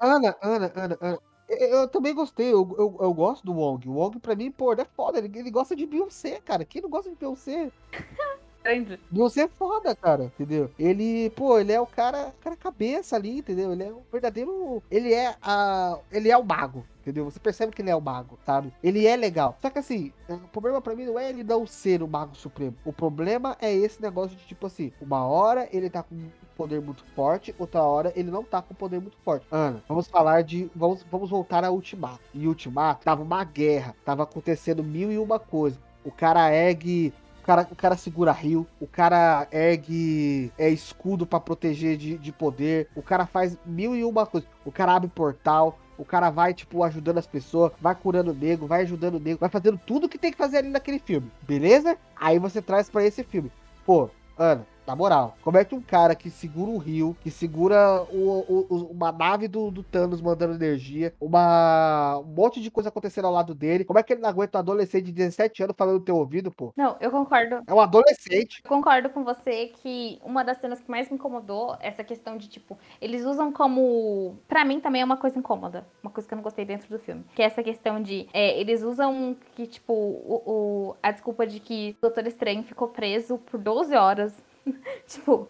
Ana, 0.00 0.36
Ana, 0.40 0.72
Ana, 0.76 0.98
Ana. 1.00 1.18
Eu, 1.48 1.88
também 1.88 2.14
gostei, 2.14 2.52
eu, 2.52 2.74
eu, 2.78 2.96
eu 3.00 3.14
gosto 3.14 3.44
do 3.44 3.52
Wong. 3.52 3.88
O 3.88 3.92
Wong, 3.92 4.18
pra 4.18 4.34
mim, 4.34 4.50
pô, 4.50 4.72
é 4.72 4.84
foda. 4.84 5.18
Ele, 5.18 5.38
ele 5.38 5.50
gosta 5.50 5.76
de 5.76 5.86
Beyoncé, 5.86 6.40
cara. 6.40 6.64
Quem 6.64 6.82
não 6.82 6.88
gosta 6.88 7.10
de 7.10 7.16
Beyoncé? 7.16 7.70
Grande. 8.64 8.98
Beyoncé 9.10 9.42
é 9.42 9.48
foda, 9.48 9.94
cara, 9.94 10.24
entendeu? 10.24 10.70
Ele, 10.78 11.28
pô, 11.30 11.58
ele 11.58 11.70
é 11.70 11.78
o 11.78 11.86
cara, 11.86 12.32
cara 12.40 12.56
cabeça 12.56 13.14
ali, 13.14 13.38
entendeu? 13.38 13.72
Ele 13.72 13.82
é 13.82 13.92
o 13.92 14.02
verdadeiro. 14.10 14.82
Ele 14.90 15.12
é 15.12 15.36
a. 15.42 15.98
Ele 16.10 16.30
é 16.30 16.36
o 16.36 16.42
mago, 16.42 16.82
entendeu? 17.02 17.26
Você 17.26 17.38
percebe 17.38 17.72
que 17.72 17.82
ele 17.82 17.90
é 17.90 17.96
o 17.96 18.00
mago, 18.00 18.38
sabe? 18.46 18.72
Ele 18.82 19.06
é 19.06 19.16
legal. 19.16 19.58
Só 19.60 19.68
que 19.68 19.78
assim, 19.78 20.12
o 20.28 20.48
problema 20.48 20.80
pra 20.80 20.94
mim 20.96 21.04
não 21.04 21.18
é 21.18 21.28
ele 21.28 21.44
não 21.44 21.66
ser 21.66 22.02
o 22.02 22.08
mago 22.08 22.34
supremo. 22.34 22.74
O 22.86 22.92
problema 22.92 23.54
é 23.60 23.70
esse 23.72 24.00
negócio 24.00 24.34
de 24.34 24.46
tipo 24.46 24.66
assim, 24.66 24.92
uma 24.98 25.26
hora 25.26 25.68
ele 25.70 25.90
tá 25.90 26.02
com 26.02 26.14
um 26.14 26.30
poder 26.56 26.80
muito 26.80 27.04
forte, 27.14 27.54
outra 27.58 27.82
hora 27.82 28.12
ele 28.16 28.30
não 28.30 28.42
tá 28.42 28.62
com 28.62 28.72
um 28.72 28.76
poder 28.76 28.98
muito 28.98 29.18
forte. 29.18 29.46
Ana, 29.50 29.82
vamos 29.86 30.06
falar 30.06 30.42
de. 30.42 30.70
Vamos, 30.74 31.04
vamos 31.10 31.28
voltar 31.28 31.64
a 31.64 31.70
Ultimato. 31.70 32.20
E 32.32 32.48
Ultimato 32.48 33.04
tava 33.04 33.22
uma 33.22 33.44
guerra, 33.44 33.94
tava 34.06 34.22
acontecendo 34.22 34.82
mil 34.82 35.12
e 35.12 35.18
uma 35.18 35.38
coisa. 35.38 35.78
O 36.04 36.10
cara 36.10 36.54
ergue 36.54 37.14
cara, 37.44 37.68
o 37.70 37.76
cara 37.76 37.96
segura 37.96 38.32
rio, 38.32 38.66
o 38.80 38.86
cara 38.86 39.46
ergue 39.52 40.50
é, 40.58 40.68
escudo 40.68 41.26
pra 41.26 41.38
proteger 41.38 41.96
de, 41.96 42.18
de 42.18 42.32
poder, 42.32 42.88
o 42.94 43.02
cara 43.02 43.26
faz 43.26 43.56
mil 43.64 43.94
e 43.94 44.04
uma 44.04 44.26
coisas. 44.26 44.48
O 44.64 44.72
cara 44.72 44.94
abre 44.94 45.08
portal, 45.08 45.78
o 45.98 46.04
cara 46.04 46.30
vai, 46.30 46.54
tipo, 46.54 46.82
ajudando 46.82 47.18
as 47.18 47.26
pessoas, 47.26 47.72
vai 47.80 47.94
curando 47.94 48.30
o 48.30 48.34
nego, 48.34 48.66
vai 48.66 48.82
ajudando 48.82 49.16
o 49.16 49.20
nego, 49.20 49.38
vai 49.38 49.48
fazendo 49.48 49.78
tudo 49.78 50.08
que 50.08 50.18
tem 50.18 50.32
que 50.32 50.38
fazer 50.38 50.58
ali 50.58 50.68
naquele 50.68 50.98
filme, 50.98 51.30
beleza? 51.42 51.96
Aí 52.16 52.38
você 52.38 52.60
traz 52.60 52.88
pra 52.88 53.04
esse 53.04 53.22
filme. 53.22 53.52
Pô, 53.84 54.08
Ana, 54.38 54.66
na 54.86 54.94
moral, 54.94 55.36
como 55.42 55.56
é 55.58 55.64
que 55.64 55.74
um 55.74 55.80
cara 55.80 56.14
que 56.14 56.28
segura 56.30 56.70
o 56.70 56.78
rio, 56.78 57.16
que 57.22 57.30
segura 57.30 58.02
o, 58.12 58.44
o- 58.70 58.90
uma 58.90 59.10
nave 59.12 59.48
do, 59.48 59.70
do 59.70 59.82
Thanos 59.82 60.20
mandando 60.20 60.54
energia, 60.54 61.14
uma, 61.20 62.18
um 62.18 62.24
monte 62.24 62.60
de 62.60 62.70
coisa 62.70 62.88
acontecendo 62.88 63.26
ao 63.26 63.32
lado 63.32 63.54
dele, 63.54 63.84
como 63.84 63.98
é 63.98 64.02
que 64.02 64.12
ele 64.12 64.20
não 64.22 64.28
aguenta 64.28 64.58
um 64.58 64.60
adolescente 64.60 65.06
de 65.06 65.12
17 65.12 65.62
anos 65.62 65.76
falando 65.76 65.94
no 65.98 66.04
teu 66.04 66.16
ouvido, 66.16 66.50
pô? 66.50 66.72
Não, 66.76 66.96
eu 67.00 67.10
concordo. 67.10 67.62
É 67.66 67.72
um 67.74 67.80
adolescente. 67.80 68.60
Eu 68.64 68.68
concordo 68.68 69.08
com 69.10 69.24
você 69.24 69.66
que 69.82 70.18
uma 70.24 70.44
das 70.44 70.58
cenas 70.58 70.80
que 70.80 70.90
mais 70.90 71.08
me 71.08 71.14
incomodou 71.16 71.76
é 71.80 71.88
essa 71.88 72.04
questão 72.04 72.36
de, 72.36 72.48
tipo, 72.48 72.76
eles 73.00 73.24
usam 73.24 73.52
como. 73.52 74.36
Pra 74.48 74.64
mim 74.64 74.80
também 74.80 75.02
é 75.02 75.04
uma 75.04 75.16
coisa 75.16 75.38
incômoda. 75.38 75.86
Uma 76.02 76.10
coisa 76.10 76.26
que 76.28 76.34
eu 76.34 76.36
não 76.36 76.42
gostei 76.42 76.64
dentro 76.64 76.88
do 76.88 76.98
filme. 76.98 77.24
Que 77.34 77.42
é 77.42 77.46
essa 77.46 77.62
questão 77.62 78.02
de. 78.02 78.28
é, 78.32 78.58
eles 78.60 78.82
usam 78.82 79.36
que, 79.54 79.66
tipo, 79.66 79.92
o, 79.92 80.42
o- 80.46 80.96
a 81.02 81.10
desculpa 81.10 81.46
de 81.46 81.60
que 81.60 81.96
o 81.98 82.02
Doutor 82.02 82.26
Estranho 82.26 82.62
ficou 82.62 82.88
preso 82.88 83.38
por 83.38 83.58
12 83.60 83.94
horas. 83.94 84.34
tipo, 85.06 85.48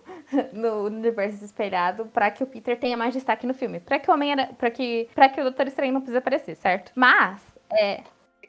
no 0.53 0.85
universo 0.85 1.45
espelhado, 1.45 2.07
pra 2.07 2.31
que 2.31 2.43
o 2.43 2.47
Peter 2.47 2.79
tenha 2.79 2.97
mais 2.97 3.15
destaque 3.15 3.47
no 3.47 3.55
filme. 3.55 3.81
Pra 3.81 3.99
que 3.99 4.11
o 4.11 4.15
Homem 4.15 4.35
para 4.59 4.71
que, 4.71 5.09
pra 5.15 5.29
que 5.29 5.41
o 5.41 5.45
Doutor 5.45 5.67
Estranho 5.67 5.93
não 5.93 6.01
precise 6.01 6.19
aparecer, 6.19 6.57
certo? 6.57 6.93
Mas, 6.95 7.41
é. 7.73 8.03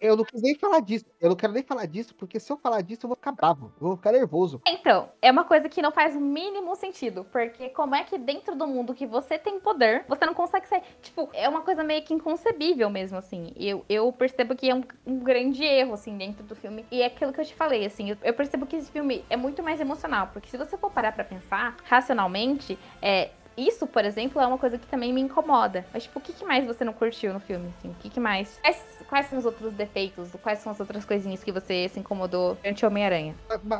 Eu 0.07 0.15
não 0.15 0.23
quis 0.23 0.41
nem 0.41 0.55
falar 0.55 0.79
disso. 0.79 1.05
Eu 1.19 1.29
não 1.29 1.35
quero 1.35 1.53
nem 1.53 1.63
falar 1.63 1.85
disso, 1.85 2.13
porque 2.15 2.39
se 2.39 2.51
eu 2.51 2.57
falar 2.57 2.81
disso, 2.81 3.05
eu 3.05 3.09
vou 3.09 3.15
ficar 3.15 3.31
bravo. 3.31 3.71
Eu 3.79 3.87
vou 3.87 3.97
ficar 3.97 4.11
nervoso. 4.11 4.61
Então, 4.67 5.09
é 5.21 5.31
uma 5.31 5.43
coisa 5.43 5.69
que 5.69 5.81
não 5.81 5.91
faz 5.91 6.15
o 6.15 6.19
mínimo 6.19 6.75
sentido. 6.75 7.25
Porque 7.31 7.69
como 7.69 7.95
é 7.95 8.03
que 8.03 8.17
dentro 8.17 8.55
do 8.55 8.67
mundo 8.67 8.93
que 8.93 9.05
você 9.05 9.37
tem 9.37 9.59
poder, 9.59 10.05
você 10.07 10.25
não 10.25 10.33
consegue 10.33 10.67
sair? 10.67 10.83
Tipo, 11.01 11.29
é 11.33 11.47
uma 11.47 11.61
coisa 11.61 11.83
meio 11.83 12.03
que 12.03 12.13
inconcebível 12.13 12.89
mesmo, 12.89 13.17
assim. 13.17 13.53
Eu, 13.55 13.85
eu 13.89 14.11
percebo 14.11 14.55
que 14.55 14.69
é 14.69 14.75
um, 14.75 14.83
um 15.05 15.19
grande 15.19 15.63
erro, 15.63 15.93
assim, 15.93 16.17
dentro 16.17 16.43
do 16.43 16.55
filme. 16.55 16.85
E 16.91 17.01
é 17.01 17.05
aquilo 17.05 17.33
que 17.33 17.41
eu 17.41 17.45
te 17.45 17.55
falei, 17.55 17.85
assim. 17.85 18.11
Eu, 18.11 18.17
eu 18.23 18.33
percebo 18.33 18.65
que 18.65 18.75
esse 18.75 18.91
filme 18.91 19.23
é 19.29 19.37
muito 19.37 19.63
mais 19.63 19.79
emocional. 19.79 20.29
Porque 20.33 20.49
se 20.49 20.57
você 20.57 20.77
for 20.77 20.91
parar 20.91 21.11
pra 21.11 21.23
pensar, 21.23 21.75
racionalmente, 21.83 22.77
é 23.01 23.31
isso, 23.57 23.87
por 23.87 24.03
exemplo, 24.03 24.41
é 24.41 24.45
uma 24.45 24.57
coisa 24.57 24.77
que 24.77 24.85
também 24.87 25.13
me 25.13 25.21
incomoda. 25.21 25.85
Mas, 25.93 26.03
tipo, 26.03 26.19
o 26.19 26.21
que, 26.21 26.43
mais 26.45 26.65
você 26.65 26.83
não 26.83 26.93
curtiu 26.93 27.33
no 27.33 27.39
filme? 27.39 27.71
Assim? 27.77 27.89
O 27.89 27.93
que, 27.95 28.19
mais? 28.19 28.59
Quais, 28.61 28.94
quais, 29.07 29.27
são 29.27 29.39
os 29.39 29.45
outros 29.45 29.73
defeitos? 29.73 30.29
Quais 30.41 30.59
são 30.59 30.71
as 30.71 30.79
outras 30.79 31.05
coisinhas 31.05 31.43
que 31.43 31.51
você 31.51 31.89
se 31.89 31.99
incomodou 31.99 32.55
durante 32.55 32.85
Homem-Aranha? 32.85 33.35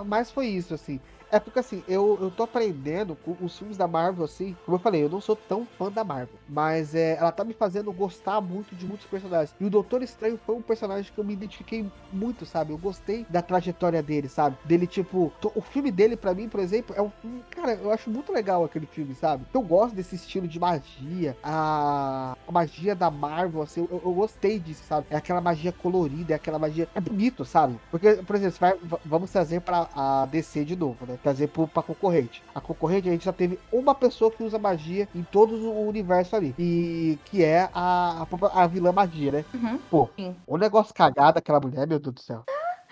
Mas 0.06 0.32
foi 0.32 0.48
isso, 0.48 0.74
assim. 0.74 1.00
É 1.36 1.40
porque 1.40 1.60
assim, 1.60 1.84
eu, 1.86 2.18
eu 2.22 2.32
tô 2.32 2.44
aprendendo 2.44 3.14
com 3.18 3.36
os 3.42 3.60
filmes 3.60 3.76
da 3.76 3.86
Marvel, 3.90 4.24
assim, 4.24 4.56
como 4.66 4.78
eu 4.78 4.80
falei, 4.80 5.04
eu 5.04 5.10
não 5.10 5.20
sou 5.20 5.36
tão 5.36 5.68
fã 5.78 5.92
da 5.92 6.02
Marvel, 6.02 6.40
mas 6.48 6.96
é, 6.96 7.18
ela 7.18 7.30
tá 7.30 7.44
me 7.44 7.54
fazendo 7.54 7.92
gostar 7.92 8.40
muito 8.40 8.74
de 8.74 8.86
muitos 8.86 9.06
personagens. 9.06 9.54
E 9.60 9.66
o 9.66 9.70
Doutor 9.70 10.02
Estranho 10.02 10.40
foi 10.46 10.56
um 10.56 10.62
personagem 10.62 11.12
que 11.12 11.20
eu 11.20 11.26
me 11.26 11.34
identifiquei 11.34 11.92
muito, 12.10 12.46
sabe? 12.46 12.72
Eu 12.72 12.78
gostei 12.78 13.26
da 13.30 13.42
trajetória 13.42 14.02
dele, 14.02 14.30
sabe? 14.30 14.56
Dele, 14.64 14.88
tipo, 14.88 15.30
o 15.54 15.60
filme 15.60 15.92
dele, 15.92 16.16
para 16.16 16.34
mim, 16.34 16.48
por 16.48 16.62
exemplo, 16.62 16.96
é 16.98 17.02
um 17.02 17.10
filme, 17.10 17.44
cara, 17.52 17.74
eu 17.74 17.92
acho 17.92 18.10
muito 18.10 18.32
legal 18.32 18.64
aquele 18.64 18.86
filme, 18.86 19.14
sabe? 19.14 19.46
Eu 19.54 19.62
gosto 19.62 19.94
desse 19.94 20.16
estilo 20.16 20.48
de 20.48 20.58
magia, 20.58 21.36
a, 21.44 22.38
a 22.48 22.52
magia 22.54 22.96
da 22.96 23.12
Marvel, 23.12 23.62
assim, 23.62 23.82
eu, 23.92 24.02
eu, 24.06 24.14
gostei 24.14 24.58
disso, 24.58 24.86
sabe? 24.88 25.08
É 25.10 25.18
aquela 25.18 25.42
magia 25.42 25.74
colorida, 25.74 26.32
é 26.32 26.38
aquela 26.38 26.58
magia. 26.58 26.88
É 26.96 27.02
bonito, 27.02 27.44
sabe? 27.44 27.78
Porque, 27.92 28.14
por 28.26 28.38
exemplo, 28.38 28.58
vai, 28.58 28.78
vamos 29.04 29.30
trazer 29.30 29.60
pra 29.60 29.90
a 29.94 30.26
DC 30.28 30.64
de 30.64 30.78
novo, 30.78 31.06
né? 31.06 31.20
Trazer 31.26 31.48
pro, 31.48 31.68
pra 31.68 31.82
concorrente. 31.82 32.44
A 32.54 32.62
concorrente, 32.62 33.10
a 33.10 33.12
gente 33.12 33.26
já 33.26 33.34
teve 33.34 33.58
uma 33.74 33.96
pessoa 33.96 34.30
que 34.30 34.44
usa 34.44 34.60
magia 34.60 35.10
em 35.16 35.24
todo 35.24 35.56
o 35.56 35.88
universo 35.88 36.36
ali. 36.36 36.54
E 36.60 37.18
que 37.26 37.44
é 37.44 37.68
a, 37.74 38.28
a, 38.30 38.64
a 38.64 38.68
vilã 38.68 38.92
magia, 38.92 39.32
né? 39.32 39.46
Uhum. 39.52 39.80
Pô, 39.90 40.08
Sim. 40.16 40.36
o 40.46 40.56
negócio 40.56 40.94
cagado 40.94 41.34
daquela 41.34 41.60
mulher, 41.60 41.88
meu 41.88 41.98
Deus 41.98 42.14
do 42.14 42.22
céu. 42.22 42.44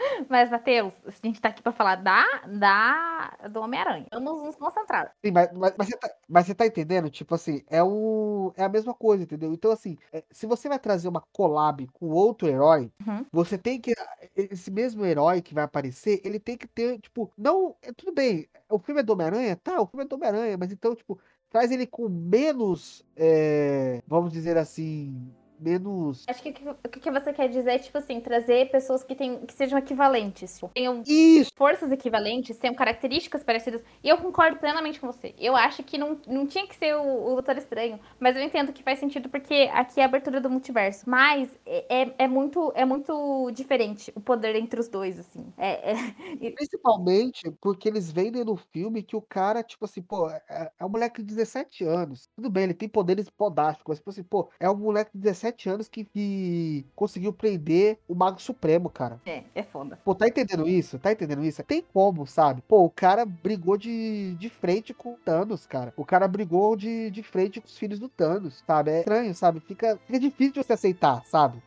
Mas, 0.30 0.50
Matheus, 0.50 0.94
a 1.06 1.12
gente 1.26 1.42
tá 1.42 1.50
aqui 1.50 1.62
pra 1.62 1.72
falar 1.72 1.96
da, 1.96 2.26
da, 2.48 3.48
do 3.50 3.62
Homem-Aranha. 3.62 4.08
Vamos 4.12 4.44
nos 4.44 4.56
concentrar. 4.56 5.14
Sim, 5.24 5.32
mas, 5.32 5.52
mas, 5.54 5.74
mas, 5.78 5.88
você 5.88 5.98
tá, 5.98 6.10
mas 6.28 6.46
você 6.46 6.56
tá 6.56 6.66
entendendo? 6.66 7.10
Tipo 7.10 7.36
assim, 7.36 7.64
é, 7.70 7.84
um, 7.84 8.52
é 8.56 8.64
a 8.64 8.70
mesma 8.70 8.94
coisa, 8.94 9.24
entendeu? 9.24 9.54
Então, 9.54 9.72
assim, 9.72 9.98
é, 10.12 10.24
se 10.32 10.46
você 10.46 10.68
vai 10.68 10.80
trazer 10.80 11.08
uma 11.08 11.22
collab 11.32 11.88
com 11.94 12.10
outro 12.10 12.48
herói, 12.48 12.92
uhum. 13.06 13.26
você 13.32 13.58
tem 13.58 13.80
que. 13.80 13.94
Esse 14.36 14.72
mesmo 14.72 15.06
herói 15.06 15.42
que 15.42 15.54
vai 15.54 15.64
aparecer, 15.64 16.22
ele 16.24 16.40
tem 16.40 16.58
que 16.58 16.68
ter, 16.68 17.00
tipo, 17.00 17.32
não. 17.38 17.76
É, 17.82 17.92
tudo 17.94 18.14
bem, 18.14 18.48
o 18.70 18.80
filme 18.80 19.02
é 19.02 19.04
do 19.04 19.14
Homem-Aranha? 19.14 19.56
Tá, 19.56 19.82
o 19.82 19.88
filme 19.88 20.06
é 20.06 20.08
do 20.08 20.16
Homem-Aranha, 20.16 20.58
mas 20.58 20.72
então, 20.72 20.96
tipo, 20.96 21.20
traz 21.50 21.72
ele 21.72 21.88
com 21.88 22.10
menos. 22.10 23.06
É, 23.16 24.02
vamos 24.08 24.32
dizer 24.32 24.58
assim 24.58 25.34
menos. 25.64 26.26
Acho 26.28 26.44
que 26.44 26.50
o 26.50 26.90
que 26.90 27.12
você 27.12 27.34
quer 27.34 27.50
dizer 27.50 27.72
é, 27.72 27.80
tipo 27.80 27.98
assim, 27.98 28.20
trazer 28.20 28.70
pessoas 28.70 29.04
que, 29.04 29.16
tem, 29.16 29.46
que 29.46 29.54
sejam 29.54 29.80
equivalentes. 29.80 30.60
Tenham 30.74 31.02
Isso. 31.06 31.52
forças 31.56 31.92
equivalentes, 31.92 32.58
tenham 32.58 32.76
características 32.76 33.44
parecidas. 33.44 33.82
E 34.04 34.10
eu 34.10 34.18
concordo 34.18 34.58
plenamente 34.58 35.00
com 35.00 35.08
você. 35.08 35.34
Eu 35.40 35.56
acho 35.56 35.84
que 35.84 35.98
não, 35.98 36.18
não 36.28 36.46
tinha 36.46 36.68
que 36.68 36.76
ser 36.76 36.96
o, 36.96 37.28
o 37.28 37.34
Doutor 37.34 37.58
Estranho. 37.58 38.00
Mas 38.20 38.36
eu 38.36 38.44
entendo 38.44 38.74
que 38.74 38.84
faz 38.84 39.00
sentido 39.00 39.30
porque 39.30 39.70
aqui 39.74 40.00
é 40.00 40.04
a 40.04 40.06
abertura 40.06 40.42
do 40.42 40.50
multiverso. 40.50 41.10
Mas 41.10 41.50
é, 41.66 42.02
é, 42.04 42.16
é 42.20 42.28
muito, 42.28 42.72
é 42.76 42.86
muito 42.86 43.50
diferente 43.52 44.12
o 44.16 44.22
poder 44.22 44.56
entre 44.56 44.80
os 44.80 44.88
dois, 44.88 45.20
assim. 45.20 45.54
É, 45.58 45.92
é... 45.92 46.52
Principalmente 46.52 47.50
porque 47.62 47.88
eles 47.88 48.12
vendem 48.12 48.44
no 48.44 48.56
filme 48.58 49.04
que 49.04 49.16
o 49.16 49.22
cara, 49.22 49.64
tipo 49.64 49.86
assim, 49.86 50.02
pô, 50.02 50.30
é, 50.30 50.72
é 50.80 50.86
um 50.86 50.90
moleque 50.90 51.22
de 51.22 51.28
17 51.28 51.84
anos. 51.84 52.30
Tudo 52.36 52.50
bem, 52.50 52.64
ele 52.64 52.74
tem 52.74 52.90
poderes 52.90 53.30
podásticos, 53.30 53.84
mas, 53.88 53.98
tipo 54.00 54.10
assim, 54.10 54.24
pô, 54.24 54.50
é 54.60 54.70
um 54.70 54.76
moleque 54.76 55.12
de 55.14 55.20
17 55.22 55.53
17 55.54 55.70
anos 55.70 55.88
que, 55.88 56.04
que 56.06 56.86
conseguiu 56.96 57.32
prender 57.32 57.98
o 58.08 58.16
Mago 58.16 58.42
Supremo, 58.42 58.90
cara. 58.90 59.20
É, 59.26 59.44
é 59.56 59.64
foda. 59.64 60.00
Pô, 60.04 60.14
tá 60.14 60.28
entendendo 60.28 60.68
isso? 60.68 61.00
Tá 61.00 61.12
entendendo 61.12 61.44
isso? 61.44 61.64
Tem 61.64 61.82
como, 61.94 62.26
sabe? 62.26 62.62
Pô, 62.68 62.84
o 62.84 62.90
cara 62.90 63.26
brigou 63.26 63.78
de, 63.78 64.36
de 64.36 64.50
frente 64.50 64.94
com 64.94 65.14
o 65.14 65.18
Thanos, 65.18 65.66
cara. 65.66 65.94
O 65.96 66.06
cara 66.06 66.28
brigou 66.28 66.76
de, 66.76 67.10
de 67.12 67.24
frente 67.24 67.62
com 67.62 67.68
os 67.68 67.78
filhos 67.78 68.00
do 68.00 68.10
Thanos, 68.10 68.64
sabe? 68.66 68.92
É 68.92 69.00
estranho, 69.00 69.34
sabe? 69.34 69.60
Fica, 69.60 70.00
fica 70.06 70.20
difícil 70.20 70.54
de 70.54 70.64
você 70.64 70.74
aceitar, 70.74 71.24
sabe? 71.26 71.62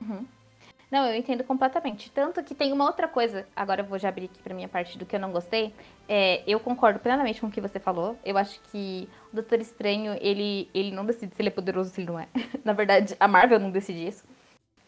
Uhum. 0.00 0.26
Não, 0.90 1.06
eu 1.06 1.14
entendo 1.14 1.42
completamente. 1.44 2.10
Tanto 2.10 2.42
que 2.42 2.54
tem 2.54 2.72
uma 2.72 2.84
outra 2.84 3.08
coisa, 3.08 3.46
agora 3.54 3.80
eu 3.80 3.86
vou 3.86 3.98
já 3.98 4.08
abrir 4.08 4.26
aqui 4.26 4.42
pra 4.42 4.54
minha 4.54 4.68
parte 4.68 4.96
do 4.98 5.06
que 5.06 5.16
eu 5.16 5.20
não 5.20 5.32
gostei. 5.32 5.74
É, 6.08 6.42
eu 6.46 6.60
concordo 6.60 6.98
plenamente 7.00 7.40
com 7.40 7.48
o 7.48 7.50
que 7.50 7.60
você 7.60 7.80
falou. 7.80 8.16
Eu 8.24 8.36
acho 8.38 8.60
que 8.70 9.08
o 9.32 9.36
Doutor 9.36 9.60
Estranho, 9.60 10.16
ele, 10.20 10.68
ele 10.74 10.90
não 10.90 11.04
decide 11.04 11.34
se 11.34 11.42
ele 11.42 11.48
é 11.48 11.52
poderoso 11.52 11.90
ou 11.90 11.94
se 11.94 12.00
ele 12.00 12.10
não 12.10 12.18
é. 12.18 12.28
Na 12.64 12.72
verdade, 12.72 13.16
a 13.18 13.26
Marvel 13.26 13.58
não 13.58 13.70
decide 13.70 14.06
isso. 14.06 14.24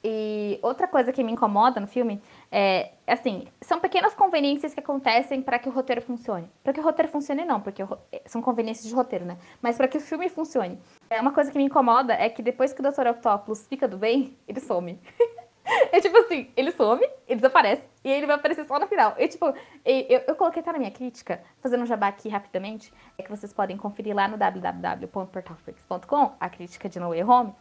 E 0.09 0.61
outra 0.63 0.87
coisa 0.87 1.13
que 1.13 1.25
me 1.25 1.33
incomoda 1.33 1.81
no 1.81 1.87
filme 1.89 2.23
é, 2.53 2.93
assim, 3.05 3.49
são 3.61 3.81
pequenas 3.81 4.15
conveniências 4.15 4.73
que 4.73 4.79
acontecem 4.79 5.43
para 5.43 5.59
que 5.59 5.69
o 5.69 5.73
roteiro 5.73 6.01
funcione. 6.01 6.49
Para 6.63 6.73
que 6.73 6.79
o 6.79 6.83
roteiro 6.85 7.11
funcione, 7.11 7.45
não, 7.45 7.61
porque 7.61 7.83
são 8.25 8.41
conveniências 8.41 8.87
de 8.87 8.95
roteiro, 8.95 9.25
né? 9.25 9.37
Mas 9.61 9.77
para 9.77 9.89
que 9.89 9.99
o 9.99 10.01
filme 10.01 10.29
funcione. 10.29 10.79
É, 11.11 11.21
uma 11.21 11.33
coisa 11.33 11.51
que 11.51 11.59
me 11.59 11.65
incomoda 11.65 12.13
é 12.13 12.29
que 12.29 12.41
depois 12.41 12.73
que 12.73 12.81
o 12.81 12.85
Dr. 12.85 13.09
Octopus 13.09 13.67
fica 13.67 13.89
do 13.89 13.99
bem, 13.99 14.37
ele 14.47 14.61
some. 14.61 14.97
É 15.93 16.01
tipo 16.01 16.17
assim, 16.19 16.51
ele 16.57 16.73
some, 16.73 17.07
ele 17.27 17.41
desaparece, 17.41 17.83
e 18.05 18.11
ele 18.11 18.27
vai 18.27 18.37
aparecer 18.37 18.65
só 18.67 18.79
no 18.79 18.87
final. 18.87 19.15
E 19.19 19.27
tipo, 19.29 19.47
eu, 19.85 20.23
eu 20.27 20.37
coloquei 20.37 20.63
até 20.63 20.73
na 20.73 20.79
minha 20.79 20.91
crítica, 20.91 21.43
fazendo 21.61 21.83
um 21.83 21.87
jabá 21.87 22.09
aqui 22.09 22.29
rapidamente, 22.29 22.93
é 23.19 23.23
que 23.23 23.31
vocês 23.31 23.53
podem 23.53 23.77
conferir 23.77 24.15
lá 24.15 24.29
no 24.29 24.37
www.portalfreaks.com, 24.37 26.33
a 26.39 26.49
crítica 26.49 26.89
de 26.89 27.01
No 27.01 27.09
Way 27.09 27.25
Home. 27.25 27.53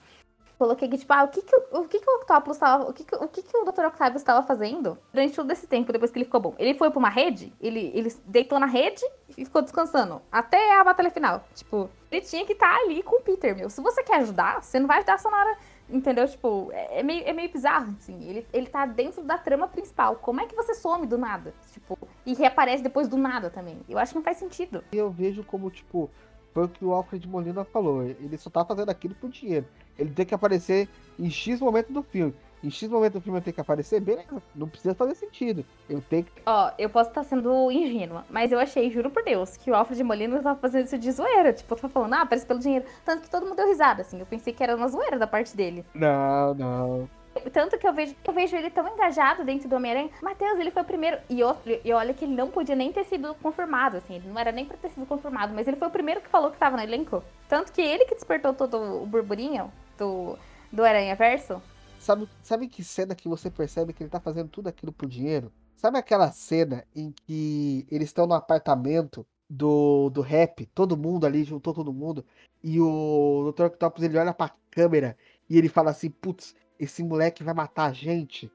Coloquei 0.57 0.87
que, 0.87 0.97
tipo, 0.97 1.11
ah, 1.11 1.25
o 1.25 1.27
que 1.27 1.41
que, 1.41 1.55
o 1.55 1.85
que, 1.85 1.99
que 1.99 2.09
o 2.09 2.15
Octopus 2.15 2.55
estava. 2.55 2.89
O 2.89 2.93
que, 2.93 3.03
que, 3.03 3.13
o 3.15 3.27
que, 3.27 3.41
que 3.41 3.57
o 3.57 3.65
Dr. 3.65 3.87
Octavius 3.87 4.21
estava 4.21 4.41
fazendo 4.41 4.97
durante 5.11 5.35
todo 5.35 5.51
esse 5.51 5.67
tempo, 5.67 5.91
depois 5.91 6.11
que 6.11 6.17
ele 6.17 6.23
ficou 6.23 6.39
bom? 6.39 6.55
Ele 6.57 6.73
foi 6.73 6.89
pra 6.89 6.99
uma 6.99 7.09
rede, 7.09 7.53
ele, 7.59 7.91
ele 7.93 8.15
deitou 8.25 8.57
na 8.57 8.65
rede 8.65 9.03
e 9.37 9.43
ficou 9.43 9.61
descansando. 9.61 10.21
Até 10.31 10.79
a 10.79 10.83
batalha 10.83 11.11
final. 11.11 11.43
Tipo, 11.53 11.89
ele 12.09 12.21
tinha 12.21 12.45
que 12.45 12.53
estar 12.53 12.73
tá 12.73 12.81
ali 12.83 13.03
com 13.03 13.17
o 13.17 13.21
Peter, 13.21 13.53
meu. 13.53 13.69
Se 13.69 13.81
você 13.81 14.01
quer 14.01 14.21
ajudar, 14.21 14.63
você 14.63 14.79
não 14.79 14.87
vai 14.87 14.99
ajudar 14.99 15.19
só 15.19 15.29
na 15.29 15.37
hora 15.37 15.57
Entendeu? 15.89 16.27
Tipo, 16.27 16.69
é, 16.71 16.99
é, 16.99 17.03
meio, 17.03 17.23
é 17.25 17.33
meio 17.33 17.51
bizarro, 17.51 17.95
assim. 17.97 18.27
Ele, 18.27 18.47
ele 18.51 18.67
tá 18.67 18.85
dentro 18.85 19.23
da 19.23 19.37
trama 19.37 19.67
principal. 19.67 20.15
Como 20.15 20.41
é 20.41 20.45
que 20.45 20.55
você 20.55 20.73
some 20.73 21.05
do 21.05 21.17
nada? 21.17 21.53
Tipo, 21.71 21.97
e 22.25 22.33
reaparece 22.33 22.81
depois 22.81 23.07
do 23.07 23.17
nada 23.17 23.49
também? 23.49 23.79
Eu 23.87 23.97
acho 23.97 24.11
que 24.11 24.17
não 24.17 24.23
faz 24.23 24.37
sentido. 24.37 24.83
Eu 24.91 25.11
vejo 25.11 25.43
como, 25.43 25.69
tipo, 25.69 26.09
foi 26.53 26.65
o 26.65 26.69
que 26.69 26.83
o 26.83 26.91
Alfred 26.91 27.27
Molina 27.27 27.63
falou. 27.63 28.03
Ele 28.03 28.37
só 28.37 28.49
tá 28.49 28.65
fazendo 28.65 28.89
aquilo 28.89 29.13
por 29.15 29.29
dinheiro. 29.29 29.67
Ele 29.97 30.09
tem 30.09 30.25
que 30.25 30.33
aparecer 30.33 30.89
em 31.19 31.29
X 31.29 31.59
momento 31.59 31.93
do 31.93 32.01
filme 32.01 32.33
em 32.63 32.69
X 32.69 32.89
momento 32.89 33.13
do 33.13 33.21
filme 33.21 33.39
eu 33.39 33.43
tenho 33.43 33.53
que 33.53 33.61
aparecer, 33.61 33.99
beleza, 33.99 34.41
não 34.55 34.67
precisa 34.67 34.95
fazer 34.95 35.15
sentido. 35.15 35.65
Eu 35.89 36.01
tenho 36.01 36.23
que. 36.23 36.31
Ó, 36.45 36.71
eu 36.77 36.89
posso 36.89 37.09
estar 37.09 37.23
sendo 37.23 37.71
ingênua, 37.71 38.25
mas 38.29 38.51
eu 38.51 38.59
achei, 38.59 38.89
juro 38.89 39.09
por 39.09 39.23
Deus, 39.23 39.57
que 39.57 39.69
o 39.69 39.75
Alfred 39.75 40.03
Molina 40.03 40.41
tava 40.41 40.59
fazendo 40.59 40.85
isso 40.85 40.97
de 40.97 41.11
zoeira. 41.11 41.53
Tipo, 41.53 41.75
tava 41.75 41.89
falando, 41.89 42.13
ah, 42.13 42.21
aparece 42.21 42.45
pelo 42.45 42.59
dinheiro. 42.59 42.85
Tanto 43.03 43.23
que 43.23 43.29
todo 43.29 43.45
mundo 43.45 43.55
deu 43.55 43.67
risada, 43.67 44.01
assim. 44.01 44.19
Eu 44.19 44.25
pensei 44.25 44.53
que 44.53 44.63
era 44.63 44.75
uma 44.75 44.87
zoeira 44.87 45.17
da 45.17 45.27
parte 45.27 45.55
dele. 45.55 45.85
Não, 45.93 46.53
não. 46.53 47.09
Tanto 47.51 47.77
que 47.77 47.85
eu 47.85 47.93
vejo, 47.93 48.15
eu 48.25 48.33
vejo 48.33 48.55
ele 48.55 48.69
tão 48.69 48.87
engajado 48.87 49.43
dentro 49.43 49.67
do 49.67 49.75
Homem-Aranha. 49.75 50.09
Matheus, 50.21 50.57
ele 50.57 50.71
foi 50.71 50.81
o 50.81 50.85
primeiro. 50.85 51.17
E, 51.29 51.43
outro, 51.43 51.79
e 51.83 51.93
olha 51.93 52.13
que 52.13 52.23
ele 52.25 52.33
não 52.33 52.49
podia 52.49 52.75
nem 52.75 52.91
ter 52.91 53.03
sido 53.03 53.35
confirmado, 53.35 53.97
assim. 53.97 54.15
Ele 54.15 54.29
não 54.29 54.39
era 54.39 54.51
nem 54.51 54.65
pra 54.65 54.77
ter 54.77 54.89
sido 54.89 55.05
confirmado, 55.05 55.53
mas 55.53 55.67
ele 55.67 55.77
foi 55.77 55.87
o 55.87 55.91
primeiro 55.91 56.21
que 56.21 56.29
falou 56.29 56.49
que 56.49 56.57
tava 56.57 56.77
no 56.77 56.83
elenco. 56.83 57.23
Tanto 57.49 57.71
que 57.71 57.81
ele 57.81 58.05
que 58.05 58.15
despertou 58.15 58.53
todo 58.53 59.03
o 59.03 59.05
burburinho 59.05 59.71
do, 59.97 60.37
do 60.71 60.83
Aranha 60.83 61.15
Verso. 61.15 61.61
Sabe, 62.05 62.29
sabe 62.43 62.67
que 62.67 62.83
cena 62.83 63.15
que 63.15 63.27
você 63.27 63.49
percebe 63.49 63.91
que 63.91 64.03
ele 64.03 64.11
tá 64.11 64.19
fazendo 64.19 64.47
tudo 64.47 64.67
aquilo 64.67 64.93
por 64.93 65.09
dinheiro? 65.09 65.51
Sabe 65.73 65.97
aquela 65.97 66.31
cena 66.31 66.85
em 66.95 67.11
que 67.11 67.87
eles 67.89 68.09
estão 68.09 68.27
no 68.27 68.35
apartamento 68.35 69.25
do, 69.49 70.11
do 70.11 70.21
rap, 70.21 70.67
todo 70.67 70.95
mundo 70.95 71.25
ali, 71.25 71.43
juntou 71.43 71.73
todo 71.73 71.91
mundo, 71.91 72.23
e 72.63 72.79
o 72.79 73.51
Dr. 73.51 73.63
Octopus 73.65 74.03
ele 74.03 74.19
olha 74.19 74.35
pra 74.35 74.53
câmera 74.69 75.17
e 75.49 75.57
ele 75.57 75.67
fala 75.67 75.89
assim: 75.89 76.11
putz, 76.11 76.53
esse 76.79 77.03
moleque 77.03 77.43
vai 77.43 77.55
matar 77.55 77.85
a 77.85 77.93
gente. 77.93 78.51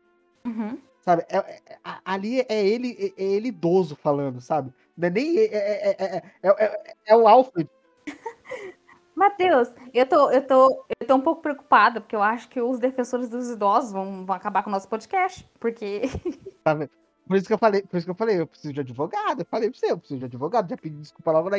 Uhum. 0.46 0.78
Sabe? 1.00 1.26
É, 1.28 1.38
é, 1.38 1.60
ali 2.04 2.46
é 2.48 2.64
ele, 2.64 3.14
é, 3.18 3.20
é, 3.20 3.26
ele 3.26 3.48
idoso 3.48 3.96
falando, 3.96 4.40
sabe? 4.40 4.72
Não 4.96 5.08
é 5.08 5.10
nem. 5.10 5.38
É, 5.38 5.90
é, 5.90 6.22
é, 6.40 6.94
é 7.04 7.16
o 7.16 7.26
Alfred. 7.26 7.68
Matheus, 9.20 9.68
eu 9.92 10.06
tô, 10.06 10.30
eu, 10.30 10.46
tô, 10.46 10.86
eu 10.98 11.06
tô 11.06 11.14
um 11.14 11.20
pouco 11.20 11.42
preocupada, 11.42 12.00
porque 12.00 12.16
eu 12.16 12.22
acho 12.22 12.48
que 12.48 12.58
os 12.58 12.78
defensores 12.78 13.28
dos 13.28 13.50
idosos 13.50 13.92
vão, 13.92 14.24
vão 14.24 14.34
acabar 14.34 14.62
com 14.62 14.70
o 14.70 14.72
nosso 14.72 14.88
podcast, 14.88 15.46
porque. 15.60 16.00
Tá 16.64 16.74
por 16.74 17.36
isso 17.36 17.46
que 17.46 17.52
eu 17.52 17.58
falei, 17.58 17.82
por 17.82 17.96
isso 17.98 18.06
que 18.06 18.10
eu 18.10 18.14
falei, 18.14 18.40
eu 18.40 18.46
preciso 18.46 18.72
de 18.72 18.80
advogado. 18.80 19.42
Eu 19.42 19.46
falei 19.46 19.70
pra 19.70 19.78
você, 19.78 19.92
eu 19.92 19.98
preciso 19.98 20.20
de 20.20 20.24
advogado, 20.24 20.70
já 20.70 20.76
pedi 20.76 20.96
desculpa 20.96 21.32
logo 21.32 21.50
na, 21.50 21.58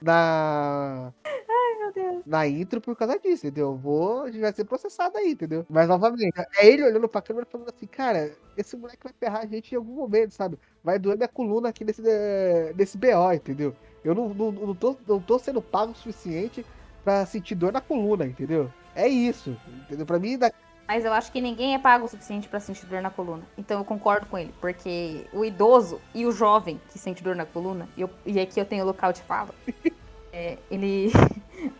na, 0.00 1.12
Ai, 1.24 1.78
meu 1.78 1.92
Deus. 1.92 2.22
na 2.26 2.46
intro 2.46 2.80
por 2.82 2.94
causa 2.94 3.18
disso, 3.18 3.46
entendeu? 3.46 3.68
Eu 3.68 3.76
vou, 3.76 4.22
a 4.24 4.30
gente 4.30 4.40
vai 4.40 4.52
ser 4.52 4.64
processado 4.64 5.16
aí, 5.16 5.32
entendeu? 5.32 5.64
Mas 5.70 5.88
novamente, 5.88 6.38
é 6.58 6.66
ele 6.66 6.84
olhando 6.84 7.08
pra 7.08 7.22
câmera 7.22 7.46
falando 7.46 7.70
assim, 7.74 7.86
cara, 7.86 8.30
esse 8.56 8.76
moleque 8.76 9.04
vai 9.04 9.12
ferrar 9.18 9.42
a 9.42 9.46
gente 9.46 9.72
em 9.72 9.76
algum 9.76 9.94
momento, 9.94 10.32
sabe? 10.32 10.58
Vai 10.84 10.98
doer 10.98 11.16
minha 11.16 11.28
coluna 11.28 11.70
aqui 11.70 11.84
nesse, 11.84 12.02
eh, 12.06 12.72
nesse 12.76 12.96
BO, 12.98 13.32
entendeu? 13.34 13.74
Eu 14.04 14.14
não, 14.14 14.28
não, 14.34 14.52
não, 14.52 14.74
tô, 14.74 14.96
não 15.06 15.20
tô 15.20 15.38
sendo 15.38 15.60
pago 15.60 15.92
o 15.92 15.94
suficiente 15.94 16.64
pra 17.04 17.26
sentir 17.26 17.54
dor 17.54 17.72
na 17.72 17.80
coluna, 17.80 18.26
entendeu? 18.26 18.72
É 18.94 19.06
isso, 19.08 19.56
entendeu? 19.66 20.06
Pra 20.06 20.18
mim, 20.18 20.36
da, 20.38 20.50
Mas 20.86 21.04
eu 21.04 21.12
acho 21.12 21.30
que 21.32 21.40
ninguém 21.40 21.74
é 21.74 21.78
pago 21.78 22.06
o 22.06 22.08
suficiente 22.08 22.48
pra 22.48 22.60
sentir 22.60 22.86
dor 22.86 23.02
na 23.02 23.10
coluna. 23.10 23.42
Então 23.56 23.78
eu 23.78 23.84
concordo 23.84 24.26
com 24.26 24.38
ele, 24.38 24.54
porque 24.60 25.26
o 25.32 25.44
idoso 25.44 26.00
e 26.14 26.26
o 26.26 26.32
jovem 26.32 26.80
que 26.90 26.98
sente 26.98 27.22
dor 27.22 27.36
na 27.36 27.44
coluna, 27.46 27.88
eu- 27.96 28.10
e 28.26 28.38
aqui 28.40 28.60
eu 28.60 28.64
tenho 28.64 28.84
o 28.84 28.86
local 28.86 29.12
de 29.12 29.22
fala, 29.22 29.54
é, 30.32 30.58
ele, 30.70 31.10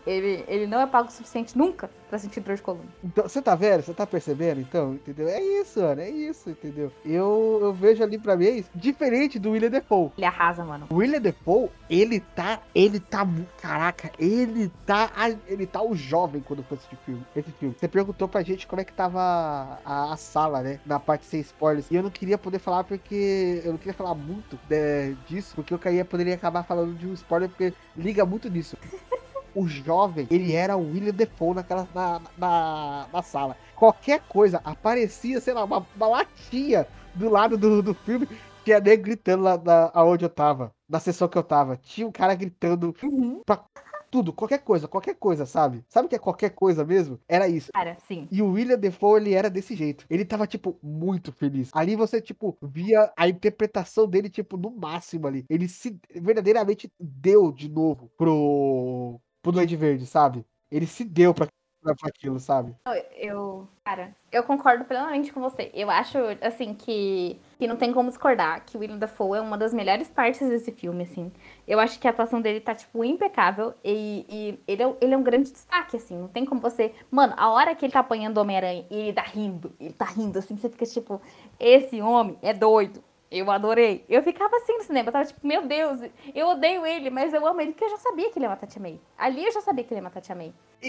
ele, 0.05 0.43
ele 0.47 0.67
não 0.67 0.81
é 0.81 0.87
pago 0.87 1.07
o 1.07 1.11
suficiente 1.11 1.57
nunca 1.57 1.89
pra 2.09 2.17
sentir 2.17 2.39
dor 2.39 2.55
de 2.55 2.61
coluna. 2.61 2.85
Então, 3.03 3.27
você 3.27 3.41
tá 3.41 3.55
vendo? 3.55 3.83
Você 3.83 3.93
tá 3.93 4.05
percebendo, 4.05 4.59
então? 4.59 4.95
Entendeu? 4.95 5.27
É 5.27 5.41
isso, 5.41 5.79
mano. 5.79 6.01
É 6.01 6.09
isso, 6.09 6.49
entendeu? 6.49 6.91
Eu, 7.05 7.59
eu 7.61 7.73
vejo 7.73 8.03
ali 8.03 8.17
pra 8.17 8.35
mim, 8.35 8.45
é 8.45 8.49
isso. 8.51 8.69
diferente 8.73 9.37
do 9.37 9.51
William 9.51 9.69
Defoe. 9.69 10.11
Ele 10.17 10.25
arrasa, 10.25 10.65
mano. 10.65 10.87
O 10.89 10.95
William 10.95 11.21
Defoe, 11.21 11.69
ele 11.89 12.19
tá. 12.19 12.61
Ele 12.73 12.99
tá. 12.99 13.27
Caraca, 13.61 14.11
ele 14.17 14.71
tá. 14.85 15.11
Ele 15.47 15.67
tá 15.67 15.81
o 15.81 15.95
jovem 15.95 16.41
quando 16.41 16.63
foi 16.63 16.77
assistir 16.77 16.97
filme, 17.05 17.23
esse 17.35 17.51
filme. 17.51 17.75
Você 17.77 17.87
perguntou 17.87 18.27
pra 18.27 18.41
gente 18.41 18.65
como 18.65 18.81
é 18.81 18.85
que 18.85 18.93
tava 18.93 19.79
a, 19.85 20.13
a 20.13 20.17
sala, 20.17 20.61
né? 20.61 20.79
Na 20.85 20.99
parte 20.99 21.25
sem 21.25 21.39
spoilers. 21.41 21.89
E 21.91 21.95
eu 21.95 22.03
não 22.03 22.09
queria 22.09 22.37
poder 22.37 22.59
falar 22.59 22.83
porque. 22.83 23.61
Eu 23.63 23.71
não 23.71 23.77
queria 23.77 23.93
falar 23.93 24.15
muito 24.15 24.57
né, 24.69 25.15
disso, 25.27 25.53
porque 25.55 25.73
eu 25.73 25.79
caía, 25.79 26.03
poderia 26.03 26.33
acabar 26.33 26.63
falando 26.63 26.95
de 26.97 27.05
um 27.05 27.13
spoiler, 27.13 27.49
porque 27.49 27.73
liga 27.95 28.25
muito 28.25 28.49
nisso. 28.49 28.75
O 29.55 29.67
jovem, 29.67 30.27
ele 30.29 30.53
era 30.53 30.77
o 30.77 30.91
William 30.91 31.13
Defoe 31.13 31.55
naquela, 31.55 31.87
na, 31.93 32.21
na, 32.37 33.07
na 33.11 33.21
sala. 33.21 33.55
Qualquer 33.75 34.21
coisa, 34.27 34.61
aparecia, 34.63 35.39
sei 35.39 35.53
lá, 35.53 35.63
uma, 35.63 35.85
uma 35.95 36.07
latinha 36.07 36.87
do 37.15 37.29
lado 37.29 37.57
do, 37.57 37.81
do 37.81 37.93
filme, 37.93 38.27
tinha 38.63 38.79
nego 38.79 39.03
gritando 39.03 39.43
lá 39.43 39.57
na, 39.57 39.91
aonde 39.93 40.25
eu 40.25 40.29
tava, 40.29 40.71
na 40.87 40.99
sessão 40.99 41.27
que 41.27 41.37
eu 41.37 41.43
tava. 41.43 41.77
Tinha 41.77 42.07
um 42.07 42.11
cara 42.11 42.35
gritando 42.35 42.93
Uhum. 43.03 43.41
tudo, 44.11 44.33
qualquer 44.33 44.59
coisa, 44.59 44.87
qualquer 44.87 45.15
coisa, 45.15 45.45
sabe? 45.45 45.83
Sabe 45.87 46.07
o 46.07 46.09
que 46.09 46.15
é 46.15 46.19
qualquer 46.19 46.49
coisa 46.49 46.83
mesmo? 46.83 47.19
Era 47.27 47.47
isso. 47.47 47.69
Cara, 47.73 47.95
sim. 48.07 48.27
E 48.31 48.41
o 48.41 48.51
William 48.51 48.77
Defoe, 48.77 49.19
ele 49.21 49.33
era 49.33 49.49
desse 49.49 49.75
jeito. 49.75 50.05
Ele 50.09 50.25
tava, 50.25 50.47
tipo, 50.47 50.77
muito 50.81 51.31
feliz. 51.31 51.69
Ali 51.73 51.95
você, 51.95 52.19
tipo, 52.19 52.57
via 52.61 53.11
a 53.15 53.27
interpretação 53.27 54.07
dele, 54.07 54.29
tipo, 54.29 54.57
no 54.57 54.71
máximo 54.71 55.27
ali. 55.27 55.45
Ele 55.49 55.67
se 55.67 55.99
verdadeiramente 56.15 56.91
deu 56.99 57.51
de 57.51 57.69
novo 57.69 58.11
pro, 58.17 59.19
pro 59.41 59.51
Duende 59.51 59.75
Verde, 59.75 60.05
sabe? 60.05 60.45
Ele 60.71 60.85
se 60.85 61.03
deu 61.03 61.33
pra, 61.33 61.47
pra, 61.81 61.95
pra 61.95 62.09
aquilo, 62.09 62.39
sabe? 62.39 62.75
Eu, 63.15 63.67
cara, 63.83 64.15
eu 64.31 64.43
concordo 64.43 64.85
plenamente 64.85 65.33
com 65.33 65.41
você. 65.41 65.71
Eu 65.73 65.89
acho, 65.89 66.17
assim, 66.41 66.73
que, 66.73 67.39
que 67.57 67.67
não 67.67 67.75
tem 67.75 67.91
como 67.91 68.09
discordar 68.09 68.63
que 68.65 68.77
o 68.77 68.79
William 68.79 68.97
Dafoe 68.97 69.39
é 69.39 69.41
uma 69.41 69.57
das 69.57 69.73
melhores 69.73 70.09
partes 70.09 70.47
desse 70.47 70.71
filme, 70.71 71.03
assim. 71.03 71.31
Eu 71.67 71.79
acho 71.79 71.99
que 71.99 72.07
a 72.07 72.11
atuação 72.11 72.41
dele 72.41 72.59
tá, 72.59 72.75
tipo, 72.75 73.03
impecável 73.03 73.73
e, 73.83 74.25
e 74.29 74.59
ele, 74.67 74.83
é, 74.83 74.95
ele 75.01 75.13
é 75.13 75.17
um 75.17 75.23
grande 75.23 75.51
destaque, 75.51 75.97
assim. 75.97 76.17
Não 76.17 76.27
tem 76.27 76.45
como 76.45 76.61
você... 76.61 76.93
Mano, 77.09 77.33
a 77.37 77.49
hora 77.49 77.73
que 77.75 77.85
ele 77.85 77.93
tá 77.93 77.99
apanhando 77.99 78.37
o 78.37 78.41
Homem-Aranha 78.41 78.85
e 78.89 78.95
ele 78.95 79.13
tá 79.13 79.23
rindo, 79.23 79.73
ele 79.79 79.93
tá 79.93 80.05
rindo, 80.05 80.37
assim, 80.37 80.55
você 80.55 80.69
fica, 80.69 80.85
tipo, 80.85 81.21
esse 81.59 82.01
homem 82.01 82.37
é 82.41 82.53
doido. 82.53 83.03
Eu 83.31 83.49
adorei. 83.51 84.03
Eu 84.09 84.23
ficava 84.23 84.55
assim 84.57 84.77
no 84.77 84.83
cinema, 84.83 85.09
eu 85.09 85.13
tava 85.13 85.25
tipo, 85.25 85.45
meu 85.45 85.67
Deus, 85.67 85.99
eu 86.33 86.47
odeio 86.47 86.85
ele, 86.85 87.09
mas 87.09 87.33
eu 87.33 87.45
amo 87.45 87.61
ele, 87.61 87.71
porque 87.71 87.85
eu 87.85 87.89
já 87.89 87.97
sabia 87.97 88.31
que 88.31 88.39
ele 88.39 88.45
ia 88.45 88.49
matar. 88.49 88.67
Ali 89.17 89.45
eu 89.45 89.51
já 89.51 89.61
sabia 89.61 89.83
que 89.83 89.93
ele 89.93 89.99
ia 89.99 90.03
matar 90.03 90.21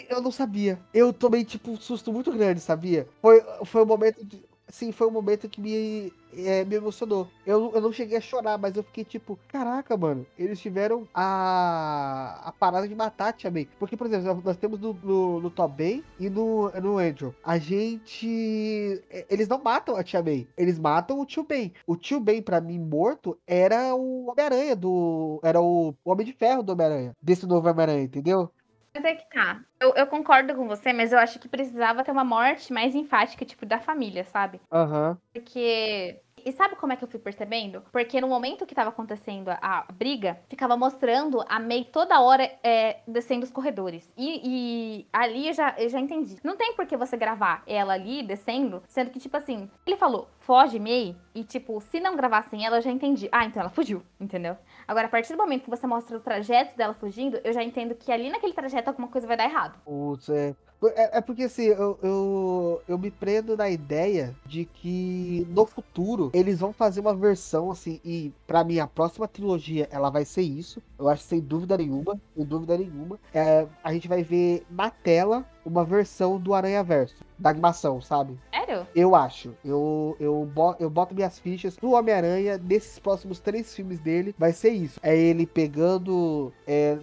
Eu 0.08 0.22
não 0.22 0.30
sabia. 0.30 0.78
Eu 0.94 1.12
tomei, 1.12 1.44
tipo, 1.44 1.70
um 1.70 1.76
susto 1.76 2.12
muito 2.12 2.32
grande, 2.32 2.60
sabia? 2.60 3.06
Foi, 3.20 3.42
foi 3.64 3.82
um 3.82 3.86
momento. 3.86 4.24
De, 4.24 4.42
sim, 4.68 4.92
foi 4.92 5.06
um 5.06 5.10
momento 5.10 5.48
que 5.48 5.60
me, 5.60 6.12
é, 6.36 6.64
me 6.64 6.76
emocionou. 6.76 7.28
Eu, 7.46 7.72
eu 7.74 7.80
não 7.80 7.92
cheguei 7.92 8.16
a 8.18 8.20
chorar, 8.20 8.58
mas 8.58 8.76
eu 8.76 8.82
fiquei 8.82 9.04
tipo, 9.04 9.38
caraca, 9.48 9.96
mano, 9.96 10.26
eles 10.38 10.60
tiveram 10.60 11.06
a, 11.14 12.40
a 12.44 12.52
parada 12.52 12.86
de 12.88 12.94
matar 12.94 13.28
a 13.28 13.32
Tia 13.32 13.50
May. 13.50 13.68
Porque, 13.78 13.96
por 13.96 14.06
exemplo, 14.06 14.42
nós 14.44 14.56
temos 14.56 14.80
no, 14.80 14.94
no, 14.94 15.40
no 15.40 15.50
Tobey 15.50 16.04
e 16.18 16.28
no, 16.30 16.70
no 16.80 16.98
Andrew. 16.98 17.34
A 17.44 17.58
gente. 17.58 19.02
é, 19.10 19.26
Eles 19.30 19.48
não 19.48 19.62
matam 19.62 19.96
a 19.96 20.02
Tia 20.04 20.22
May. 20.22 20.46
Eles 20.56 20.78
matam 20.78 21.20
o 21.20 21.26
Tio 21.26 21.42
Ben. 21.44 21.72
O 21.86 21.96
Tio 21.96 22.20
Ben, 22.20 22.42
pra 22.42 22.60
mim, 22.60 22.78
morto, 22.78 23.38
era 23.46 23.94
o 23.94 24.30
Homem-Aranha 24.30 24.76
do. 24.76 25.40
Era 25.42 25.60
o 25.60 25.94
Homem 26.04 26.26
de 26.26 26.32
Ferro 26.32 26.62
do 26.62 26.72
Homem-Aranha. 26.72 27.16
Desse 27.20 27.46
novo 27.46 27.68
Homem-Aranha, 27.68 28.02
entendeu? 28.02 28.50
Mas 28.94 29.04
é 29.04 29.14
que 29.14 29.28
tá. 29.30 29.60
Eu, 29.80 29.94
eu 29.94 30.06
concordo 30.06 30.54
com 30.54 30.66
você, 30.66 30.92
mas 30.92 31.12
eu 31.12 31.18
acho 31.18 31.38
que 31.38 31.48
precisava 31.48 32.02
ter 32.02 32.10
uma 32.10 32.24
morte 32.24 32.72
mais 32.72 32.94
enfática, 32.94 33.44
tipo, 33.44 33.64
da 33.64 33.78
família, 33.78 34.24
sabe? 34.24 34.60
Aham. 34.72 35.16
Porque. 35.32 36.20
E 36.42 36.52
sabe 36.52 36.74
como 36.76 36.90
é 36.90 36.96
que 36.96 37.04
eu 37.04 37.08
fui 37.08 37.20
percebendo? 37.20 37.82
Porque 37.92 38.18
no 38.18 38.26
momento 38.26 38.64
que 38.64 38.74
tava 38.74 38.88
acontecendo 38.88 39.50
a, 39.50 39.58
a 39.60 39.92
briga, 39.92 40.40
ficava 40.48 40.74
mostrando 40.74 41.44
a 41.46 41.60
May 41.60 41.84
toda 41.84 42.18
hora 42.20 42.50
é, 42.62 43.00
descendo 43.06 43.44
os 43.44 43.52
corredores. 43.52 44.10
E, 44.16 44.40
e 44.42 45.06
ali 45.12 45.48
eu 45.48 45.52
já, 45.52 45.74
eu 45.76 45.90
já 45.90 46.00
entendi. 46.00 46.36
Não 46.42 46.56
tem 46.56 46.74
por 46.74 46.86
que 46.86 46.96
você 46.96 47.14
gravar 47.14 47.62
ela 47.66 47.92
ali 47.92 48.22
descendo, 48.22 48.82
sendo 48.88 49.10
que, 49.10 49.20
tipo 49.20 49.36
assim, 49.36 49.70
ele 49.86 49.98
falou, 49.98 50.30
foge 50.38 50.78
May, 50.78 51.14
e 51.34 51.44
tipo, 51.44 51.80
se 51.80 52.00
não 52.00 52.16
gravassem 52.16 52.64
ela, 52.64 52.78
eu 52.78 52.82
já 52.82 52.90
entendi. 52.90 53.28
Ah, 53.30 53.44
então 53.44 53.60
ela 53.60 53.70
fugiu, 53.70 54.02
entendeu? 54.20 54.56
Agora, 54.86 55.06
a 55.06 55.10
partir 55.10 55.32
do 55.32 55.38
momento 55.38 55.64
que 55.64 55.70
você 55.70 55.86
mostra 55.86 56.16
o 56.16 56.20
trajeto 56.20 56.76
dela 56.76 56.94
fugindo, 56.94 57.40
eu 57.44 57.52
já 57.52 57.62
entendo 57.62 57.94
que 57.94 58.10
ali 58.10 58.30
naquele 58.30 58.52
trajeto 58.52 58.88
alguma 58.88 59.08
coisa 59.08 59.26
vai 59.26 59.36
dar 59.36 59.44
errado. 59.44 59.78
Putz, 59.84 60.28
é. 60.28 60.54
É, 60.94 61.18
é 61.18 61.20
porque 61.20 61.42
assim, 61.42 61.64
eu, 61.64 61.98
eu, 62.02 62.82
eu 62.88 62.98
me 62.98 63.10
prendo 63.10 63.56
na 63.56 63.68
ideia 63.68 64.34
de 64.46 64.64
que 64.64 65.46
no 65.50 65.66
futuro 65.66 66.30
eles 66.32 66.60
vão 66.60 66.72
fazer 66.72 67.00
uma 67.00 67.14
versão 67.14 67.70
assim, 67.70 68.00
e 68.04 68.32
pra 68.46 68.64
mim 68.64 68.78
a 68.78 68.86
próxima 68.86 69.28
trilogia 69.28 69.88
ela 69.90 70.08
vai 70.10 70.24
ser 70.24 70.42
isso. 70.42 70.82
Eu 70.98 71.08
acho 71.08 71.22
sem 71.22 71.40
dúvida 71.40 71.76
nenhuma, 71.76 72.18
sem 72.34 72.44
dúvida 72.44 72.78
nenhuma. 72.78 73.18
É, 73.32 73.66
a 73.84 73.92
gente 73.92 74.08
vai 74.08 74.22
ver 74.22 74.64
na 74.70 74.90
tela 74.90 75.46
uma 75.64 75.84
versão 75.84 76.38
do 76.38 76.54
Aranha 76.54 76.82
Verso, 76.82 77.16
da 77.38 77.50
animação, 77.50 78.00
sabe? 78.00 78.38
Sério? 78.52 78.86
Eu 78.94 79.14
acho. 79.14 79.52
Eu, 79.64 80.16
eu, 80.20 80.44
bo- 80.54 80.76
eu 80.78 80.88
boto 80.88 81.14
minhas 81.14 81.38
fichas 81.38 81.76
pro 81.76 81.92
Homem-Aranha 81.92 82.58
nesses 82.58 82.98
próximos 82.98 83.40
três 83.40 83.74
filmes 83.74 83.98
dele. 84.00 84.34
Vai 84.38 84.52
ser 84.52 84.70
isso. 84.70 84.98
É 85.02 85.16
ele 85.16 85.46
pegando. 85.46 86.52
É, 86.66 86.96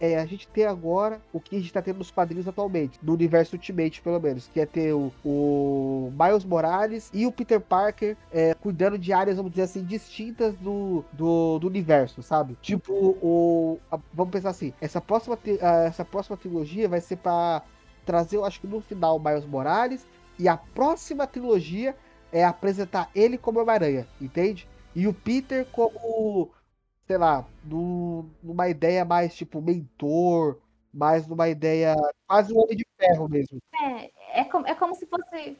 é- 0.00 0.12
é 0.12 0.18
a 0.18 0.26
gente 0.26 0.48
ter 0.48 0.64
agora 0.66 1.20
o 1.32 1.40
que 1.40 1.56
a 1.56 1.58
gente 1.60 1.72
tá 1.72 1.82
tendo 1.82 1.98
nos 1.98 2.10
quadrinhos 2.10 2.48
atualmente. 2.48 2.98
No 3.02 3.12
universo 3.14 3.56
Ultimate, 3.56 4.00
pelo 4.02 4.20
menos. 4.20 4.48
Que 4.52 4.60
é 4.60 4.66
ter 4.66 4.92
o, 4.92 5.12
o 5.24 6.12
Miles 6.18 6.44
Morales 6.44 7.10
e 7.12 7.26
o 7.26 7.32
Peter 7.32 7.60
Parker 7.60 8.16
é, 8.32 8.54
cuidando 8.54 8.98
de 8.98 9.12
áreas, 9.12 9.36
vamos 9.36 9.52
dizer 9.52 9.62
assim, 9.64 9.84
distintas 9.84 10.54
do, 10.56 11.04
do, 11.12 11.58
do 11.58 11.66
universo, 11.66 12.22
sabe? 12.22 12.56
Tipo, 12.62 12.92
o. 13.22 13.78
a- 13.90 13.98
vamos 14.12 14.32
pensar 14.32 14.50
assim. 14.50 14.72
Essa 14.80 15.00
próxima, 15.00 15.38
essa 15.86 16.04
próxima 16.04 16.36
trilogia 16.36 16.88
vai 16.88 17.00
ser 17.00 17.16
pra 17.16 17.62
trazer, 18.04 18.36
eu 18.36 18.44
acho 18.44 18.60
que 18.60 18.66
no 18.66 18.80
final, 18.80 19.16
o 19.16 19.20
Miles 19.22 19.44
Morales. 19.44 20.06
E 20.38 20.48
a 20.48 20.56
próxima 20.56 21.26
trilogia 21.26 21.96
é 22.30 22.44
apresentar 22.44 23.10
ele 23.14 23.38
como 23.38 23.58
Homem-Aranha, 23.60 24.06
entende? 24.20 24.68
E 24.94 25.06
o 25.06 25.14
Peter 25.14 25.66
como, 25.72 26.50
sei 27.06 27.16
lá, 27.18 27.44
num- 27.64 28.28
numa 28.42 28.68
ideia 28.68 29.04
mais 29.04 29.34
tipo 29.34 29.60
mentor, 29.60 30.58
mais 30.92 31.26
numa 31.26 31.48
ideia 31.48 31.94
quase 32.26 32.52
um 32.52 32.58
homem 32.58 32.76
de 32.76 32.86
ferro 32.98 33.28
mesmo. 33.28 33.58
É, 33.80 34.40
é, 34.40 34.44
como, 34.44 34.66
é 34.66 34.74
como 34.74 34.94
se 34.94 35.06
fosse. 35.06 35.56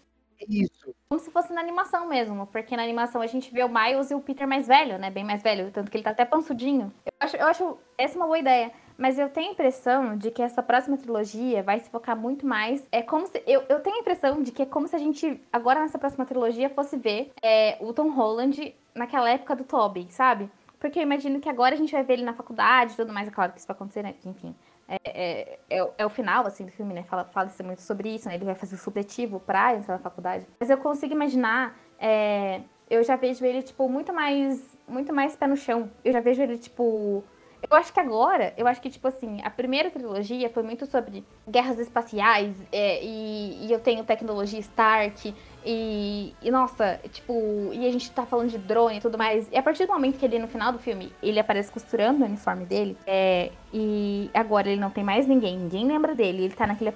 Isso. 0.49 0.95
Como 1.09 1.19
se 1.19 1.31
fosse 1.31 1.53
na 1.53 1.61
animação 1.63 2.07
mesmo, 2.09 2.47
porque 2.49 2.77
na 2.77 2.83
animação 2.83 3.23
a 3.23 3.27
gente 3.27 3.51
vê 3.53 3.65
o 3.65 3.69
Miles 3.69 4.11
e 4.11 4.15
o 4.15 4.21
Peter 4.21 4.47
mais 4.47 4.67
velho, 4.67 4.99
né? 4.99 5.11
Bem 5.11 5.25
mais 5.25 5.43
velho, 5.43 5.71
tanto 5.71 5.91
que 5.91 5.97
ele 5.97 6.05
tá 6.05 6.11
até 6.11 6.25
pansudinho. 6.27 6.93
Eu 7.07 7.13
acho, 7.21 7.37
eu 7.37 7.47
acho 7.47 7.79
essa 7.97 8.17
uma 8.17 8.27
boa 8.27 8.39
ideia. 8.39 8.71
Mas 8.99 9.19
eu 9.19 9.29
tenho 9.29 9.51
a 9.51 9.53
impressão 9.53 10.17
de 10.17 10.31
que 10.31 10.41
essa 10.43 10.63
próxima 10.63 10.97
trilogia 10.97 11.63
vai 11.63 11.79
se 11.81 11.91
focar 11.91 12.17
muito 12.17 12.47
mais. 12.47 12.87
É 12.91 13.03
como 13.03 13.27
se. 13.27 13.43
Eu, 13.47 13.63
eu 13.69 13.81
tenho 13.81 13.97
a 13.97 14.01
impressão 14.01 14.43
de 14.43 14.51
que 14.53 14.63
é 14.63 14.67
como 14.67 14.89
se 14.89 14.97
a 14.97 14.99
gente, 14.99 15.41
agora 15.53 15.81
nessa 15.81 15.99
próxima 15.99 16.25
trilogia, 16.25 16.71
fosse 16.71 16.97
ver 16.97 17.31
é, 17.43 17.77
o 17.81 17.93
Tom 17.93 18.11
Holland 18.11 18.75
naquela 18.95 19.29
época 19.31 19.55
do 19.55 19.65
Tobey, 19.65 20.07
sabe? 20.11 20.51
Porque 20.79 20.99
eu 20.99 21.03
imagino 21.03 21.41
que 21.41 21.49
agora 21.49 21.74
a 21.74 21.79
gente 21.79 21.93
vai 21.93 22.03
ver 22.03 22.14
ele 22.14 22.24
na 22.24 22.35
faculdade 22.35 22.93
e 22.93 22.97
tudo 22.97 23.12
mais. 23.12 23.29
É 23.29 23.31
claro 23.31 23.53
que 23.53 23.59
isso 23.59 23.66
vai 23.66 23.74
acontecer, 23.74 24.03
né? 24.03 24.14
Enfim. 24.24 24.55
É, 24.89 24.99
é, 25.05 25.59
é, 25.70 25.91
é 25.99 26.07
o 26.07 26.09
final, 26.09 26.47
assim, 26.47 26.64
do 26.64 26.71
filme, 26.71 26.95
né? 26.95 27.03
Fala, 27.05 27.25
fala 27.25 27.51
muito 27.64 27.83
sobre 27.83 28.14
isso, 28.14 28.29
né? 28.29 28.34
Ele 28.34 28.45
vai 28.45 28.55
fazer 28.55 28.75
o 28.76 28.79
supletivo 28.79 29.41
pra 29.41 29.75
entrar 29.75 29.95
na 29.95 30.03
faculdade. 30.03 30.46
Mas 30.61 30.71
eu 30.71 30.79
consigo 30.79 31.13
imaginar, 31.13 31.76
é, 31.99 32.61
eu 32.88 33.03
já 33.03 33.17
vejo 33.17 33.45
ele, 33.45 33.63
tipo, 33.63 33.88
muito 33.88 34.13
mais, 34.13 34.79
muito 34.87 35.13
mais 35.13 35.34
pé 35.34 35.46
no 35.46 35.57
chão. 35.57 35.91
Eu 36.05 36.13
já 36.13 36.21
vejo 36.21 36.42
ele, 36.42 36.57
tipo, 36.57 37.25
Eu 37.68 37.76
acho 37.76 37.92
que 37.92 37.99
agora, 37.99 38.55
eu 38.57 38.67
acho 38.67 38.80
que, 38.80 38.91
tipo 38.91 39.09
assim, 39.09 39.41
a 39.42 39.51
primeira 39.51 39.91
trilogia 39.91 40.49
foi 40.51 40.63
muito 40.63 40.87
sobre 40.87 41.25
guerras 41.49 41.79
espaciais 41.79 42.55
é, 42.71 43.03
e, 43.03 43.67
e, 43.67 43.72
eu 43.72 43.80
tenho 43.80 44.05
tecnologia 44.05 44.61
Stark 44.61 45.34
e, 45.67 46.33
e, 46.41 46.51
nossa, 46.51 47.01
tipo, 47.13 47.71
e 47.72 47.87
a 47.87 47.91
gente 47.91 48.09
tá 48.13 48.25
falando 48.25 48.51
de 48.51 48.59
drone 48.59 48.99
e 48.99 49.01
tudo 49.01 49.18
mais. 49.18 49.49
E 49.51 49.59
a 49.59 49.63
partir 49.63 49.84
do 49.84 49.93
momento 49.93 50.17
que 50.17 50.25
ele, 50.25 50.38
no 50.38 50.47
final 50.47 50.72
do 50.72 50.79
filme, 50.79 51.13
ele 51.21 51.41
aparece 51.41 51.72
costurando 51.72 52.22
o 52.22 52.26
uniforme 52.26 52.64
dele, 52.64 52.97
é, 53.05 53.51
e 53.75 54.30
agora 54.33 54.68
ele 54.68 54.80
não 54.80 54.91
tem 54.91 55.03
mais 55.03 55.26
ninguém, 55.26 55.59
ninguém 55.59 55.87
lembra 55.87 56.14
dele, 56.14 56.45
ele 56.45 56.55
tá 56.55 56.67
naquele 56.67 56.93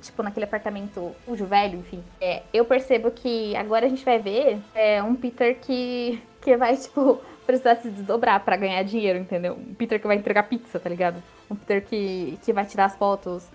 tipo, 0.00 0.22
naquele 0.22 0.44
apartamento 0.44 1.14
sujo, 1.24 1.44
velho, 1.44 1.80
enfim. 1.80 2.02
É, 2.20 2.42
eu 2.52 2.64
percebo 2.64 3.10
que 3.10 3.54
agora 3.56 3.86
a 3.86 3.88
gente 3.88 4.04
vai 4.04 4.18
ver 4.18 4.60
é, 4.74 5.02
um 5.02 5.16
Peter 5.16 5.58
que, 5.60 6.22
que 6.40 6.56
vai, 6.56 6.76
tipo, 6.76 7.20
precisar 7.44 7.76
se 7.76 7.90
desdobrar 7.90 8.44
para 8.44 8.56
ganhar 8.56 8.82
dinheiro, 8.84 9.18
entendeu? 9.18 9.54
Um 9.54 9.74
Peter 9.74 10.00
que 10.00 10.06
vai 10.06 10.16
entregar 10.16 10.44
pizza, 10.44 10.78
tá 10.78 10.88
ligado? 10.88 11.22
Um 11.50 11.56
Peter 11.56 11.84
que, 11.84 12.38
que 12.44 12.52
vai 12.52 12.64
tirar 12.64 12.86
as 12.86 12.96
fotos. 12.96 13.46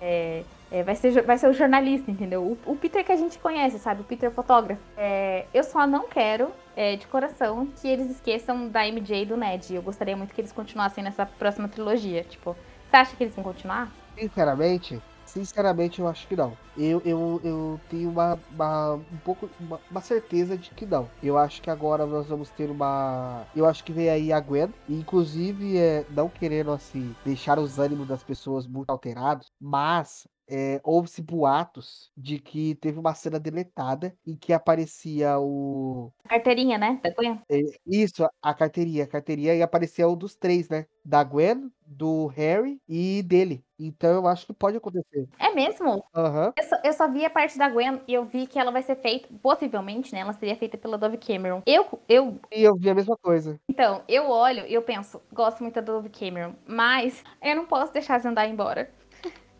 É, 0.00 0.42
é, 0.70 0.82
vai, 0.82 0.94
ser, 0.94 1.22
vai 1.22 1.38
ser 1.38 1.48
o 1.48 1.52
jornalista, 1.52 2.10
entendeu? 2.10 2.42
O, 2.42 2.72
o, 2.72 2.76
Peter 2.76 3.04
que 3.04 3.12
a 3.12 3.16
gente 3.16 3.38
conhece, 3.38 3.78
sabe? 3.78 4.02
O 4.02 4.04
Peter 4.04 4.30
fotógrafo. 4.30 4.80
É, 4.96 5.46
eu 5.52 5.64
só 5.64 5.86
não 5.86 6.08
quero, 6.08 6.50
é, 6.76 6.96
de 6.96 7.06
coração, 7.06 7.66
que 7.80 7.88
eles 7.88 8.10
esqueçam 8.10 8.68
da 8.68 8.86
MJ 8.86 9.22
e 9.22 9.26
do 9.26 9.36
Ned. 9.36 9.74
Eu 9.74 9.82
gostaria 9.82 10.16
muito 10.16 10.34
que 10.34 10.40
eles 10.40 10.52
continuassem 10.52 11.02
nessa 11.02 11.24
próxima 11.26 11.68
trilogia. 11.68 12.22
Tipo, 12.24 12.56
você 12.88 12.96
acha 12.96 13.16
que 13.16 13.24
eles 13.24 13.34
vão 13.34 13.44
continuar? 13.44 13.90
Sinceramente, 14.16 15.00
Sinceramente, 15.28 16.00
eu 16.00 16.08
acho 16.08 16.26
que 16.26 16.34
não. 16.34 16.56
Eu, 16.74 17.02
eu, 17.04 17.38
eu 17.44 17.80
tenho 17.90 18.08
uma, 18.08 18.40
uma 18.50 18.94
um 18.94 19.18
pouco 19.22 19.50
uma, 19.60 19.78
uma, 19.90 20.00
certeza 20.00 20.56
de 20.56 20.70
que 20.70 20.86
não. 20.86 21.06
Eu 21.22 21.36
acho 21.36 21.60
que 21.60 21.68
agora 21.68 22.06
nós 22.06 22.28
vamos 22.28 22.48
ter 22.48 22.70
uma. 22.70 23.46
Eu 23.54 23.66
acho 23.66 23.84
que 23.84 23.92
vem 23.92 24.08
aí 24.08 24.32
a 24.32 24.40
Gwen. 24.40 24.72
Inclusive, 24.88 25.76
é, 25.76 26.06
não 26.08 26.30
querendo 26.30 26.72
assim 26.72 27.14
deixar 27.26 27.58
os 27.58 27.78
ânimos 27.78 28.08
das 28.08 28.22
pessoas 28.22 28.66
muito 28.66 28.88
alterados, 28.88 29.52
mas 29.60 30.26
é, 30.48 30.80
houve-se 30.82 31.20
boatos 31.20 32.10
de 32.16 32.38
que 32.38 32.74
teve 32.76 32.98
uma 32.98 33.14
cena 33.14 33.38
deletada 33.38 34.16
em 34.26 34.34
que 34.34 34.52
aparecia 34.52 35.38
o. 35.38 36.10
Carteirinha, 36.28 36.78
né? 36.78 36.98
Da 37.02 37.10
Gwen? 37.10 37.40
É, 37.50 37.60
isso, 37.86 38.26
a 38.42 38.54
carteirinha. 38.54 39.04
A 39.04 39.06
carteirinha 39.06 39.54
e 39.54 39.62
aparecia 39.62 40.08
o 40.08 40.16
dos 40.16 40.34
três, 40.34 40.68
né? 40.68 40.86
Da 41.04 41.22
Gwen, 41.22 41.70
do 41.86 42.26
Harry 42.26 42.80
e 42.88 43.22
dele. 43.22 43.62
Então 43.78 44.10
eu 44.10 44.26
acho 44.26 44.46
que 44.46 44.52
pode 44.52 44.76
acontecer. 44.76 45.28
É 45.38 45.54
mesmo? 45.54 46.04
Uhum. 46.14 46.52
Eu, 46.56 46.64
só, 46.64 46.76
eu 46.84 46.92
só 46.92 47.08
vi 47.08 47.24
a 47.24 47.30
parte 47.30 47.56
da 47.56 47.68
Gwen 47.68 48.00
e 48.08 48.14
eu 48.14 48.24
vi 48.24 48.46
que 48.46 48.58
ela 48.58 48.72
vai 48.72 48.82
ser 48.82 48.96
feita, 48.96 49.28
possivelmente, 49.40 50.12
né? 50.12 50.20
Ela 50.20 50.32
seria 50.32 50.56
feita 50.56 50.76
pela 50.76 50.98
Dove 50.98 51.16
Cameron. 51.16 51.62
Eu. 51.64 51.86
eu... 52.08 52.40
E 52.52 52.62
eu 52.62 52.74
vi 52.74 52.90
a 52.90 52.94
mesma 52.94 53.16
coisa. 53.16 53.60
Então, 53.68 54.02
eu 54.08 54.28
olho 54.28 54.66
e 54.66 54.74
eu 54.74 54.82
penso, 54.82 55.20
gosto 55.32 55.62
muito 55.62 55.76
da 55.76 55.80
Dove 55.80 56.08
Cameron, 56.08 56.54
mas 56.66 57.22
eu 57.42 57.54
não 57.54 57.66
posso 57.66 57.92
deixar 57.92 58.16
a 58.16 58.18
Zendaya 58.18 58.50
embora. 58.50 58.90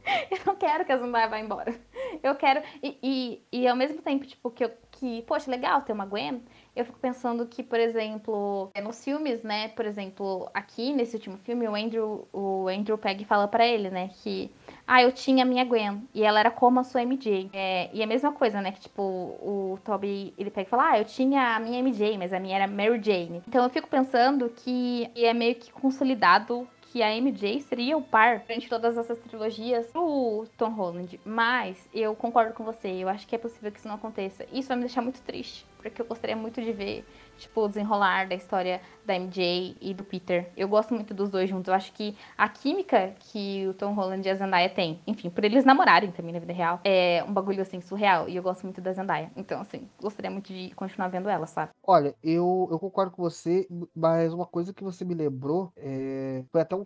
eu 0.30 0.39
não 0.47 0.56
quero 0.56 0.85
que 0.85 0.93
a 0.93 0.97
Zendaya 0.97 1.28
vá 1.28 1.39
embora. 1.39 1.74
Eu 2.22 2.35
quero. 2.35 2.62
E, 2.82 2.98
e, 3.02 3.60
e 3.60 3.68
ao 3.68 3.76
mesmo 3.76 4.01
tempo, 4.01 4.26
tipo, 4.26 4.51
que, 4.51 4.64
eu, 4.64 4.70
que, 4.90 5.22
poxa, 5.22 5.51
legal 5.51 5.82
ter 5.82 5.93
uma 5.93 6.06
Gwen, 6.06 6.43
eu 6.74 6.85
fico 6.85 6.98
pensando 6.98 7.47
que, 7.47 7.62
por 7.62 7.78
exemplo, 7.78 8.70
é, 8.74 8.80
nos 8.80 9.02
filmes, 9.02 9.43
né? 9.43 9.68
Por 9.68 9.85
exemplo, 9.85 10.48
aqui 10.55 10.93
nesse 10.93 11.16
último 11.16 11.36
filme, 11.36 11.68
o 11.68 11.74
Andrew, 11.74 12.26
o 12.32 12.68
Andrew 12.68 12.97
Pegg 12.97 13.24
fala 13.24 13.47
para 13.47 13.66
ele, 13.66 13.90
né? 13.90 14.10
Que, 14.22 14.51
ah, 14.86 15.02
eu 15.02 15.12
tinha 15.12 15.44
a 15.44 15.47
minha 15.47 15.64
Gwen 15.64 16.09
e 16.14 16.24
ela 16.24 16.40
era 16.40 16.51
como 16.51 16.80
a 16.80 16.85
sua 16.85 17.02
MJ. 17.02 17.51
É, 17.52 17.90
e 17.93 18.02
a 18.02 18.06
mesma 18.06 18.32
coisa, 18.32 18.60
né? 18.60 18.72
Que, 18.72 18.80
tipo, 18.80 19.02
o 19.02 19.78
Toby, 19.85 20.35
ele 20.39 20.51
pega 20.51 20.66
e 20.66 20.70
fala, 20.70 20.90
ah, 20.90 20.98
eu 20.98 21.05
tinha 21.05 21.56
a 21.56 21.60
minha 21.60 21.80
MJ, 21.82 22.16
mas 22.16 22.32
a 22.32 22.40
minha 22.40 22.56
era 22.56 22.66
Mary 22.66 23.01
Jane. 23.02 23.43
Então 23.47 23.62
eu 23.62 23.70
fico 23.70 23.89
pensando 23.89 24.48
que 24.48 25.10
é 25.14 25.35
meio 25.35 25.55
que 25.56 25.72
consolidado 25.72 26.66
que 26.93 27.02
a 27.02 27.15
MJ 27.15 27.60
seria 27.62 27.97
o 27.97 28.02
par 28.02 28.40
durante 28.40 28.69
todas 28.69 28.97
essas 28.97 29.19
trilogias 29.19 29.90
do 29.93 30.47
Tom 30.56 30.70
Holland. 30.70 31.20
Mas 31.24 31.78
eu 31.93 32.15
concordo 32.15 32.55
com 32.55 32.65
você, 32.65 32.89
eu 32.89 33.09
acho 33.09 33.27
que 33.27 33.35
é 33.35 33.39
possível 33.39 33.70
que 33.70 33.78
isso 33.78 33.89
não 33.89 33.97
aconteça. 33.97 34.47
Isso 34.52 34.69
vai 34.69 34.77
me 34.77 34.85
deixar 34.85 35.02
muito 35.02 35.20
triste, 35.23 35.66
porque 35.77 36.01
eu 36.01 36.06
gostaria 36.06 36.36
muito 36.36 36.62
de 36.62 36.73
ver 36.73 37.05
tipo, 37.39 37.62
o 37.62 37.69
desenrolar 37.69 38.28
da 38.28 38.35
história 38.35 38.81
da 39.06 39.15
MJ 39.15 39.77
e 39.81 39.94
do 39.94 40.05
Peter. 40.05 40.51
Eu 40.56 40.69
gosto 40.69 40.93
muito 40.93 41.15
dos 41.15 41.31
dois 41.31 41.48
juntos. 41.48 41.69
Eu 41.69 41.74
acho 41.74 41.93
que 41.93 42.16
a 42.36 42.48
química 42.48 43.15
que 43.19 43.66
o 43.66 43.74
Tom 43.74 43.94
Holland 43.94 44.27
e 44.27 44.31
a 44.31 44.35
Zendaya 44.35 44.69
têm, 44.69 45.01
enfim, 45.06 45.31
por 45.31 45.44
eles 45.44 45.65
namorarem 45.65 46.10
também 46.10 46.32
na 46.32 46.39
vida 46.39 46.52
real, 46.52 46.81
é 46.85 47.24
um 47.27 47.32
bagulho, 47.32 47.62
assim, 47.62 47.81
surreal. 47.81 48.28
E 48.28 48.36
eu 48.36 48.43
gosto 48.43 48.65
muito 48.65 48.81
da 48.81 48.93
Zendaya. 48.93 49.31
Então, 49.36 49.60
assim, 49.60 49.89
gostaria 50.01 50.31
muito 50.31 50.52
de 50.52 50.70
continuar 50.74 51.09
vendo 51.09 51.28
ela, 51.28 51.47
sabe? 51.47 51.73
Olha, 51.82 52.15
eu, 52.23 52.69
eu 52.70 52.78
concordo 52.78 53.12
com 53.12 53.23
você, 53.23 53.66
mas 53.94 54.35
uma 54.35 54.47
coisa 54.47 54.74
que 54.74 54.85
você 54.85 55.05
me 55.05 55.15
lembrou 55.15 55.73
é... 55.77 56.43
foi 56.51 56.60
até 56.60 56.74
um, 56.74 56.85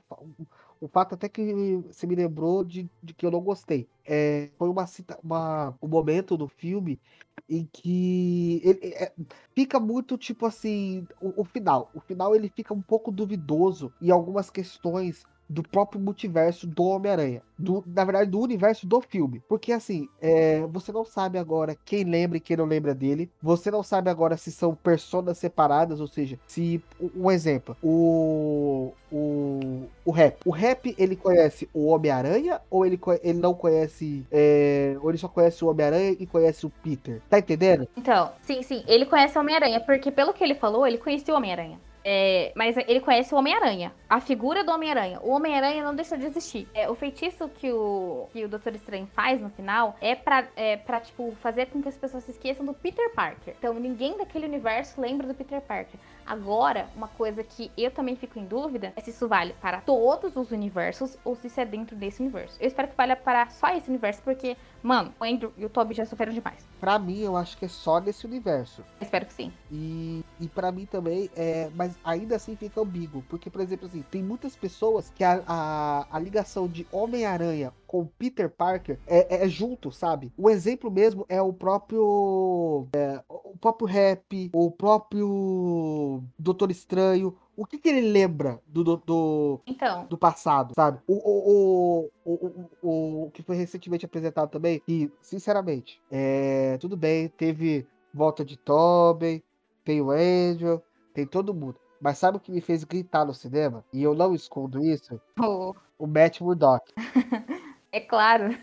um 0.83 0.89
fato 0.89 1.15
até 1.15 1.29
que 1.29 1.77
você 1.87 2.07
me 2.07 2.17
lembrou 2.17 2.65
de, 2.65 2.91
de 3.01 3.15
que 3.15 3.25
eu 3.25 3.31
não 3.31 3.41
gostei. 3.41 3.89
É, 4.05 4.51
foi 4.59 4.69
uma, 4.69 4.85
uma, 5.23 5.75
um 5.81 5.87
momento 5.87 6.37
do 6.37 6.49
filme 6.49 7.01
em 7.49 7.69
que 7.73 8.61
ele, 8.65 8.93
é, 8.95 9.13
fica 9.55 9.79
muito 9.79 10.19
tipo 10.19 10.45
assim 10.45 11.07
o, 11.21 11.43
o, 11.43 11.45
final 11.45 11.91
o 11.95 12.01
final 12.01 12.35
ele 12.35 12.49
fica 12.49 12.75
um 12.75 12.83
pouco 12.83 13.11
duvidoso 13.11 13.93
em 14.01 14.11
algumas 14.11 14.51
questões 14.51 15.25
do 15.53 15.63
próprio 15.63 16.01
multiverso 16.01 16.67
do 16.67 16.85
Homem-Aranha. 16.85 17.43
Na 17.87 18.05
verdade, 18.05 18.31
do 18.31 18.41
universo 18.41 18.87
do 18.87 19.01
filme. 19.01 19.43
Porque 19.49 19.73
assim, 19.73 20.09
é, 20.21 20.67
você 20.67 20.91
não 20.91 21.05
sabe 21.05 21.39
agora 21.39 21.77
quem 21.85 22.05
lembra 22.05 22.39
e 22.39 22.41
quem 22.41 22.57
não 22.57 22.65
lembra 22.65 22.95
dele. 22.95 23.31
Você 23.41 23.71
não 23.71 23.83
sabe 23.83 24.11
agora 24.11 24.37
se 24.37 24.51
são 24.51 24.75
personas 24.75 25.39
separadas, 25.39 26.01
ou 26.01 26.07
seja, 26.07 26.39
se. 26.47 26.83
Um 27.15 27.31
exemplo, 27.31 27.77
o. 27.83 28.93
O, 29.15 29.83
o 30.07 30.11
Rap. 30.11 30.39
O 30.47 30.51
Rap, 30.51 30.95
ele 30.97 31.15
conhece 31.15 31.69
o 31.75 31.89
Homem-Aranha 31.89 32.63
ou 32.71 32.87
ele, 32.87 32.99
ele 33.23 33.39
não 33.39 33.53
conhece. 33.53 34.27
É, 34.33 34.97
ou 35.03 35.11
ele 35.11 35.19
só 35.19 35.29
conhece 35.29 35.63
o 35.63 35.69
Homem-Aranha 35.69 36.17
e 36.19 36.27
conhece 36.27 36.65
o 36.65 36.71
Peter? 36.83 37.21
Tá 37.29 37.39
entendendo? 37.39 37.87
Então, 37.95 38.33
sim, 38.41 38.63
sim. 38.63 38.83
Ele 38.87 39.05
conhece 39.05 39.37
o 39.37 39.41
Homem-Aranha, 39.43 39.81
porque 39.81 40.11
pelo 40.11 40.33
que 40.33 40.43
ele 40.43 40.55
falou, 40.55 40.87
ele 40.87 40.97
conhecia 40.97 41.35
o 41.35 41.37
Homem-Aranha. 41.37 41.79
É, 42.05 42.53
mas 42.55 42.77
ele 42.77 43.01
conhece 43.01 43.35
o 43.35 43.39
Homem-Aranha. 43.39 43.93
A 44.09 44.21
figura 44.21 44.65
do 44.65 44.73
Homem-Aranha. 44.73 45.21
O 45.23 45.31
Homem-Aranha 45.31 45.83
não 45.85 45.95
deixou 45.95 46.19
de 46.19 46.27
existir. 46.27 46.69
É, 46.75 46.91
o 46.91 46.95
feitiço 46.95 47.49
que 47.49 47.71
o, 47.71 48.29
que 48.33 48.45
o 48.45 48.49
Doutor 48.49 48.75
Estranho 48.75 49.07
faz 49.13 49.41
no 49.41 49.51
final 49.51 49.97
é 50.01 50.15
pra, 50.15 50.47
é 50.57 50.77
pra, 50.77 51.01
tipo, 51.01 51.35
fazer 51.41 51.67
com 51.67 51.83
que 51.83 51.89
as 51.89 51.97
pessoas 51.97 52.25
se 52.25 52.33
esqueçam 52.33 52.65
do 52.67 52.75
Peter 52.75 53.11
Parker. 53.15 53.55
Então, 53.59 53.75
ninguém 53.75 54.17
daquele 54.17 54.47
universo 54.47 55.01
lembra 55.01 55.27
do 55.27 55.35
Peter 55.35 55.61
Parker. 55.61 55.99
Agora, 56.27 56.89
uma 56.97 57.09
coisa 57.09 57.43
que 57.43 57.71
eu 57.77 57.91
também 57.91 58.17
fico 58.17 58.39
em 58.39 58.45
dúvida 58.45 58.93
é 58.97 59.01
se 59.01 59.11
isso 59.11 59.29
vale 59.29 59.55
para 59.61 59.81
todos 59.81 60.37
os 60.37 60.51
universos 60.51 61.17
ou 61.25 61.37
se 61.37 61.47
isso 61.47 61.61
é 61.61 61.65
dentro 61.65 61.97
desse 61.97 62.21
universo. 62.23 62.57
Eu 62.61 62.67
espero 62.67 62.89
que 62.89 62.97
valha 62.97 63.17
para 63.17 63.49
só 63.51 63.75
esse 63.77 63.89
universo, 63.89 64.23
porque, 64.23 64.57
mano, 64.83 65.13
o 65.21 65.25
Andrew 65.25 65.53
e 65.57 65.65
o 65.65 65.69
Toby 65.69 65.95
já 65.95 66.07
sofreram 66.07 66.33
demais. 66.33 66.67
Pra 66.81 66.99
mim, 66.99 67.21
eu 67.21 67.37
acho 67.37 67.57
que 67.57 67.65
é 67.65 67.69
só 67.69 68.01
nesse 68.01 68.27
universo. 68.27 68.83
Eu 69.01 69.05
espero 69.05 69.27
que 69.27 69.33
sim. 69.33 69.53
E, 69.71 70.25
e 70.41 70.49
para 70.49 70.73
mim 70.73 70.87
também, 70.87 71.31
é, 71.37 71.71
mas 71.75 71.97
ainda 72.05 72.37
assim 72.37 72.57
fica 72.57 72.81
ambíguo. 72.81 73.23
Porque, 73.29 73.51
por 73.51 73.61
exemplo, 73.61 73.87
assim, 73.87 74.03
tem 74.11 74.23
muitas 74.23 74.57
pessoas 74.57 75.11
que 75.15 75.25
a, 75.25 75.43
a, 75.47 76.07
a 76.11 76.19
ligação 76.19 76.69
de 76.69 76.87
Homem-Aranha 76.91 77.73
com 77.93 78.07
Peter 78.07 78.49
Parker 78.49 78.99
é, 79.07 79.45
é, 79.45 79.49
junto, 79.49 79.93
sabe? 79.93 80.33
O 80.37 80.49
exemplo 80.49 80.91
mesmo 80.91 81.27
é 81.29 81.43
o 81.43 81.53
próprio. 81.53 82.89
É, 82.97 83.23
o 83.29 83.57
próprio 83.59 83.87
rap, 83.87 84.51
o 84.55 84.71
próprio 84.71 86.12
Doutor 86.39 86.71
Estranho. 86.71 87.37
O 87.57 87.67
que, 87.67 87.79
que 87.79 87.89
ele 87.89 88.01
lembra 88.01 88.61
do, 88.67 88.83
do, 88.83 88.97
do, 88.97 89.61
então. 89.67 90.07
do 90.07 90.17
passado, 90.17 90.73
sabe? 90.75 91.01
O, 91.07 91.15
o, 91.15 92.11
o, 92.25 92.35
o, 92.35 92.71
o, 92.83 93.27
o 93.27 93.31
que 93.31 93.43
foi 93.43 93.57
recentemente 93.57 94.07
apresentado 94.07 94.51
também, 94.51 94.83
e, 94.89 95.11
sinceramente, 95.21 96.01
é, 96.11 96.79
tudo 96.79 96.97
bem, 96.97 97.29
teve 97.29 97.87
volta 98.13 98.45
de 98.45 98.57
Tobey, 98.57 99.45
tem 99.85 100.01
o 100.01 100.11
Angel, 100.11 100.83
tem 101.13 101.27
todo 101.27 101.55
mundo. 101.55 101.77
Mas 102.01 102.19
sabe 102.19 102.37
o 102.37 102.41
que 102.41 102.51
me 102.51 102.61
fez 102.61 102.83
gritar 102.85 103.25
no 103.25 103.35
cinema? 103.35 103.85
E 103.93 104.03
eu 104.03 104.15
não 104.15 104.35
escondo 104.35 104.85
isso? 104.85 105.21
Oh. 105.41 105.75
O 105.99 106.07
Matt 106.07 106.41
Murdock. 106.41 106.93
é 107.93 108.01
claro. 108.01 108.59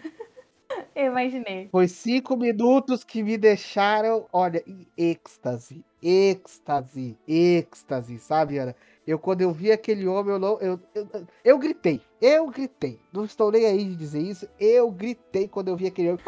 Imaginei. 1.05 1.69
Foi 1.71 1.87
cinco 1.87 2.35
minutos 2.35 3.03
que 3.03 3.23
me 3.23 3.37
deixaram, 3.37 4.25
olha, 4.31 4.63
em 4.67 4.87
êxtase. 4.97 5.83
Êxtase. 6.01 7.17
Êxtase, 7.27 8.19
sabe, 8.19 8.57
Ana? 8.57 8.75
Eu, 9.05 9.17
quando 9.17 9.41
eu 9.41 9.51
vi 9.51 9.71
aquele 9.71 10.07
homem, 10.07 10.33
eu, 10.33 10.39
não, 10.39 10.59
eu, 10.59 10.79
eu, 10.93 11.07
eu 11.43 11.57
gritei. 11.57 12.01
Eu 12.21 12.47
gritei. 12.47 12.99
Não 13.11 13.25
estou 13.25 13.51
nem 13.51 13.65
aí 13.65 13.83
de 13.83 13.95
dizer 13.95 14.21
isso. 14.21 14.47
Eu 14.59 14.91
gritei 14.91 15.47
quando 15.47 15.69
eu 15.69 15.75
vi 15.75 15.87
aquele 15.87 16.09
homem. 16.09 16.23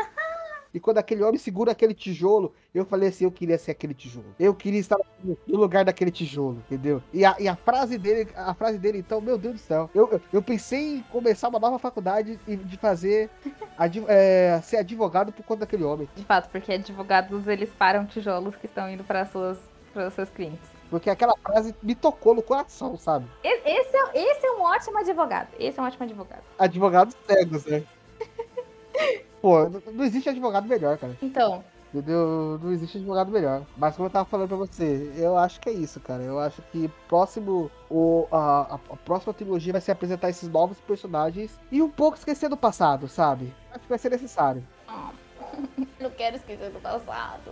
E 0.74 0.80
quando 0.80 0.98
aquele 0.98 1.24
homem 1.24 1.38
segura 1.38 1.72
aquele 1.72 1.94
tijolo, 1.94 2.54
eu 2.74 2.86
falei 2.86 3.10
assim: 3.10 3.26
eu 3.26 3.32
queria 3.32 3.58
ser 3.58 3.72
aquele 3.72 3.94
tijolo. 3.94 4.34
Eu 4.40 4.54
queria 4.54 4.80
estar 4.80 4.98
no 5.24 5.58
lugar 5.58 5.86
daquele 5.86 6.12
tijolo, 6.12 6.58
entendeu? 6.66 7.02
E 7.14 7.26
a, 7.26 7.36
e 7.40 7.48
a 7.48 7.56
frase 7.56 7.98
dele, 7.98 8.30
a 8.36 8.54
frase 8.54 8.78
dele, 8.78 9.00
então, 9.00 9.20
meu 9.20 9.38
Deus 9.38 9.56
do 9.56 9.60
céu. 9.60 9.90
Eu, 9.94 10.10
eu, 10.12 10.22
eu 10.34 10.42
pensei 10.42 10.98
em 10.98 11.02
começar 11.04 11.50
uma 11.50 11.60
nova 11.60 11.78
faculdade 11.80 12.40
e 12.48 12.56
de 12.56 12.78
fazer. 12.78 13.30
É, 14.08 14.62
ser 14.62 14.78
advogado 14.78 15.32
por 15.32 15.44
conta 15.44 15.62
daquele 15.62 15.84
homem. 15.84 16.08
De 16.16 16.24
fato, 16.24 16.52
porque 16.52 16.72
advogados 16.72 17.48
eles 17.48 17.72
param 17.74 18.06
tijolos 18.06 18.56
que 18.56 18.68
estão 18.68 18.88
indo 18.88 19.04
para 19.04 19.26
suas 19.26 19.58
para 19.92 20.08
os 20.08 20.14
seus 20.14 20.30
clientes. 20.30 20.70
Porque 20.90 21.10
aquela 21.10 21.34
frase 21.38 21.74
me 21.82 21.96
tocou 21.96 22.36
no 22.36 22.42
coração, 22.42 22.98
sabe? 22.98 23.26
Esse 23.44 23.98
é, 23.98 24.32
esse 24.32 24.46
é 24.46 24.52
um 24.52 24.62
ótimo 24.62 24.98
advogado. 24.98 25.48
Esse 25.58 25.80
é 25.80 25.82
um 25.82 25.86
ótimo 25.86 26.04
advogado. 26.04 26.44
Advogados 26.60 27.16
cegos, 27.26 27.66
né? 27.66 27.84
Pô, 29.42 29.68
não 29.92 30.06
existe 30.06 30.30
advogado 30.30 30.68
melhor, 30.68 30.98
cara. 30.98 31.18
Então. 31.22 31.64
Entendeu? 31.94 32.58
Não 32.62 32.72
existe 32.72 32.98
advogado 32.98 33.32
melhor. 33.32 33.64
Mas 33.76 33.96
como 33.96 34.08
eu 34.08 34.12
tava 34.12 34.24
falando 34.24 34.48
pra 34.48 34.58
você, 34.58 35.12
eu 35.18 35.38
acho 35.38 35.60
que 35.60 35.68
é 35.68 35.74
isso, 35.74 36.00
cara. 36.00 36.24
Eu 36.24 36.40
acho 36.40 36.62
que 36.72 36.90
próximo. 37.08 37.70
O, 37.90 38.28
a, 38.32 38.76
a, 38.76 38.98
próxima 39.04 39.34
trilogia 39.34 39.74
vai 39.74 39.82
ser 39.82 39.92
apresentar 39.92 40.30
esses 40.30 40.48
novos 40.48 40.80
personagens 40.80 41.60
e 41.70 41.82
um 41.82 41.90
pouco 41.90 42.18
esquecer 42.18 42.48
do 42.48 42.56
passado, 42.56 43.10
sabe? 43.10 43.54
Acho 43.72 43.82
que 43.82 43.90
vai 43.90 43.98
ser 43.98 44.10
necessário. 44.10 44.64
não 46.00 46.10
quero 46.12 46.38
esquecer 46.38 46.70
do 46.70 46.80
passado. 46.80 47.52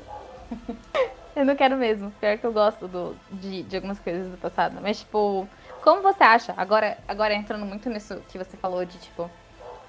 eu 1.35 1.43
não 1.43 1.55
quero 1.55 1.75
mesmo. 1.75 2.09
Pior 2.21 2.37
que 2.37 2.45
eu 2.45 2.53
gosto 2.53 2.87
do, 2.87 3.15
de, 3.31 3.63
de 3.63 3.75
algumas 3.75 3.99
coisas 3.99 4.31
do 4.31 4.37
passado. 4.37 4.79
Mas, 4.81 4.99
tipo, 4.99 5.49
como 5.83 6.01
você 6.01 6.23
acha? 6.23 6.53
Agora, 6.55 6.97
agora 7.07 7.33
entrando 7.33 7.65
muito 7.65 7.89
nisso 7.89 8.21
que 8.29 8.37
você 8.37 8.55
falou 8.55 8.85
de, 8.85 8.97
tipo, 8.99 9.29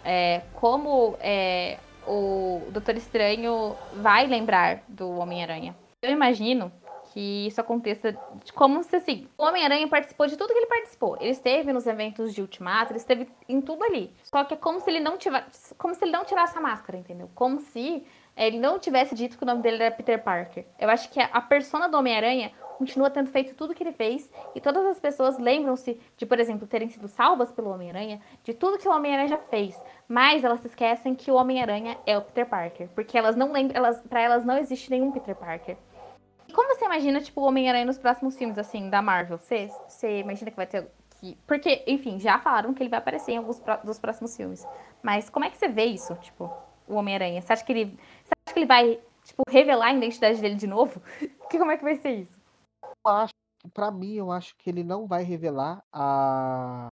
é, 0.04 0.42
como 0.54 1.16
é, 1.20 1.78
o 2.06 2.62
Doutor 2.70 2.96
Estranho 2.96 3.76
vai 3.94 4.26
lembrar 4.26 4.82
do 4.88 5.10
Homem-Aranha. 5.18 5.76
Eu 6.02 6.10
imagino 6.10 6.72
que 7.12 7.46
isso 7.46 7.60
aconteça 7.60 8.16
como 8.54 8.82
se 8.82 8.96
assim, 8.96 9.26
o 9.36 9.44
Homem-Aranha 9.44 9.88
participou 9.88 10.26
de 10.26 10.36
tudo 10.36 10.52
que 10.52 10.58
ele 10.58 10.66
participou. 10.66 11.16
Ele 11.20 11.30
esteve 11.30 11.72
nos 11.72 11.86
eventos 11.86 12.32
de 12.32 12.40
Ultimato, 12.40 12.92
ele 12.92 12.98
esteve 12.98 13.28
em 13.48 13.60
tudo 13.60 13.84
ali. 13.84 14.12
Só 14.22 14.44
que 14.44 14.54
é 14.54 14.56
como 14.56 14.80
se 14.80 14.88
ele 14.90 15.00
não 15.00 15.16
tivesse, 15.16 15.74
como 15.74 15.94
se 15.94 16.04
ele 16.04 16.12
não 16.12 16.24
tirasse 16.24 16.56
a 16.56 16.60
máscara, 16.60 16.98
entendeu? 16.98 17.28
Como 17.34 17.60
se 17.60 18.04
ele 18.36 18.58
não 18.58 18.78
tivesse 18.78 19.14
dito 19.14 19.36
que 19.36 19.42
o 19.42 19.46
nome 19.46 19.62
dele 19.62 19.82
era 19.82 19.94
Peter 19.94 20.22
Parker. 20.22 20.64
Eu 20.78 20.88
acho 20.88 21.10
que 21.10 21.20
a 21.20 21.40
persona 21.40 21.88
do 21.88 21.98
Homem-Aranha 21.98 22.52
continua 22.80 23.10
tendo 23.10 23.30
feito 23.30 23.54
tudo 23.54 23.74
que 23.74 23.82
ele 23.82 23.92
fez 23.92 24.32
e 24.54 24.60
todas 24.60 24.86
as 24.86 24.98
pessoas 24.98 25.38
lembram-se 25.38 26.00
de, 26.16 26.24
por 26.24 26.40
exemplo, 26.40 26.66
terem 26.66 26.88
sido 26.88 27.08
salvas 27.08 27.52
pelo 27.52 27.68
Homem-Aranha, 27.68 28.22
de 28.42 28.54
tudo 28.54 28.78
que 28.78 28.88
o 28.88 28.90
Homem-Aranha 28.90 29.28
já 29.28 29.36
fez, 29.36 29.78
mas 30.08 30.42
elas 30.42 30.60
se 30.60 30.68
esquecem 30.68 31.14
que 31.14 31.30
o 31.30 31.34
Homem-Aranha 31.34 31.98
é 32.06 32.16
o 32.16 32.22
Peter 32.22 32.46
Parker, 32.46 32.88
porque 32.94 33.18
elas 33.18 33.36
não 33.36 33.52
lembram, 33.52 33.76
elas, 33.76 34.00
para 34.00 34.22
elas 34.22 34.46
não 34.46 34.56
existe 34.56 34.90
nenhum 34.90 35.12
Peter 35.12 35.36
Parker. 35.36 35.76
E 36.48 36.52
como 36.54 36.74
você 36.74 36.86
imagina, 36.86 37.20
tipo, 37.20 37.42
o 37.42 37.44
Homem-Aranha 37.44 37.84
nos 37.84 37.98
próximos 37.98 38.34
filmes, 38.34 38.56
assim, 38.56 38.88
da 38.88 39.02
Marvel? 39.02 39.36
Você, 39.36 39.70
você 39.86 40.20
imagina 40.20 40.50
que 40.50 40.56
vai 40.56 40.66
ter 40.66 40.88
que... 41.20 41.36
Porque, 41.46 41.84
enfim, 41.86 42.18
já 42.18 42.38
falaram 42.38 42.72
que 42.72 42.82
ele 42.82 42.88
vai 42.88 42.98
aparecer 42.98 43.32
em 43.32 43.36
alguns 43.36 43.60
pro... 43.60 43.76
dos 43.84 43.98
próximos 43.98 44.34
filmes. 44.34 44.66
Mas 45.02 45.28
como 45.28 45.44
é 45.44 45.50
que 45.50 45.58
você 45.58 45.68
vê 45.68 45.84
isso, 45.84 46.14
tipo, 46.16 46.50
o 46.88 46.94
Homem-Aranha? 46.94 47.42
Você 47.42 47.52
acha 47.52 47.62
que 47.62 47.72
ele... 47.72 47.98
Você 48.24 48.32
acha 48.46 48.54
que 48.54 48.58
ele 48.58 48.66
vai, 48.66 48.98
tipo, 49.22 49.42
revelar 49.48 49.88
a 49.88 49.92
identidade 49.92 50.40
dele 50.40 50.54
de 50.54 50.66
novo? 50.66 51.00
que, 51.50 51.58
como 51.58 51.72
é 51.72 51.76
que 51.76 51.84
vai 51.84 51.96
ser 51.96 52.12
isso? 52.12 52.39
Acho, 53.04 53.32
pra 53.72 53.90
mim, 53.90 54.14
eu 54.14 54.30
acho 54.30 54.54
que 54.56 54.68
ele 54.68 54.84
não 54.84 55.06
vai 55.06 55.22
revelar 55.22 55.82
a... 55.92 56.88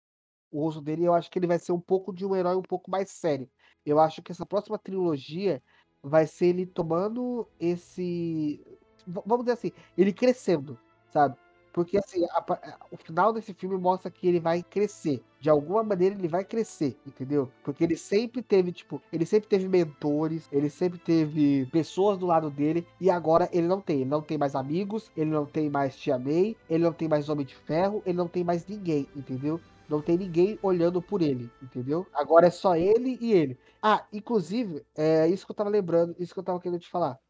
o 0.51 0.63
uso 0.65 0.81
dele. 0.81 1.05
Eu 1.05 1.15
acho 1.15 1.31
que 1.31 1.39
ele 1.39 1.47
vai 1.47 1.59
ser 1.59 1.73
um 1.73 1.81
pouco 1.81 2.13
de 2.13 2.25
um 2.27 2.35
herói 2.35 2.57
um 2.57 2.63
pouco 2.63 2.91
mais 2.91 3.11
sério. 3.11 3.49
Eu 3.85 3.99
acho 3.99 4.23
que 4.23 4.33
essa 4.33 4.47
próxima 4.47 4.79
trilogia 4.79 5.63
vai 6.03 6.27
ser 6.27 6.47
ele 6.47 6.67
tomando 6.67 7.49
esse. 7.59 8.65
Vamos 9.07 9.45
dizer 9.45 9.53
assim, 9.53 9.73
ele 9.97 10.13
crescendo, 10.13 10.79
sabe? 11.11 11.37
Porque 11.79 11.97
assim, 11.97 12.25
a, 12.33 12.77
o 12.91 12.97
final 12.97 13.33
desse 13.33 13.55
filme 13.55 13.79
mostra 13.79 14.11
que 14.11 14.27
ele 14.27 14.41
vai 14.41 14.65
crescer. 14.65 15.23
De 15.39 15.49
alguma 15.49 15.85
maneira 15.85 16.17
ele 16.17 16.27
vai 16.27 16.45
crescer, 16.45 16.99
entendeu? 17.07 17.49
Porque 17.63 17.85
ele 17.85 17.97
sempre 17.97 18.43
teve, 18.43 18.73
tipo, 18.73 19.01
ele 19.13 19.25
sempre 19.25 19.49
teve 19.49 19.69
mentores, 19.69 20.49
ele 20.51 20.69
sempre 20.71 20.99
teve 20.99 21.67
pessoas 21.67 22.19
do 22.19 22.27
lado 22.27 22.51
dele, 22.51 22.85
e 23.01 23.09
agora 23.09 23.49
ele 23.53 23.69
não 23.69 23.81
tem. 23.81 24.01
Ele 24.01 24.11
não 24.11 24.21
tem 24.21 24.37
mais 24.37 24.57
amigos, 24.57 25.13
ele 25.17 25.31
não 25.31 25.47
tem 25.47 25.71
mais 25.71 25.97
Tia 25.97 26.19
May, 26.19 26.57
ele 26.69 26.83
não 26.83 26.93
tem 26.93 27.07
mais 27.07 27.29
Homem 27.29 27.47
de 27.47 27.55
Ferro, 27.55 28.03
ele 28.05 28.19
não 28.19 28.27
tem 28.27 28.43
mais 28.43 28.67
ninguém, 28.67 29.07
entendeu? 29.15 29.61
Não 29.89 30.03
tem 30.03 30.19
ninguém 30.19 30.59
olhando 30.61 31.01
por 31.01 31.23
ele, 31.23 31.49
entendeu? 31.63 32.09
Agora 32.13 32.49
é 32.49 32.51
só 32.51 32.75
ele 32.75 33.17
e 33.21 33.33
ele. 33.33 33.57
Ah, 33.81 34.05
inclusive, 34.13 34.85
é 34.97 35.29
isso 35.29 35.47
que 35.47 35.53
eu 35.53 35.57
tava 35.57 35.71
lembrando, 35.71 36.17
isso 36.19 36.35
que 36.35 36.41
eu 36.41 36.45
tava 36.45 36.59
querendo 36.59 36.81
te 36.81 36.91
falar. 36.91 37.21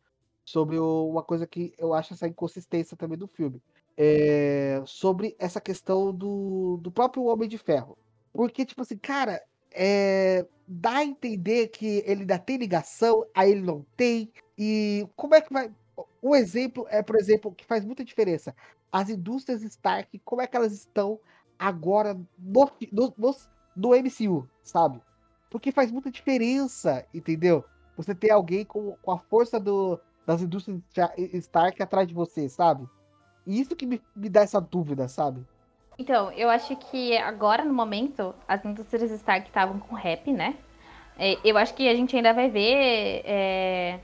Sobre 0.43 0.79
o, 0.79 1.07
uma 1.11 1.23
coisa 1.23 1.47
que 1.47 1.75
eu 1.77 1.93
acho 1.93 2.15
essa 2.15 2.27
inconsistência 2.27 2.97
também 2.97 3.19
do 3.19 3.27
filme 3.27 3.61
é, 4.01 4.81
sobre 4.87 5.35
essa 5.41 5.61
questão 5.61 6.15
do, 6.15 6.79
do 6.81 6.91
próprio 6.91 7.25
Homem 7.25 7.49
de 7.49 7.59
Ferro. 7.59 7.99
Porque, 8.33 8.65
tipo 8.65 8.83
assim, 8.83 8.97
cara, 8.97 9.43
é, 9.73 10.47
dá 10.69 10.99
a 10.99 11.05
entender 11.05 11.69
que 11.69 12.05
ele 12.07 12.20
ainda 12.20 12.39
tem 12.39 12.57
ligação, 12.57 13.27
aí 13.35 13.51
ele 13.51 13.62
não 13.62 13.85
tem. 13.97 14.33
E 14.57 15.05
como 15.16 15.35
é 15.35 15.41
que 15.41 15.53
vai. 15.53 15.75
Um 16.23 16.33
exemplo 16.33 16.87
é, 16.91 17.03
por 17.03 17.16
exemplo, 17.16 17.53
que 17.53 17.65
faz 17.65 17.85
muita 17.85 18.05
diferença. 18.05 18.55
As 18.93 19.11
indústrias 19.11 19.62
Stark, 19.62 20.16
como 20.20 20.41
é 20.41 20.47
que 20.47 20.57
elas 20.57 20.73
estão 20.73 21.19
agora 21.59 22.15
no, 22.39 22.70
no, 22.93 23.15
no, 23.19 23.37
no 23.75 23.91
MCU, 23.97 24.49
sabe? 24.62 25.03
Porque 25.51 25.73
faz 25.73 25.91
muita 25.91 26.11
diferença, 26.11 27.05
entendeu? 27.12 27.65
Você 27.97 28.15
ter 28.15 28.31
alguém 28.31 28.65
com, 28.65 28.97
com 29.03 29.11
a 29.11 29.19
força 29.19 29.59
do, 29.59 29.99
das 30.25 30.41
indústrias 30.41 30.81
Stark 31.16 31.83
atrás 31.83 32.07
de 32.07 32.15
você, 32.15 32.49
sabe? 32.49 32.89
Isso 33.49 33.75
que 33.75 33.87
me, 33.87 34.01
me 34.15 34.29
dá 34.29 34.43
essa 34.43 34.61
dúvida, 34.61 35.09
sabe? 35.09 35.43
Então, 35.99 36.31
eu 36.33 36.51
acho 36.51 36.77
que 36.77 37.16
agora, 37.16 37.65
no 37.65 37.73
momento, 37.73 38.35
as 38.47 38.62
indústrias 38.62 39.11
Stark 39.11 39.49
estavam 39.49 39.81
com 39.81 39.95
rap, 39.95 40.31
né? 40.31 40.55
É, 41.19 41.39
eu 41.43 41.57
acho 41.57 41.75
que 41.75 41.89
a 41.89 41.95
gente 41.95 42.15
ainda 42.15 42.35
vai 42.35 42.51
ver. 42.51 43.23
É... 43.25 43.99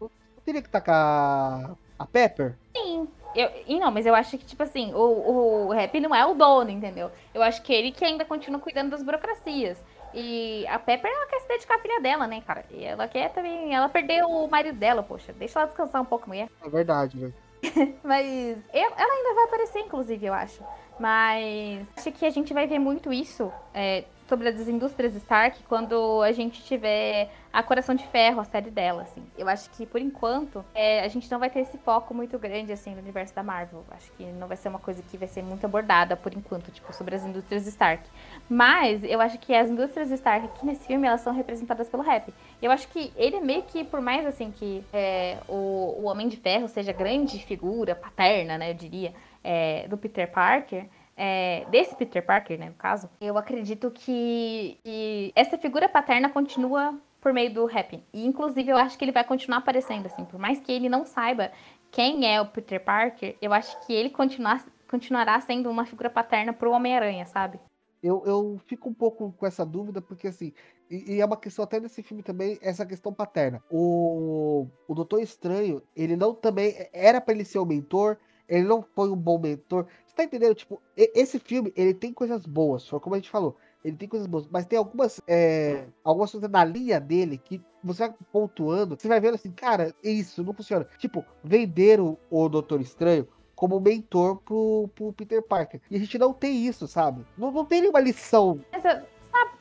Eu 0.00 0.10
teria 0.44 0.60
que 0.60 0.68
tacar 0.68 1.74
a 1.98 2.06
Pepper? 2.06 2.56
Sim. 2.76 3.08
Eu, 3.34 3.50
e 3.66 3.80
não, 3.80 3.90
mas 3.90 4.06
eu 4.06 4.14
acho 4.14 4.38
que, 4.38 4.44
tipo 4.44 4.62
assim, 4.62 4.92
o, 4.94 5.66
o 5.66 5.72
rap 5.72 5.98
não 5.98 6.14
é 6.14 6.24
o 6.24 6.34
dono, 6.34 6.70
entendeu? 6.70 7.10
Eu 7.32 7.42
acho 7.42 7.62
que 7.62 7.72
ele 7.72 7.90
que 7.90 8.04
ainda 8.04 8.24
continua 8.24 8.60
cuidando 8.60 8.90
das 8.90 9.02
burocracias. 9.02 9.82
E 10.12 10.64
a 10.68 10.78
Pepper, 10.78 11.10
ela 11.10 11.26
quer 11.26 11.40
se 11.40 11.48
dedicar 11.48 11.76
à 11.76 11.78
filha 11.80 12.00
dela, 12.00 12.28
né, 12.28 12.40
cara? 12.46 12.64
E 12.70 12.84
ela 12.84 13.08
quer 13.08 13.32
também. 13.32 13.74
Ela 13.74 13.88
perdeu 13.88 14.28
o 14.28 14.48
marido 14.48 14.78
dela, 14.78 15.02
poxa. 15.02 15.32
Deixa 15.32 15.58
ela 15.58 15.66
descansar 15.66 16.00
um 16.00 16.04
pouco, 16.04 16.28
mulher. 16.28 16.48
É 16.62 16.68
verdade, 16.68 17.18
velho. 17.18 17.34
Mas 18.02 18.58
ela 18.72 19.14
ainda 19.14 19.34
vai 19.34 19.44
aparecer, 19.44 19.80
inclusive, 19.80 20.26
eu 20.26 20.34
acho. 20.34 20.62
Mas 20.98 21.86
acho 21.96 22.12
que 22.12 22.24
a 22.24 22.30
gente 22.30 22.54
vai 22.54 22.66
ver 22.66 22.78
muito 22.78 23.12
isso 23.12 23.52
é, 23.72 24.04
sobre 24.34 24.48
as 24.48 24.66
indústrias 24.66 25.14
Stark 25.14 25.62
quando 25.68 26.20
a 26.22 26.32
gente 26.32 26.60
tiver 26.64 27.30
a 27.52 27.62
Coração 27.62 27.94
de 27.94 28.04
Ferro, 28.08 28.40
a 28.40 28.44
série 28.44 28.68
dela, 28.68 29.02
assim. 29.02 29.22
Eu 29.38 29.48
acho 29.48 29.70
que, 29.70 29.86
por 29.86 30.00
enquanto, 30.00 30.64
é, 30.74 31.04
a 31.04 31.08
gente 31.08 31.30
não 31.30 31.38
vai 31.38 31.48
ter 31.48 31.60
esse 31.60 31.78
foco 31.78 32.12
muito 32.12 32.36
grande, 32.36 32.72
assim, 32.72 32.96
no 32.96 33.00
universo 33.00 33.32
da 33.32 33.44
Marvel. 33.44 33.84
Acho 33.92 34.10
que 34.16 34.24
não 34.24 34.48
vai 34.48 34.56
ser 34.56 34.68
uma 34.68 34.80
coisa 34.80 35.00
que 35.08 35.16
vai 35.16 35.28
ser 35.28 35.40
muito 35.44 35.64
abordada, 35.64 36.16
por 36.16 36.34
enquanto, 36.34 36.72
tipo, 36.72 36.92
sobre 36.92 37.14
as 37.14 37.24
indústrias 37.24 37.64
Stark. 37.68 38.02
Mas, 38.50 39.04
eu 39.04 39.20
acho 39.20 39.38
que 39.38 39.54
as 39.54 39.70
indústrias 39.70 40.10
Stark 40.10 40.46
aqui 40.46 40.66
nesse 40.66 40.84
filme, 40.84 41.06
elas 41.06 41.20
são 41.20 41.32
representadas 41.32 41.88
pelo 41.88 42.02
rap. 42.02 42.34
Eu 42.60 42.72
acho 42.72 42.88
que 42.88 43.12
ele 43.14 43.38
meio 43.38 43.62
que, 43.62 43.84
por 43.84 44.00
mais, 44.00 44.26
assim, 44.26 44.50
que 44.50 44.84
é, 44.92 45.38
o, 45.46 46.00
o 46.00 46.04
Homem 46.06 46.26
de 46.26 46.38
Ferro 46.38 46.66
seja 46.66 46.92
grande 46.92 47.38
figura, 47.38 47.94
paterna, 47.94 48.58
né, 48.58 48.70
eu 48.70 48.74
diria, 48.74 49.14
é, 49.44 49.86
do 49.86 49.96
Peter 49.96 50.28
Parker 50.28 50.88
é, 51.16 51.64
desse 51.70 51.94
Peter 51.94 52.24
Parker, 52.24 52.58
né, 52.58 52.66
no 52.66 52.74
caso, 52.74 53.08
eu 53.20 53.38
acredito 53.38 53.90
que, 53.90 54.78
que, 54.82 55.32
essa 55.34 55.56
figura 55.56 55.88
paterna 55.88 56.28
continua 56.28 56.98
por 57.20 57.32
meio 57.32 57.52
do 57.52 57.64
rap. 57.64 58.02
E, 58.12 58.26
inclusive, 58.26 58.70
eu 58.70 58.76
acho 58.76 58.98
que 58.98 59.04
ele 59.04 59.12
vai 59.12 59.24
continuar 59.24 59.58
aparecendo, 59.58 60.06
assim. 60.06 60.24
Por 60.24 60.38
mais 60.38 60.60
que 60.60 60.72
ele 60.72 60.88
não 60.88 61.06
saiba 61.06 61.50
quem 61.90 62.26
é 62.26 62.40
o 62.40 62.46
Peter 62.46 62.82
Parker, 62.82 63.36
eu 63.40 63.52
acho 63.52 63.86
que 63.86 63.92
ele 63.92 64.10
continuar, 64.10 64.64
continuará 64.90 65.40
sendo 65.40 65.70
uma 65.70 65.86
figura 65.86 66.10
paterna 66.10 66.52
pro 66.52 66.72
Homem-Aranha, 66.72 67.24
sabe? 67.26 67.58
Eu, 68.02 68.22
eu 68.26 68.60
fico 68.66 68.90
um 68.90 68.92
pouco 68.92 69.32
com 69.32 69.46
essa 69.46 69.64
dúvida, 69.64 70.02
porque, 70.02 70.26
assim, 70.26 70.52
e, 70.90 71.14
e, 71.14 71.20
é 71.20 71.24
uma 71.24 71.38
questão 71.38 71.64
até 71.64 71.80
desse 71.80 72.02
filme 72.02 72.22
também, 72.22 72.58
essa 72.60 72.84
questão 72.84 73.14
paterna. 73.14 73.62
O, 73.70 74.66
o 74.86 74.94
Doutor 74.94 75.20
Estranho, 75.20 75.80
ele 75.96 76.16
não 76.16 76.34
também... 76.34 76.74
Era 76.92 77.20
para 77.20 77.32
ele 77.32 77.44
ser 77.44 77.58
o 77.58 77.64
mentor, 77.64 78.18
ele 78.48 78.64
não 78.64 78.82
foi 78.82 79.10
um 79.10 79.16
bom 79.16 79.38
mentor. 79.38 79.86
Você 80.06 80.14
tá 80.14 80.24
entendendo? 80.24 80.54
Tipo, 80.54 80.80
esse 80.96 81.38
filme, 81.38 81.72
ele 81.76 81.94
tem 81.94 82.12
coisas 82.12 82.46
boas, 82.46 82.86
foi 82.86 83.00
como 83.00 83.14
a 83.14 83.18
gente 83.18 83.30
falou. 83.30 83.56
Ele 83.84 83.96
tem 83.96 84.08
coisas 84.08 84.26
boas, 84.26 84.48
mas 84.50 84.64
tem 84.64 84.78
algumas, 84.78 85.20
é, 85.28 85.84
algumas 86.02 86.30
coisas 86.30 86.50
na 86.50 86.64
linha 86.64 86.98
dele 86.98 87.36
que 87.36 87.60
você 87.82 88.08
vai 88.08 88.14
pontuando, 88.32 88.96
você 88.98 89.06
vai 89.06 89.20
vendo 89.20 89.34
assim, 89.34 89.50
cara, 89.50 89.94
isso 90.02 90.42
não 90.42 90.54
funciona. 90.54 90.86
Tipo, 90.96 91.22
venderam 91.42 92.16
o 92.30 92.48
Doutor 92.48 92.80
Estranho 92.80 93.28
como 93.54 93.78
mentor 93.78 94.38
pro, 94.38 94.88
pro 94.94 95.12
Peter 95.12 95.42
Parker. 95.42 95.80
E 95.90 95.96
a 95.96 95.98
gente 95.98 96.18
não 96.18 96.32
tem 96.32 96.66
isso, 96.66 96.88
sabe? 96.88 97.26
Não, 97.36 97.50
não 97.50 97.64
tem 97.64 97.80
nenhuma 97.82 98.00
lição. 98.00 98.60
Mas, 98.72 98.82
sabe, 98.82 99.02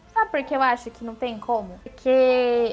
sabe 0.08 0.32
por 0.32 0.44
que 0.44 0.56
eu 0.56 0.62
acho 0.62 0.90
que 0.90 1.04
não 1.04 1.16
tem 1.16 1.38
como? 1.38 1.78
Porque 1.84 2.10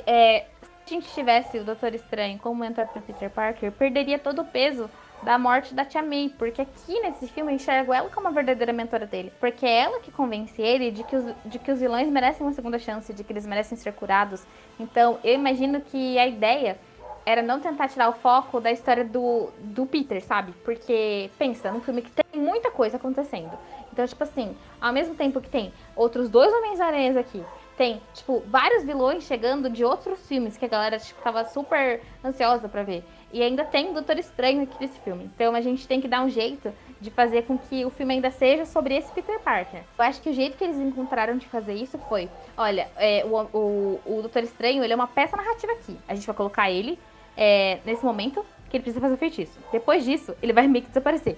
é, 0.07 0.47
se 0.87 0.95
a 0.95 1.01
gente 1.01 1.13
tivesse 1.13 1.59
o 1.59 1.65
Doutor 1.65 1.95
Estranho 1.95 2.39
como 2.39 2.61
mentor 2.61 2.87
pro 2.89 3.03
Peter 3.03 3.31
Parker, 3.31 3.73
perderia 3.73 4.19
todo 4.19 4.43
o 4.43 4.45
peso 4.45 4.89
da 5.23 5.39
morte 5.39 5.75
da 5.75 5.85
Tia 5.85 6.03
May, 6.03 6.33
porque 6.39 6.63
aqui 6.63 6.99
nesse 7.01 7.27
filme 7.27 7.53
eu 7.53 7.57
enxergo 7.57 7.93
ela 7.93 8.09
como 8.09 8.29
a 8.29 8.31
verdadeira 8.31 8.73
mentora 8.73 9.07
dele, 9.07 9.33
porque 9.39 9.67
é 9.67 9.81
ela 9.81 10.01
que 10.01 10.11
convence 10.11 10.61
ele 10.61 10.91
de 10.91 11.05
que, 11.05 11.15
os, 11.15 11.35
de 11.45 11.59
que 11.59 11.71
os 11.71 11.81
vilões 11.81 12.09
merecem 12.09 12.47
uma 12.47 12.53
segunda 12.53 12.79
chance, 12.79 13.13
de 13.13 13.23
que 13.23 13.33
eles 13.33 13.47
merecem 13.47 13.77
ser 13.77 13.93
curados. 13.93 14.43
Então, 14.79 15.19
eu 15.23 15.35
imagino 15.35 15.81
que 15.81 16.19
a 16.19 16.27
ideia 16.27 16.79
era 17.27 17.43
não 17.43 17.61
tentar 17.61 17.89
tirar 17.89 18.09
o 18.09 18.15
foco 18.15 18.61
da 18.61 18.73
história 18.73 19.05
do, 19.05 19.51
do 19.59 19.87
Peter, 19.87 20.23
sabe? 20.23 20.53
Porque, 20.65 21.31
pensa, 21.39 21.71
num 21.71 21.81
filme 21.81 22.03
que 22.03 22.11
tem 22.11 22.41
muita 22.41 22.71
coisa 22.71 22.97
acontecendo. 22.97 23.57
Então, 23.93 24.07
tipo 24.07 24.23
assim, 24.23 24.57
ao 24.81 24.93
mesmo 24.93 25.15
tempo 25.15 25.41
que 25.41 25.49
tem 25.49 25.73
outros 25.95 26.31
dois 26.31 26.53
Homens-Aranhas 26.53 27.17
aqui, 27.17 27.45
tem, 27.77 28.01
tipo, 28.13 28.43
vários 28.47 28.85
vilões 28.85 29.25
chegando 29.25 29.71
de 29.71 29.85
outros 29.85 30.27
filmes 30.27 30.57
que 30.57 30.65
a 30.65 30.69
galera, 30.69 30.99
tipo, 30.99 31.21
tava 31.23 31.45
super 31.47 32.03
ansiosa 32.23 32.69
para 32.69 32.83
ver. 32.83 33.05
E 33.33 33.43
ainda 33.43 33.65
tem 33.65 33.91
o 33.91 33.93
Doutor 33.93 34.19
Estranho 34.19 34.63
aqui 34.63 34.75
nesse 34.81 34.99
filme. 35.01 35.31
Então 35.35 35.55
a 35.55 35.61
gente 35.61 35.87
tem 35.87 36.01
que 36.01 36.09
dar 36.09 36.23
um 36.23 36.29
jeito 36.29 36.73
de 37.01 37.11
fazer 37.11 37.43
com 37.43 37.57
que 37.57 37.85
o 37.85 37.91
filme 37.91 38.15
ainda 38.15 38.31
seja 38.31 38.65
sobre 38.67 38.97
esse 38.97 39.11
Peter 39.13 39.39
Parker. 39.41 39.83
Eu 39.99 40.05
acho 40.05 40.21
que 40.21 40.29
o 40.29 40.33
jeito 40.33 40.57
que 40.57 40.65
eles 40.65 40.77
encontraram 40.77 41.37
de 41.37 41.47
fazer 41.47 41.75
isso 41.75 41.99
foi: 41.99 42.29
olha, 42.57 42.89
é, 42.97 43.25
o, 43.25 43.57
o, 43.57 44.01
o 44.05 44.21
Doutor 44.21 44.43
Estranho 44.43 44.83
ele 44.83 44.93
é 44.93 44.97
uma 44.97 45.07
peça 45.07 45.37
narrativa 45.37 45.73
aqui. 45.73 45.97
A 46.09 46.15
gente 46.15 46.27
vai 46.27 46.37
colocar 46.37 46.71
ele 46.71 46.99
é, 47.37 47.79
nesse 47.85 48.05
momento 48.05 48.45
que 48.69 48.77
ele 48.77 48.83
precisa 48.83 49.01
fazer 49.01 49.15
o 49.15 49.19
feitiço. 49.19 49.59
Depois 49.73 50.05
disso, 50.05 50.35
ele 50.43 50.53
vai 50.53 50.67
meio 50.67 50.85
que 50.85 50.91
desaparecer. 50.91 51.37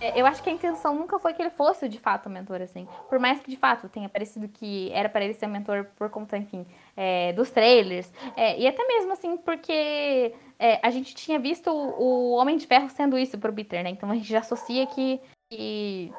É, 0.00 0.20
eu 0.20 0.26
acho 0.26 0.42
que 0.42 0.50
a 0.50 0.52
intenção 0.52 0.94
nunca 0.94 1.18
foi 1.18 1.32
que 1.32 1.40
ele 1.40 1.50
fosse 1.50 1.88
de 1.88 1.98
fato 1.98 2.26
o 2.26 2.30
mentor, 2.30 2.60
assim. 2.60 2.86
Por 3.08 3.18
mais 3.18 3.40
que 3.40 3.50
de 3.50 3.56
fato 3.56 3.88
tenha 3.88 4.08
parecido 4.08 4.48
que 4.48 4.90
era 4.92 5.08
para 5.08 5.24
ele 5.24 5.34
ser 5.34 5.46
mentor 5.46 5.86
por 5.96 6.10
conta, 6.10 6.36
enfim, 6.36 6.66
é, 6.96 7.32
dos 7.32 7.50
trailers. 7.50 8.12
É, 8.36 8.58
e 8.58 8.66
até 8.66 8.86
mesmo 8.86 9.12
assim, 9.12 9.36
porque 9.38 10.34
é, 10.58 10.80
a 10.82 10.90
gente 10.90 11.14
tinha 11.14 11.38
visto 11.38 11.70
o, 11.70 12.32
Homem 12.32 12.56
de 12.56 12.66
Ferro 12.66 12.90
sendo 12.90 13.18
isso 13.18 13.38
pro 13.38 13.52
Peter, 13.52 13.82
né? 13.82 13.90
Então 13.90 14.10
a 14.10 14.14
gente 14.14 14.28
já 14.28 14.40
associa 14.40 14.86
que, 14.86 15.18
que, 15.50 16.12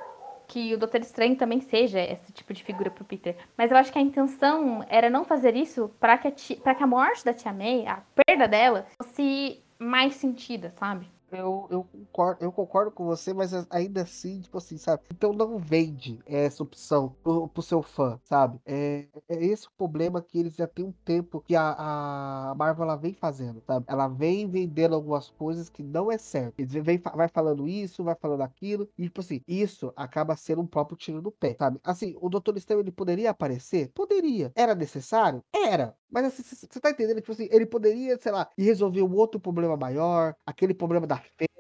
que 0.48 0.74
o 0.74 0.78
Doutor 0.80 1.02
Estranho 1.02 1.36
também 1.36 1.62
seja 1.62 1.99
esse 1.99 2.32
tipo 2.32 2.54
de 2.54 2.64
figura 2.64 2.90
pro 2.90 3.06
Peter. 3.06 3.36
Mas 3.56 3.70
eu 3.70 3.78
acho 3.78 3.91
que 3.91 3.99
a 3.99 4.02
intenção 4.02 4.84
era 4.90 5.10
não 5.10 5.24
fazer 5.24 5.56
isso 5.56 5.91
para 5.99 6.18
que, 6.18 6.28
a 6.28 6.76
que 6.76 6.84
a 6.84 6.88
morte 6.88 7.24
da 7.24 7.34
Tia 7.34 7.54
May, 7.54 7.86
a 7.86 8.02
perda 8.26 8.48
dela, 8.48 8.88
fosse 8.99 9.62
mais 9.80 10.16
sentida, 10.16 10.72
sabe? 10.72 11.08
Eu, 11.32 11.68
eu, 11.70 11.84
concordo, 11.84 12.44
eu 12.44 12.52
concordo 12.52 12.91
com 12.91 13.06
você, 13.06 13.34
mas 13.34 13.52
ainda 13.70 14.02
assim, 14.02 14.40
tipo 14.40 14.58
assim, 14.58 14.78
sabe? 14.78 15.04
Então 15.12 15.34
não 15.34 15.58
vende 15.58 16.20
essa 16.26 16.64
opção 16.64 17.16
pro, 17.22 17.48
pro 17.49 17.62
seu 17.62 17.82
fã, 17.82 18.20
sabe? 18.24 18.60
É, 18.66 19.08
é 19.28 19.45
esse 19.45 19.68
o 19.68 19.72
problema 19.78 20.22
que 20.22 20.40
eles 20.40 20.56
já 20.56 20.68
tem 20.68 20.86
um 20.86 20.91
tempo 21.04 21.41
que 21.41 21.56
a, 21.56 22.52
a 22.52 22.56
Marvel 22.56 22.84
ela 22.86 22.95
vem 22.95 23.14
fazendo, 23.14 23.62
sabe? 23.66 23.86
Ela 23.90 24.08
vem 24.08 24.49
vendendo 24.49 24.95
algumas 24.95 25.30
coisas 25.30 25.70
que 25.70 25.84
não 25.84 26.12
é 26.12 26.18
certo. 26.18 26.56
Eles 26.58 26.74
vem, 26.74 26.98
vai 26.98 27.28
falando 27.28 27.68
isso, 27.68 28.04
vai 28.04 28.16
falando 28.16 28.41
aquilo, 28.41 28.88
e 28.98 29.04
tipo 29.04 29.20
assim, 29.22 29.41
isso 29.48 29.91
acaba 29.95 30.36
sendo 30.36 30.62
um 30.62 30.68
próprio 30.68 30.98
tiro 30.98 31.22
no 31.22 31.32
pé, 31.32 31.56
sabe? 31.60 31.80
Assim, 31.84 32.16
o 32.22 32.30
Doutor 32.30 32.56
Estranho 32.58 32.82
ele 32.82 32.91
poderia 32.91 33.32
aparecer? 33.32 33.91
Poderia. 33.94 34.52
Era 34.56 34.74
necessário? 34.74 35.44
Era. 35.54 35.95
Mas 36.10 36.26
assim, 36.26 36.44
você 36.44 36.80
tá 36.80 36.90
entendendo? 36.90 37.20
Tipo 37.20 37.34
assim, 37.34 37.49
ele 37.52 37.66
poderia, 37.66 38.18
sei 38.22 38.32
lá, 38.32 38.49
resolver 38.58 39.02
um 39.02 39.14
outro 39.16 39.40
problema 39.40 39.76
maior, 39.76 40.36
aquele 40.45 40.74
problema 40.74 41.06
da 41.06 41.16
quarta-feira 41.18 41.57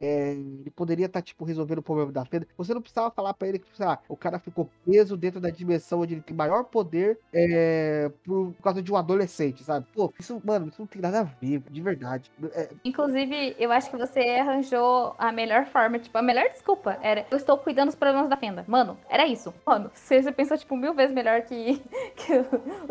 é, 0.00 0.32
ele 0.32 0.70
poderia 0.70 1.06
estar, 1.06 1.20
tá, 1.20 1.24
tipo, 1.24 1.44
resolvendo 1.44 1.78
o 1.78 1.82
problema 1.82 2.12
da 2.12 2.24
fenda. 2.24 2.46
Você 2.56 2.74
não 2.74 2.80
precisava 2.80 3.10
falar 3.10 3.34
para 3.34 3.48
ele 3.48 3.58
que, 3.58 3.66
o 4.08 4.16
cara 4.16 4.38
ficou 4.38 4.70
preso 4.84 5.16
dentro 5.16 5.40
da 5.40 5.50
dimensão 5.50 6.00
onde 6.00 6.14
ele 6.14 6.22
tem 6.22 6.36
maior 6.36 6.64
poder 6.64 7.18
é, 7.32 8.10
por, 8.24 8.52
causa 8.62 8.82
de 8.82 8.92
um 8.92 8.96
adolescente, 8.96 9.62
sabe? 9.62 9.86
Pô, 9.94 10.12
isso, 10.18 10.40
mano, 10.44 10.68
isso 10.68 10.80
não 10.80 10.86
tem 10.86 11.00
nada 11.00 11.20
a 11.20 11.22
ver, 11.22 11.60
de 11.70 11.80
verdade. 11.80 12.30
É... 12.52 12.68
Inclusive, 12.84 13.56
eu 13.58 13.70
acho 13.72 13.90
que 13.90 13.96
você 13.96 14.20
arranjou 14.20 15.14
a 15.18 15.32
melhor 15.32 15.66
forma, 15.66 15.98
tipo, 15.98 16.16
a 16.16 16.22
melhor 16.22 16.48
desculpa 16.48 16.98
era, 17.02 17.26
eu 17.30 17.36
estou 17.36 17.58
cuidando 17.58 17.86
dos 17.86 17.94
problemas 17.94 18.28
da 18.28 18.36
fenda. 18.36 18.64
Mano, 18.66 18.98
era 19.08 19.26
isso. 19.26 19.52
Mano, 19.64 19.90
você, 19.94 20.22
você 20.22 20.32
pensou, 20.32 20.56
tipo, 20.56 20.76
mil 20.76 20.94
vezes 20.94 21.14
melhor 21.14 21.42
que, 21.42 21.82
que 22.16 22.32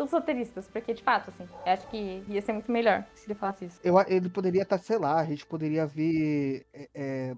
os 0.02 0.10
roteiristas, 0.10 0.68
porque 0.68 0.94
de 0.94 1.02
fato, 1.02 1.30
assim. 1.30 1.48
Eu 1.64 1.72
acho 1.72 1.86
que 1.88 2.24
ia 2.28 2.42
ser 2.42 2.52
muito 2.52 2.70
melhor 2.70 3.04
se 3.14 3.26
ele 3.26 3.34
falasse 3.34 3.66
isso. 3.66 3.80
Eu, 3.84 3.98
ele 4.08 4.28
poderia 4.28 4.62
estar, 4.62 4.78
sei 4.78 4.98
lá, 4.98 5.20
a 5.20 5.24
gente 5.24 5.46
poderia 5.46 5.86
ver. 5.86 6.55
É, 6.72 6.88
é 6.94 7.36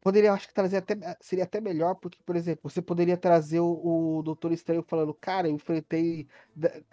Poderia, 0.00 0.32
acho 0.32 0.48
que 0.48 0.54
trazer 0.54 0.78
até. 0.78 0.96
Seria 1.20 1.44
até 1.44 1.60
melhor, 1.60 1.94
porque, 1.96 2.18
por 2.24 2.34
exemplo, 2.36 2.68
você 2.68 2.82
poderia 2.82 3.16
trazer 3.16 3.60
o, 3.60 4.18
o 4.18 4.22
Doutor 4.22 4.52
Estranho 4.52 4.82
falando, 4.86 5.14
cara, 5.14 5.48
eu 5.48 5.54
enfrentei. 5.54 6.26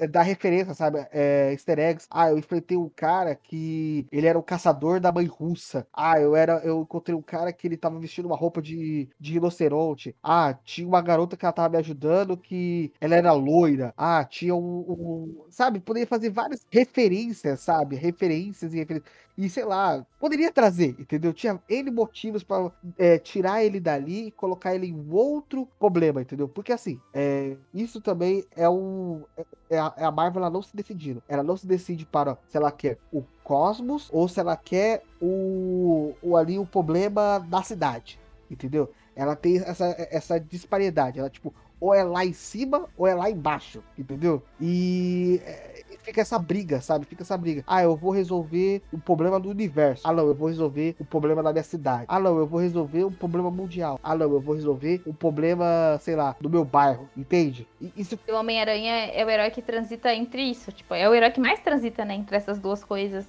Da, 0.10 0.22
referência, 0.22 0.73
sabe? 0.73 1.06
É, 1.11 1.52
easter 1.52 1.80
eggs. 1.80 2.07
Ah, 2.11 2.30
eu 2.30 2.38
enfrentei 2.38 2.77
um 2.77 2.90
cara 2.90 3.36
que. 3.36 4.07
Ele 4.11 4.27
era 4.27 4.38
um 4.38 4.41
caçador 4.41 4.99
da 4.99 5.11
mãe 5.11 5.26
russa. 5.26 5.88
Ah, 5.94 6.19
eu 6.19 6.36
era. 6.36 6.60
Eu 6.64 6.81
encontrei 6.81 7.15
um 7.15 7.22
cara 7.22 7.52
que 7.52 7.68
ele 7.68 7.77
tava 7.77 7.99
vestindo 7.99 8.26
uma 8.26 8.36
roupa 8.38 8.61
de, 8.61 9.10
de 9.19 9.34
rinoceronte. 9.34 10.15
Ah, 10.22 10.53
tinha 10.64 10.88
uma 10.88 11.02
garota 11.02 11.36
que 11.38 11.45
ela 11.45 11.53
tava 11.53 11.69
me 11.69 11.77
ajudando 11.77 12.38
que 12.38 12.91
ela 13.02 13.15
era 13.15 13.31
loira. 13.34 13.94
Ah, 13.98 14.23
tinha 14.26 14.53
um. 14.56 14.80
um 14.88 15.45
sabe? 15.49 15.80
Poderia 15.80 16.07
fazer 16.07 16.30
várias 16.30 16.65
referências, 16.72 17.60
sabe? 17.61 17.95
Referências 17.95 18.73
e 18.73 18.77
referências. 18.77 19.11
E 19.39 19.49
sei 19.49 19.63
lá, 19.63 20.05
poderia 20.19 20.51
trazer, 20.51 20.97
entendeu? 20.99 21.31
Tinha 21.31 21.63
N 21.69 21.91
motivos 21.91 22.43
para 22.43 22.73
é, 22.97 23.17
tirar 23.17 23.63
ele 23.63 23.79
dali 23.79 24.27
e 24.27 24.31
colocar 24.31 24.75
ele 24.75 24.87
em 24.87 25.07
outro 25.09 25.65
problema, 25.79 26.21
entendeu? 26.21 26.49
Porque 26.49 26.73
assim, 26.73 26.99
é, 27.13 27.55
isso 27.73 28.01
também 28.01 28.43
é 28.53 28.69
um. 28.69 29.23
É, 29.37 29.77
é 29.77 29.93
é 29.95 30.03
a 30.03 30.11
Marvel 30.11 30.41
ela 30.41 30.49
não 30.49 30.61
se 30.61 30.75
decidindo. 30.75 31.23
Ela 31.25 31.41
não 31.41 31.55
se 31.55 31.65
decide 31.65 32.05
para 32.05 32.37
se 32.49 32.57
ela 32.57 32.69
quer 32.69 32.97
o 33.13 33.23
cosmos 33.41 34.09
ou 34.11 34.27
se 34.27 34.41
ela 34.41 34.57
quer 34.57 35.03
o, 35.21 36.13
o 36.21 36.35
ali 36.35 36.59
o 36.59 36.65
problema 36.65 37.39
da 37.39 37.63
cidade, 37.63 38.19
entendeu? 38.51 38.91
Ela 39.15 39.37
tem 39.37 39.55
essa, 39.57 39.95
essa 40.11 40.37
disparidade. 40.37 41.17
Ela, 41.17 41.29
tipo, 41.29 41.53
ou 41.80 41.93
é 41.93 42.03
lá 42.03 42.26
em 42.26 42.34
cima 42.34 42.88
ou 42.97 43.07
é 43.07 43.14
lá 43.14 43.30
embaixo, 43.30 43.84
entendeu? 43.97 44.43
E 44.60 45.41
é, 45.45 45.84
fica 46.03 46.22
essa 46.22 46.38
briga, 46.39 46.81
sabe? 46.81 47.06
Fica 47.06 47.23
essa 47.23 47.38
briga. 47.38 47.64
Ah, 47.68 47.84
eu 47.84 47.95
vou 47.95 48.11
resolver 48.11 48.81
o 48.91 48.97
problema 48.97 49.39
do 49.39 49.49
universo. 49.49 50.07
Ah, 50.07 50.14
não, 50.14 50.27
eu 50.27 50.35
vou 50.35 50.47
resolver 50.47 50.95
o 50.99 51.06
problema 51.06 51.43
da 51.43 51.51
minha 51.51 51.64
cidade. 51.64 52.06
Ah, 52.07 52.19
não, 52.19 52.38
eu 52.38 52.47
vou 52.47 52.60
resolver 52.60 53.03
um 53.06 53.11
problema 53.11 53.51
mundial. 53.51 53.99
Ah, 54.03 54.15
não, 54.15 54.31
eu 54.31 54.39
vou 54.39 54.56
resolver 54.56 55.01
um 55.06 55.14
problema, 55.14 55.97
sei 56.01 56.15
lá, 56.15 56.35
do 56.39 56.49
meu 56.49 56.65
bairro, 56.65 57.07
entende? 57.15 57.68
E 57.80 57.93
isso... 57.95 58.19
O 58.27 58.35
Homem-Aranha 58.35 59.07
é 59.07 59.26
o 59.26 59.30
herói 59.30 59.51
que 59.51 59.61
transita 59.61 60.14
entre 60.14 60.41
isso, 60.43 60.72
tipo, 60.72 60.93
é 60.93 61.07
o 61.07 61.14
herói 61.14 61.31
que 61.31 61.39
mais 61.39 61.60
transita, 61.60 62.06
né, 62.06 62.15
entre 62.15 62.35
essas 62.35 62.60
duas 62.60 62.84
coisas. 62.84 63.26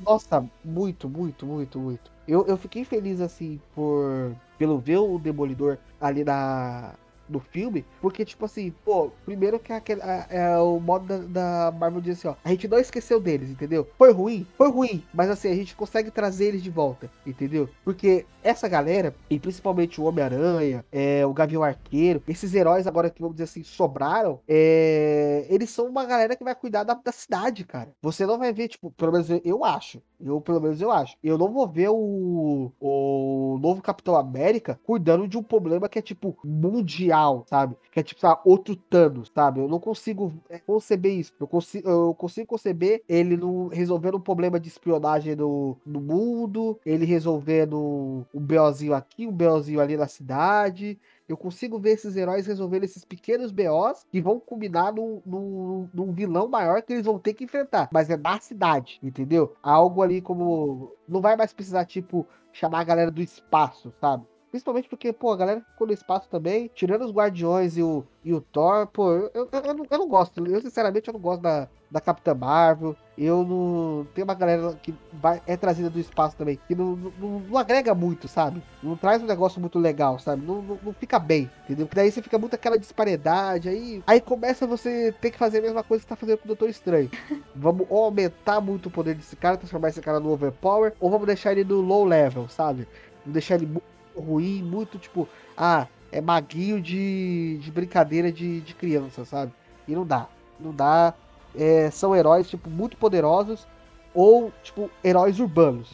Nossa, 0.00 0.44
muito, 0.64 1.08
muito, 1.08 1.46
muito, 1.46 1.78
muito. 1.78 2.10
Eu, 2.26 2.46
eu 2.46 2.56
fiquei 2.56 2.84
feliz, 2.84 3.20
assim, 3.20 3.60
por 3.74 4.34
pelo 4.58 4.78
ver 4.78 4.98
o 4.98 5.18
Demolidor 5.18 5.78
ali 6.00 6.24
na, 6.24 6.94
do 7.32 7.40
filme, 7.40 7.84
porque, 8.00 8.24
tipo 8.24 8.44
assim, 8.44 8.72
pô, 8.84 9.10
primeiro 9.24 9.58
que 9.58 9.72
é, 9.72 9.76
aquele, 9.76 10.00
é, 10.28 10.56
o 10.58 10.78
modo 10.78 11.06
da, 11.06 11.18
da, 11.18 11.72
Marvel 11.72 12.00
diz 12.00 12.18
assim, 12.18 12.28
ó, 12.28 12.34
a 12.44 12.50
gente 12.50 12.68
não 12.68 12.78
esqueceu 12.78 13.20
deles, 13.20 13.50
entendeu? 13.50 13.88
Foi 13.98 14.12
ruim, 14.12 14.46
foi 14.56 14.70
ruim, 14.70 15.04
mas 15.12 15.30
assim, 15.30 15.50
a 15.50 15.54
gente 15.54 15.74
consegue 15.74 16.10
trazer 16.10 16.46
eles 16.46 16.62
de 16.62 16.70
volta, 16.70 17.10
entendeu? 17.26 17.68
Porque 17.84 18.26
essa 18.42 18.68
galera, 18.68 19.14
e 19.30 19.38
principalmente 19.38 20.00
o 20.00 20.04
Homem-Aranha, 20.04 20.84
é, 20.90 21.24
o 21.24 21.32
Gavião 21.32 21.62
Arqueiro, 21.62 22.22
esses 22.26 22.54
heróis 22.54 22.86
agora 22.86 23.08
que, 23.08 23.20
vamos 23.20 23.36
dizer 23.36 23.44
assim, 23.44 23.62
sobraram, 23.62 24.40
é, 24.48 25.46
eles 25.48 25.70
são 25.70 25.86
uma 25.86 26.04
galera 26.04 26.36
que 26.36 26.44
vai 26.44 26.54
cuidar 26.54 26.84
da, 26.84 26.94
da 26.94 27.12
cidade, 27.12 27.64
cara. 27.64 27.90
Você 28.02 28.26
não 28.26 28.38
vai 28.38 28.52
ver, 28.52 28.68
tipo, 28.68 28.90
pelo 28.90 29.12
menos 29.12 29.30
eu, 29.30 29.40
eu 29.44 29.64
acho, 29.64 30.02
eu, 30.20 30.40
pelo 30.40 30.60
menos 30.60 30.80
eu 30.80 30.90
acho. 30.90 31.16
Eu 31.22 31.38
não 31.38 31.52
vou 31.52 31.68
ver 31.68 31.88
o, 31.90 32.72
o 32.80 33.58
novo 33.60 33.82
Capitão 33.82 34.16
América 34.16 34.78
cuidando 34.84 35.28
de 35.28 35.38
um 35.38 35.42
problema 35.42 35.88
que 35.88 35.98
é, 35.98 36.02
tipo, 36.02 36.36
mundial, 36.44 37.21
sabe? 37.46 37.76
Que 37.90 38.00
é, 38.00 38.02
tipo, 38.02 38.20
sabe, 38.20 38.40
outro 38.44 38.74
Thanos, 38.74 39.30
sabe? 39.34 39.60
Eu 39.60 39.68
não 39.68 39.78
consigo 39.78 40.32
é, 40.48 40.58
conceber 40.58 41.12
isso. 41.12 41.32
Eu 41.38 41.46
consigo, 41.46 41.88
eu 41.88 42.14
consigo 42.14 42.46
conceber 42.46 43.02
ele 43.08 43.36
no, 43.36 43.68
resolvendo 43.68 44.16
um 44.16 44.20
problema 44.20 44.58
de 44.58 44.68
espionagem 44.68 45.36
no, 45.36 45.76
no 45.84 46.00
mundo, 46.00 46.78
ele 46.84 47.04
resolvendo 47.04 48.24
um 48.34 48.40
BOzinho 48.40 48.94
aqui, 48.94 49.26
um 49.26 49.32
BOzinho 49.32 49.80
ali 49.80 49.96
na 49.96 50.06
cidade. 50.06 50.98
Eu 51.28 51.36
consigo 51.36 51.78
ver 51.78 51.92
esses 51.92 52.16
heróis 52.16 52.46
resolvendo 52.46 52.84
esses 52.84 53.04
pequenos 53.04 53.52
BOs 53.52 54.04
que 54.10 54.20
vão 54.20 54.38
combinar 54.38 54.92
num, 54.92 55.22
num, 55.24 55.88
num, 55.92 56.12
vilão 56.12 56.48
maior 56.48 56.82
que 56.82 56.92
eles 56.92 57.06
vão 57.06 57.18
ter 57.18 57.32
que 57.32 57.44
enfrentar. 57.44 57.88
Mas 57.92 58.10
é 58.10 58.16
na 58.16 58.38
cidade, 58.40 58.98
entendeu? 59.02 59.54
Algo 59.62 60.02
ali 60.02 60.20
como. 60.20 60.92
Não 61.08 61.20
vai 61.20 61.36
mais 61.36 61.52
precisar, 61.52 61.84
tipo, 61.84 62.26
chamar 62.52 62.80
a 62.80 62.84
galera 62.84 63.10
do 63.10 63.22
espaço, 63.22 63.92
sabe? 64.00 64.26
Principalmente 64.52 64.86
porque, 64.86 65.14
pô, 65.14 65.32
a 65.32 65.36
galera 65.36 65.62
ficou 65.62 65.86
no 65.86 65.94
espaço 65.94 66.28
também, 66.28 66.70
tirando 66.74 67.06
os 67.06 67.10
Guardiões 67.10 67.78
e 67.78 67.82
o, 67.82 68.04
e 68.22 68.34
o 68.34 68.40
Thor, 68.42 68.86
pô, 68.86 69.10
eu, 69.10 69.30
eu, 69.32 69.48
eu, 69.50 69.74
não, 69.74 69.86
eu 69.90 69.98
não 69.98 70.06
gosto. 70.06 70.46
Eu, 70.46 70.60
sinceramente, 70.60 71.08
eu 71.08 71.14
não 71.14 71.20
gosto 71.20 71.40
da, 71.40 71.66
da 71.90 72.02
Capitã 72.02 72.34
Marvel. 72.34 72.94
Eu 73.16 73.42
não. 73.44 74.06
Tem 74.14 74.22
uma 74.22 74.34
galera 74.34 74.74
que 74.82 74.94
vai, 75.10 75.40
é 75.46 75.56
trazida 75.56 75.88
do 75.88 75.98
espaço 75.98 76.36
também, 76.36 76.58
que 76.68 76.74
não, 76.74 76.96
não, 77.18 77.40
não, 77.40 77.56
agrega 77.56 77.94
muito, 77.94 78.28
sabe? 78.28 78.62
Não 78.82 78.94
traz 78.94 79.22
um 79.22 79.26
negócio 79.26 79.58
muito 79.58 79.78
legal, 79.78 80.18
sabe? 80.18 80.44
Não, 80.44 80.60
não, 80.60 80.78
não, 80.82 80.92
fica 80.92 81.18
bem, 81.18 81.50
entendeu? 81.64 81.86
Porque 81.86 81.96
daí 81.96 82.12
você 82.12 82.20
fica 82.20 82.38
muito 82.38 82.54
aquela 82.54 82.78
disparidade, 82.78 83.70
aí, 83.70 84.02
aí 84.06 84.20
começa 84.20 84.66
você 84.66 85.14
ter 85.18 85.30
que 85.30 85.38
fazer 85.38 85.60
a 85.60 85.62
mesma 85.62 85.82
coisa 85.82 86.02
que 86.02 86.08
você 86.08 86.14
tá 86.14 86.16
fazendo 86.16 86.38
com 86.38 86.44
o 86.44 86.48
Doutor 86.48 86.68
Estranho. 86.68 87.10
vamos 87.56 87.86
ou 87.88 88.04
aumentar 88.04 88.60
muito 88.60 88.90
o 88.90 88.90
poder 88.90 89.14
desse 89.14 89.34
cara, 89.34 89.56
transformar 89.56 89.88
esse 89.88 90.02
cara 90.02 90.20
no 90.20 90.30
overpower, 90.30 90.92
ou 91.00 91.10
vamos 91.10 91.26
deixar 91.26 91.52
ele 91.52 91.64
no 91.64 91.80
low 91.80 92.04
level, 92.04 92.48
sabe? 92.48 92.86
Vamos 93.24 93.32
deixar 93.32 93.54
ele 93.54 93.66
muito 93.66 93.91
ruim, 94.16 94.62
muito 94.62 94.98
tipo, 94.98 95.28
ah, 95.56 95.86
é 96.10 96.20
maguinho 96.20 96.80
de, 96.80 97.58
de 97.58 97.70
brincadeira 97.70 98.30
de, 98.30 98.60
de 98.60 98.74
criança, 98.74 99.24
sabe? 99.24 99.52
E 99.88 99.94
não 99.94 100.06
dá. 100.06 100.28
Não 100.60 100.72
dá 100.74 101.14
é, 101.54 101.90
são 101.90 102.14
heróis, 102.14 102.48
tipo, 102.48 102.68
muito 102.70 102.96
poderosos 102.96 103.66
ou, 104.14 104.52
tipo, 104.62 104.90
heróis 105.02 105.38
urbanos. 105.40 105.90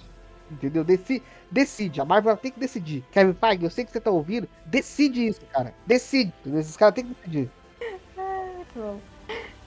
Entendeu? 0.50 0.82
Deci 0.82 1.22
decide. 1.50 2.00
A 2.00 2.04
Marvel 2.04 2.36
tem 2.36 2.50
que 2.50 2.60
decidir. 2.60 3.04
Kevin 3.12 3.34
Feige, 3.34 3.64
eu 3.64 3.70
sei 3.70 3.84
que 3.84 3.90
você 3.90 4.00
tá 4.00 4.10
ouvindo. 4.10 4.48
Decide 4.64 5.26
isso, 5.26 5.40
cara. 5.52 5.74
Decide. 5.86 6.32
Esses 6.54 6.76
caras 6.76 6.94
têm 6.94 7.04
que 7.04 7.14
decidir. 7.14 7.50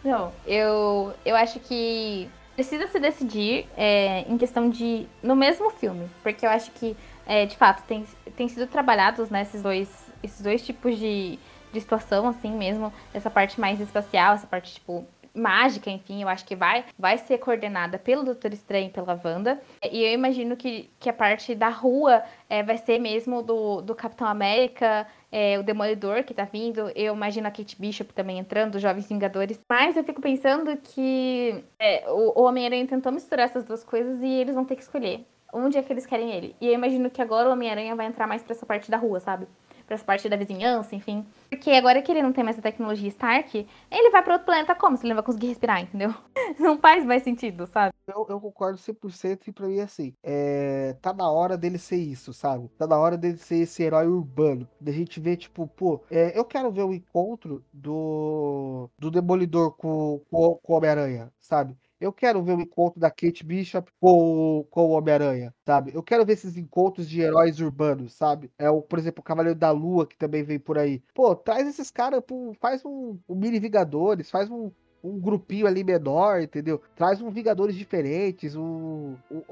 Não, 0.03 0.31
eu, 0.47 1.13
eu 1.23 1.35
acho 1.35 1.59
que 1.59 2.29
precisa 2.55 2.87
se 2.87 2.99
decidir 2.99 3.67
é, 3.77 4.21
em 4.21 4.37
questão 4.37 4.69
de. 4.69 5.07
no 5.21 5.35
mesmo 5.35 5.69
filme. 5.69 6.09
Porque 6.23 6.45
eu 6.45 6.49
acho 6.49 6.71
que, 6.71 6.95
é, 7.25 7.45
de 7.45 7.55
fato, 7.55 7.83
tem, 7.83 8.05
tem 8.35 8.47
sido 8.47 8.67
trabalhados 8.67 9.29
né, 9.29 9.43
esses, 9.43 9.61
dois, 9.61 10.11
esses 10.23 10.41
dois 10.41 10.65
tipos 10.65 10.97
de, 10.97 11.37
de 11.71 11.81
situação, 11.81 12.27
assim 12.27 12.51
mesmo. 12.51 12.91
Essa 13.13 13.29
parte 13.29 13.59
mais 13.59 13.79
espacial, 13.79 14.35
essa 14.35 14.47
parte, 14.47 14.75
tipo, 14.75 15.05
mágica, 15.33 15.89
enfim, 15.89 16.21
eu 16.21 16.27
acho 16.27 16.45
que 16.45 16.55
vai, 16.55 16.85
vai 16.97 17.17
ser 17.17 17.37
coordenada 17.37 17.97
pelo 17.97 18.23
Doutor 18.23 18.53
Estranho 18.53 18.87
e 18.87 18.89
pela 18.89 19.19
Wanda. 19.23 19.61
E 19.89 20.03
eu 20.03 20.13
imagino 20.13 20.55
que, 20.57 20.89
que 20.99 21.09
a 21.09 21.13
parte 21.13 21.55
da 21.55 21.69
rua 21.69 22.23
é, 22.49 22.61
vai 22.61 22.77
ser 22.77 22.99
mesmo 22.99 23.41
do, 23.41 23.81
do 23.81 23.95
Capitão 23.95 24.27
América, 24.27 25.07
é, 25.31 25.57
o 25.57 25.63
Demolidor 25.63 26.23
que 26.23 26.33
tá 26.33 26.43
vindo. 26.43 26.91
Eu 26.95 27.15
imagino 27.15 27.47
a 27.47 27.51
Kate 27.51 27.79
Bishop 27.79 28.13
também 28.13 28.39
entrando, 28.39 28.75
os 28.75 28.81
Jovens 28.81 29.07
Vingadores. 29.07 29.59
Mas 29.69 29.95
eu 29.95 30.03
fico 30.03 30.21
pensando 30.21 30.75
que 30.77 31.63
é, 31.79 32.09
o, 32.09 32.41
o 32.41 32.43
Homem-Aranha 32.43 32.85
tentou 32.87 33.11
misturar 33.11 33.45
essas 33.45 33.63
duas 33.63 33.83
coisas 33.83 34.21
e 34.21 34.27
eles 34.27 34.55
vão 34.55 34.65
ter 34.65 34.75
que 34.75 34.81
escolher 34.81 35.25
onde 35.53 35.77
é 35.77 35.83
que 35.83 35.91
eles 35.91 36.05
querem 36.05 36.31
ele. 36.31 36.55
E 36.59 36.67
eu 36.67 36.73
imagino 36.73 37.09
que 37.09 37.21
agora 37.21 37.49
o 37.49 37.51
Homem-Aranha 37.53 37.95
vai 37.95 38.05
entrar 38.05 38.27
mais 38.27 38.43
pra 38.43 38.53
essa 38.53 38.65
parte 38.65 38.89
da 38.89 38.97
rua, 38.97 39.19
sabe? 39.19 39.47
Pra 39.85 39.95
essa 39.95 40.05
parte 40.05 40.29
da 40.29 40.37
vizinhança, 40.37 40.95
enfim. 40.95 41.25
Porque 41.49 41.69
agora 41.71 42.01
que 42.01 42.11
ele 42.11 42.21
não 42.21 42.31
tem 42.31 42.43
mais 42.43 42.57
a 42.57 42.61
tecnologia 42.61 43.09
Stark, 43.09 43.67
ele 43.91 44.09
vai 44.09 44.23
para 44.23 44.33
outro 44.33 44.45
planeta 44.45 44.73
como? 44.73 44.95
Se 44.95 45.03
ele 45.03 45.09
não 45.09 45.17
vai 45.17 45.25
conseguir 45.25 45.47
respirar, 45.47 45.81
entendeu? 45.81 46.13
Não 46.59 46.77
faz 46.77 47.03
mais 47.05 47.23
sentido, 47.23 47.65
sabe? 47.67 47.93
Eu, 48.07 48.25
eu 48.29 48.39
concordo 48.39 48.77
100% 48.77 49.47
e 49.47 49.51
pra 49.51 49.67
mim, 49.67 49.79
assim, 49.79 50.13
é, 50.23 50.95
tá 51.01 51.13
na 51.13 51.29
hora 51.31 51.57
dele 51.57 51.77
ser 51.77 51.97
isso, 51.97 52.33
sabe? 52.33 52.67
Tá 52.77 52.85
na 52.87 52.97
hora 52.97 53.17
dele 53.17 53.37
ser 53.37 53.57
esse 53.57 53.83
herói 53.83 54.07
urbano. 54.07 54.67
Da 54.79 54.91
gente 54.91 55.19
ver, 55.19 55.37
tipo, 55.37 55.67
pô, 55.67 56.01
é, 56.09 56.37
eu 56.37 56.45
quero 56.45 56.71
ver 56.71 56.83
o 56.83 56.93
encontro 56.93 57.63
do, 57.73 58.89
do 58.97 59.09
Demolidor 59.11 59.71
com, 59.71 60.21
com, 60.29 60.55
com 60.61 60.73
o 60.73 60.77
Homem-Aranha, 60.77 61.31
sabe? 61.39 61.75
Eu 62.01 62.11
quero 62.11 62.41
ver 62.41 62.57
o 62.57 62.61
encontro 62.61 62.99
da 62.99 63.11
Kate 63.11 63.45
Bishop 63.45 63.91
com, 63.99 64.65
com 64.71 64.87
o 64.87 64.89
Homem-Aranha, 64.89 65.53
sabe? 65.63 65.91
Eu 65.93 66.01
quero 66.01 66.25
ver 66.25 66.33
esses 66.33 66.57
encontros 66.57 67.07
de 67.07 67.21
heróis 67.21 67.59
urbanos, 67.59 68.13
sabe? 68.13 68.51
É 68.57 68.71
o, 68.71 68.81
por 68.81 68.97
exemplo, 68.97 69.21
o 69.21 69.23
Cavaleiro 69.23 69.57
da 69.57 69.69
Lua, 69.69 70.07
que 70.07 70.17
também 70.17 70.43
vem 70.43 70.57
por 70.57 70.79
aí. 70.79 71.03
Pô, 71.13 71.35
traz 71.35 71.67
esses 71.67 71.91
caras, 71.91 72.23
faz 72.59 72.83
um, 72.83 73.19
um 73.29 73.35
mini 73.35 73.59
Vingadores, 73.59 74.31
faz 74.31 74.49
um, 74.49 74.71
um 75.03 75.19
grupinho 75.19 75.67
ali 75.67 75.83
menor, 75.83 76.41
entendeu? 76.41 76.81
Traz 76.95 77.21
um 77.21 77.29
Vingadores 77.29 77.75
diferentes, 77.75 78.55
um, 78.55 79.15
um, 79.29 79.43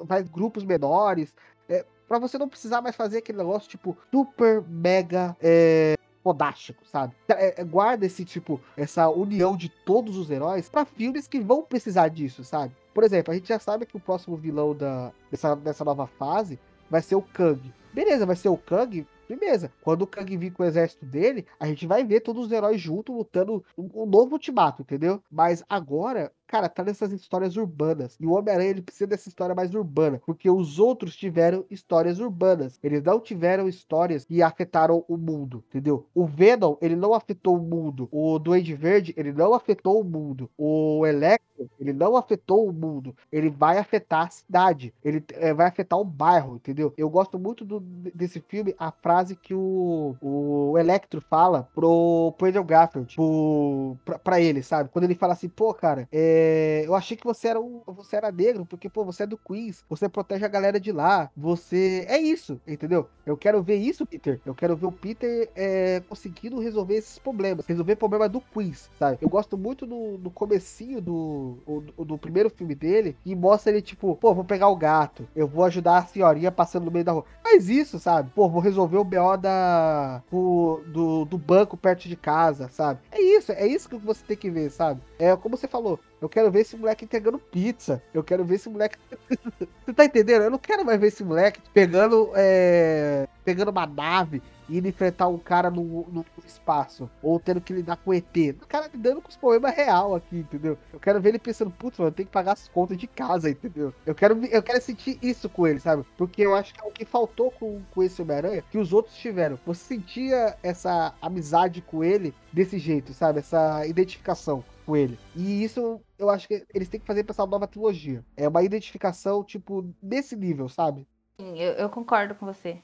um 0.00 0.06
faz 0.06 0.28
grupos 0.28 0.64
menores. 0.64 1.32
É, 1.68 1.86
para 2.08 2.18
você 2.18 2.36
não 2.36 2.48
precisar 2.48 2.82
mais 2.82 2.96
fazer 2.96 3.18
aquele 3.18 3.38
negócio 3.38 3.70
tipo 3.70 3.96
super 4.10 4.60
mega 4.68 5.36
é, 5.40 5.94
fodástico, 6.22 6.84
sabe? 6.86 7.14
É, 7.28 7.60
é, 7.60 7.64
guarda 7.64 8.06
esse 8.06 8.24
tipo, 8.24 8.60
essa 8.76 9.08
união 9.08 9.56
de 9.56 9.68
todos 9.68 10.16
os 10.16 10.30
heróis 10.30 10.68
para 10.68 10.84
filmes 10.84 11.26
que 11.26 11.40
vão 11.40 11.62
precisar 11.62 12.08
disso, 12.08 12.44
sabe? 12.44 12.74
Por 12.94 13.04
exemplo, 13.04 13.32
a 13.32 13.34
gente 13.34 13.48
já 13.48 13.58
sabe 13.58 13.86
que 13.86 13.96
o 13.96 14.00
próximo 14.00 14.36
vilão 14.36 14.74
da, 14.74 15.12
dessa, 15.30 15.54
dessa 15.56 15.84
nova 15.84 16.06
fase 16.06 16.58
vai 16.90 17.02
ser 17.02 17.14
o 17.14 17.22
Kang. 17.22 17.72
Beleza, 17.92 18.26
vai 18.26 18.36
ser 18.36 18.48
o 18.48 18.56
Kang, 18.56 19.06
Beleza. 19.28 19.72
Quando 19.80 20.02
o 20.02 20.06
Kang 20.06 20.36
vir 20.36 20.52
com 20.52 20.62
o 20.62 20.66
exército 20.66 21.06
dele, 21.06 21.46
a 21.58 21.66
gente 21.66 21.86
vai 21.86 22.04
ver 22.04 22.20
todos 22.20 22.46
os 22.46 22.52
heróis 22.52 22.80
juntos 22.80 23.14
lutando 23.14 23.64
um, 23.78 24.02
um 24.02 24.06
novo 24.06 24.32
ultimato, 24.34 24.82
entendeu? 24.82 25.22
Mas 25.30 25.64
agora, 25.68 26.30
cara, 26.52 26.68
tá 26.68 26.84
nessas 26.84 27.10
histórias 27.12 27.56
urbanas. 27.56 28.14
E 28.20 28.26
o 28.26 28.32
Homem-Aranha, 28.32 28.68
ele 28.68 28.82
precisa 28.82 29.06
dessa 29.06 29.26
história 29.26 29.54
mais 29.54 29.74
urbana. 29.74 30.20
Porque 30.26 30.50
os 30.50 30.78
outros 30.78 31.16
tiveram 31.16 31.64
histórias 31.70 32.20
urbanas. 32.20 32.78
Eles 32.82 33.02
não 33.02 33.18
tiveram 33.18 33.66
histórias 33.66 34.26
que 34.26 34.42
afetaram 34.42 35.02
o 35.08 35.16
mundo, 35.16 35.64
entendeu? 35.68 36.06
O 36.14 36.26
Venom, 36.26 36.76
ele 36.82 36.94
não 36.94 37.14
afetou 37.14 37.56
o 37.56 37.62
mundo. 37.62 38.06
O 38.12 38.38
Duende 38.38 38.74
Verde, 38.74 39.14
ele 39.16 39.32
não 39.32 39.54
afetou 39.54 39.98
o 39.98 40.04
mundo. 40.04 40.50
O 40.58 41.06
Electro, 41.06 41.42
ele 41.78 41.92
não 41.92 42.16
afetou 42.16 42.68
o 42.68 42.72
mundo. 42.72 43.14
Ele 43.30 43.50
vai 43.50 43.78
afetar 43.78 44.26
a 44.26 44.30
cidade. 44.30 44.94
Ele 45.04 45.22
é, 45.34 45.52
vai 45.52 45.66
afetar 45.66 45.98
o 45.98 46.04
bairro, 46.04 46.56
entendeu? 46.56 46.92
Eu 46.96 47.08
gosto 47.10 47.38
muito 47.38 47.64
do, 47.64 47.80
desse 47.80 48.40
filme, 48.40 48.74
a 48.78 48.90
frase 48.90 49.36
que 49.36 49.54
o, 49.54 50.16
o 50.20 50.78
Electro 50.78 51.20
fala 51.20 51.68
pro, 51.74 52.34
pro 52.36 52.48
Andrew 52.48 52.64
Garfield, 52.64 53.14
pro, 53.14 53.96
pra, 54.04 54.18
pra 54.18 54.40
ele, 54.40 54.62
sabe? 54.62 54.90
Quando 54.90 55.04
ele 55.04 55.14
fala 55.14 55.32
assim, 55.32 55.48
pô, 55.48 55.72
cara, 55.74 56.08
é, 56.12 56.82
eu 56.86 56.94
achei 56.94 57.16
que 57.16 57.24
você 57.24 57.48
era, 57.48 57.60
um, 57.60 57.82
você 57.86 58.16
era 58.16 58.30
negro, 58.30 58.66
porque, 58.66 58.88
pô, 58.88 59.04
você 59.04 59.24
é 59.24 59.26
do 59.26 59.38
Queens, 59.38 59.84
você 59.88 60.08
protege 60.08 60.44
a 60.44 60.48
galera 60.48 60.78
de 60.78 60.92
lá, 60.92 61.30
você... 61.36 62.04
É 62.08 62.18
isso, 62.18 62.60
entendeu? 62.66 63.08
Eu 63.24 63.36
quero 63.36 63.62
ver 63.62 63.76
isso, 63.76 64.06
Peter. 64.06 64.40
Eu 64.44 64.54
quero 64.54 64.76
ver 64.76 64.86
o 64.86 64.92
Peter 64.92 65.50
é, 65.54 66.00
conseguindo 66.08 66.60
resolver 66.60 66.94
esses 66.94 67.18
problemas, 67.18 67.66
resolver 67.66 67.96
problema 67.96 68.28
do 68.28 68.40
Queens, 68.40 68.90
sabe? 68.98 69.18
Eu 69.20 69.28
gosto 69.28 69.56
muito 69.56 69.86
do, 69.86 70.18
do 70.18 70.30
comecinho 70.30 71.00
do, 71.00 71.41
do, 71.42 72.04
do, 72.04 72.18
primeiro 72.18 72.50
filme 72.50 72.74
dele 72.74 73.16
e 73.24 73.34
mostra 73.34 73.72
ele, 73.72 73.82
tipo, 73.82 74.16
pô, 74.16 74.34
vou 74.34 74.44
pegar 74.44 74.68
o 74.68 74.76
gato, 74.76 75.28
eu 75.34 75.46
vou 75.46 75.64
ajudar 75.64 75.98
a 75.98 76.04
senhorinha 76.04 76.50
passando 76.52 76.84
no 76.84 76.90
meio 76.90 77.04
da 77.04 77.12
rua. 77.12 77.24
Faz 77.42 77.68
isso, 77.68 77.98
sabe? 77.98 78.30
Pô, 78.34 78.48
vou 78.48 78.60
resolver 78.60 78.96
o 78.96 79.04
BO 79.04 79.36
da, 79.36 80.22
o, 80.30 80.80
do, 80.86 81.24
do 81.24 81.38
banco 81.38 81.76
perto 81.76 82.08
de 82.08 82.16
casa, 82.16 82.68
sabe? 82.68 83.00
É 83.10 83.20
isso, 83.20 83.52
é 83.52 83.66
isso 83.66 83.88
que 83.88 83.96
você 83.96 84.24
tem 84.24 84.36
que 84.36 84.50
ver, 84.50 84.70
sabe? 84.70 85.00
É 85.18 85.36
como 85.36 85.56
você 85.56 85.68
falou, 85.68 85.98
eu 86.22 86.28
quero 86.28 86.52
ver 86.52 86.60
esse 86.60 86.76
moleque 86.76 87.04
entregando 87.04 87.36
pizza. 87.36 88.00
Eu 88.14 88.22
quero 88.22 88.44
ver 88.44 88.54
esse 88.54 88.68
moleque. 88.68 88.96
você 89.84 89.92
tá 89.92 90.04
entendendo? 90.04 90.42
Eu 90.42 90.50
não 90.52 90.58
quero 90.58 90.84
mais 90.84 91.00
ver 91.00 91.08
esse 91.08 91.24
moleque 91.24 91.60
pegando. 91.74 92.30
É... 92.36 93.26
Pegando 93.44 93.72
uma 93.72 93.86
nave 93.86 94.40
indo 94.78 94.88
enfrentar 94.88 95.28
um 95.28 95.38
cara 95.38 95.70
no, 95.70 96.06
no, 96.08 96.24
espaço. 96.44 97.10
Ou 97.22 97.38
tendo 97.38 97.60
que 97.60 97.72
lidar 97.72 97.96
com 97.96 98.12
ET. 98.12 98.36
O 98.62 98.66
cara 98.66 98.88
lidando 98.92 99.20
com 99.20 99.28
os 99.28 99.36
problemas 99.36 99.74
real 99.74 100.14
aqui, 100.14 100.38
entendeu? 100.38 100.78
Eu 100.92 101.00
quero 101.00 101.20
ver 101.20 101.30
ele 101.30 101.38
pensando, 101.38 101.70
putz, 101.70 101.98
mano, 101.98 102.10
eu 102.10 102.14
tenho 102.14 102.26
que 102.26 102.32
pagar 102.32 102.52
as 102.52 102.68
contas 102.68 102.96
de 102.96 103.06
casa, 103.06 103.50
entendeu? 103.50 103.92
Eu 104.04 104.14
quero, 104.14 104.44
eu 104.46 104.62
quero 104.62 104.80
sentir 104.80 105.18
isso 105.22 105.48
com 105.48 105.66
ele, 105.66 105.80
sabe? 105.80 106.04
Porque 106.16 106.42
eu 106.42 106.54
acho 106.54 106.74
que 106.74 106.80
é 106.80 106.84
o 106.84 106.92
que 106.92 107.04
faltou 107.04 107.50
com, 107.50 107.80
com 107.90 108.02
esse 108.02 108.20
Homem-Aranha 108.20 108.64
que 108.70 108.78
os 108.78 108.92
outros 108.92 109.16
tiveram. 109.16 109.58
Você 109.66 109.84
sentia 109.94 110.56
essa 110.62 111.14
amizade 111.20 111.80
com 111.82 112.02
ele 112.02 112.34
desse 112.52 112.78
jeito, 112.78 113.12
sabe? 113.12 113.40
Essa 113.40 113.86
identificação 113.86 114.64
com 114.84 114.96
ele. 114.96 115.18
E 115.34 115.62
isso 115.62 116.00
eu 116.18 116.30
acho 116.30 116.46
que 116.46 116.64
eles 116.72 116.88
têm 116.88 117.00
que 117.00 117.06
fazer 117.06 117.24
pra 117.24 117.32
essa 117.32 117.46
nova 117.46 117.66
trilogia. 117.66 118.24
É 118.36 118.48
uma 118.48 118.62
identificação, 118.62 119.42
tipo, 119.42 119.82
desse 120.00 120.36
nível, 120.36 120.68
sabe? 120.68 121.06
Sim, 121.40 121.58
eu, 121.58 121.72
eu 121.72 121.88
concordo 121.88 122.34
com 122.34 122.46
você. 122.46 122.78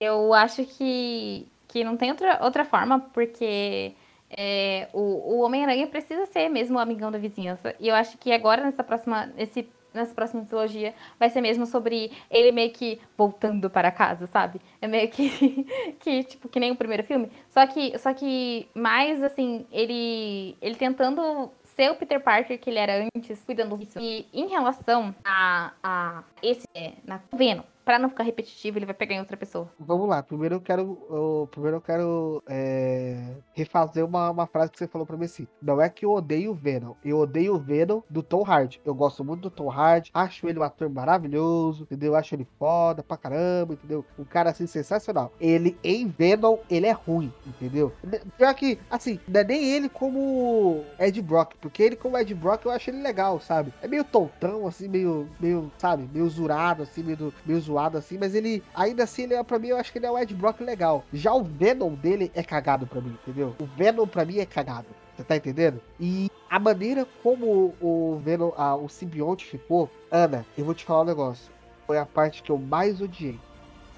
Eu 0.00 0.34
acho 0.34 0.64
que, 0.64 1.46
que 1.68 1.84
não 1.84 1.96
tem 1.96 2.10
outra, 2.10 2.38
outra 2.42 2.64
forma, 2.64 3.00
porque 3.00 3.94
é, 4.30 4.88
o, 4.92 5.36
o 5.36 5.40
Homem-Aranha 5.40 5.86
precisa 5.86 6.26
ser 6.26 6.48
mesmo 6.48 6.76
o 6.76 6.80
amigão 6.80 7.10
da 7.10 7.18
vizinhança. 7.18 7.74
E 7.78 7.88
eu 7.88 7.94
acho 7.94 8.18
que 8.18 8.32
agora, 8.32 8.64
nessa 8.64 8.82
próxima, 8.82 9.26
nesse, 9.26 9.68
nessa 9.92 10.12
próxima 10.12 10.44
trilogia, 10.44 10.92
vai 11.18 11.30
ser 11.30 11.40
mesmo 11.40 11.66
sobre 11.66 12.10
ele 12.30 12.50
meio 12.50 12.72
que 12.72 13.00
voltando 13.16 13.70
para 13.70 13.92
casa, 13.92 14.26
sabe? 14.26 14.60
É 14.80 14.88
meio 14.88 15.08
que, 15.08 15.64
que 16.00 16.24
tipo, 16.24 16.48
que 16.48 16.58
nem 16.58 16.72
o 16.72 16.76
primeiro 16.76 17.04
filme. 17.04 17.30
Só 17.48 17.66
que, 17.66 17.96
só 17.98 18.12
que 18.12 18.68
mais, 18.74 19.22
assim, 19.22 19.64
ele, 19.70 20.56
ele 20.60 20.74
tentando 20.74 21.50
ser 21.76 21.90
o 21.90 21.96
Peter 21.96 22.20
Parker 22.20 22.58
que 22.58 22.70
ele 22.70 22.78
era 22.78 23.08
antes, 23.14 23.42
cuidando 23.44 23.76
disso. 23.78 23.98
E 24.00 24.26
em 24.32 24.48
relação 24.48 25.14
a, 25.24 25.72
a 25.82 26.24
esse, 26.42 26.66
é, 26.74 26.92
na 27.04 27.20
Venom, 27.32 27.62
Pra 27.84 27.98
não 27.98 28.08
ficar 28.08 28.24
repetitivo, 28.24 28.78
ele 28.78 28.86
vai 28.86 28.94
pegar 28.94 29.14
em 29.14 29.20
outra 29.20 29.36
pessoa. 29.36 29.70
Vamos 29.78 30.08
lá, 30.08 30.22
primeiro 30.22 30.54
eu 30.54 30.60
quero. 30.60 31.06
Eu, 31.10 31.48
primeiro 31.50 31.76
eu 31.76 31.80
quero 31.82 32.42
é, 32.48 33.36
refazer 33.52 34.04
uma, 34.04 34.30
uma 34.30 34.46
frase 34.46 34.72
que 34.72 34.78
você 34.78 34.88
falou 34.88 35.06
pra 35.06 35.18
mim 35.18 35.26
assim. 35.26 35.46
Não 35.60 35.80
é 35.80 35.88
que 35.90 36.06
eu 36.06 36.12
odeio 36.12 36.52
o 36.52 36.54
Venom. 36.54 36.94
Eu 37.04 37.18
odeio 37.18 37.54
o 37.54 37.58
Venom 37.58 38.00
do 38.08 38.22
Tom 38.22 38.42
Hardy. 38.42 38.80
Eu 38.86 38.94
gosto 38.94 39.22
muito 39.22 39.42
do 39.42 39.50
Tom 39.50 39.70
Hardy. 39.70 40.10
Acho 40.14 40.48
ele 40.48 40.58
um 40.58 40.62
ator 40.62 40.88
maravilhoso, 40.88 41.82
entendeu? 41.82 42.16
Acho 42.16 42.34
ele 42.34 42.48
foda 42.58 43.02
pra 43.02 43.18
caramba, 43.18 43.74
entendeu? 43.74 44.02
Um 44.18 44.24
cara 44.24 44.50
assim 44.50 44.66
sensacional. 44.66 45.30
Ele 45.38 45.76
em 45.84 46.08
Venom, 46.08 46.56
ele 46.70 46.86
é 46.86 46.92
ruim, 46.92 47.30
entendeu? 47.46 47.92
Pior 48.38 48.54
que, 48.54 48.78
assim, 48.90 49.20
não 49.28 49.40
é 49.40 49.44
nem 49.44 49.62
ele 49.62 49.90
como 49.90 50.84
Ed 50.98 51.20
Brock, 51.20 51.54
porque 51.60 51.82
ele 51.82 51.96
como 51.96 52.16
Ed 52.16 52.34
Brock 52.34 52.64
eu 52.64 52.70
acho 52.70 52.88
ele 52.88 53.02
legal, 53.02 53.40
sabe? 53.40 53.74
É 53.82 53.88
meio 53.88 54.04
tontão, 54.04 54.66
assim, 54.66 54.88
meio, 54.88 55.28
meio, 55.38 55.70
sabe? 55.76 56.08
Meio 56.10 56.28
zurado, 56.30 56.82
assim, 56.82 57.02
meio, 57.02 57.32
meio 57.44 57.60
zoado 57.60 57.73
zoado 57.74 57.98
assim, 57.98 58.16
mas 58.18 58.34
ele, 58.34 58.62
ainda 58.74 59.02
assim, 59.02 59.24
ele 59.24 59.34
é, 59.34 59.42
pra 59.42 59.58
mim, 59.58 59.68
eu 59.68 59.76
acho 59.76 59.90
que 59.90 59.98
ele 59.98 60.06
é 60.06 60.10
o 60.10 60.18
Ed 60.18 60.32
Brock 60.34 60.60
legal. 60.60 61.04
Já 61.12 61.34
o 61.34 61.42
Venom 61.42 61.94
dele 61.94 62.30
é 62.34 62.42
cagado 62.42 62.86
pra 62.86 63.00
mim, 63.00 63.18
entendeu? 63.22 63.54
O 63.58 63.64
Venom 63.64 64.06
pra 64.06 64.24
mim 64.24 64.38
é 64.38 64.46
cagado. 64.46 64.86
Você 65.16 65.24
tá 65.24 65.36
entendendo? 65.36 65.80
E 65.98 66.30
a 66.50 66.58
maneira 66.58 67.06
como 67.22 67.74
o 67.80 68.20
Venom, 68.24 68.52
ah, 68.56 68.76
o 68.76 68.88
simbionte 68.88 69.44
ficou, 69.44 69.90
Ana, 70.10 70.44
eu 70.56 70.64
vou 70.64 70.74
te 70.74 70.84
falar 70.84 71.02
um 71.02 71.06
negócio. 71.06 71.52
Foi 71.86 71.98
a 71.98 72.06
parte 72.06 72.42
que 72.42 72.50
eu 72.50 72.58
mais 72.58 73.00
odiei. 73.00 73.38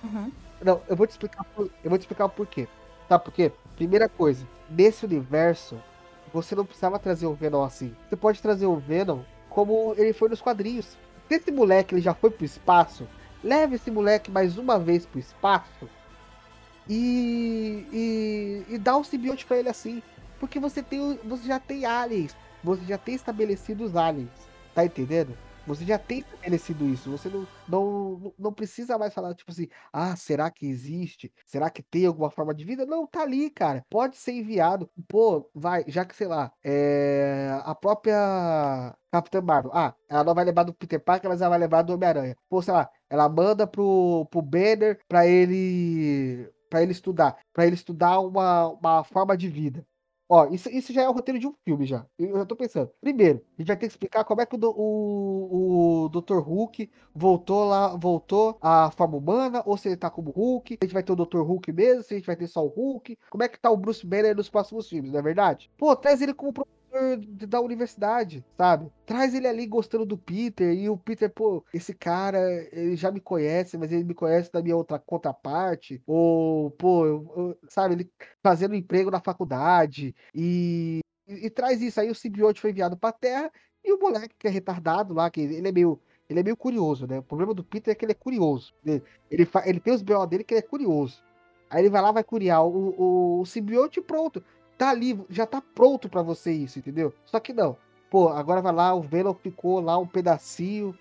Uhum. 0.03 0.31
Não, 0.63 0.81
eu 0.89 0.97
vou 0.97 1.07
te 1.07 1.11
explicar 1.11 1.45
por, 1.45 1.71
eu 1.85 1.91
vou 1.91 1.99
te 1.99 2.03
explicar 2.03 2.25
o 2.27 2.31
porquê. 2.31 2.67
Sabe 3.09 3.25
por 3.25 3.33
quê? 3.33 3.53
Primeira 3.77 4.09
coisa, 4.09 4.47
nesse 4.69 5.05
universo, 5.05 5.79
você 6.33 6.55
não 6.55 6.65
precisava 6.65 6.99
trazer 6.99 7.27
o 7.27 7.35
Venom 7.35 7.63
assim. 7.63 7.95
Você 8.09 8.17
pode 8.17 8.43
trazer 8.43 8.67
o 8.67 8.77
Venom 8.77 9.21
como 9.49 9.95
ele 9.97 10.13
foi 10.13 10.29
nos 10.29 10.43
quadrinhos 10.43 10.99
Se 11.29 11.37
esse 11.37 11.51
moleque 11.51 11.95
ele 11.95 12.03
já 12.03 12.13
foi 12.13 12.31
pro 12.31 12.45
espaço, 12.45 13.09
leve 13.47 13.77
esse 13.77 13.91
moleque 13.91 14.31
mais 14.31 14.59
uma 14.59 14.79
vez 14.79 15.07
pro 15.07 15.21
espaço 15.21 15.89
e, 16.89 17.87
e, 17.93 18.75
e 18.75 18.79
dá 18.79 18.97
um 18.97 19.05
simbionte 19.05 19.47
pra 19.47 19.57
ele 19.59 19.69
assim. 19.69 20.03
Porque 20.41 20.59
você 20.59 20.83
tem 20.83 21.19
você 21.25 21.47
já 21.47 21.59
tem 21.59 21.87
aliens, 21.87 22.37
você 22.63 22.85
já 22.85 22.99
tem 22.99 23.15
estabelecido 23.15 23.85
os 23.85 23.97
aliens, 23.97 24.29
tá 24.75 24.85
entendendo? 24.85 25.37
Você 25.67 25.85
já 25.85 25.99
tem 25.99 26.21
estabelecido 26.21 26.87
isso. 26.87 27.11
Você 27.11 27.29
não, 27.29 27.47
não, 27.69 28.35
não 28.39 28.53
precisa 28.53 28.97
mais 28.97 29.13
falar, 29.13 29.35
tipo 29.35 29.51
assim, 29.51 29.69
ah, 29.93 30.15
será 30.17 30.51
que 30.51 30.67
existe? 30.67 31.33
Será 31.45 31.69
que 31.71 31.83
tem 31.83 32.07
alguma 32.07 32.31
forma 32.31 32.55
de 32.55 32.65
vida? 32.65 32.87
Não, 32.87 33.07
tá 33.07 33.23
ali, 33.23 33.51
cara. 33.51 33.85
Pode 33.91 34.17
ser 34.17 34.33
enviado. 34.33 34.89
Pô, 35.09 35.51
vai, 35.55 35.85
já 35.89 36.05
que, 36.05 36.15
sei 36.15 36.29
lá, 36.29 36.53
é, 36.65 37.61
a 37.65 37.75
própria 37.75 38.97
Capitã 39.11 39.41
Marvel. 39.41 39.71
Ah, 39.75 39.95
ela 40.09 40.25
não 40.25 40.35
vai 40.35 40.45
levar 40.45 40.63
do 40.65 40.75
Peter 40.75 41.01
Parker, 41.01 41.29
mas 41.31 41.41
ela 41.41 41.51
vai 41.51 41.59
levar 41.59 41.83
do 41.83 41.95
Homem-Aranha. 41.95 42.37
Pô, 42.49 42.63
sei 42.63 42.73
lá, 42.73 42.89
ela 43.11 43.29
manda 43.29 43.67
pro, 43.67 44.27
pro 44.31 44.43
Banner 44.43 45.01
pra 45.09 45.27
ele. 45.27 46.49
para 46.71 46.83
ele 46.83 46.93
estudar. 46.93 47.37
para 47.53 47.67
ele 47.67 47.75
estudar 47.75 48.21
uma, 48.21 48.69
uma 48.69 49.05
forma 49.05 49.37
de 49.37 49.49
vida. 49.49 49.85
Ó, 50.29 50.47
isso, 50.49 50.69
isso 50.69 50.93
já 50.93 51.03
é 51.03 51.09
o 51.09 51.13
roteiro 51.13 51.39
de 51.39 51.47
um 51.47 51.55
filme 51.65 51.87
já. 51.87 52.05
Eu, 52.19 52.37
já 52.37 52.45
tô 52.45 52.57
pensando. 52.57 52.91
Primeiro, 53.01 53.41
a 53.57 53.63
gente 53.63 53.69
vai 53.69 53.77
ter 53.77 53.87
que 53.87 53.93
explicar 53.93 54.25
como 54.25 54.41
é 54.41 54.47
que 54.47 54.57
o, 54.57 54.59
o, 54.61 56.05
o 56.07 56.09
Dr. 56.09 56.39
Hulk 56.39 56.91
voltou 57.15 57.65
lá, 57.65 57.97
voltou 57.97 58.59
à 58.61 58.91
forma 58.91 59.17
humana, 59.17 59.63
ou 59.65 59.77
se 59.77 59.89
ele 59.89 59.97
tá 59.97 60.11
como 60.11 60.33
Hulk. 60.33 60.79
A 60.81 60.85
gente 60.85 60.95
vai 60.95 61.03
ter 61.05 61.13
o 61.13 61.17
Dr. 61.17 61.43
Hulk 61.43 61.73
mesmo, 61.73 62.03
se 62.03 62.15
a 62.15 62.17
gente 62.17 62.27
vai 62.27 62.37
ter 62.37 62.49
só 62.49 62.65
o 62.65 62.69
Hulk. 62.69 63.17
Como 63.31 63.45
é 63.45 63.49
que 63.49 63.59
tá 63.59 63.71
o 63.71 63.77
Bruce 63.77 64.05
Banner 64.05 64.35
nos 64.35 64.49
próximos 64.51 64.89
filmes, 64.89 65.13
não 65.13 65.21
é 65.21 65.23
verdade? 65.23 65.71
Pô, 65.77 65.95
traz 65.95 66.21
ele 66.21 66.35
como 66.35 66.53
da 67.49 67.61
universidade, 67.61 68.45
sabe? 68.57 68.91
Traz 69.05 69.35
ele 69.35 69.47
ali 69.47 69.67
gostando 69.67 70.05
do 70.05 70.17
Peter 70.19 70.73
e 70.75 70.89
o 70.89 70.97
Peter, 70.97 71.31
pô, 71.31 71.65
esse 71.73 71.95
cara, 71.95 72.39
ele 72.73 72.97
já 72.97 73.11
me 73.11 73.21
conhece, 73.21 73.77
mas 73.79 73.93
ele 73.93 74.05
me 74.05 74.15
conhece 74.15 74.51
da 74.53 74.63
minha 74.63 74.77
outra 74.77 74.99
contraparte, 74.99 76.03
ou, 76.07 76.71
pô, 76.73 77.07
eu, 77.07 77.33
eu, 77.37 77.59
sabe, 77.69 77.95
ele 77.95 78.13
fazendo 78.43 78.75
emprego 78.75 79.11
na 79.11 79.21
faculdade 79.21 80.15
e, 80.35 81.01
e, 81.29 81.47
e 81.47 81.51
traz 81.51 81.81
isso. 81.83 82.01
Aí 82.01 82.11
o 82.11 82.15
simbionte 82.15 82.61
foi 82.61 82.71
enviado 82.71 82.97
pra 82.97 83.13
Terra 83.13 83.51
e 83.85 83.93
o 83.93 83.99
moleque 83.99 84.35
que 84.39 84.49
é 84.49 84.51
retardado 84.51 85.15
lá, 85.15 85.31
que 85.31 85.41
ele 85.41 85.69
é 85.69 85.73
meio 85.73 86.01
ele 86.29 86.41
é 86.41 86.43
meio 86.43 86.57
curioso, 86.57 87.07
né? 87.07 87.21
O 87.21 87.23
problema 87.23 87.55
do 87.55 87.63
Peter 87.63 87.93
é 87.93 87.95
que 87.95 88.05
ele 88.05 88.11
é 88.11 88.15
curioso. 88.15 88.75
Ele, 88.85 89.01
ele, 89.31 89.49
ele 89.65 89.79
tem 89.79 89.95
os 89.95 90.03
B.O. 90.03 90.27
dele 90.27 90.43
que 90.43 90.55
ele 90.55 90.59
é 90.59 90.63
curioso. 90.63 91.23
Aí 91.71 91.83
ele 91.83 91.91
vai 91.91 92.03
lá, 92.03 92.13
vai 92.13 92.25
curiar 92.25 92.65
o, 92.65 92.95
o, 92.99 93.41
o 93.41 93.47
simbionte 93.47 94.01
e 94.01 94.03
pronto 94.03 94.43
tá 94.77 94.91
ali, 94.91 95.19
já 95.29 95.47
tá 95.47 95.61
pronto 95.61 96.09
para 96.09 96.23
você 96.23 96.53
isso, 96.53 96.79
entendeu? 96.79 97.13
Só 97.25 97.41
que 97.41 97.53
não. 97.53 97.77
Pô, 98.11 98.29
agora 98.29 98.61
vai 98.61 98.73
lá, 98.73 98.95
o 98.95 99.03
Venom 99.03 99.35
ficou 99.35 99.81
lá 99.81 99.99
um 99.99 100.07
pedacinho 100.07 100.97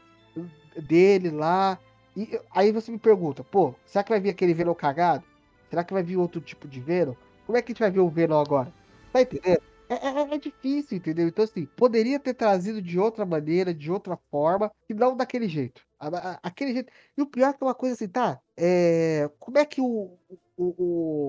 dele 0.76 1.30
lá. 1.30 1.80
E 2.16 2.40
aí 2.52 2.72
você 2.72 2.92
me 2.92 2.98
pergunta, 2.98 3.44
pô, 3.44 3.76
será 3.86 4.04
que 4.04 4.10
vai 4.10 4.20
vir 4.20 4.30
aquele 4.30 4.54
Venom 4.54 4.74
cagado? 4.74 5.24
Será 5.70 5.84
que 5.84 5.94
vai 5.94 6.04
vir 6.04 6.18
outro 6.18 6.40
tipo 6.42 6.68
de 6.68 6.80
Venom? 6.80 7.14
Como 7.46 7.58
é 7.58 7.62
que 7.62 7.72
a 7.72 7.74
gente 7.74 7.82
vai 7.82 7.92
ver 7.92 8.00
o 8.00 8.10
Venom 8.10 8.40
agora? 8.40 8.74
Tá 9.12 9.22
entendendo? 9.22 9.62
É, 9.88 9.94
é, 9.94 10.36
é, 10.36 10.38
difícil, 10.38 10.98
entendeu? 10.98 11.28
Então, 11.28 11.44
assim, 11.44 11.66
poderia 11.76 12.20
ter 12.20 12.34
trazido 12.34 12.82
de 12.82 13.00
outra 13.00 13.26
maneira, 13.26 13.74
de 13.74 13.92
outra 13.92 14.18
forma, 14.32 14.72
e 14.90 14.94
não 14.94 15.16
daquele 15.16 15.48
jeito. 15.48 15.86
aquele 16.42 16.74
jeito. 16.74 16.92
E 17.16 17.22
o 17.22 17.28
pior 17.28 17.50
é 17.50 17.54
que 17.54 17.64
é 17.64 17.68
uma 17.68 17.76
coisa 17.76 17.94
assim, 17.94 18.08
tá? 18.08 18.42
É, 18.58 19.30
como 19.40 19.58
é 19.60 19.66
que 19.66 19.82
o, 19.82 20.18
o, 20.58 20.66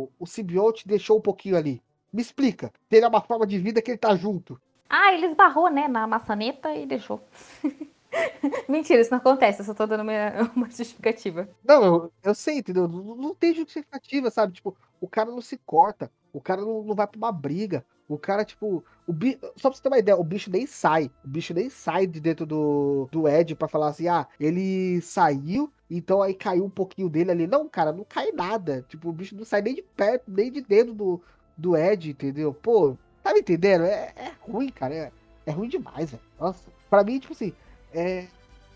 o, 0.09 0.13
o 0.19 0.27
simbionte 0.27 0.89
deixou 0.89 1.19
um 1.19 1.21
pouquinho 1.21 1.57
ali? 1.57 1.83
Me 2.17 2.23
explica. 2.23 2.73
Teria 2.89 3.05
é 3.05 3.09
uma 3.11 3.21
forma 3.21 3.47
de 3.47 3.59
vida 3.59 3.83
que 3.83 3.91
ele 3.91 3.99
tá 3.99 4.17
junto. 4.17 4.59
Ah, 4.89 5.13
ele 5.13 5.27
esbarrou, 5.27 5.69
né, 5.71 5.87
na 5.87 6.07
maçaneta 6.07 6.75
e 6.75 6.87
deixou. 6.87 7.21
Mentira, 8.67 9.03
isso 9.03 9.11
não 9.11 9.19
acontece, 9.19 9.61
eu 9.61 9.67
só 9.67 9.75
tô 9.75 9.87
dando 9.87 10.01
uma, 10.01 10.13
uma 10.57 10.71
justificativa. 10.71 11.47
Não, 11.63 11.85
eu, 11.85 12.13
eu 12.23 12.35
sei, 12.35 12.57
entendeu? 12.57 12.89
Não, 12.89 13.15
não, 13.15 13.35
tem 13.35 13.55
justificativa, 13.55 14.31
sabe? 14.31 14.55
Tipo, 14.55 14.75
o 14.99 15.07
cara 15.07 15.31
não 15.31 15.43
se 15.43 15.59
corta, 15.59 16.11
o 16.33 16.41
cara 16.41 16.63
não, 16.63 16.83
não 16.83 16.95
vai 16.95 17.07
pra 17.07 17.19
uma 17.19 17.31
briga. 17.31 17.85
O 18.09 18.17
cara, 18.17 18.47
tipo, 18.47 18.83
o 19.07 19.13
bicho, 19.13 19.39
só 19.57 19.69
pra 19.69 19.77
você 19.77 19.83
ter 19.83 19.89
uma 19.89 19.99
ideia, 19.99 20.17
o 20.17 20.25
bicho 20.25 20.51
nem 20.51 20.65
sai. 20.65 21.11
O 21.23 21.29
bicho 21.29 21.53
nem 21.53 21.69
sai 21.69 22.07
de 22.07 22.19
dentro 22.19 22.47
do, 22.47 23.09
do 23.13 23.29
Ed 23.29 23.55
pra 23.57 23.69
falar 23.69 23.89
assim, 23.89 24.09
ah, 24.09 24.27
ele 24.41 25.03
saiu, 25.03 25.71
então 25.91 26.23
aí 26.23 26.33
caiu 26.33 26.65
um 26.65 26.71
pouquinho 26.71 27.11
dele 27.11 27.33
ali. 27.33 27.47
Não, 27.47 27.69
cara, 27.69 27.93
não 27.93 28.05
cai 28.05 28.33
nada. 28.33 28.87
Tipo, 28.89 29.11
o 29.11 29.13
bicho 29.13 29.37
não 29.37 29.45
sai 29.45 29.61
nem 29.61 29.75
de 29.75 29.83
perto, 29.83 30.31
nem 30.31 30.51
de 30.51 30.63
dentro 30.63 30.95
do, 30.95 31.21
do 31.57 31.77
Ed, 31.77 32.11
entendeu? 32.11 32.53
Pô, 32.53 32.97
tá 33.23 33.33
me 33.33 33.41
entendendo? 33.41 33.85
É, 33.85 34.13
é 34.17 34.33
ruim, 34.41 34.69
cara. 34.69 34.95
É, 34.95 35.13
é 35.47 35.51
ruim 35.51 35.69
demais, 35.69 36.11
velho. 36.11 36.23
Nossa. 36.39 36.69
Pra 36.91 37.03
mim, 37.03 37.19
tipo 37.19 37.33
assim, 37.33 37.53
é, 37.93 38.27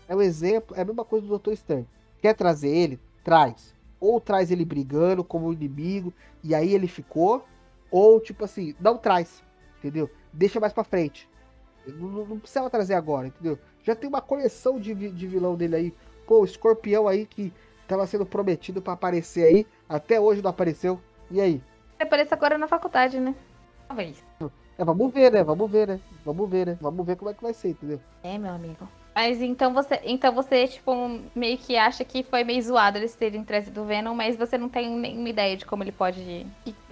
é 0.07 0.15
um 0.15 0.21
exemplo, 0.21 0.75
é 0.75 0.81
a 0.81 0.85
mesma 0.85 1.05
coisa 1.05 1.25
do 1.25 1.37
Dr. 1.37 1.55
Stern. 1.55 1.87
Quer 2.21 2.35
trazer 2.35 2.69
ele? 2.69 2.99
Traz. 3.23 3.73
Ou 3.99 4.19
traz 4.19 4.51
ele 4.51 4.65
brigando 4.65 5.23
como 5.23 5.53
inimigo, 5.53 6.13
e 6.43 6.55
aí 6.55 6.73
ele 6.73 6.87
ficou, 6.87 7.45
ou 7.91 8.19
tipo 8.19 8.43
assim, 8.43 8.75
não 8.79 8.97
traz, 8.97 9.43
entendeu? 9.77 10.09
Deixa 10.33 10.59
mais 10.59 10.73
pra 10.73 10.83
frente. 10.83 11.29
Não, 11.85 12.07
não, 12.07 12.25
não 12.25 12.39
precisava 12.39 12.69
trazer 12.69 12.95
agora, 12.95 13.27
entendeu? 13.27 13.59
Já 13.83 13.95
tem 13.95 14.09
uma 14.09 14.21
coleção 14.21 14.79
de, 14.79 14.93
de 14.93 15.27
vilão 15.27 15.55
dele 15.55 15.75
aí. 15.75 15.93
Pô, 16.25 16.41
o 16.41 16.45
escorpião 16.45 17.07
aí 17.07 17.25
que 17.25 17.53
tava 17.87 18.07
sendo 18.07 18.25
prometido 18.25 18.81
para 18.81 18.93
aparecer 18.93 19.43
aí, 19.43 19.67
até 19.89 20.19
hoje 20.19 20.41
não 20.41 20.49
apareceu. 20.49 20.99
E 21.29 21.41
aí? 21.41 21.61
Apareça 22.01 22.35
agora 22.35 22.57
na 22.57 22.67
faculdade, 22.67 23.19
né? 23.19 23.35
Talvez. 23.87 24.23
É, 24.77 24.83
vamos 24.85 25.13
ver, 25.13 25.31
né? 25.31 25.43
Vamos 25.43 25.69
ver, 25.69 25.87
né? 25.87 25.99
Vamos 26.25 26.49
ver, 26.49 26.67
né? 26.67 26.77
Vamos 26.81 27.05
ver 27.05 27.15
como 27.15 27.29
é 27.29 27.33
que 27.33 27.43
vai 27.43 27.53
ser, 27.53 27.69
entendeu? 27.69 27.99
É, 28.23 28.37
meu 28.37 28.51
amigo. 28.51 28.87
Mas 29.13 29.41
então 29.41 29.73
você, 29.73 29.99
então 30.05 30.33
você, 30.33 30.67
tipo, 30.67 30.93
meio 31.35 31.57
que 31.57 31.75
acha 31.77 32.03
que 32.05 32.23
foi 32.23 32.43
meio 32.43 32.61
zoado 32.61 32.97
eles 32.97 33.13
terem 33.13 33.43
trazido 33.43 33.81
o 33.81 33.85
Venom, 33.85 34.15
mas 34.15 34.37
você 34.37 34.57
não 34.57 34.69
tem 34.69 34.89
nenhuma 34.89 35.29
ideia 35.29 35.57
de 35.57 35.65
como 35.65 35.83
ele 35.83 35.91
pode. 35.91 36.47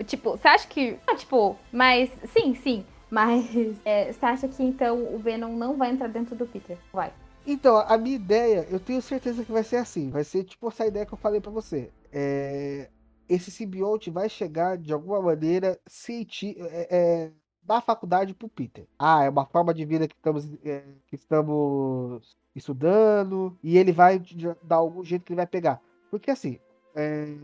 Tipo, 0.05 0.31
você 0.31 0.47
acha 0.47 0.67
que. 0.67 0.97
Não, 1.07 1.15
tipo, 1.15 1.55
mas. 1.71 2.11
Sim, 2.33 2.53
sim. 2.55 2.85
Mas 3.09 3.45
é, 3.85 4.11
você 4.11 4.25
acha 4.25 4.47
que 4.47 4.61
então 4.61 5.15
o 5.15 5.17
Venom 5.17 5.55
não 5.55 5.77
vai 5.77 5.91
entrar 5.91 6.09
dentro 6.09 6.35
do 6.35 6.45
Peter? 6.45 6.77
Vai. 6.91 7.11
Então, 7.47 7.77
a 7.77 7.97
minha 7.97 8.17
ideia, 8.17 8.67
eu 8.69 8.79
tenho 8.79 9.01
certeza 9.01 9.43
que 9.43 9.51
vai 9.51 9.63
ser 9.63 9.77
assim. 9.77 10.09
Vai 10.09 10.23
ser 10.23 10.43
tipo 10.43 10.67
essa 10.67 10.85
ideia 10.85 11.05
que 11.05 11.13
eu 11.13 11.17
falei 11.17 11.39
para 11.39 11.51
você. 11.51 11.89
É, 12.11 12.89
esse 13.29 13.51
simbionte 13.51 14.09
vai 14.09 14.27
chegar 14.27 14.77
de 14.77 14.91
alguma 14.91 15.21
maneira 15.21 15.79
sentir 15.87 16.57
é, 16.59 16.87
é, 16.89 17.31
na 17.65 17.79
faculdade 17.79 18.33
pro 18.33 18.49
Peter. 18.49 18.87
Ah, 18.97 19.23
é 19.23 19.29
uma 19.29 19.45
forma 19.45 19.73
de 19.73 19.85
vida 19.85 20.07
que 20.07 20.15
estamos, 20.15 20.51
é, 20.65 20.83
que 21.07 21.15
estamos 21.15 22.35
estudando 22.55 23.55
e 23.63 23.77
ele 23.77 23.91
vai 23.91 24.19
dar 24.63 24.77
algum 24.77 25.03
jeito 25.03 25.23
que 25.23 25.31
ele 25.31 25.37
vai 25.37 25.47
pegar. 25.47 25.79
Porque 26.09 26.31
assim, 26.31 26.59
é, 26.95 27.35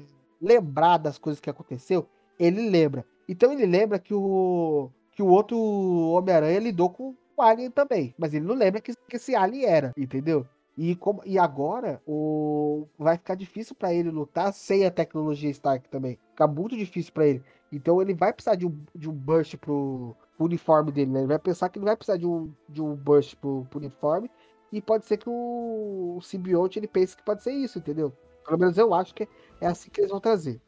lembrar 0.41 0.98
das 0.98 1.20
coisas 1.20 1.40
que 1.40 1.49
aconteceu, 1.49 2.07
ele 2.40 2.68
lembra. 2.70 3.06
Então 3.30 3.53
ele 3.53 3.66
lembra 3.66 3.99
que 3.99 4.14
o 4.14 4.90
que 5.12 5.24
o 5.24 5.28
outro 5.28 5.57
Homem-Aranha 5.57 6.60
lidou 6.60 6.90
com 6.90 7.16
o 7.38 7.41
Alien 7.41 7.72
também, 7.72 8.14
mas 8.18 8.34
ele 8.34 8.45
não 8.45 8.53
lembra 8.53 8.82
que, 8.82 8.94
que 8.94 9.16
esse 9.16 9.34
Alien 9.34 9.66
era, 9.66 9.94
entendeu? 9.95 10.45
E, 10.77 10.93
como, 10.95 11.22
e 11.26 11.39
agora 11.39 12.02
o, 12.06 12.85
vai 12.97 13.18
ficar 13.18 13.35
difícil 13.35 13.76
para 13.76 13.93
ele 13.93 14.11
lutar 14.11 14.52
sem 14.53 14.85
a 14.85 14.91
tecnologia 14.91 15.49
Stark 15.49 15.88
também. 15.89 16.19
Fica 16.31 16.45
muito 16.47 16.76
difícil 16.76 17.14
para 17.14 17.26
ele. 17.26 17.43
Então 17.72 18.02
ele 18.02 18.14
vai 18.14 18.34
precisar 18.34 18.56
de 18.56 18.68
um, 18.68 18.77
de 18.93 19.10
um 19.10 19.14
burst 19.14 19.56
pro, 19.57 20.15
pro 20.35 20.45
uniforme 20.45 20.91
dele. 20.91 21.11
Né? 21.11 21.19
Ele 21.19 21.27
vai 21.27 21.39
pensar 21.39 21.69
que 21.69 21.80
ele 21.80 21.85
vai 21.85 21.95
precisar 21.95 22.18
de 22.18 22.27
um, 22.27 22.52
de 22.68 22.81
um 22.81 22.93
burst 22.93 23.35
pro, 23.35 23.65
pro 23.69 23.80
uniforme. 23.80 24.30
E 24.72 24.81
pode 24.81 25.06
ser 25.06 25.18
que 25.18 25.30
o, 25.30 26.15
o 26.18 26.22
simbionte 26.22 26.77
ele 26.77 26.88
pense 26.88 27.15
que 27.15 27.23
pode 27.23 27.41
ser 27.41 27.53
isso, 27.53 27.80
entendeu? 27.80 28.11
Pelo 28.45 28.60
menos 28.60 28.77
eu 28.77 28.93
acho 28.93 29.15
que 29.15 29.30
é 29.61 29.68
assim 29.68 29.89
que 29.89 30.02
eles 30.02 30.11
vão 30.11 30.19
trazer. 30.19 30.60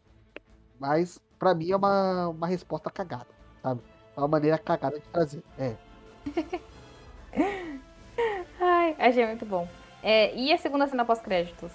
Mas 0.80 1.20
para 1.38 1.54
mim 1.54 1.72
é 1.72 1.76
uma, 1.76 2.30
uma 2.30 2.48
resposta 2.48 2.90
cagada, 2.90 3.28
sabe? 3.62 3.82
É 4.16 4.20
uma 4.20 4.28
maneira 4.28 4.58
cagada 4.58 4.98
de 4.98 5.08
trazer. 5.10 5.44
É. 5.58 5.76
Ai, 8.60 8.96
achei 8.98 9.26
muito 9.26 9.46
bom. 9.46 9.68
É, 10.04 10.34
e 10.36 10.54
a 10.54 10.58
segunda 10.58 10.88
cena 10.88 11.06
pós-créditos? 11.06 11.72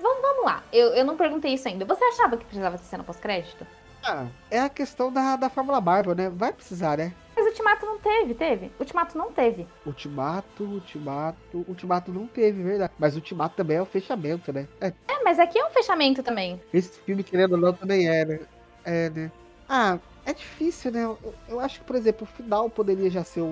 Vamos, 0.00 0.22
vamos 0.22 0.44
lá, 0.44 0.62
eu, 0.72 0.88
eu 0.94 1.04
não 1.04 1.16
perguntei 1.16 1.52
isso 1.54 1.68
ainda. 1.68 1.84
Você 1.84 2.04
achava 2.04 2.36
que 2.36 2.44
precisava 2.44 2.78
ter 2.78 2.84
cena 2.84 3.04
pós-crédito? 3.04 3.66
Ah, 4.02 4.26
é 4.50 4.60
a 4.60 4.68
questão 4.68 5.12
da, 5.12 5.36
da 5.36 5.50
Fórmula 5.50 5.80
Marvel, 5.80 6.14
né? 6.14 6.30
Vai 6.30 6.52
precisar, 6.52 6.96
né? 6.96 7.12
Mas 7.34 7.44
o 7.44 7.48
Ultimato 7.48 7.86
não 7.86 7.98
teve, 7.98 8.34
teve? 8.34 8.72
Ultimato 8.78 9.18
não 9.18 9.32
teve. 9.32 9.66
Ultimato, 9.84 10.64
Ultimato, 10.64 11.64
Ultimato 11.68 12.12
não 12.12 12.26
teve, 12.26 12.62
verdade. 12.62 12.92
Mas 12.98 13.16
Ultimato 13.16 13.56
também 13.56 13.76
é 13.76 13.82
o 13.82 13.86
fechamento, 13.86 14.52
né? 14.52 14.68
É, 14.80 14.88
é 15.08 15.22
mas 15.24 15.38
aqui 15.38 15.58
é 15.58 15.66
um 15.66 15.70
fechamento 15.70 16.22
também. 16.22 16.60
Esse 16.72 16.98
filme, 17.00 17.22
querendo 17.22 17.52
ou 17.52 17.58
não, 17.58 17.72
também 17.72 18.08
é, 18.08 18.24
né? 18.24 18.40
É, 18.84 19.10
né? 19.10 19.32
Ah, 19.68 19.98
é 20.24 20.32
difícil, 20.32 20.90
né? 20.92 21.04
Eu, 21.04 21.18
eu 21.48 21.60
acho 21.60 21.80
que, 21.80 21.84
por 21.84 21.96
exemplo, 21.96 22.22
o 22.22 22.36
final 22.36 22.70
poderia 22.70 23.10
já 23.10 23.24
ser 23.24 23.40
o, 23.40 23.46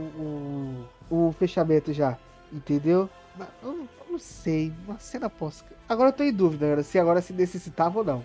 o, 1.11 1.29
o 1.29 1.33
fechamento 1.39 1.93
já, 1.93 2.17
entendeu? 2.53 3.11
Eu, 3.63 3.89
não 4.11 4.19
sei, 4.19 4.73
uma 4.87 4.99
cena 4.99 5.29
pós. 5.29 5.65
Agora 5.89 6.11
eu 6.11 6.13
tô 6.13 6.23
em 6.23 6.33
dúvida, 6.33 6.83
se 6.83 6.99
agora 6.99 7.21
se 7.21 7.33
necessitava 7.33 7.99
ou 7.99 8.05
não. 8.05 8.25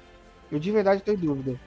Eu 0.52 0.60
de 0.60 0.72
verdade 0.72 1.02
tô 1.02 1.12
em 1.12 1.18
dúvida. 1.18 1.60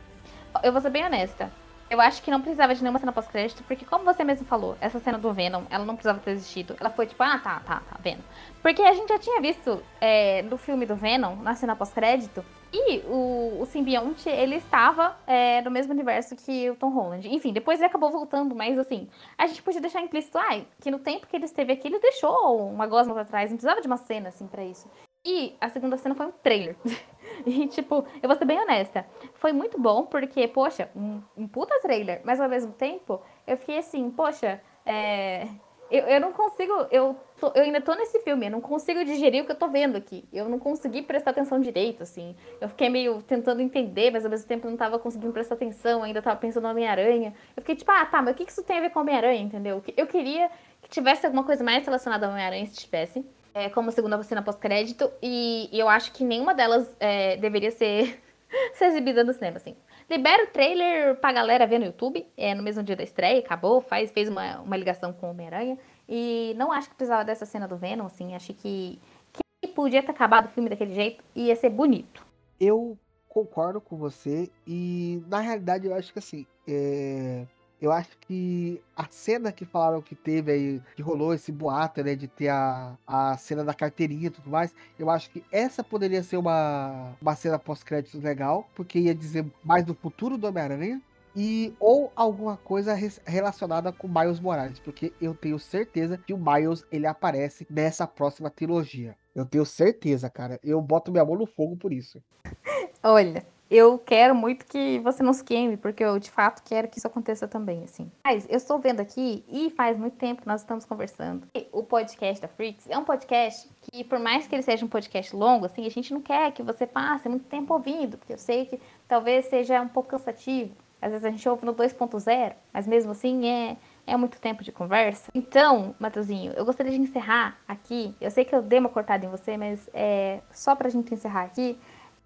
Eu 0.63 0.73
vou 0.73 0.81
ser 0.81 0.91
bem 0.91 1.05
honesta. 1.05 1.51
Eu 1.91 2.01
acho 2.01 2.23
que 2.23 2.31
não 2.31 2.41
precisava 2.41 2.75
de 2.75 2.83
nenhuma 2.83 2.99
cena 2.99 3.13
pós-crédito, 3.13 3.63
porque 3.65 3.85
como 3.85 4.05
você 4.05 4.25
mesmo 4.25 4.47
falou, 4.47 4.77
essa 4.81 4.99
cena 4.99 5.19
do 5.19 5.33
Venom, 5.33 5.65
ela 5.71 5.85
não 5.85 5.95
precisava 5.95 6.19
ter 6.19 6.33
existido. 6.33 6.75
Ela 6.81 6.91
foi 6.91 7.07
tipo, 7.07 7.23
ah, 7.23 7.39
tá, 7.39 7.61
tá, 7.61 7.83
tá, 7.89 7.99
Venom. 8.03 8.23
Porque 8.63 8.83
a 8.83 8.95
gente 8.95 9.09
já 9.09 9.19
tinha 9.19 9.41
visto 9.41 9.83
é, 10.01 10.43
filme 10.59 10.87
do 10.87 10.97
Venom, 10.97 11.37
na 11.37 11.55
cena 11.55 11.77
pós-crédito, 11.77 12.45
e 12.75 13.05
o, 13.07 13.61
o 13.61 13.67
simbionte, 13.67 14.29
ele 14.29 14.57
estava 14.57 15.17
é, 15.29 15.63
no 15.63 15.71
mesmo 15.71 15.93
universo 15.93 16.35
que 16.35 16.69
o 16.71 16.75
Tom 16.75 16.91
Holland. 16.91 17.33
Enfim, 17.33 17.53
depois 17.53 17.79
ele 17.79 17.87
acabou 17.87 18.11
voltando, 18.11 18.53
mas 18.55 18.77
assim, 18.77 19.09
a 19.39 19.47
gente 19.47 19.63
podia 19.63 19.81
deixar 19.81 20.01
implícito, 20.01 20.37
ah, 20.39 20.61
que 20.81 20.91
no 20.91 20.99
tempo 20.99 21.29
que 21.29 21.37
ele 21.37 21.45
esteve 21.45 21.73
aqui, 21.73 21.87
ele 21.87 22.01
deixou 22.01 22.69
uma 22.69 22.87
gosma 22.89 23.15
pra 23.15 23.25
trás, 23.25 23.51
não 23.51 23.57
precisava 23.57 23.81
de 23.81 23.87
uma 23.87 23.97
cena, 23.97 24.31
assim, 24.31 24.49
para 24.49 24.65
isso. 24.65 24.91
E 25.25 25.57
a 25.61 25.69
segunda 25.69 25.97
cena 25.97 26.15
foi 26.15 26.27
um 26.27 26.33
trailer. 26.33 26.77
E, 27.47 27.67
tipo, 27.67 28.07
eu 28.23 28.29
vou 28.29 28.37
ser 28.37 28.45
bem 28.45 28.61
honesta. 28.61 29.05
Foi 29.35 29.53
muito 29.53 29.81
bom, 29.81 30.05
porque, 30.05 30.47
poxa, 30.47 30.91
um, 30.95 31.21
um 31.37 31.49
puta 31.49 31.81
trailer. 31.81 32.21
Mas 32.23 32.39
ao 32.39 32.49
mesmo 32.49 32.73
tempo, 32.73 33.21
eu 33.47 33.57
fiquei 33.57 33.79
assim, 33.79 34.11
poxa, 34.11 34.61
é, 34.85 35.49
eu, 35.91 36.05
eu 36.07 36.21
não 36.21 36.33
consigo. 36.33 36.73
Eu, 36.91 37.17
tô, 37.45 37.59
eu 37.59 37.65
ainda 37.65 37.81
tô 37.81 37.95
nesse 37.95 38.21
filme, 38.21 38.47
eu 38.47 38.51
não 38.51 38.61
consigo 38.61 39.05
digerir 39.05 39.43
o 39.43 39.47
que 39.47 39.53
eu 39.53 39.57
tô 39.57 39.69
vendo 39.69 39.97
aqui. 39.97 40.25
Eu 40.33 40.49
não 40.49 40.59
consegui 40.59 41.03
prestar 41.03 41.31
atenção 41.31 41.61
direito, 41.61 42.03
assim. 42.03 42.35
Eu 42.61 42.69
fiquei 42.69 42.89
meio 42.89 43.21
tentando 43.23 43.61
entender, 43.61 44.11
mas 44.11 44.25
ao 44.25 44.31
mesmo 44.31 44.47
tempo 44.47 44.69
não 44.69 44.77
tava 44.77 44.99
conseguindo 44.99 45.33
prestar 45.33 45.55
atenção, 45.55 46.03
ainda 46.03 46.23
tava 46.23 46.37
pensando 46.37 46.65
no 46.65 46.71
Homem-Aranha. 46.71 47.35
Eu 47.57 47.63
fiquei 47.63 47.77
tipo, 47.77 47.91
ah, 47.91 48.05
tá, 48.07 48.23
mas 48.23 48.35
o 48.35 48.37
que 48.37 48.51
isso 48.51 48.63
tem 48.63 48.79
a 48.79 48.81
ver 48.81 48.91
com 48.91 49.01
Homem-Aranha, 49.01 49.43
entendeu? 49.43 49.83
Eu 49.97 50.07
queria 50.07 50.51
que 50.81 50.89
tivesse 50.89 51.27
alguma 51.27 51.45
coisa 51.45 51.63
mais 51.63 51.85
relacionada 51.85 52.27
ao 52.27 52.33
Homem-Aranha, 52.33 52.67
se 52.67 52.77
tivesse 52.77 53.25
é, 53.53 53.69
como 53.69 53.91
segunda 53.91 54.21
cena 54.23 54.43
pós-crédito, 54.43 55.11
e, 55.23 55.69
e, 55.73 55.79
eu 55.79 55.89
acho 55.89 56.13
que 56.13 56.25
nenhuma 56.25 56.55
delas 56.55 56.95
é, 56.99 57.37
deveria 57.37 57.71
ser, 57.71 58.21
ser 58.75 58.87
exibida 58.87 59.23
no 59.23 59.33
cinema, 59.33 59.57
assim. 59.57 59.77
Libera 60.11 60.45
o 60.45 60.47
trailer 60.49 61.17
pra 61.17 61.33
galera 61.33 61.67
ver 61.67 61.79
no 61.79 61.87
YouTube, 61.87 62.27
é, 62.37 62.55
no 62.55 62.63
mesmo 62.63 62.83
dia 62.83 62.95
da 62.95 63.03
estreia, 63.03 63.39
acabou, 63.39 63.81
faz, 63.81 64.11
fez 64.11 64.29
uma, 64.29 64.61
uma 64.61 64.77
ligação 64.77 65.13
com 65.13 65.29
o 65.29 65.31
Homem-Aranha, 65.31 65.79
e 66.09 66.55
não 66.57 66.73
acho 66.73 66.89
que 66.89 66.95
precisava 66.95 67.25
dessa 67.25 67.47
cena 67.47 67.69
do 67.69 67.77
Venom, 67.77 68.07
assim, 68.07 68.35
acho 68.35 68.53
que, 68.55 69.01
que 69.33 69.69
podia 69.69 70.03
ter 70.03 70.11
acabado 70.11 70.47
o 70.47 70.51
filme 70.51 70.69
daquele 70.69 70.95
jeito, 70.95 71.23
ia 71.35 71.57
ser 71.57 71.71
bonito. 71.71 72.25
Eu 72.61 72.99
concordo 73.29 73.81
com 73.81 73.97
você, 73.97 74.51
e 74.67 75.23
na 75.27 75.41
realidade 75.41 75.87
eu 75.87 75.95
acho 75.95 76.13
que 76.13 76.19
assim, 76.19 76.47
é 76.69 77.47
eu 77.85 77.93
acho 77.93 78.17
que 78.21 78.81
a 78.97 79.07
cena 79.11 79.53
que 79.53 79.65
falaram 79.65 80.01
que 80.01 80.15
teve 80.15 80.51
aí, 80.51 80.83
que 80.97 81.03
rolou 81.03 81.35
esse 81.35 81.53
boato, 81.53 82.03
né, 82.03 82.15
de 82.15 82.27
ter 82.27 82.49
a, 82.49 82.97
a 83.07 83.37
cena 83.37 83.63
da 83.63 83.75
carteirinha 83.75 84.29
e 84.29 84.31
tudo 84.31 84.49
mais, 84.49 84.75
eu 84.99 85.11
acho 85.11 85.31
que 85.31 85.45
essa 85.53 85.85
poderia 85.85 86.23
ser 86.23 86.37
uma, 86.37 87.13
uma 87.21 87.35
cena 87.35 87.59
pós-créditos 87.59 88.23
legal, 88.23 88.69
porque 88.75 88.99
ia 88.99 89.15
dizer 89.15 89.45
mais 89.63 89.85
do 89.85 89.95
futuro 89.95 90.39
do 90.39 90.47
Homem-Aranha. 90.47 91.01
E, 91.37 91.75
ou 91.81 92.13
alguma 92.15 92.57
coisa 92.57 92.95
relacionada 93.25 93.93
com 93.93 94.07
Miles 94.07 94.39
Morales, 94.39 94.79
porque 94.79 95.13
eu 95.21 95.35
tenho 95.35 95.59
certeza 95.59 96.17
que 96.17 96.33
o 96.33 96.39
Miles 96.39 96.85
ele 96.93 97.07
aparece 97.07 97.67
nessa 97.69 98.07
próxima 98.07 98.51
trilogia. 98.51 99.17
Eu 99.35 99.45
tenho 99.45 99.67
certeza, 99.67 100.31
cara. 100.31 100.61
Eu 100.63 100.81
boto 100.81 101.11
minha 101.11 101.25
mão 101.25 101.37
no 101.37 101.47
fogo 101.47 101.77
por 101.77 101.93
isso. 101.93 102.23
Olha, 103.03 103.45
eu 103.71 103.99
quero 103.99 104.35
muito 104.35 104.67
que 104.67 105.01
você 105.01 105.23
não 105.23 105.33
queime, 105.35 105.77
porque 105.77 106.05
eu 106.05 106.19
de 106.19 106.31
fato 106.31 106.63
quero 106.63 106.87
que 106.87 106.99
isso 106.99 107.07
aconteça 107.07 107.49
também, 107.49 107.83
assim. 107.83 108.09
Mas 108.23 108.47
eu 108.49 108.57
estou 108.57 108.79
vendo 108.79 109.01
aqui 109.01 109.45
e 109.49 109.71
faz 109.71 109.99
muito 109.99 110.17
tempo 110.17 110.43
que 110.43 110.47
nós 110.47 110.61
estamos 110.61 110.85
conversando. 110.85 111.49
O 111.73 111.83
podcast 111.83 112.41
da 112.41 112.47
Freaks 112.47 112.89
é 112.89 112.97
um 112.97 113.05
podcast 113.05 113.69
que, 113.81 114.05
por 114.05 114.21
mais 114.21 114.47
que 114.47 114.55
ele 114.55 114.63
seja 114.63 114.85
um 114.85 114.89
podcast 114.89 115.35
longo, 115.35 115.67
assim, 115.67 115.87
a 115.87 115.91
gente 115.91 116.13
não 116.13 116.21
quer 116.21 116.53
que 116.53 116.63
você 116.63 116.87
passe 116.87 117.29
muito 117.29 117.47
tempo 117.47 117.75
ouvindo, 117.75 118.17
porque 118.17 118.35
eu 118.35 118.39
sei 118.39 118.67
que 118.67 118.79
talvez 119.09 119.47
seja 119.47 119.81
um 119.81 119.89
pouco 119.89 120.11
cansativo. 120.11 120.71
Às 121.05 121.11
vezes 121.11 121.25
a 121.25 121.31
gente 121.31 121.49
ouve 121.49 121.67
no 121.67 121.75
2.0, 121.75 122.55
mas 122.73 122.87
mesmo 122.87 123.13
assim 123.13 123.47
é, 123.49 123.77
é 124.07 124.17
muito 124.17 124.41
tempo 124.41 124.65
de 124.65 124.73
conversa. 124.73 125.31
Então, 125.35 125.95
Matheusinho, 125.99 126.53
eu 126.57 126.65
gostaria 126.65 126.93
de 126.93 126.99
encerrar 126.99 127.59
aqui. 127.69 128.15
Eu 128.21 128.31
sei 128.31 128.45
que 128.45 128.55
eu 128.55 128.63
dei 128.63 128.79
uma 128.79 128.89
cortada 128.89 129.27
em 129.27 129.29
você, 129.29 129.57
mas 129.57 129.89
é 129.93 130.41
só 130.51 130.75
pra 130.75 130.89
gente 130.89 131.13
encerrar 131.13 131.43
aqui 131.43 131.79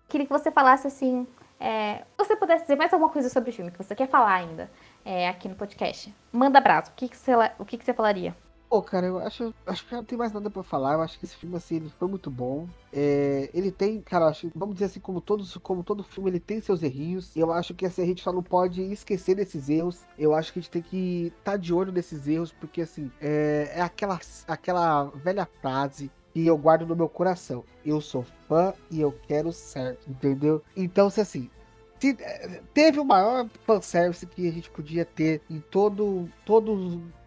queria 0.09 0.27
que 0.27 0.33
você 0.33 0.51
falasse 0.51 0.87
assim. 0.87 1.27
É, 1.61 2.05
você 2.17 2.37
pudesse 2.37 2.63
dizer 2.63 2.77
mais 2.77 2.93
alguma 2.93 3.11
coisa 3.11 3.29
sobre 3.29 3.51
o 3.51 3.53
filme 3.53 3.71
que 3.71 3.79
você 3.79 3.95
quer 3.95 4.07
falar 4.07 4.33
ainda 4.33 4.71
é, 5.05 5.29
aqui 5.29 5.49
no 5.49 5.55
podcast. 5.55 6.15
Manda 6.33 6.59
abraço. 6.59 6.91
O 6.91 6.95
que, 6.95 7.09
que, 7.09 7.17
você, 7.17 7.33
o 7.59 7.65
que, 7.65 7.77
que 7.77 7.85
você 7.85 7.93
falaria? 7.93 8.35
Pô, 8.69 8.83
cara, 8.83 9.07
eu 9.07 9.19
acho, 9.19 9.55
acho 9.67 9.87
que 9.87 9.95
não 9.95 10.05
tem 10.05 10.19
mais 10.19 10.31
nada 10.31 10.51
para 10.51 10.63
falar. 10.63 10.95
Eu 10.95 11.03
acho 11.03 11.19
que 11.19 11.25
esse 11.25 11.35
filme, 11.35 11.57
assim, 11.57 11.77
ele 11.77 11.89
foi 11.99 12.07
muito 12.07 12.31
bom. 12.31 12.69
É, 12.93 13.49
ele 13.55 13.73
tem, 13.73 14.01
cara, 14.03 14.27
acho, 14.27 14.51
vamos 14.55 14.75
dizer 14.75 14.87
assim, 14.87 15.01
como 15.01 15.23
todos, 15.23 15.57
como 15.57 15.83
todo 15.83 16.05
filme, 16.05 16.31
ele 16.31 16.41
tem 16.41 16.61
seus 16.61 16.83
errinhos. 16.83 17.35
Eu 17.35 17.51
acho 17.51 17.75
que 17.75 17.87
assim, 17.87 18.03
a 18.03 18.07
gente 18.07 18.23
só 18.23 18.31
não 18.31 18.43
pode 18.43 18.83
esquecer 18.83 19.37
desses 19.37 19.71
erros. 19.71 20.03
Eu 20.19 20.35
acho 20.35 20.53
que 20.53 20.59
a 20.59 20.63
gente 20.63 20.71
tem 20.71 20.83
que 20.83 21.33
estar 21.39 21.53
tá 21.53 21.57
de 21.57 21.73
olho 21.73 21.91
nesses 21.91 22.29
erros, 22.29 22.53
porque 22.53 22.83
assim, 22.83 23.11
é, 23.23 23.73
é 23.77 23.81
aquela, 23.81 24.21
aquela 24.47 25.05
velha 25.05 25.49
frase 25.63 26.11
e 26.35 26.47
eu 26.47 26.59
guardo 26.59 26.87
no 26.87 26.95
meu 26.95 27.09
coração. 27.09 27.65
Eu 27.85 28.03
sou 28.03 28.25
fã 28.47 28.75
e 28.91 29.01
eu 29.01 29.13
quero 29.27 29.51
certo, 29.51 30.11
entendeu? 30.11 30.63
Então, 30.77 31.09
se 31.09 31.23
assim, 31.23 31.51
se, 31.99 32.17
eh, 32.21 32.61
teve 32.73 32.99
o 33.01 33.05
maior 33.05 33.49
fanservice 33.67 34.27
que 34.27 34.49
a 34.49 34.53
gente 34.53 34.71
podia 34.71 35.05
ter 35.05 35.41
em 35.51 35.61
todo, 35.61 36.29
todo 36.45 36.73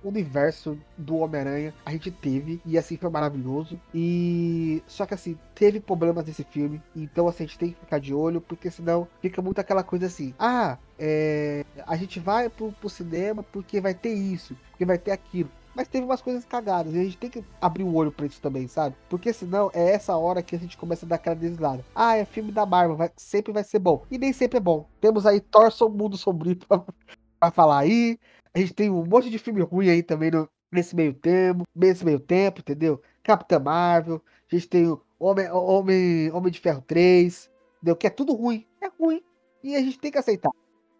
o 0.03 0.07
universo 0.07 0.77
do 0.97 1.17
Homem-Aranha. 1.17 1.73
A 1.85 1.91
gente 1.91 2.11
teve, 2.11 2.61
e 2.65 2.77
assim 2.77 2.97
foi 2.97 3.09
maravilhoso. 3.09 3.79
E 3.93 4.81
só 4.87 5.05
que 5.05 5.13
assim, 5.13 5.37
teve 5.53 5.79
problemas 5.79 6.25
nesse 6.25 6.43
filme. 6.43 6.81
Então 6.95 7.27
assim, 7.27 7.43
a 7.43 7.47
gente 7.47 7.59
tem 7.59 7.71
que 7.71 7.79
ficar 7.79 7.99
de 7.99 8.13
olho, 8.13 8.41
porque 8.41 8.71
senão 8.71 9.07
fica 9.21 9.41
muito 9.41 9.59
aquela 9.59 9.83
coisa 9.83 10.07
assim: 10.07 10.33
ah, 10.39 10.77
é, 10.97 11.65
a 11.85 11.95
gente 11.95 12.19
vai 12.19 12.49
pro, 12.49 12.71
pro 12.71 12.89
cinema 12.89 13.43
porque 13.43 13.81
vai 13.81 13.93
ter 13.93 14.13
isso, 14.13 14.55
porque 14.71 14.85
vai 14.85 14.97
ter 14.97 15.11
aquilo 15.11 15.49
mas 15.75 15.87
teve 15.87 16.05
umas 16.05 16.21
coisas 16.21 16.45
cagadas. 16.45 16.93
E 16.93 16.99
a 16.99 17.03
gente 17.03 17.17
tem 17.17 17.29
que 17.29 17.43
abrir 17.59 17.83
o 17.83 17.93
olho 17.93 18.11
pra 18.11 18.25
isso 18.25 18.41
também, 18.41 18.67
sabe? 18.67 18.95
Porque 19.09 19.31
senão 19.33 19.71
é 19.73 19.91
essa 19.91 20.15
hora 20.15 20.43
que 20.43 20.55
a 20.55 20.59
gente 20.59 20.77
começa 20.77 21.05
a 21.05 21.09
dar 21.09 21.15
aquela 21.15 21.35
deslizada. 21.35 21.85
Ah, 21.95 22.17
é 22.17 22.25
filme 22.25 22.51
da 22.51 22.65
Marvel, 22.65 22.97
vai, 22.97 23.11
sempre 23.15 23.51
vai 23.51 23.63
ser 23.63 23.79
bom. 23.79 24.05
E 24.09 24.17
nem 24.17 24.33
sempre 24.33 24.57
é 24.57 24.61
bom. 24.61 24.87
Temos 24.99 25.25
aí 25.25 25.39
Thor 25.39 25.71
Mundo 25.89 26.17
Sombrio 26.17 26.55
pra, 26.55 26.83
pra 27.39 27.51
falar 27.51 27.79
aí. 27.79 28.17
A 28.53 28.59
gente 28.59 28.73
tem 28.73 28.89
um 28.89 29.05
monte 29.05 29.29
de 29.29 29.39
filme 29.39 29.61
ruim 29.61 29.89
aí 29.89 30.03
também 30.03 30.29
no, 30.31 30.49
nesse 30.71 30.95
meio 30.95 31.13
tempo, 31.13 31.63
nesse 31.75 32.03
meio 32.03 32.19
tempo, 32.19 32.59
entendeu? 32.59 33.01
Capitã 33.23 33.59
Marvel, 33.59 34.21
a 34.51 34.55
gente 34.55 34.67
tem 34.67 34.87
o 34.87 35.01
Homem, 35.19 35.49
Homem, 35.51 36.31
Homem 36.31 36.51
de 36.51 36.59
Ferro 36.59 36.81
3, 36.81 37.49
entendeu? 37.77 37.95
Que 37.95 38.07
é 38.07 38.09
tudo 38.09 38.33
ruim. 38.33 38.65
É 38.81 38.89
ruim. 38.99 39.23
E 39.63 39.75
a 39.75 39.79
gente 39.79 39.99
tem 39.99 40.11
que 40.11 40.17
aceitar. 40.17 40.51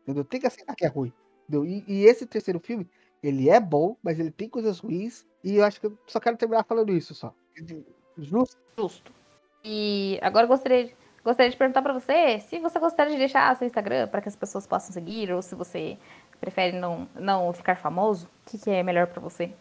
Entendeu? 0.04 0.24
Tem 0.24 0.40
que 0.40 0.48
aceitar 0.48 0.76
que 0.76 0.86
é 0.86 0.88
ruim. 0.88 1.12
E, 1.66 1.84
e 1.88 2.06
esse 2.06 2.26
terceiro 2.26 2.60
filme, 2.60 2.88
ele 3.24 3.50
é 3.50 3.60
bom, 3.60 3.96
mas 4.02 4.20
ele 4.20 4.32
tem 4.32 4.50
coisas 4.50 4.80
ruins. 4.80 5.26
E 5.44 5.56
eu 5.56 5.66
acho 5.66 5.80
que 5.80 5.88
eu 5.88 5.98
só 6.08 6.20
quero 6.20 6.38
terminar 6.38 6.64
falando 6.64 6.94
isso 6.94 7.14
só. 7.14 7.34
Justo? 8.18 8.58
Justo. 8.78 9.12
E 9.64 10.20
agora 10.22 10.46
eu 10.46 10.50
gostaria, 10.50 10.92
gostaria 11.24 11.52
de 11.52 11.58
perguntar 11.58 11.82
para 11.82 11.94
você 11.94 12.40
se 12.40 12.60
você 12.60 12.80
gostaria 12.80 13.14
de 13.14 13.20
deixar 13.20 13.56
seu 13.56 13.68
Instagram 13.68 14.08
para 14.08 14.22
que 14.22 14.30
as 14.30 14.36
pessoas 14.36 14.66
possam 14.66 14.92
seguir, 14.92 15.32
ou 15.32 15.42
se 15.42 15.56
você 15.56 15.98
prefere 16.40 16.78
não, 16.78 17.08
não 17.16 17.54
ficar 17.54 17.78
famoso. 17.78 18.28
O 18.46 18.50
que, 18.50 18.58
que 18.58 18.70
é 18.70 18.82
melhor 18.82 19.08
para 19.08 19.22
você? 19.22 19.54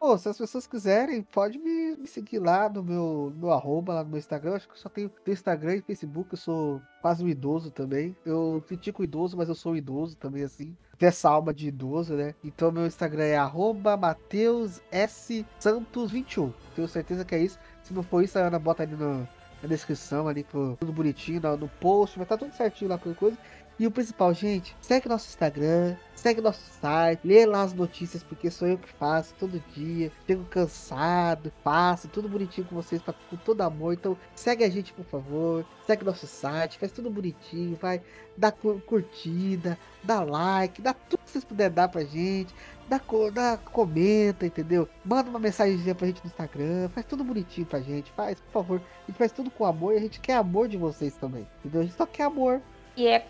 Pô, 0.00 0.16
se 0.16 0.28
as 0.28 0.38
pessoas 0.38 0.64
quiserem, 0.64 1.22
pode 1.22 1.58
me, 1.58 1.96
me 1.96 2.06
seguir 2.06 2.38
lá 2.38 2.68
no 2.68 2.84
meu, 2.84 3.32
no 3.36 3.50
arroba, 3.50 3.94
lá 3.94 4.04
no 4.04 4.10
meu 4.10 4.18
Instagram. 4.18 4.54
Acho 4.54 4.68
que 4.68 4.74
eu 4.74 4.78
só 4.78 4.88
tenho, 4.88 5.08
tenho 5.08 5.32
Instagram 5.32 5.76
e 5.76 5.82
Facebook. 5.82 6.32
Eu 6.32 6.38
sou 6.38 6.82
quase 7.02 7.24
um 7.24 7.28
idoso 7.28 7.72
também. 7.72 8.16
Eu 8.24 8.62
critico 8.66 9.02
o 9.02 9.04
idoso, 9.04 9.36
mas 9.36 9.48
eu 9.48 9.56
sou 9.56 9.72
um 9.72 9.76
idoso 9.76 10.16
também, 10.16 10.44
assim. 10.44 10.76
Tem 10.98 11.08
essa 11.08 11.30
alma 11.30 11.54
de 11.54 11.68
idoso, 11.68 12.14
né? 12.14 12.34
Então 12.42 12.72
meu 12.72 12.84
Instagram 12.84 13.22
é 13.22 13.36
arroba 13.36 13.96
Mateus 13.96 14.82
S 14.90 15.46
Santos 15.58 16.10
21. 16.10 16.52
Tenho 16.74 16.88
certeza 16.88 17.24
que 17.24 17.34
é 17.36 17.38
isso. 17.38 17.58
Se 17.84 17.94
não 17.94 18.02
for 18.02 18.22
isso, 18.22 18.36
a 18.36 18.42
Ana 18.42 18.58
bota 18.58 18.82
ali 18.82 18.96
no, 18.96 19.20
na 19.62 19.68
descrição, 19.68 20.26
ali, 20.26 20.42
tudo 20.42 20.92
bonitinho, 20.92 21.40
no, 21.40 21.56
no 21.56 21.68
post. 21.68 22.16
Vai 22.16 22.24
estar 22.24 22.36
tá 22.36 22.44
tudo 22.44 22.56
certinho 22.56 22.90
lá, 22.90 22.98
qualquer 22.98 23.18
coisa. 23.18 23.38
E 23.78 23.86
o 23.86 23.92
principal, 23.92 24.34
gente, 24.34 24.74
segue 24.80 25.08
nosso 25.08 25.28
Instagram, 25.28 25.94
segue 26.12 26.40
nosso 26.40 26.60
site, 26.80 27.20
lê 27.24 27.46
lá 27.46 27.62
as 27.62 27.72
notícias, 27.72 28.24
porque 28.24 28.50
sou 28.50 28.66
eu 28.66 28.76
que 28.76 28.88
faço 28.88 29.32
todo 29.38 29.62
dia. 29.72 30.10
Chego 30.26 30.44
cansado, 30.46 31.52
faço 31.62 32.08
tudo 32.08 32.28
bonitinho 32.28 32.66
com 32.66 32.74
vocês, 32.74 33.00
com 33.00 33.36
todo 33.36 33.60
amor. 33.60 33.94
Então, 33.94 34.18
segue 34.34 34.64
a 34.64 34.68
gente, 34.68 34.92
por 34.92 35.04
favor. 35.04 35.64
Segue 35.86 36.04
nosso 36.04 36.26
site, 36.26 36.76
faz 36.76 36.90
tudo 36.90 37.08
bonitinho, 37.08 37.78
vai. 37.80 38.02
Dá 38.36 38.50
curtida, 38.50 39.78
dá 40.02 40.24
like, 40.24 40.82
dá 40.82 40.92
tudo 40.92 41.20
que 41.24 41.30
vocês 41.30 41.44
puderem 41.44 41.72
dar 41.72 41.88
pra 41.88 42.02
gente. 42.02 42.52
Dá, 42.88 43.00
dá, 43.32 43.58
comenta, 43.58 44.44
entendeu? 44.44 44.88
Manda 45.04 45.30
uma 45.30 45.38
mensagem 45.38 45.78
pra 45.94 46.06
gente 46.08 46.24
no 46.24 46.28
Instagram, 46.28 46.88
faz 46.88 47.06
tudo 47.06 47.22
bonitinho 47.22 47.66
pra 47.66 47.80
gente, 47.80 48.10
faz, 48.10 48.40
por 48.40 48.50
favor. 48.50 48.82
A 49.04 49.06
gente 49.06 49.18
faz 49.18 49.30
tudo 49.30 49.52
com 49.52 49.64
amor 49.64 49.94
e 49.94 49.98
a 49.98 50.00
gente 50.00 50.18
quer 50.18 50.34
amor 50.34 50.66
de 50.66 50.76
vocês 50.76 51.14
também, 51.14 51.46
entendeu? 51.60 51.82
A 51.82 51.84
gente 51.84 51.96
só 51.96 52.06
quer 52.06 52.24
amor. 52.24 52.60
E 52.96 53.06
é 53.06 53.24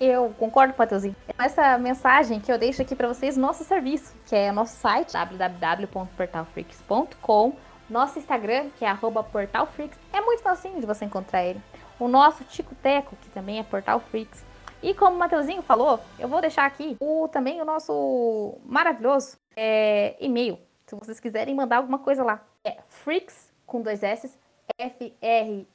eu 0.00 0.34
concordo, 0.38 0.72
Pateuzinho. 0.74 1.14
Essa 1.38 1.76
mensagem 1.78 2.40
que 2.40 2.50
eu 2.50 2.58
deixo 2.58 2.82
aqui 2.82 2.94
para 2.94 3.08
vocês, 3.08 3.36
nosso 3.36 3.64
serviço, 3.64 4.14
que 4.26 4.34
é 4.34 4.50
nosso 4.52 4.76
site, 4.76 5.12
www.portalfreaks.com, 5.12 7.52
nosso 7.88 8.18
Instagram, 8.18 8.68
que 8.78 8.84
é 8.84 8.94
portalfreaks, 8.94 9.98
é 10.12 10.20
muito 10.20 10.42
facinho 10.42 10.80
de 10.80 10.86
você 10.86 11.04
encontrar 11.04 11.44
ele. 11.44 11.62
O 11.98 12.08
nosso 12.08 12.44
Tico 12.44 12.74
Teco, 12.74 13.16
que 13.16 13.30
também 13.30 13.58
é 13.58 13.62
Portal 13.62 13.98
Freaks. 14.00 14.44
E 14.82 14.92
como 14.92 15.16
o 15.16 15.18
Mateuzinho 15.18 15.62
falou, 15.62 15.98
eu 16.18 16.28
vou 16.28 16.42
deixar 16.42 16.66
aqui 16.66 16.94
o, 17.00 17.26
também 17.28 17.62
o 17.62 17.64
nosso 17.64 18.58
maravilhoso 18.66 19.38
é, 19.56 20.14
e-mail. 20.20 20.58
Se 20.86 20.94
vocês 20.94 21.18
quiserem 21.18 21.54
mandar 21.54 21.78
alguma 21.78 21.98
coisa 21.98 22.22
lá. 22.22 22.46
É 22.62 22.76
freaks, 22.88 23.50
com 23.64 23.80
dois 23.80 24.02
S, 24.02 24.30
F-R-E-A-K-S-S, 24.78 25.66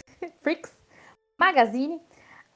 freaks, 0.42 0.75
magazine, 1.38 2.00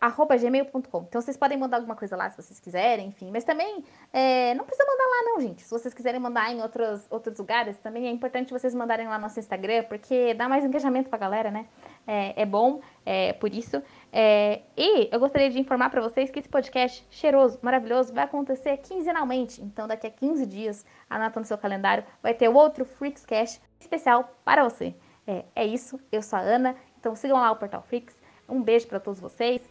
arroba 0.00 0.36
gmail.com. 0.36 1.04
Então 1.06 1.20
vocês 1.20 1.36
podem 1.36 1.58
mandar 1.58 1.76
alguma 1.76 1.94
coisa 1.94 2.16
lá 2.16 2.30
se 2.30 2.36
vocês 2.36 2.58
quiserem, 2.58 3.08
enfim. 3.08 3.30
Mas 3.30 3.44
também 3.44 3.84
é, 4.12 4.54
não 4.54 4.64
precisa 4.64 4.88
mandar 4.88 5.04
lá 5.04 5.22
não, 5.24 5.40
gente. 5.40 5.62
Se 5.62 5.70
vocês 5.70 5.92
quiserem 5.92 6.18
mandar 6.18 6.50
em 6.50 6.62
outros, 6.62 7.06
outros 7.10 7.38
lugares, 7.38 7.76
também 7.78 8.06
é 8.06 8.10
importante 8.10 8.50
vocês 8.50 8.74
mandarem 8.74 9.06
lá 9.06 9.16
no 9.16 9.22
nosso 9.22 9.38
Instagram, 9.38 9.84
porque 9.84 10.32
dá 10.32 10.48
mais 10.48 10.64
engajamento 10.64 11.10
pra 11.10 11.18
galera, 11.18 11.50
né? 11.50 11.66
É, 12.06 12.42
é 12.42 12.46
bom, 12.46 12.80
é, 13.04 13.34
por 13.34 13.52
isso. 13.52 13.82
É, 14.10 14.62
e 14.74 15.10
eu 15.12 15.20
gostaria 15.20 15.50
de 15.50 15.60
informar 15.60 15.90
para 15.90 16.00
vocês 16.00 16.30
que 16.30 16.38
esse 16.38 16.48
podcast 16.48 17.06
cheiroso, 17.10 17.58
maravilhoso, 17.60 18.14
vai 18.14 18.24
acontecer 18.24 18.78
quinzenalmente. 18.78 19.60
Então 19.60 19.86
daqui 19.86 20.06
a 20.06 20.10
15 20.10 20.46
dias, 20.46 20.86
anota 21.10 21.38
no 21.38 21.44
seu 21.44 21.58
calendário, 21.58 22.04
vai 22.22 22.32
ter 22.32 22.48
outro 22.48 22.86
Freaks 22.86 23.26
Cash 23.26 23.60
especial 23.78 24.34
para 24.46 24.64
você. 24.64 24.94
É, 25.26 25.44
é 25.54 25.66
isso, 25.66 26.00
eu 26.10 26.22
sou 26.22 26.38
a 26.38 26.42
Ana, 26.42 26.74
então 26.98 27.14
sigam 27.14 27.38
lá 27.38 27.52
o 27.52 27.56
Portal 27.56 27.82
Freaks. 27.82 28.19
Um 28.50 28.62
beijo 28.62 28.86
para 28.86 29.00
todos 29.00 29.20
vocês. 29.20 29.62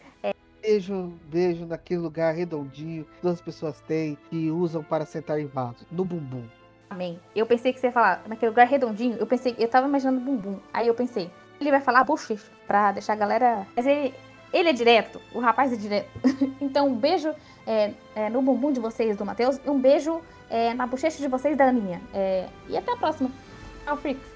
Beijo, 0.62 1.14
beijo 1.24 1.64
naquele 1.64 2.00
lugar 2.00 2.34
redondinho 2.34 3.06
que 3.20 3.26
as 3.26 3.40
pessoas 3.40 3.80
têm 3.80 4.18
e 4.30 4.50
usam 4.50 4.82
para 4.82 5.06
sentar 5.06 5.40
em 5.40 5.46
vasos, 5.46 5.86
no 5.90 6.04
bumbum. 6.04 6.44
Amém. 6.90 7.18
Eu 7.34 7.46
pensei 7.46 7.72
que 7.72 7.80
você 7.80 7.86
ia 7.86 7.92
falar 7.92 8.22
naquele 8.26 8.50
lugar 8.50 8.66
redondinho. 8.66 9.16
Eu 9.16 9.26
pensei, 9.26 9.54
eu 9.58 9.68
tava 9.68 9.86
imaginando 9.86 10.20
bumbum. 10.20 10.58
Aí 10.72 10.86
eu 10.86 10.94
pensei, 10.94 11.30
ele 11.60 11.70
vai 11.70 11.80
falar 11.80 12.04
bochecha 12.04 12.50
pra 12.66 12.92
deixar 12.92 13.14
a 13.14 13.16
galera. 13.16 13.66
Mas 13.74 13.86
ele, 13.86 14.14
ele 14.52 14.68
é 14.68 14.72
direto, 14.72 15.20
o 15.32 15.38
rapaz 15.38 15.72
é 15.72 15.76
direto. 15.76 16.10
então, 16.60 16.88
um 16.88 16.94
beijo 16.94 17.32
é, 17.66 17.94
é, 18.14 18.28
no 18.28 18.42
bumbum 18.42 18.70
de 18.72 18.80
vocês 18.80 19.16
do 19.16 19.24
Matheus 19.24 19.58
e 19.64 19.70
um 19.70 19.80
beijo 19.80 20.20
é, 20.50 20.74
na 20.74 20.86
bochecha 20.86 21.18
de 21.18 21.28
vocês 21.28 21.56
da 21.56 21.66
Aninha. 21.66 22.02
É, 22.12 22.48
e 22.68 22.76
até 22.76 22.92
a 22.92 22.96
próxima. 22.96 23.30
Tchau, 23.84 23.96
Freaks. 23.96 24.29